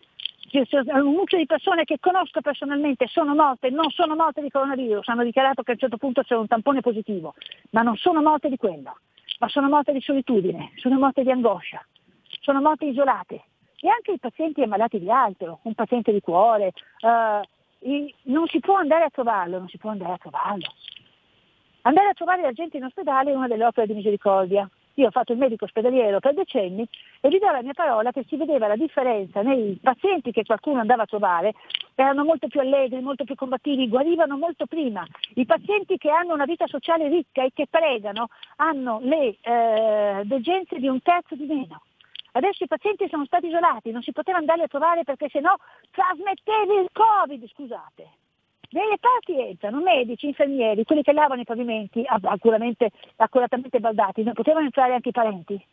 Un 0.53 1.13
mucchio 1.13 1.37
di 1.37 1.45
persone 1.45 1.83
che 1.83 1.99
conosco 1.99 2.39
personalmente 2.39 3.07
sono 3.07 3.35
morte, 3.35 3.69
non 3.71 3.89
sono 3.89 4.15
morte 4.15 4.41
di 4.41 4.49
coronavirus, 4.49 5.09
hanno 5.09 5.23
dichiarato 5.23 5.63
che 5.63 5.71
a 5.71 5.73
un 5.73 5.79
certo 5.79 5.97
punto 5.97 6.21
c'era 6.21 6.39
un 6.39 6.47
tampone 6.47 6.79
positivo, 6.79 7.33
ma 7.71 7.81
non 7.81 7.97
sono 7.97 8.21
morte 8.21 8.47
di 8.47 8.55
quello, 8.55 8.99
ma 9.39 9.49
sono 9.49 9.67
morte 9.67 9.91
di 9.91 9.99
solitudine, 9.99 10.71
sono 10.75 10.97
morte 10.97 11.23
di 11.23 11.31
angoscia, 11.31 11.85
sono 12.45 12.61
morte 12.61 12.85
isolate. 12.85 13.43
E 13.79 13.89
anche 13.89 14.11
i 14.13 14.19
pazienti 14.19 14.61
ammalati 14.61 14.99
di 14.99 15.09
altro, 15.09 15.59
un 15.63 15.73
paziente 15.73 16.11
di 16.11 16.21
cuore, 16.21 16.71
eh, 16.99 18.13
non 18.23 18.47
si 18.47 18.59
può 18.59 18.75
andare 18.75 19.03
a 19.03 19.09
trovarlo, 19.09 19.57
non 19.57 19.67
si 19.67 19.77
può 19.77 19.89
andare 19.89 20.13
a 20.13 20.17
trovarlo. 20.17 20.73
Andare 21.81 22.09
a 22.09 22.13
trovare 22.13 22.41
la 22.41 22.51
gente 22.51 22.77
in 22.77 22.83
ospedale 22.83 23.31
è 23.31 23.35
una 23.35 23.47
delle 23.47 23.65
opere 23.65 23.87
di 23.87 23.93
misericordia. 23.93 24.69
Io 24.97 25.07
ho 25.07 25.11
fatto 25.11 25.33
il 25.33 25.37
medico 25.37 25.65
ospedaliero 25.65 26.19
per 26.19 26.33
decenni 26.33 26.87
e 27.19 27.29
vi 27.29 27.37
do 27.37 27.51
la 27.51 27.61
mia 27.61 27.73
parola 27.73 28.11
che 28.11 28.23
si 28.27 28.37
vedeva 28.37 28.67
la 28.67 28.77
differenza 28.77 29.41
nei 29.41 29.77
pazienti 29.81 30.31
che 30.31 30.45
qualcuno 30.45 30.79
andava 30.79 31.03
a 31.03 31.07
trovare, 31.07 31.53
erano 31.95 32.23
molto 32.23 32.47
più 32.47 32.61
allegri, 32.61 33.01
molto 33.01 33.25
più 33.25 33.35
combattivi, 33.35 33.89
guarivano 33.89 34.37
molto 34.37 34.67
prima. 34.67 35.05
I 35.33 35.45
pazienti 35.45 35.97
che 35.97 36.09
hanno 36.09 36.33
una 36.33 36.45
vita 36.45 36.65
sociale 36.67 37.09
ricca 37.09 37.43
e 37.43 37.51
che 37.53 37.67
pregano 37.69 38.29
hanno 38.57 38.99
le 39.01 39.37
eh, 39.41 40.21
degenze 40.23 40.79
di 40.79 40.87
un 40.87 41.01
terzo 41.01 41.35
di 41.35 41.45
meno. 41.45 41.81
Adesso 42.35 42.65
i 42.65 42.67
pazienti 42.67 43.07
sono 43.07 43.23
stati 43.25 43.47
isolati, 43.47 43.91
non 43.91 44.01
si 44.01 44.11
poteva 44.11 44.37
andare 44.37 44.63
a 44.63 44.67
trovare 44.67 45.05
perché 45.05 45.29
sennò 45.29 45.55
trasmettevi 45.91 46.81
il 46.81 46.89
Covid, 46.91 47.47
scusate. 47.47 48.09
Nelle 48.71 48.97
parti 48.99 49.39
entrano 49.39 49.79
medici, 49.79 50.27
infermieri, 50.27 50.83
quelli 50.83 51.01
che 51.01 51.13
lavano 51.13 51.39
i 51.39 51.45
pavimenti 51.45 52.03
accuratamente 52.05 53.79
baldati, 53.79 54.23
non 54.23 54.33
potevano 54.33 54.65
entrare 54.65 54.93
anche 54.93 55.09
i 55.09 55.13
parenti. 55.13 55.65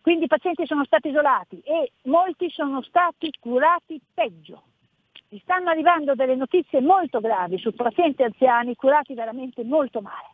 Quindi 0.00 0.24
i 0.24 0.28
pazienti 0.28 0.64
sono 0.64 0.86
stati 0.86 1.08
isolati 1.08 1.60
e 1.60 1.92
molti 2.04 2.48
sono 2.48 2.80
stati 2.80 3.30
curati 3.38 4.00
peggio. 4.14 4.62
Mi 5.28 5.40
stanno 5.40 5.68
arrivando 5.68 6.14
delle 6.14 6.36
notizie 6.36 6.80
molto 6.80 7.20
gravi 7.20 7.58
su 7.58 7.74
pazienti 7.74 8.22
anziani 8.22 8.76
curati 8.76 9.12
veramente 9.12 9.62
molto 9.62 10.00
male. 10.00 10.30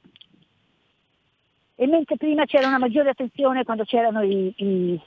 E 1.74 1.86
mentre 1.88 2.16
prima 2.16 2.44
c'era 2.44 2.68
una 2.68 2.78
maggiore 2.78 3.10
attenzione 3.10 3.64
quando 3.64 3.84
c'erano 3.84 4.22
i, 4.22 4.54
i, 4.56 5.00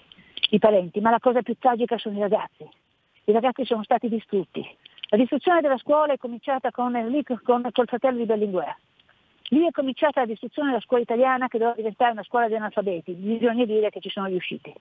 i 0.51 0.59
parenti, 0.59 0.99
ma 0.99 1.09
la 1.09 1.19
cosa 1.19 1.41
più 1.41 1.55
tragica 1.57 1.97
sono 1.97 2.17
i 2.17 2.21
ragazzi. 2.21 2.67
I 3.25 3.31
ragazzi 3.31 3.65
sono 3.65 3.83
stati 3.83 4.09
distrutti. 4.09 4.65
La 5.09 5.17
distruzione 5.17 5.61
della 5.61 5.77
scuola 5.77 6.13
è 6.13 6.17
cominciata 6.17 6.71
con, 6.71 6.93
con, 7.43 7.69
col 7.71 7.87
fratello 7.87 8.17
di 8.17 8.25
Berlinguer. 8.25 8.75
Lì 9.51 9.65
è 9.65 9.71
cominciata 9.71 10.21
la 10.21 10.27
distruzione 10.27 10.69
della 10.69 10.81
scuola 10.81 11.03
italiana 11.03 11.47
che 11.47 11.57
doveva 11.57 11.75
diventare 11.75 12.11
una 12.11 12.23
scuola 12.23 12.47
di 12.47 12.55
analfabeti. 12.55 13.13
Bisogna 13.13 13.65
dire 13.65 13.89
che 13.89 13.99
ci 13.99 14.09
sono 14.09 14.27
riusciti. 14.27 14.73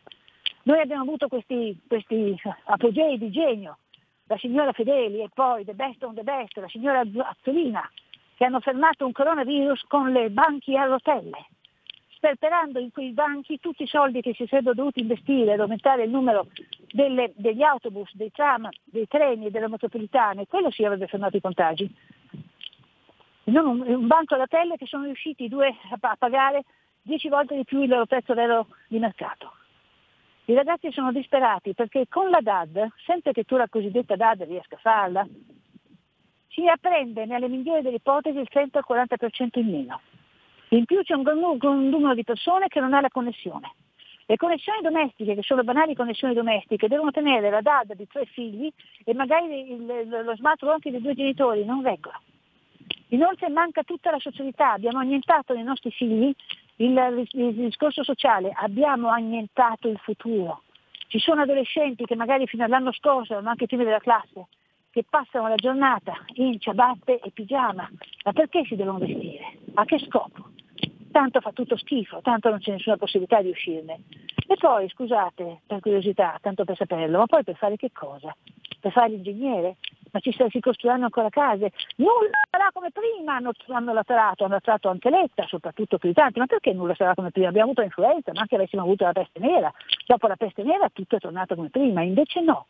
Noi 0.65 0.81
abbiamo 0.81 1.03
avuto 1.03 1.29
questi, 1.29 1.79
questi 1.87 2.39
apogei 2.65 3.17
di 3.17 3.31
genio, 3.31 3.79
la 4.27 4.37
signora 4.37 4.73
Fedeli 4.73 5.23
e 5.23 5.31
poi 5.33 5.65
The 5.65 5.73
Best 5.73 6.03
on 6.03 6.15
the 6.15 6.23
Best, 6.23 6.57
la 6.59 6.69
signora 6.69 7.01
Azzolina, 7.01 7.91
che 8.37 8.45
hanno 8.45 8.61
fermato 8.61 9.07
un 9.07 9.13
coronavirus 9.13 9.85
con 9.87 10.13
le 10.13 10.29
banchi 10.29 10.77
a 10.77 10.85
rotelle 10.85 11.47
sperperando 12.19 12.81
in 12.81 12.91
quei 12.91 13.13
banchi 13.13 13.61
tutti 13.61 13.85
i 13.85 13.87
soldi 13.87 14.21
che 14.21 14.35
si 14.35 14.45
sarebbero 14.49 14.75
dovuti 14.75 15.01
investire 15.01 15.53
ad 15.53 15.61
aumentare 15.61 16.03
il 16.03 16.11
numero 16.11 16.49
delle, 16.91 17.33
degli 17.37 17.63
autobus, 17.63 18.13
dei 18.15 18.33
tram, 18.33 18.69
dei 18.85 19.07
treni 19.07 19.47
e 19.47 19.51
delle 19.51 19.69
metropolitane, 19.69 20.47
quello 20.47 20.71
si 20.71 20.85
avrebbe 20.85 21.07
fermato 21.07 21.37
i 21.37 21.41
contagi. 21.41 21.89
Non 23.45 23.67
un, 23.67 23.81
un 23.81 24.07
banco 24.09 24.35
a 24.35 24.39
rotelle 24.39 24.77
che 24.77 24.87
sono 24.87 25.05
riusciti 25.05 25.45
i 25.45 25.49
due 25.49 25.69
a, 25.69 25.99
a 26.01 26.17
pagare 26.17 26.65
dieci 27.01 27.29
volte 27.29 27.55
di 27.55 27.65
più 27.65 27.83
il 27.83 27.89
loro 27.89 28.05
prezzo 28.05 28.35
vero 28.35 28.67
di 28.89 28.99
mercato. 28.99 29.53
I 30.47 30.55
ragazzi 30.55 30.91
sono 30.91 31.13
disperati 31.13 31.73
perché 31.73 32.07
con 32.09 32.31
la 32.31 32.41
DAD, 32.41 32.89
sempre 33.07 33.33
che 33.33 33.45
tu 33.45 33.57
la 33.57 33.69
cosiddetta 33.69 34.17
DAD 34.17 34.43
riesca 34.43 34.75
a 34.75 34.81
farla, 34.81 35.27
si 36.49 36.67
apprende 36.67 37.27
nelle 37.27 37.49
migliori 37.49 37.83
delle 37.83 37.97
ipotesi 37.97 38.39
il 38.39 38.49
30 38.49 38.85
40% 38.87 39.59
in 39.61 39.71
meno. 39.71 40.01
In 40.71 40.85
più 40.85 41.03
c'è 41.03 41.15
un 41.15 41.23
gran 41.23 41.39
numero 41.39 42.15
di 42.15 42.25
persone 42.25 42.69
che 42.69 42.81
non 42.81 42.93
ha 42.93 43.01
la 43.01 43.09
connessione. 43.09 43.73
Le 44.27 44.37
connessioni 44.37 44.83
domestiche, 44.83 45.35
che 45.35 45.43
sono 45.43 45.65
banali 45.65 45.95
connessioni 45.95 46.35
domestiche, 46.35 46.89
devono 46.89 47.11
tenere 47.11 47.49
la 47.49 47.63
DAD 47.63 47.95
di 47.95 48.07
tre 48.07 48.27
figli 48.27 48.71
e 49.05 49.15
magari 49.15 49.73
il, 49.73 50.07
lo 50.07 50.37
smartphone 50.37 50.73
anche 50.73 50.91
dei 50.91 51.01
due 51.01 51.15
genitori, 51.15 51.65
non 51.65 51.83
reggono. 51.83 52.21
Inoltre 53.09 53.49
manca 53.49 53.85
tutta 53.85 54.11
la 54.11 54.19
socialità, 54.19 54.73
abbiamo 54.73 54.99
annientato 54.99 55.55
nei 55.55 55.63
nostri 55.63 55.91
figli 55.91 56.31
il, 56.77 57.27
il 57.33 57.55
discorso 57.55 58.05
sociale, 58.05 58.53
abbiamo 58.55 59.09
annientato 59.09 59.89
il 59.89 59.99
futuro. 59.99 60.65
Ci 61.07 61.19
sono 61.19 61.41
adolescenti 61.41 62.05
che 62.05 62.15
magari 62.15 62.47
fino 62.47 62.65
all'anno 62.65 62.93
scorso, 62.93 63.41
ma 63.41 63.51
anche 63.51 63.65
prima 63.65 63.85
della 63.85 63.99
classe, 63.99 64.49
che 64.91 65.07
passano 65.09 65.49
la 65.49 65.55
giornata 65.55 66.13
in 66.35 66.61
ciabatte 66.61 67.19
e 67.21 67.31
pigiama. 67.31 67.89
Ma 68.25 68.33
perché 68.35 68.65
si 68.67 68.77
devono 68.77 68.99
vestire? 68.99 69.57
A 69.73 69.87
che 69.87 69.99
scopo? 70.01 70.51
Tanto 71.11 71.41
fa 71.41 71.53
tutto 71.53 71.77
schifo, 71.77 72.21
tanto 72.21 72.51
non 72.51 72.59
c'è 72.59 72.73
nessuna 72.73 72.97
possibilità 72.97 73.41
di 73.41 73.51
uscirne. 73.51 74.01
E 74.47 74.57
poi, 74.57 74.89
scusate, 74.89 75.61
per 75.67 75.81
curiosità, 75.81 76.39
tanto 76.41 76.65
per 76.65 76.77
saperlo, 76.77 77.19
ma 77.19 77.27
poi 77.27 77.45
per 77.45 77.57
fare 77.57 77.77
che 77.77 77.91
cosa? 77.93 78.35
Per 78.81 78.93
fare 78.93 79.11
l'ingegnere? 79.11 79.77
Ma 80.11 80.21
ci 80.21 80.33
si 80.33 80.61
costruiranno 80.61 81.05
ancora 81.05 81.29
case? 81.29 81.73
Nulla 81.97 82.41
sarà 82.51 82.71
come 82.73 82.91
prima, 82.91 83.35
hanno, 83.35 83.53
hanno 83.69 83.93
latrato, 83.93 84.45
hanno 84.45 84.55
latrato 84.55 84.89
anche 84.89 85.11
Letta, 85.11 85.45
soprattutto 85.47 85.99
più 85.99 86.09
di 86.09 86.15
tanti, 86.15 86.39
ma 86.39 86.47
perché 86.47 86.73
nulla 86.73 86.95
sarà 86.95 87.15
come 87.15 87.31
prima? 87.31 87.49
Abbiamo 87.49 87.67
avuto 87.67 87.83
l'influenza, 87.83 88.33
ma 88.33 88.41
anche 88.41 88.55
avessimo 88.55 88.83
avuto 88.83 89.05
la 89.05 89.13
peste 89.13 89.39
nera. 89.39 89.73
Dopo 90.07 90.27
la 90.27 90.37
peste 90.37 90.63
nera 90.63 90.89
tutto 90.91 91.17
è 91.17 91.19
tornato 91.19 91.55
come 91.55 91.69
prima, 91.69 92.03
invece 92.03 92.41
no. 92.41 92.67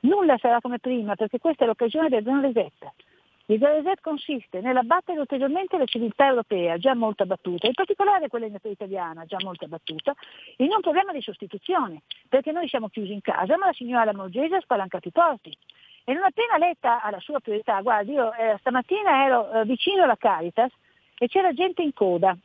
Nulla 0.00 0.36
sarà 0.38 0.60
come 0.60 0.78
prima 0.78 1.14
perché 1.14 1.38
questa 1.38 1.64
è 1.64 1.66
l'occasione 1.66 2.08
del 2.08 2.22
Gran 2.22 2.42
Reset. 2.42 2.92
Gran 3.48 3.74
Reset 3.76 4.00
consiste 4.00 4.60
nell'abbattere 4.60 5.20
ulteriormente 5.20 5.78
la 5.78 5.84
civiltà 5.84 6.26
europea, 6.26 6.78
già 6.78 6.96
molto 6.96 7.22
abbattuta, 7.22 7.68
in 7.68 7.74
particolare 7.74 8.26
quella 8.26 8.46
italiana, 8.46 9.24
già 9.24 9.36
molto 9.40 9.66
abbattuta, 9.66 10.12
in 10.56 10.72
un 10.72 10.80
programma 10.80 11.12
di 11.12 11.22
sostituzione, 11.22 12.02
perché 12.28 12.50
noi 12.50 12.66
siamo 12.66 12.88
chiusi 12.88 13.12
in 13.12 13.20
casa, 13.20 13.56
ma 13.56 13.66
la 13.66 13.72
signora 13.72 14.12
Morgese 14.12 14.56
ha 14.56 14.60
spalancato 14.60 15.06
i 15.06 15.12
porti. 15.12 15.56
E 16.02 16.12
non 16.12 16.24
appena 16.24 16.58
letta 16.58 17.00
alla 17.02 17.20
sua 17.20 17.38
priorità, 17.38 17.80
guardi, 17.82 18.12
io 18.12 18.32
eh, 18.32 18.56
stamattina 18.58 19.24
ero 19.24 19.52
eh, 19.52 19.64
vicino 19.64 20.02
alla 20.02 20.16
Caritas 20.16 20.72
e 21.16 21.28
c'era 21.28 21.52
gente 21.52 21.82
in 21.82 21.92
coda. 21.92 22.36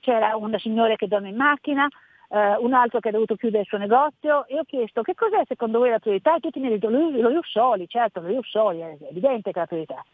C'era 0.00 0.36
una 0.36 0.58
signora 0.58 0.94
che 0.96 1.08
dorme 1.08 1.30
in 1.30 1.36
macchina, 1.36 1.88
Uh, 2.28 2.64
un 2.64 2.72
altro 2.72 2.98
che 2.98 3.10
ha 3.10 3.12
dovuto 3.12 3.36
chiudere 3.36 3.62
il 3.62 3.68
suo 3.68 3.78
negozio 3.78 4.46
e 4.46 4.58
ho 4.58 4.64
chiesto 4.64 5.02
che 5.02 5.14
cos'è 5.14 5.42
secondo 5.46 5.78
voi 5.78 5.90
la 5.90 6.00
priorità 6.00 6.34
e 6.34 6.40
tutti 6.40 6.58
mi 6.58 6.66
hanno 6.66 6.74
detto 6.74 6.90
lo, 6.90 7.10
lo 7.10 7.30
Iussoli, 7.30 7.86
certo 7.86 8.20
lo 8.20 8.28
Iussoli, 8.28 8.80
è 8.80 8.96
evidente 9.10 9.52
che 9.52 9.58
è 9.58 9.60
la 9.60 9.66
priorità. 9.66 10.04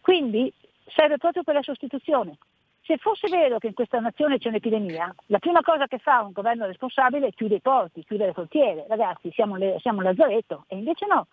Quindi 0.00 0.50
serve 0.86 1.18
proprio 1.18 1.42
per 1.42 1.54
la 1.54 1.62
sostituzione. 1.62 2.38
Se 2.82 2.96
fosse 2.98 3.28
vero 3.28 3.58
che 3.58 3.66
in 3.66 3.74
questa 3.74 3.98
nazione 3.98 4.38
c'è 4.38 4.48
un'epidemia, 4.48 5.12
la 5.26 5.38
prima 5.40 5.60
cosa 5.60 5.86
che 5.86 5.98
fa 5.98 6.22
un 6.22 6.32
governo 6.32 6.66
responsabile 6.66 7.26
è 7.26 7.32
chiudere 7.32 7.58
i 7.58 7.62
porti, 7.62 8.04
chiudere 8.04 8.28
le 8.28 8.34
frontiere. 8.34 8.86
Ragazzi, 8.88 9.30
siamo, 9.32 9.56
le, 9.56 9.78
siamo 9.80 10.02
Lazzaretto 10.02 10.64
e 10.68 10.76
invece 10.76 11.06
no, 11.06 11.26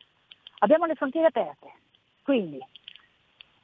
abbiamo 0.59 0.85
le 0.85 0.95
frontiere 0.95 1.27
aperte. 1.27 1.71
Quindi 2.23 2.59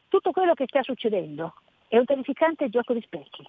tutto 0.08 0.32
quello 0.32 0.54
che 0.54 0.66
sta 0.68 0.84
succedendo 0.84 1.56
è 1.88 1.98
un 1.98 2.06
terrificante 2.06 2.70
gioco 2.70 2.94
di 2.94 3.02
specchi. 3.02 3.44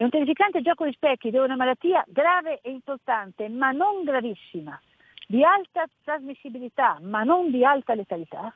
È 0.00 0.04
un 0.04 0.08
terrificante 0.08 0.62
gioco 0.62 0.86
di 0.86 0.92
specchi 0.92 1.28
dove 1.28 1.44
una 1.44 1.56
malattia 1.56 2.02
grave 2.08 2.60
e 2.62 2.70
importante, 2.70 3.50
ma 3.50 3.70
non 3.70 4.02
gravissima, 4.02 4.80
di 5.26 5.44
alta 5.44 5.84
trasmissibilità, 6.02 6.96
ma 7.02 7.22
non 7.22 7.50
di 7.50 7.66
alta 7.66 7.92
letalità, 7.92 8.50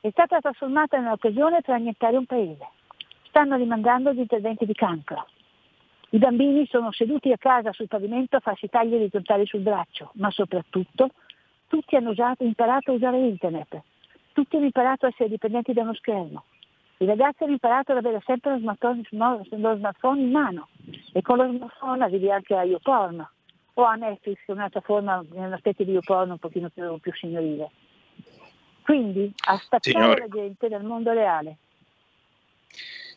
è 0.00 0.10
stata 0.10 0.40
trasformata 0.40 0.96
in 0.96 1.04
un'occasione 1.04 1.60
per 1.60 1.76
annientare 1.76 2.16
un 2.16 2.26
paese. 2.26 2.66
Stanno 3.28 3.54
rimandando 3.54 4.12
gli 4.12 4.18
interventi 4.18 4.66
di 4.66 4.72
cancro. 4.72 5.28
I 6.10 6.18
bambini 6.18 6.66
sono 6.66 6.90
seduti 6.90 7.30
a 7.30 7.38
casa 7.38 7.70
sul 7.70 7.86
pavimento 7.86 8.34
a 8.34 8.40
farsi 8.40 8.68
tagli 8.68 8.94
orizzontali 8.94 9.46
sul 9.46 9.60
braccio, 9.60 10.10
ma 10.14 10.32
soprattutto 10.32 11.10
tutti 11.68 11.94
hanno 11.94 12.10
usato, 12.10 12.42
imparato 12.42 12.90
a 12.90 12.94
usare 12.94 13.18
internet, 13.18 13.82
tutti 14.32 14.56
hanno 14.56 14.64
imparato 14.64 15.06
a 15.06 15.10
essere 15.10 15.28
dipendenti 15.28 15.72
da 15.72 15.82
uno 15.82 15.94
schermo, 15.94 16.42
i 16.98 17.04
ragazzi 17.04 17.42
hanno 17.42 17.52
imparato 17.52 17.92
ad 17.92 17.98
avere 17.98 18.22
sempre 18.24 18.52
lo 18.52 18.58
smartphone, 18.58 19.02
lo 19.10 19.76
smartphone 19.76 20.20
in 20.20 20.30
mano 20.30 20.68
e 21.12 21.20
con 21.20 21.36
lo 21.36 21.50
smartphone 21.50 22.02
arrivi 22.02 22.30
anche 22.30 22.54
a 22.54 22.64
YouPorn 22.64 23.28
o 23.74 23.84
a 23.84 23.94
Netflix, 23.94 24.36
che 24.36 24.52
è 24.52 24.52
un'altra 24.52 24.80
forma, 24.80 25.22
una 25.32 25.58
specie 25.58 25.84
di 25.84 25.92
YouPorn 25.92 26.30
un 26.30 26.38
pochino 26.38 26.70
più, 26.70 26.98
più 26.98 27.12
signorile. 27.14 27.70
Quindi 28.82 29.32
a 29.48 29.56
staccare 29.56 29.80
Signori. 29.80 30.20
la 30.20 30.28
gente 30.28 30.68
dal 30.68 30.84
mondo 30.84 31.12
reale. 31.12 31.58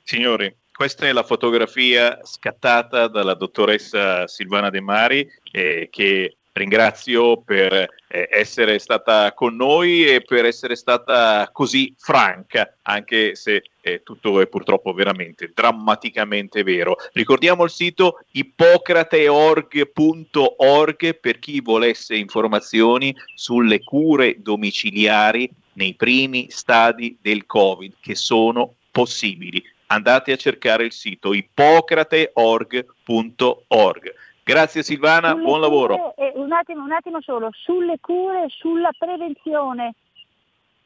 Signori, 0.03 0.53
questa 0.73 1.05
è 1.05 1.13
la 1.13 1.23
fotografia 1.23 2.19
scattata 2.23 3.07
dalla 3.07 3.35
dottoressa 3.35 4.27
Silvana 4.27 4.69
De 4.69 4.81
Mari 4.81 5.29
eh, 5.51 5.87
che 5.91 6.38
ringrazio 6.53 7.37
per 7.37 7.73
eh, 7.73 7.89
essere 8.31 8.79
stata 8.79 9.33
con 9.33 9.55
noi 9.55 10.03
e 10.05 10.21
per 10.21 10.45
essere 10.45 10.75
stata 10.75 11.47
così 11.51 11.93
franca, 11.97 12.75
anche 12.81 13.35
se 13.35 13.63
eh, 13.81 14.01
tutto 14.03 14.41
è 14.41 14.47
purtroppo 14.47 14.93
veramente 14.93 15.51
drammaticamente 15.53 16.63
vero. 16.63 16.95
Ricordiamo 17.13 17.63
il 17.63 17.69
sito 17.69 18.21
ippocrateorg.org 18.31 21.19
per 21.19 21.37
chi 21.39 21.61
volesse 21.61 22.15
informazioni 22.15 23.15
sulle 23.35 23.83
cure 23.83 24.37
domiciliari 24.39 25.49
nei 25.73 25.93
primi 25.95 26.47
stadi 26.49 27.17
del 27.21 27.45
Covid 27.45 27.93
che 28.01 28.15
sono 28.15 28.73
possibili. 28.91 29.63
Andate 29.87 30.31
a 30.31 30.35
cercare 30.35 30.85
il 30.85 30.91
sito 30.91 31.33
ippocrateorg.org. 31.33 34.13
Grazie 34.49 34.81
Silvana, 34.81 35.29
sulle 35.29 35.43
buon 35.43 35.59
lavoro. 35.59 35.95
Cure, 35.95 36.13
eh, 36.15 36.31
un, 36.33 36.51
attimo, 36.51 36.83
un 36.83 36.91
attimo 36.91 37.21
solo, 37.21 37.51
sulle 37.53 37.99
cure 37.99 38.45
e 38.45 38.49
sulla 38.49 38.89
prevenzione. 38.97 39.93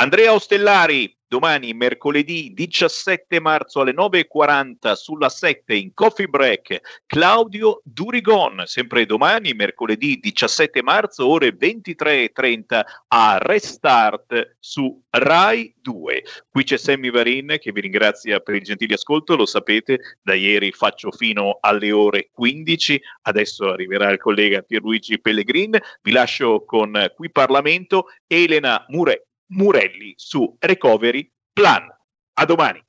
Andrea 0.00 0.32
Ostellari, 0.32 1.12
domani 1.26 1.74
mercoledì 1.74 2.52
17 2.54 3.40
marzo 3.40 3.80
alle 3.80 3.90
9.40 3.90 4.92
sulla 4.92 5.28
7 5.28 5.74
in 5.74 5.92
Coffee 5.92 6.28
Break. 6.28 7.02
Claudio 7.04 7.80
Durigon, 7.82 8.62
sempre 8.64 9.06
domani 9.06 9.54
mercoledì 9.54 10.20
17 10.20 10.84
marzo 10.84 11.26
ore 11.26 11.48
23.30 11.48 12.80
a 13.08 13.38
Restart 13.42 14.54
su 14.60 15.02
Rai 15.10 15.74
2. 15.80 16.22
Qui 16.48 16.62
c'è 16.62 16.76
Sammy 16.76 17.10
Varin 17.10 17.56
che 17.58 17.72
vi 17.72 17.80
ringrazia 17.80 18.38
per 18.38 18.54
il 18.54 18.62
gentile 18.62 18.94
ascolto, 18.94 19.34
lo 19.34 19.46
sapete, 19.46 20.18
da 20.22 20.34
ieri 20.34 20.70
faccio 20.70 21.10
fino 21.10 21.58
alle 21.60 21.90
ore 21.90 22.28
15, 22.30 23.02
adesso 23.22 23.68
arriverà 23.72 24.10
il 24.10 24.18
collega 24.18 24.62
Pierluigi 24.62 25.20
Pellegrin, 25.20 25.76
vi 26.02 26.12
lascio 26.12 26.64
con 26.64 27.10
Qui 27.16 27.32
Parlamento 27.32 28.10
Elena 28.28 28.84
Mure- 28.90 29.24
Murelli 29.48 30.12
su 30.16 30.56
Recovery 30.58 31.30
Plan. 31.52 31.86
A 32.34 32.44
domani. 32.44 32.82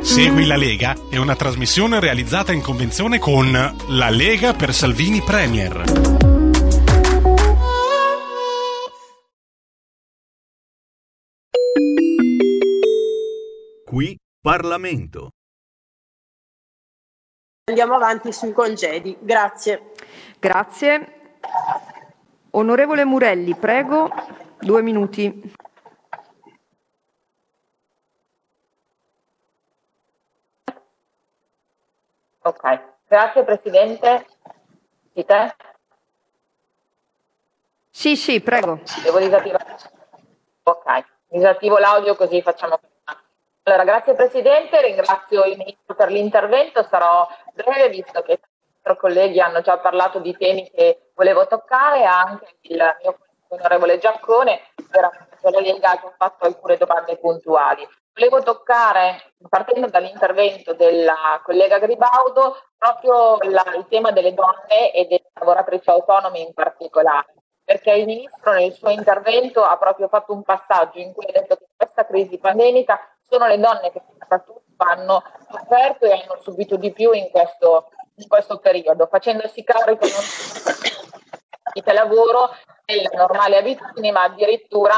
Segui 0.00 0.46
la 0.46 0.56
Lega 0.56 0.94
è 1.10 1.16
una 1.16 1.34
trasmissione 1.34 1.98
realizzata 1.98 2.52
in 2.52 2.60
convenzione 2.60 3.18
con 3.18 3.50
La 3.52 4.10
Lega 4.10 4.52
per 4.52 4.72
Salvini 4.72 5.20
Premier. 5.22 5.82
Qui 13.84 14.18
Parlamento. 14.40 15.30
Andiamo 17.66 17.94
avanti 17.94 18.32
sui 18.32 18.52
congedi. 18.52 19.16
Grazie. 19.20 19.92
Grazie. 20.38 21.38
Onorevole 22.50 23.04
Murelli, 23.04 23.54
prego, 23.56 24.10
due 24.60 24.82
minuti. 24.82 25.52
Ok, 32.42 32.80
grazie 33.06 33.44
Presidente. 33.44 34.26
Di 35.12 35.24
te? 35.24 35.54
Sì, 37.88 38.16
sì, 38.16 38.40
prego. 38.40 38.80
Devo 39.02 39.18
disattivare. 39.18 39.76
Ok, 40.64 41.04
disattivo 41.28 41.78
l'audio 41.78 42.16
così 42.16 42.42
facciamo. 42.42 42.78
Allora, 43.62 43.84
grazie 43.84 44.14
Presidente, 44.14 44.82
ringrazio 44.82 45.44
il 45.44 45.56
Ministro 45.56 45.94
per 45.94 46.10
l'intervento, 46.10 46.82
sarò 46.82 47.26
breve 47.54 47.88
visto 47.88 48.20
che 48.20 48.32
i 48.32 48.38
nostri 48.82 48.96
colleghi 48.98 49.40
hanno 49.40 49.62
già 49.62 49.78
parlato 49.78 50.18
di 50.18 50.36
temi 50.36 50.70
che 50.70 51.10
volevo 51.14 51.46
toccare, 51.46 52.04
anche 52.04 52.56
il 52.62 52.96
mio 53.02 53.18
onorevole 53.54 53.98
Giaccone, 53.98 54.60
veramente 54.90 55.50
la 55.50 55.60
Lega 55.60 55.90
che 55.98 56.06
ha 56.06 56.14
fatto 56.16 56.44
alcune 56.44 56.76
domande 56.76 57.16
puntuali. 57.18 57.86
Volevo 58.14 58.42
toccare, 58.42 59.34
partendo 59.48 59.88
dall'intervento 59.88 60.72
della 60.74 61.40
collega 61.42 61.78
Gribaudo, 61.78 62.56
proprio 62.78 63.38
la- 63.50 63.74
il 63.76 63.86
tema 63.88 64.12
delle 64.12 64.32
donne 64.32 64.92
e 64.92 65.04
delle 65.06 65.30
lavoratrici 65.34 65.90
autonome 65.90 66.38
in 66.38 66.54
particolare, 66.54 67.34
perché 67.64 67.92
il 67.92 68.06
Ministro 68.06 68.52
nel 68.52 68.72
suo 68.72 68.90
intervento 68.90 69.64
ha 69.64 69.76
proprio 69.76 70.06
fatto 70.06 70.32
un 70.32 70.42
passaggio 70.42 70.98
in 70.98 71.12
cui 71.12 71.26
ha 71.26 71.32
detto 71.32 71.56
che 71.56 71.66
questa 71.76 72.06
crisi 72.06 72.38
pandemica 72.38 73.00
sono 73.20 73.46
le 73.46 73.58
donne 73.58 73.90
che 73.90 74.02
soprattutto 74.06 74.62
hanno 74.76 75.22
sofferto 75.50 76.04
e 76.04 76.12
hanno 76.12 76.40
subito 76.40 76.76
di 76.76 76.92
più 76.92 77.10
in 77.12 77.30
questo, 77.30 77.90
in 78.16 78.28
questo 78.28 78.58
periodo, 78.58 79.06
facendosi 79.06 79.64
carico 79.64 80.06
non 80.06 80.22
di 81.80 81.92
lavoro 81.92 82.50
delle 82.84 83.10
normali 83.12 83.56
abitudini, 83.56 84.10
ma 84.12 84.22
addirittura 84.22 84.94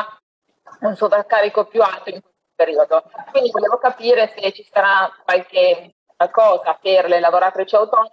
un 0.80 0.94
sovraccarico 0.94 1.64
più 1.66 1.82
alto 1.82 2.10
in 2.10 2.20
questo 2.20 2.52
periodo. 2.54 3.02
Quindi 3.30 3.50
volevo 3.50 3.78
capire 3.78 4.28
se 4.28 4.52
ci 4.52 4.66
sarà 4.70 5.10
qualche 5.24 5.94
cosa 6.30 6.78
per 6.80 7.08
le 7.08 7.20
lavoratrici 7.20 7.76
autonome 7.76 8.10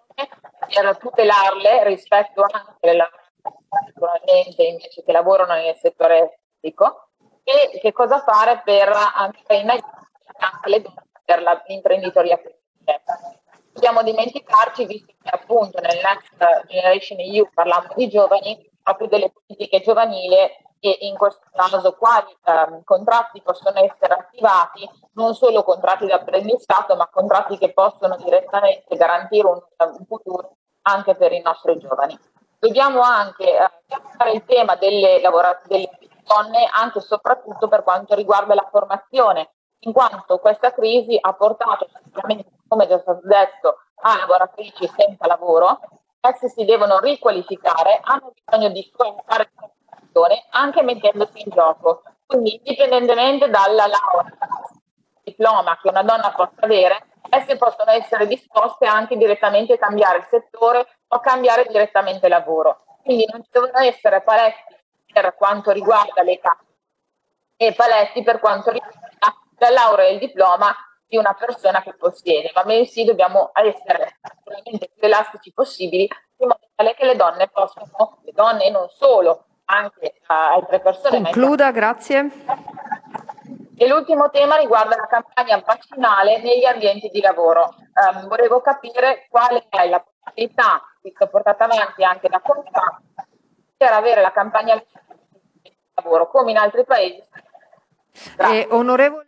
per 0.67 0.97
tutelarle 0.97 1.83
rispetto 1.85 2.41
anche 2.49 2.89
alle 2.89 3.09
lavoratrici 3.95 4.67
invece 4.67 5.03
che 5.03 5.11
lavorano 5.11 5.53
nel 5.53 5.75
settore 5.75 6.39
pubblico 6.59 7.07
e 7.43 7.79
che 7.79 7.91
cosa 7.91 8.21
fare 8.21 8.61
per 8.63 8.89
anche 8.89 9.53
in 9.53 9.69
aiuto 9.69 10.07
anche 10.37 10.69
le 10.69 10.81
donne 10.81 11.03
per 11.23 11.63
l'imprenditoria 11.67 12.37
femminile. 12.37 13.42
Dobbiamo 13.83 14.09
dimenticarci, 14.09 14.85
visto 14.85 15.13
che 15.21 15.29
appunto 15.29 15.81
nel 15.81 15.99
Next 16.01 16.67
Generation 16.67 17.19
EU 17.19 17.49
parliamo 17.53 17.89
di 17.95 18.07
giovani, 18.07 18.71
proprio 18.81 19.09
delle 19.09 19.29
politiche 19.29 19.81
giovanili 19.81 20.37
e 20.79 20.97
in 21.01 21.17
questo 21.17 21.41
caso 21.51 21.91
quali 21.91 22.33
ehm, 22.45 22.85
contratti 22.85 23.41
possono 23.41 23.77
essere 23.79 24.13
attivati, 24.13 24.89
non 25.15 25.35
solo 25.35 25.63
contratti 25.63 26.05
di 26.05 26.13
apprendistato, 26.13 26.95
ma 26.95 27.09
contratti 27.11 27.57
che 27.57 27.73
possono 27.73 28.15
direttamente 28.15 28.95
garantire 28.95 29.47
un, 29.47 29.59
un 29.59 30.05
futuro 30.07 30.55
anche 30.83 31.15
per 31.15 31.33
i 31.33 31.41
nostri 31.41 31.77
giovani. 31.77 32.17
Dobbiamo 32.57 33.01
anche 33.01 33.53
eh, 33.53 33.69
trattare 33.85 34.31
il 34.31 34.45
tema 34.45 34.75
delle, 34.75 35.19
lavora- 35.19 35.61
delle 35.65 35.89
donne 36.23 36.69
anche 36.71 36.99
e 36.99 37.01
soprattutto 37.01 37.67
per 37.67 37.83
quanto 37.83 38.15
riguarda 38.15 38.55
la 38.55 38.69
formazione, 38.71 39.55
in 39.79 39.91
quanto 39.91 40.39
questa 40.39 40.71
crisi 40.71 41.17
ha 41.19 41.33
portato 41.33 41.89
sicuramente, 42.01 42.45
come 42.73 42.87
già 42.87 42.99
stato 42.99 43.21
detto, 43.23 43.77
a 44.01 44.17
lavoratrici 44.17 44.87
senza 44.97 45.27
lavoro, 45.27 45.79
esse 46.19 46.49
si 46.49 46.65
devono 46.65 46.97
riqualificare, 46.99 47.99
hanno 48.01 48.33
bisogno 48.33 48.69
di 48.69 48.91
fare 49.25 49.51
formazione 49.53 50.45
anche 50.49 50.81
mettendosi 50.81 51.43
in 51.45 51.51
gioco. 51.51 52.01
Quindi 52.25 52.55
indipendentemente 52.63 53.47
dalla 53.49 53.85
laurea, 53.85 54.37
diploma 55.23 55.77
che 55.79 55.89
una 55.89 56.01
donna 56.01 56.31
possa 56.31 56.61
avere, 56.61 57.05
esse 57.29 57.57
possono 57.57 57.91
essere 57.91 58.25
disposte 58.25 58.87
anche 58.87 59.17
direttamente 59.17 59.73
a 59.73 59.77
cambiare 59.77 60.19
il 60.19 60.27
settore 60.29 60.87
o 61.09 61.19
cambiare 61.19 61.67
direttamente 61.69 62.27
lavoro. 62.27 62.85
Quindi 63.03 63.27
non 63.31 63.43
ci 63.43 63.49
devono 63.51 63.77
essere 63.79 64.21
paletti 64.21 64.75
per 65.13 65.35
quanto 65.35 65.69
riguarda 65.69 66.23
l'età 66.23 66.57
e 67.55 67.73
paletti 67.73 68.23
per 68.23 68.39
quanto 68.39 68.71
riguarda 68.71 69.11
la 69.59 69.69
laurea 69.69 70.07
e 70.07 70.13
il 70.13 70.19
diploma 70.19 70.73
di 71.13 71.17
una 71.17 71.35
persona 71.35 71.83
che 71.83 71.93
possiede, 71.93 72.51
ma 72.55 72.63
bensì 72.63 73.03
dobbiamo 73.03 73.51
essere 73.53 74.17
veramente 74.43 74.89
più 74.95 75.05
elastici 75.05 75.53
possibili 75.53 76.09
in 76.37 76.47
modo 76.47 76.67
tale 76.73 76.95
che 76.95 77.05
le 77.05 77.15
donne 77.15 77.49
possano, 77.49 78.17
le 78.23 78.31
donne 78.31 78.65
e 78.65 78.71
non 78.71 78.89
solo, 78.89 79.45
anche 79.65 80.05
eh, 80.07 80.21
altre 80.25 80.79
persone. 80.79 81.19
ma 81.19 81.29
Concluda, 81.29 81.69
grazie. 81.69 82.31
e 83.77 83.87
l'ultimo 83.87 84.31
tema 84.31 84.57
riguarda 84.57 84.95
la 84.95 85.05
campagna 85.05 85.61
vaccinale 85.63 86.41
negli 86.41 86.65
ambienti 86.65 87.09
di 87.09 87.21
lavoro. 87.21 87.75
Ehm, 87.93 88.27
volevo 88.27 88.59
capire 88.61 89.27
quale 89.29 89.67
è 89.69 89.87
la 89.87 90.03
possibilità, 90.03 90.81
visto 91.03 91.27
portata 91.27 91.65
avanti 91.65 92.03
anche 92.03 92.27
da 92.27 92.41
Confam, 92.41 93.03
per 93.77 93.91
avere 93.91 94.21
la 94.21 94.31
campagna 94.31 94.73
vaccinale 94.73 95.19
negli 95.21 95.37
ambienti 95.37 95.69
di 95.69 95.77
lavoro, 95.93 96.27
come 96.27 96.49
in 96.49 96.57
altri 96.57 96.83
paesi. 96.83 97.21
Eh, 98.37 98.67
onorevole 98.71 99.27